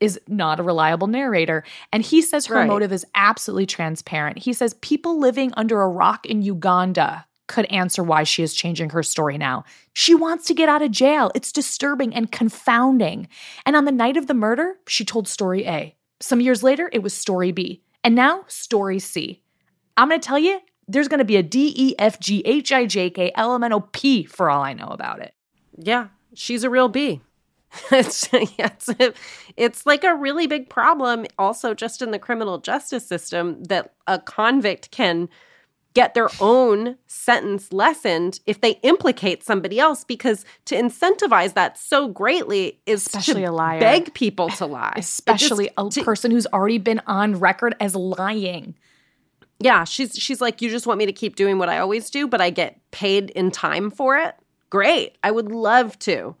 is 0.00 0.20
not 0.28 0.60
a 0.60 0.62
reliable 0.62 1.08
narrator. 1.08 1.64
And 1.92 2.04
he 2.04 2.22
says 2.22 2.46
her 2.46 2.54
Right. 2.54 2.68
motive 2.68 2.92
is 2.92 3.04
absolutely 3.16 3.66
transparent. 3.66 4.38
He 4.38 4.52
says 4.52 4.74
people 4.74 5.18
living 5.18 5.52
under 5.56 5.82
a 5.82 5.88
rock 5.88 6.24
in 6.24 6.42
Uganda 6.42 7.26
could 7.48 7.64
answer 7.66 8.04
why 8.04 8.22
she 8.22 8.44
is 8.44 8.54
changing 8.54 8.90
her 8.90 9.02
story 9.02 9.38
now. 9.38 9.64
She 9.94 10.14
wants 10.14 10.44
to 10.46 10.54
get 10.54 10.68
out 10.68 10.82
of 10.82 10.92
jail. 10.92 11.32
It's 11.34 11.50
disturbing 11.50 12.14
and 12.14 12.30
confounding. 12.30 13.26
And 13.66 13.74
on 13.74 13.86
the 13.86 13.90
night 13.92 14.16
of 14.16 14.28
the 14.28 14.34
murder, 14.34 14.76
she 14.86 15.04
told 15.04 15.26
story 15.26 15.66
A. 15.66 15.96
Some 16.20 16.40
years 16.40 16.62
later, 16.62 16.88
it 16.92 17.02
was 17.02 17.12
story 17.12 17.50
B. 17.50 17.82
And 18.04 18.14
now, 18.14 18.44
story 18.46 19.00
C. 19.00 19.42
I'm 19.98 20.08
going 20.08 20.20
to 20.20 20.26
tell 20.26 20.38
you, 20.38 20.60
there's 20.86 21.08
going 21.08 21.18
to 21.18 21.24
be 21.24 21.36
a 21.36 21.42
D, 21.42 21.74
E, 21.76 21.94
F, 21.98 22.18
G, 22.20 22.40
H, 22.46 22.72
I, 22.72 22.86
J, 22.86 23.10
K, 23.10 23.30
L, 23.34 23.54
M, 23.54 23.62
N, 23.64 23.72
O, 23.74 23.80
P 23.80 24.24
for 24.24 24.48
all 24.48 24.62
I 24.62 24.72
know 24.72 24.86
about 24.88 25.20
it. 25.20 25.34
Yeah, 25.76 26.08
she's 26.34 26.64
a 26.64 26.70
real 26.70 26.88
bee. 26.88 27.20
it's, 27.92 28.32
yeah, 28.32 28.70
it's, 28.88 28.88
it's 29.58 29.84
like 29.84 30.02
a 30.04 30.14
really 30.14 30.46
big 30.46 30.70
problem, 30.70 31.26
also, 31.38 31.74
just 31.74 32.00
in 32.00 32.12
the 32.12 32.18
criminal 32.18 32.56
justice 32.58 33.06
system, 33.06 33.62
that 33.64 33.92
a 34.06 34.18
convict 34.18 34.90
can 34.90 35.28
get 35.94 36.14
their 36.14 36.28
own 36.40 36.96
sentence 37.06 37.72
lessened 37.72 38.40
if 38.46 38.60
they 38.60 38.72
implicate 38.82 39.42
somebody 39.42 39.80
else 39.80 40.04
because 40.04 40.44
to 40.64 40.76
incentivize 40.76 41.54
that 41.54 41.76
so 41.76 42.08
greatly 42.08 42.80
is 42.86 43.04
Especially 43.04 43.42
to 43.42 43.48
a 43.48 43.52
liar. 43.52 43.80
beg 43.80 44.14
people 44.14 44.48
to 44.50 44.64
lie 44.66 44.92
It 44.96 45.00
just- 45.00 45.18
Especially 45.18 45.68
a 45.76 45.88
to- 45.90 46.04
person 46.04 46.30
who's 46.30 46.46
already 46.46 46.78
been 46.78 47.00
on 47.06 47.38
record 47.40 47.74
as 47.80 47.94
lying. 47.96 48.76
Yeah 49.60 49.84
she's 49.84 50.16
she's 50.16 50.40
like 50.40 50.62
you 50.62 50.70
just 50.70 50.86
want 50.86 50.98
me 50.98 51.06
to 51.06 51.12
keep 51.12 51.36
doing 51.36 51.58
what 51.58 51.68
i 51.68 51.78
always 51.78 52.10
do 52.10 52.26
but 52.28 52.40
i 52.40 52.50
get 52.50 52.78
paid 52.90 53.30
in 53.30 53.50
time 53.50 53.90
for 53.90 54.16
it? 54.16 54.34
Great. 54.70 55.16
I 55.22 55.30
would 55.30 55.50
love 55.50 55.98
to. 56.00 56.36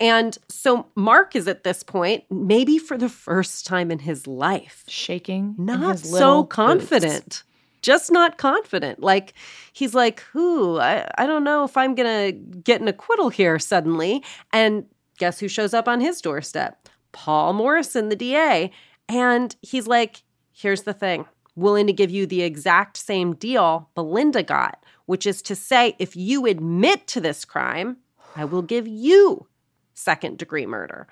And 0.00 0.36
so 0.48 0.86
mark 0.94 1.34
is 1.36 1.48
at 1.48 1.64
this 1.64 1.82
point 1.82 2.24
maybe 2.30 2.78
for 2.78 2.98
the 2.98 3.08
first 3.08 3.66
time 3.66 3.90
in 3.90 4.00
his 4.00 4.26
life. 4.26 4.84
Shaking. 4.88 5.54
in 5.58 5.66
not 5.66 5.98
so 5.98 6.42
boots. 6.42 6.54
confident. 6.54 7.42
Just 7.82 8.10
not 8.10 8.38
confident. 8.38 9.00
Like 9.00 9.34
he's 9.72 9.94
like 9.94 10.20
"Who? 10.32 10.78
I, 10.78 11.08
I 11.18 11.26
don't 11.26 11.44
know 11.44 11.64
if 11.64 11.76
i'm 11.76 11.94
gonna 11.94 12.32
get 12.32 12.80
an 12.80 12.88
acquittal 12.88 13.28
here 13.28 13.58
suddenly. 13.58 14.22
And 14.52 14.86
guess 15.18 15.38
who 15.38 15.48
shows 15.48 15.74
up 15.74 15.88
on 15.88 16.00
his 16.00 16.20
doorstep? 16.20 16.88
Paul 17.12 17.52
morrison 17.52 18.08
the 18.08 18.16
da 18.16 18.70
and 19.08 19.54
he's 19.62 19.86
like 19.86 20.22
here's 20.52 20.82
the 20.82 20.94
thing 20.94 21.26
willing 21.56 21.86
to 21.86 21.92
give 21.92 22.10
you 22.10 22.26
the 22.26 22.42
exact 22.42 22.96
same 22.96 23.34
deal 23.34 23.88
melinda 23.96 24.42
got 24.42 24.84
which 25.06 25.26
is 25.26 25.42
to 25.42 25.54
say 25.54 25.94
if 25.98 26.16
you 26.16 26.46
admit 26.46 27.06
to 27.06 27.20
this 27.20 27.44
crime 27.44 27.96
i 28.36 28.44
will 28.44 28.62
give 28.62 28.86
you 28.86 29.46
second 29.94 30.38
degree 30.38 30.66
murder 30.66 31.06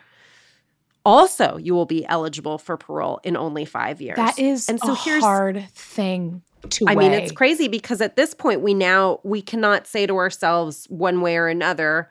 also 1.05 1.57
you 1.57 1.75
will 1.75 1.87
be 1.87 2.07
eligible 2.07 2.59
for 2.59 2.77
parole 2.77 3.21
in 3.25 3.37
only 3.37 3.65
five 3.65 4.01
years. 4.01 4.17
That 4.17 4.39
is 4.39 4.69
and 4.69 4.79
so 4.81 4.93
a 4.93 4.97
here's 4.97 5.23
hard 5.23 5.69
thing 5.75 6.43
to 6.71 6.85
I 6.89 6.95
mean, 6.95 7.13
it's 7.13 7.33
crazy 7.33 7.69
because 7.69 8.01
at 8.01 8.17
this 8.17 8.35
point 8.35 8.61
we 8.61 8.75
now 8.75 9.21
we 9.25 9.43
cannot 9.43 9.87
say 9.87 10.07
to 10.07 10.15
ourselves 10.17 10.87
one 10.89 11.21
way 11.21 11.37
or 11.37 11.49
another. 11.49 12.11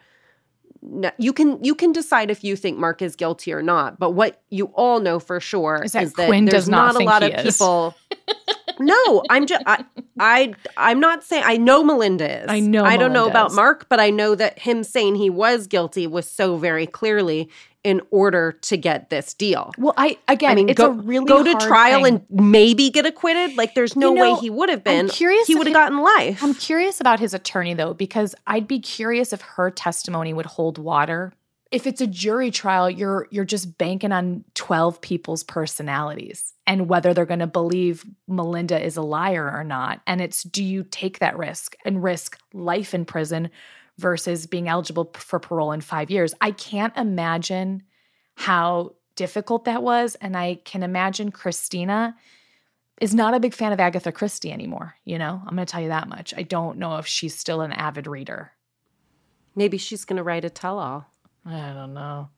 No, 0.82 1.12
you 1.18 1.32
can 1.32 1.64
you 1.64 1.76
can 1.76 1.92
decide 1.92 2.32
if 2.32 2.44
you 2.44 2.56
think 2.56 2.78
Mark 2.78 3.02
is 3.02 3.16
guilty 3.16 3.54
or 3.54 3.62
not, 3.62 4.00
but 4.00 4.12
what 4.12 4.42
you 4.50 4.66
all 4.74 5.00
know 5.00 5.20
for 5.20 5.40
sure 5.40 5.82
Is 5.86 5.94
that 5.94 6.04
is 6.04 6.14
that 6.14 6.28
Quinn 6.28 6.46
there's 6.46 6.66
does 6.66 6.70
not 6.70 6.96
a 6.96 6.98
think 6.98 7.10
lot 7.10 7.24
of 7.24 7.32
is. 7.32 7.54
people. 7.54 7.96
No, 8.80 9.24
I'm 9.30 9.46
just 9.46 9.64
I, 9.66 9.86
I 10.20 10.54
I'm 10.78 11.00
not 11.00 11.24
saying 11.24 11.44
I 11.46 11.58
know 11.58 11.84
Melinda 11.84 12.44
is. 12.44 12.46
I 12.50 12.60
know 12.60 12.84
I 12.84 12.98
don't 12.98 13.14
know 13.14 13.22
Melinda 13.22 13.32
about 13.32 13.50
is. 13.52 13.56
Mark, 13.56 13.88
but 13.90 14.00
I 14.00 14.10
know 14.10 14.36
that 14.36 14.60
him 14.60 14.84
saying 14.84 15.16
he 15.16 15.30
was 15.30 15.68
guilty 15.68 16.08
was 16.08 16.30
so 16.30 16.58
very 16.58 16.88
clearly 16.88 17.50
in 17.84 18.00
order 18.12 18.52
to 18.52 18.78
get 18.78 19.10
this 19.10 19.34
deal. 19.34 19.72
Well, 19.78 19.94
I 19.98 20.18
again, 20.28 20.52
I 20.52 20.56
mean, 20.56 20.70
it's 20.70 20.78
go, 20.78 20.88
a 20.88 20.92
really 20.92 21.26
go 21.26 21.44
to 21.44 21.54
trial 21.66 22.04
thing. 22.04 22.26
and 22.30 22.52
maybe 22.52 22.90
get 22.90 23.06
acquitted. 23.06 23.58
Like, 23.58 23.74
there's 23.74 23.96
no 23.96 24.10
You 24.10 24.16
know, 24.16 24.34
way 24.36 24.40
he 24.40 24.50
would 24.50 24.70
have 24.70 24.80
I'm 24.86 25.08
been. 25.08 25.10
curious 25.10 25.48
He 25.48 25.56
would 25.56 25.68
have 25.68 25.74
gotten 25.74 26.00
life. 26.00 26.44
I'm 26.44 26.54
curious 26.54 27.02
about 27.02 27.20
his 27.20 27.34
attorney 27.34 27.74
though, 27.74 27.94
because 27.94 28.36
I'd 28.48 28.68
be 28.68 28.80
curious 28.80 29.34
if 29.34 29.42
her 29.42 29.72
testimony 29.72 30.34
would 30.34 30.46
hold 30.46 30.78
water. 30.78 31.34
If 31.72 31.88
it's 31.88 32.02
a 32.02 32.08
jury 32.08 32.52
trial, 32.52 32.90
you're 32.90 33.28
you're 33.32 33.46
just 33.46 33.78
banking 33.78 34.12
on 34.12 34.44
12 34.56 35.02
people's 35.02 35.44
personalities 35.44 36.54
and 36.72 36.88
whether 36.88 37.14
they're 37.14 37.26
going 37.26 37.42
to 37.42 37.48
believe 37.48 38.06
Melinda 38.30 38.82
is 38.82 38.96
a 38.96 39.02
liar 39.02 39.52
or 39.54 39.62
not. 39.62 40.00
And 40.08 40.22
it's 40.22 40.42
do 40.42 40.64
you 40.64 40.86
take 40.90 41.20
that 41.20 41.38
risk 41.38 41.76
and 41.84 42.02
risk 42.02 42.40
life 42.54 42.94
in 42.94 43.04
prison 43.04 43.50
versus 43.98 44.48
being 44.48 44.70
eligible 44.70 45.12
for 45.18 45.38
parole 45.38 45.74
in 45.74 45.82
5 45.82 46.10
years? 46.10 46.34
I 46.40 46.52
can't 46.52 46.96
imagine 46.96 47.84
how 48.36 48.96
difficult 49.18 49.66
that 49.66 49.84
was 49.84 50.16
and 50.16 50.38
I 50.38 50.62
can 50.64 50.82
imagine 50.82 51.30
Christina 51.30 52.16
is 53.02 53.14
not 53.14 53.34
a 53.34 53.42
big 53.42 53.54
fan 53.54 53.74
of 53.74 53.82
Agatha 53.82 54.14
Christie 54.14 54.54
anymore. 54.54 54.96
You 55.04 55.20
know, 55.20 55.42
I'm 55.46 55.56
going 55.56 55.66
to 55.66 55.70
tell 55.70 55.82
you 55.82 55.90
that 55.90 56.08
much. 56.08 56.34
I 56.38 56.44
don't 56.44 56.78
know 56.78 57.00
if 57.00 57.06
she's 57.06 57.38
still 57.38 57.60
an 57.60 57.74
avid 57.74 58.08
reader. 58.08 58.54
Maybe 59.58 59.78
she's 59.78 60.06
going 60.06 60.16
to 60.16 60.24
write 60.24 60.46
a 60.46 60.50
tell-all. 60.50 61.06
I 61.46 61.74
don't 61.74 61.94
know. 61.94 62.30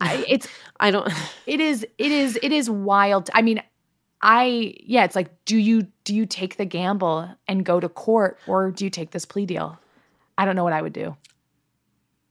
I, 0.00 0.24
it's 0.28 0.48
I 0.80 0.90
don't. 0.90 1.10
it 1.46 1.60
is 1.60 1.86
it 1.98 2.12
is 2.12 2.38
it 2.42 2.52
is 2.52 2.68
wild. 2.70 3.30
I 3.34 3.42
mean, 3.42 3.62
I 4.22 4.74
yeah, 4.80 5.04
it's 5.04 5.16
like 5.16 5.44
do 5.44 5.56
you 5.56 5.86
do 6.04 6.14
you 6.14 6.26
take 6.26 6.56
the 6.56 6.64
gamble 6.64 7.28
and 7.48 7.64
go 7.64 7.80
to 7.80 7.88
court 7.88 8.38
or 8.46 8.70
do 8.70 8.84
you 8.84 8.90
take 8.90 9.10
this 9.10 9.24
plea 9.24 9.46
deal? 9.46 9.78
I 10.36 10.44
don't 10.44 10.56
know 10.56 10.64
what 10.64 10.72
I 10.72 10.82
would 10.82 10.92
do. 10.92 11.16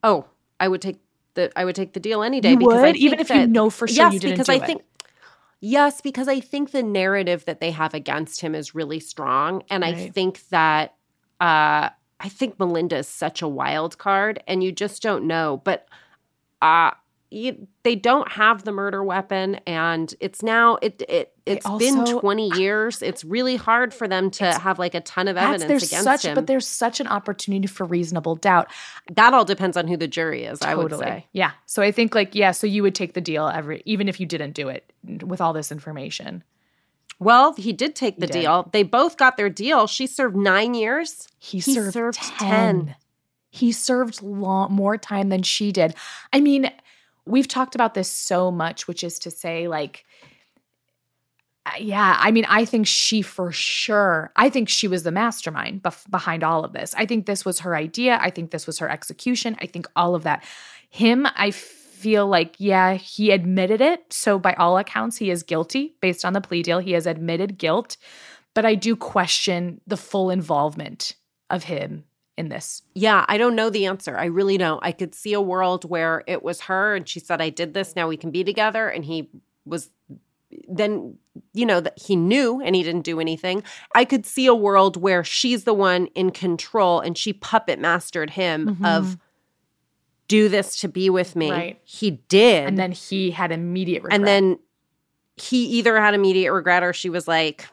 Oh, 0.04 0.26
I 0.60 0.68
would 0.68 0.82
take 0.82 0.98
the. 1.34 1.52
I 1.58 1.66
would 1.66 1.76
take 1.76 1.94
the 1.94 2.00
deal 2.00 2.24
any 2.24 2.42
day. 2.42 2.52
You 2.52 2.58
because 2.58 2.82
would? 2.82 2.98
Even 2.98 3.20
if 3.20 3.30
you 3.30 3.48
know 3.48 3.70
for 3.70 3.88
sure 3.88 4.06
yes, 4.06 4.14
you 4.14 4.20
didn't 4.20 4.36
because 4.36 4.48
do 4.48 4.54
I 4.54 4.58
it. 4.58 4.66
think. 4.66 4.82
Yes, 5.62 6.02
because 6.02 6.28
I 6.28 6.42
think 6.42 6.72
the 6.72 6.84
narrative 6.84 7.46
that 7.46 7.62
they 7.62 7.72
have 7.72 7.94
against 7.94 8.42
him 8.42 8.54
is 8.54 8.76
really 8.76 9.00
strong, 9.00 9.64
and 9.70 9.86
I 9.86 10.10
think 10.10 10.46
that 10.50 10.96
uh, 11.40 11.90
I 12.20 12.30
think 12.30 12.60
Melinda 12.60 12.98
is 12.98 13.08
such 13.08 13.42
a 13.42 13.48
wild 13.48 13.98
card, 13.98 14.44
and 14.46 14.62
you 14.62 14.74
just 14.74 15.02
don't 15.02 15.26
know. 15.26 15.62
But 15.64 15.88
uh, 16.62 16.92
you, 17.34 17.68
they 17.84 17.96
don't 17.96 18.32
have 18.32 18.64
the 18.64 18.72
murder 18.72 19.04
weapon, 19.04 19.56
and 19.68 20.14
it's 20.20 20.42
now 20.42 20.78
it 20.82 21.02
it 21.10 21.34
it's 21.46 21.70
been 21.78 22.06
twenty 22.20 22.50
years. 22.58 23.02
It's 23.02 23.24
really 23.24 23.56
hard 23.56 23.94
for 23.94 24.08
them 24.08 24.32
to 24.32 24.46
have 24.46 24.80
like 24.80 24.94
a 24.94 25.02
ton 25.02 25.28
of 25.28 25.36
evidence 25.36 25.66
there's 25.66 25.84
against 25.84 26.04
such 26.04 26.26
him. 26.26 26.36
but 26.36 26.48
there's 26.48 26.68
such 26.68 27.00
an 27.00 27.08
opportunity 27.08 27.68
for 27.68 27.86
reasonable 27.86 28.36
doubt. 28.36 28.70
that 29.12 29.34
all 29.34 29.46
depends 29.46 29.76
on 29.76 29.88
who 29.88 29.98
the 29.98 30.08
jury 30.08 30.44
is. 30.44 30.62
I 30.62 30.76
would 30.76 30.94
say. 30.96 31.28
Yeah. 31.34 31.52
So 31.66 31.82
I 31.82 31.92
think 31.92 32.16
like 32.16 32.36
yeah, 32.36 32.52
so 32.52 32.68
you 32.68 32.84
would 32.84 32.96
take 32.96 33.14
the 33.14 33.22
deal 33.22 33.48
every 33.48 33.82
even 33.86 34.08
if 34.08 34.20
you 34.20 34.26
didn't 34.26 34.54
do 34.54 34.70
it 34.70 34.92
with 35.24 35.42
all 35.42 35.54
this 35.54 35.72
information. 35.72 36.44
Well, 37.20 37.54
he 37.54 37.74
did 37.74 37.96
take 37.96 38.20
the 38.20 38.28
did. 38.28 38.42
deal. 38.42 38.70
They 38.72 38.84
both 38.84 39.18
got 39.18 39.38
their 39.38 39.50
deal. 39.50 39.88
She 39.88 40.08
served 40.08 40.36
nine 40.36 40.74
years. 40.74 41.28
He, 41.40 41.60
He 41.60 41.74
served, 41.74 41.94
served 41.94 42.22
10. 42.22 42.86
10. 42.88 42.96
He 43.50 43.72
served 43.72 44.22
long, 44.24 44.74
more 44.74 44.98
time 44.98 45.30
than 45.30 45.44
she 45.44 45.72
did. 45.72 45.96
I 46.34 46.42
mean, 46.42 46.72
we've 47.26 47.48
talked 47.48 47.76
about 47.76 47.94
this 47.94 48.10
so 48.10 48.52
much, 48.52 48.88
which 48.88 49.04
is 49.04 49.20
to 49.20 49.32
say, 49.32 49.68
like, 49.68 50.06
uh, 51.66 51.72
yeah, 51.80 52.18
I 52.20 52.32
mean, 52.32 52.46
I 52.50 52.66
think 52.66 52.88
she 52.88 53.22
for 53.22 53.52
sure, 53.52 54.32
I 54.36 54.50
think 54.50 54.68
she 54.68 54.88
was 54.88 55.04
the 55.04 55.12
mastermind 55.12 55.82
bef- 55.82 56.10
behind 56.10 56.44
all 56.44 56.66
of 56.66 56.74
this. 56.74 56.94
I 56.98 57.06
think 57.06 57.26
this 57.26 57.46
was 57.46 57.60
her 57.60 57.76
idea. 57.76 58.20
I 58.22 58.30
think 58.30 58.52
this 58.52 58.68
was 58.68 58.80
her 58.80 58.90
execution. 58.90 59.56
I 59.62 59.68
think 59.68 59.88
all 59.96 60.16
of 60.16 60.24
that. 60.24 60.44
Him, 60.90 61.26
I 61.36 61.52
feel 61.52 62.28
like, 62.28 62.56
yeah, 62.58 62.96
he 62.96 63.32
admitted 63.32 63.80
it. 63.80 64.12
So, 64.12 64.38
by 64.38 64.54
all 64.56 64.78
accounts, 64.78 65.18
he 65.18 65.32
is 65.32 65.42
guilty 65.42 65.96
based 66.02 66.26
on 66.26 66.34
the 66.34 66.42
plea 66.42 66.64
deal. 66.64 66.80
He 66.80 66.92
has 66.92 67.08
admitted 67.08 67.58
guilt. 67.58 67.96
But 68.54 68.66
I 68.66 68.76
do 68.76 68.96
question 68.96 69.82
the 69.88 69.98
full 69.98 70.30
involvement 70.30 71.16
of 71.50 71.64
him 71.64 72.04
in 72.38 72.50
this. 72.50 72.82
Yeah, 72.96 73.26
I 73.28 73.38
don't 73.38 73.56
know 73.56 73.70
the 73.70 73.86
answer. 73.86 74.18
I 74.18 74.26
really 74.26 74.58
don't. 74.58 74.84
I 74.84 74.92
could 74.92 75.14
see 75.14 75.34
a 75.34 75.42
world 75.42 75.86
where 75.86 76.24
it 76.28 76.44
was 76.44 76.62
her 76.62 76.96
and 76.96 77.08
she 77.08 77.20
said, 77.20 77.42
I 77.42 77.50
did 77.50 77.74
this. 77.74 77.96
Now 77.96 78.08
we 78.08 78.18
can 78.18 78.32
be 78.32 78.44
together. 78.44 78.88
And 78.88 79.06
he 79.06 79.30
was 79.66 79.90
then, 80.68 81.18
you 81.54 81.66
know, 81.66 81.80
that 81.80 82.00
he 82.00 82.16
knew 82.16 82.62
and 82.62 82.76
he 82.76 82.84
didn't 82.84 83.02
do 83.04 83.20
anything. 83.20 83.64
I 83.96 84.06
could 84.06 84.26
see 84.26 84.46
a 84.46 84.54
world 84.54 84.98
where 84.98 85.24
she's 85.24 85.64
the 85.64 85.74
one 85.74 86.08
in 86.08 86.32
control 86.32 87.00
and 87.00 87.18
she 87.18 87.34
puppet 87.34 87.80
mastered 87.80 88.32
him 88.32 88.70
of 88.84 89.06
mm-hmm. 89.06 89.14
do 90.28 90.50
this 90.50 90.76
to 90.78 90.88
be 90.88 91.10
with 91.10 91.36
me. 91.36 91.52
Right. 91.52 91.82
He 91.84 92.12
did. 92.12 92.68
And 92.68 92.78
then 92.78 92.92
he 92.92 93.32
had 93.32 93.52
immediate 93.52 94.04
regret. 94.04 94.20
And 94.20 94.28
then 94.28 94.60
he 95.36 95.66
either 95.66 96.00
had 96.00 96.14
immediate 96.14 96.52
regret 96.54 96.84
or 96.84 96.94
she 96.94 97.10
was 97.10 97.28
like, 97.28 97.68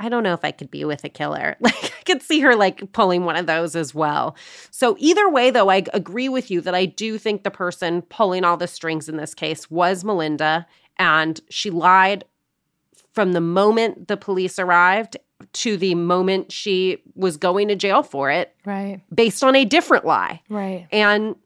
I 0.00 0.08
don't 0.08 0.22
know 0.22 0.32
if 0.32 0.44
I 0.44 0.50
could 0.50 0.70
be 0.70 0.84
with 0.84 1.04
a 1.04 1.08
killer. 1.08 1.56
Like 1.70 1.84
I 1.84 2.02
could 2.12 2.22
see 2.22 2.40
her 2.40 2.56
like 2.56 2.92
pulling 2.92 3.24
one 3.24 3.36
of 3.36 3.46
those 3.46 3.76
as 3.76 3.94
well. 3.94 4.34
So 4.70 4.96
either 4.98 5.28
way 5.28 5.50
though, 5.50 5.68
I 5.68 5.84
agree 5.92 6.28
with 6.28 6.50
you 6.50 6.60
that 6.62 6.74
I 6.74 6.86
do 6.86 7.18
think 7.18 7.44
the 7.44 7.50
person 7.50 8.02
pulling 8.02 8.42
all 8.42 8.56
the 8.56 8.66
strings 8.66 9.08
in 9.08 9.16
this 9.16 9.34
case 9.34 9.70
was 9.70 10.02
Melinda 10.02 10.66
and 10.98 11.40
she 11.50 11.70
lied 11.70 12.24
from 13.12 13.32
the 13.32 13.40
moment 13.40 14.08
the 14.08 14.16
police 14.16 14.58
arrived 14.58 15.18
to 15.52 15.76
the 15.76 15.94
moment 15.94 16.50
she 16.50 17.02
was 17.14 17.36
going 17.36 17.68
to 17.68 17.76
jail 17.76 18.02
for 18.02 18.30
it 18.30 18.54
right, 18.64 19.00
based 19.14 19.44
on 19.44 19.54
a 19.54 19.64
different 19.64 20.04
lie. 20.04 20.42
right. 20.48 20.86
And 20.90 21.36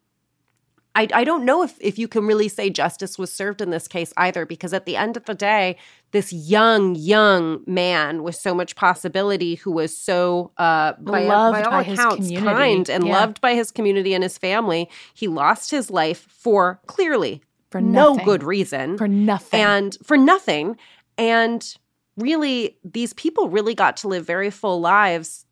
I, 0.96 1.08
I 1.12 1.24
don't 1.24 1.44
know 1.44 1.62
if, 1.64 1.76
if 1.80 1.98
you 1.98 2.06
can 2.06 2.24
really 2.26 2.48
say 2.48 2.70
justice 2.70 3.18
was 3.18 3.32
served 3.32 3.60
in 3.60 3.70
this 3.70 3.88
case 3.88 4.12
either, 4.16 4.46
because 4.46 4.72
at 4.72 4.86
the 4.86 4.96
end 4.96 5.16
of 5.16 5.24
the 5.24 5.34
day, 5.34 5.76
this 6.12 6.32
young, 6.32 6.94
young 6.94 7.62
man 7.66 8.22
with 8.22 8.36
so 8.36 8.54
much 8.54 8.76
possibility 8.76 9.56
who 9.56 9.72
was 9.72 9.96
so, 9.96 10.52
uh, 10.56 10.92
by, 11.00 11.24
Loved 11.24 11.52
by 11.54 11.62
all 11.62 11.70
by 11.72 11.82
accounts, 11.82 12.30
kind 12.30 12.88
and 12.88 13.06
Yeah. 13.06 13.12
loved 13.12 13.40
by 13.40 13.54
his 13.54 13.72
community 13.72 14.14
and 14.14 14.22
his 14.22 14.38
family, 14.38 14.88
he 15.14 15.26
lost 15.26 15.72
his 15.72 15.90
life 15.90 16.26
for 16.30 16.80
clearly 16.86 17.42
For 17.70 17.80
no 17.80 18.16
good 18.16 18.44
reason 18.44 18.96
For 18.96 19.08
nothing. 19.08 19.60
and 19.60 19.98
for 20.04 20.16
nothing. 20.16 20.76
And 21.18 21.76
really, 22.16 22.78
these 22.84 23.12
people 23.14 23.48
really 23.48 23.74
got 23.74 23.96
to 23.98 24.08
live 24.08 24.24
very 24.24 24.50
full 24.50 24.80
lives 24.80 25.43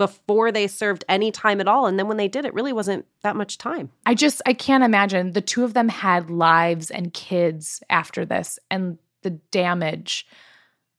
before 0.00 0.50
they 0.50 0.66
served 0.66 1.04
any 1.10 1.30
time 1.30 1.60
at 1.60 1.68
all. 1.68 1.84
And 1.84 1.98
then 1.98 2.08
when 2.08 2.16
they 2.16 2.26
did, 2.26 2.46
it 2.46 2.54
really 2.54 2.72
wasn't 2.72 3.04
that 3.22 3.36
much 3.36 3.58
time. 3.58 3.90
I 4.06 4.14
just 4.14 4.40
I 4.46 4.54
can't 4.54 4.82
imagine 4.82 5.32
the 5.32 5.42
two 5.42 5.62
of 5.62 5.74
them 5.74 5.90
had 5.90 6.30
lives 6.30 6.90
and 6.90 7.12
kids 7.12 7.82
after 7.90 8.24
this 8.24 8.58
and 8.70 8.96
the 9.20 9.30
damage 9.52 10.26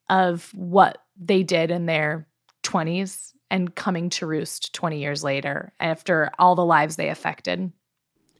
of 0.07 0.51
what 0.53 0.99
they 1.19 1.41
did 1.41 1.71
in 1.71 1.87
their 1.87 2.27
20s 2.61 3.33
and 3.49 3.73
coming 3.73 4.11
to 4.11 4.27
roost 4.27 4.71
20 4.75 4.99
years 4.99 5.23
later 5.23 5.73
after 5.79 6.29
all 6.37 6.53
the 6.53 6.63
lives 6.63 6.95
they 6.95 7.09
affected. 7.09 7.71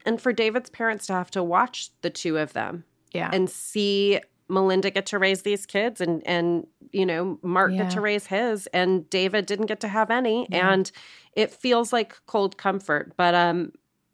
And 0.06 0.20
for 0.22 0.32
David's 0.32 0.70
parents 0.70 1.08
to 1.08 1.12
have 1.14 1.32
to 1.32 1.42
watch 1.42 1.90
the 2.02 2.10
two 2.10 2.38
of 2.38 2.52
them 2.52 2.84
Yeah. 3.12 3.30
and 3.32 3.50
see 3.50 4.20
Melinda 4.48 4.90
get 4.92 5.06
to 5.06 5.18
raise 5.18 5.42
these 5.42 5.66
kids 5.66 6.00
and 6.00 6.24
and 6.24 6.68
you 6.92 7.06
know 7.06 7.38
Mark 7.42 7.72
Yeah. 7.72 7.84
get 7.84 7.92
to 7.92 8.00
raise 8.00 8.26
his 8.26 8.66
and 8.68 9.08
David 9.10 9.46
didn't 9.46 9.66
get 9.66 9.80
to 9.80 9.88
have 9.88 10.10
any 10.10 10.46
Yeah. 10.50 10.72
and 10.72 10.90
it 11.34 11.50
feels 11.50 11.92
like 11.92 12.14
cold 12.26 12.56
comfort 12.58 13.12
but 13.16 13.34
um 13.34 13.72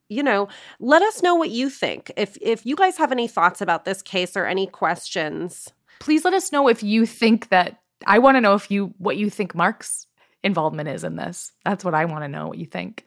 you 0.09 0.23
know 0.23 0.49
let 0.81 1.03
us 1.03 1.23
know 1.23 1.35
what 1.35 1.51
you 1.51 1.69
think 1.71 2.11
if 2.17 2.37
if 2.41 2.65
you 2.65 2.77
guys 2.77 2.97
have 2.99 3.13
any 3.13 3.29
thoughts 3.29 3.61
about 3.61 3.85
this 3.85 4.01
case 4.03 4.37
or 4.37 4.47
any 4.47 4.67
questions 4.67 5.73
Please 6.01 6.25
let 6.25 6.33
us 6.35 6.53
know 6.53 6.69
if 6.69 6.83
you 6.83 7.05
think 7.07 7.49
that 7.49 7.81
I 8.07 8.21
want 8.21 8.37
to 8.37 8.41
know 8.41 8.55
if 8.55 8.71
you 8.71 8.95
what 8.99 9.17
you 9.17 9.29
think 9.31 9.55
Mark's 9.57 10.07
involvement 10.45 10.89
is 10.89 11.03
in 11.03 11.17
this. 11.17 11.51
That's 11.65 11.85
what 11.85 11.93
I 11.95 12.05
want 12.05 12.23
to 12.23 12.29
know 12.29 12.47
what 12.47 12.59
you 12.59 12.67
think. 12.67 13.05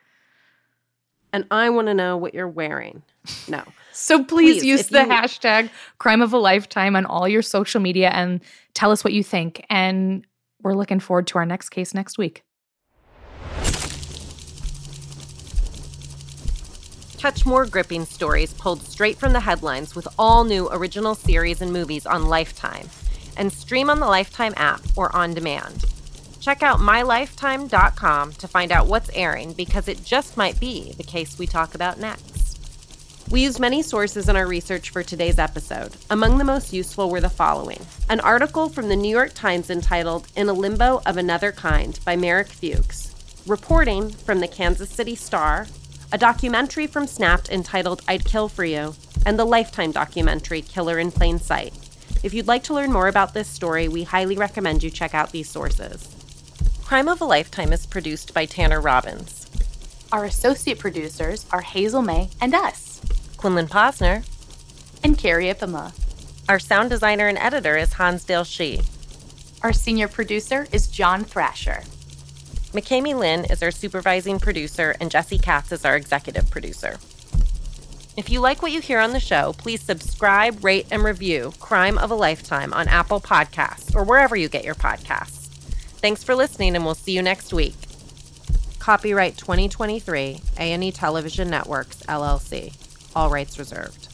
and 1.31 1.45
I 1.49 1.69
want 1.69 1.87
to 1.87 1.93
know 1.93 2.17
what 2.17 2.33
you're 2.33 2.47
wearing 2.49 3.01
no 3.47 3.63
So 3.93 4.23
please, 4.23 4.61
Please, 4.61 4.65
use 4.65 4.87
the 4.87 5.01
you- 5.01 5.07
hashtag 5.09 5.69
crime 5.97 6.21
of 6.21 6.33
a 6.33 6.37
lifetime 6.37 6.95
on 6.95 7.05
all 7.05 7.27
your 7.27 7.41
social 7.41 7.81
media 7.81 8.09
and 8.09 8.41
tell 8.73 8.91
us 8.91 9.03
what 9.03 9.13
you 9.13 9.23
think. 9.23 9.65
And 9.69 10.25
we're 10.61 10.73
looking 10.75 10.99
forward 10.99 11.27
to 11.27 11.37
our 11.37 11.45
next 11.45 11.69
case 11.69 11.93
next 11.93 12.17
week. 12.17 12.43
Catch 17.17 17.45
more 17.45 17.65
gripping 17.67 18.05
stories 18.05 18.51
pulled 18.53 18.81
straight 18.81 19.17
from 19.17 19.33
the 19.33 19.39
headlines 19.41 19.95
with 19.95 20.07
all 20.17 20.43
new 20.43 20.67
original 20.71 21.13
series 21.13 21.61
and 21.61 21.71
movies 21.71 22.05
on 22.07 22.27
Lifetime. 22.27 22.89
And 23.37 23.53
stream 23.53 23.89
on 23.89 23.99
the 23.99 24.07
Lifetime 24.07 24.53
app 24.57 24.81
or 24.95 25.15
on 25.15 25.33
demand. 25.33 25.85
Check 26.39 26.63
out 26.63 26.79
mylifetime.com 26.79 28.33
to 28.33 28.47
find 28.47 28.71
out 28.71 28.87
what's 28.87 29.11
airing 29.13 29.53
because 29.53 29.87
it 29.87 30.03
just 30.03 30.35
might 30.35 30.59
be 30.59 30.93
the 30.97 31.03
case 31.03 31.37
we 31.37 31.45
talk 31.45 31.75
about 31.75 31.99
next. 31.99 32.30
We 33.31 33.43
used 33.43 33.61
many 33.61 33.81
sources 33.81 34.27
in 34.27 34.35
our 34.35 34.45
research 34.45 34.89
for 34.89 35.03
today's 35.03 35.39
episode. 35.39 35.95
Among 36.09 36.37
the 36.37 36.43
most 36.43 36.73
useful 36.73 37.09
were 37.09 37.21
the 37.21 37.29
following 37.29 37.79
an 38.09 38.19
article 38.19 38.67
from 38.67 38.89
the 38.89 38.95
New 38.97 39.09
York 39.09 39.31
Times 39.33 39.69
entitled 39.69 40.27
In 40.35 40.49
a 40.49 40.53
Limbo 40.53 41.01
of 41.05 41.15
Another 41.15 41.53
Kind 41.53 41.97
by 42.03 42.17
Merrick 42.17 42.49
Fuchs, 42.49 43.15
reporting 43.47 44.09
from 44.09 44.41
the 44.41 44.49
Kansas 44.49 44.89
City 44.89 45.15
Star, 45.15 45.67
a 46.11 46.17
documentary 46.17 46.87
from 46.87 47.07
Snapped 47.07 47.47
entitled 47.47 48.01
I'd 48.05 48.25
Kill 48.25 48.49
for 48.49 48.65
You, 48.65 48.95
and 49.25 49.39
the 49.39 49.45
Lifetime 49.45 49.93
documentary 49.93 50.61
Killer 50.61 50.99
in 50.99 51.09
Plain 51.09 51.39
Sight. 51.39 51.73
If 52.23 52.33
you'd 52.33 52.49
like 52.49 52.63
to 52.63 52.73
learn 52.73 52.91
more 52.91 53.07
about 53.07 53.33
this 53.33 53.47
story, 53.47 53.87
we 53.87 54.03
highly 54.03 54.35
recommend 54.35 54.83
you 54.83 54.89
check 54.89 55.15
out 55.15 55.31
these 55.31 55.49
sources. 55.49 56.13
Crime 56.83 57.07
of 57.07 57.21
a 57.21 57.25
Lifetime 57.25 57.71
is 57.71 57.85
produced 57.85 58.33
by 58.33 58.45
Tanner 58.45 58.81
Robbins. 58.81 59.47
Our 60.11 60.25
associate 60.25 60.79
producers 60.79 61.45
are 61.53 61.61
Hazel 61.61 62.01
May 62.01 62.29
and 62.41 62.53
us, 62.53 62.90
Quinlan 63.41 63.67
Posner. 63.67 64.23
and 65.03 65.17
Carrie 65.17 65.47
Ipema. 65.47 65.91
Our 66.47 66.59
sound 66.59 66.91
designer 66.91 67.27
and 67.27 67.39
editor 67.39 67.75
is 67.75 67.93
Hansdale 67.93 68.43
Shee. 68.43 68.81
Our 69.63 69.73
senior 69.73 70.07
producer 70.07 70.67
is 70.71 70.87
John 70.87 71.23
Thrasher. 71.23 71.81
McKamey 72.71 73.17
Lynn 73.17 73.45
is 73.45 73.63
our 73.63 73.71
supervising 73.71 74.39
producer, 74.39 74.95
and 75.01 75.09
Jesse 75.09 75.39
Katz 75.39 75.71
is 75.71 75.85
our 75.85 75.95
executive 75.95 76.51
producer. 76.51 76.99
If 78.15 78.29
you 78.29 78.41
like 78.41 78.61
what 78.61 78.73
you 78.73 78.79
hear 78.79 78.99
on 78.99 79.11
the 79.11 79.19
show, 79.19 79.55
please 79.57 79.81
subscribe, 79.81 80.63
rate, 80.63 80.85
and 80.91 81.03
review 81.03 81.51
Crime 81.59 81.97
of 81.97 82.11
a 82.11 82.15
Lifetime 82.15 82.71
on 82.73 82.87
Apple 82.89 83.19
Podcasts 83.19 83.95
or 83.95 84.03
wherever 84.03 84.35
you 84.35 84.49
get 84.49 84.63
your 84.63 84.75
podcasts. 84.75 85.47
Thanks 85.97 86.23
for 86.23 86.35
listening, 86.35 86.75
and 86.75 86.85
we'll 86.85 86.93
see 86.93 87.13
you 87.13 87.23
next 87.23 87.53
week. 87.53 87.73
Copyright 88.77 89.35
2023 89.37 90.41
A&E 90.59 90.91
Television 90.91 91.49
Networks, 91.49 92.03
LLC. 92.03 92.75
All 93.15 93.29
rights 93.29 93.59
reserved. 93.59 94.07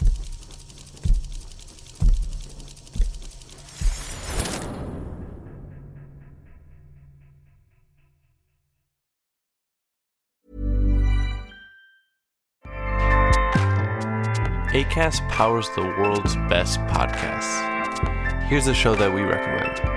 ACAST 14.74 15.28
powers 15.30 15.69
the 15.76 15.82
world's 15.82 16.36
best 16.49 16.80
podcasts. 16.82 18.44
Here's 18.44 18.68
a 18.68 18.74
show 18.74 18.95
that 18.95 19.11
we 19.11 19.22
recommend. 19.22 19.97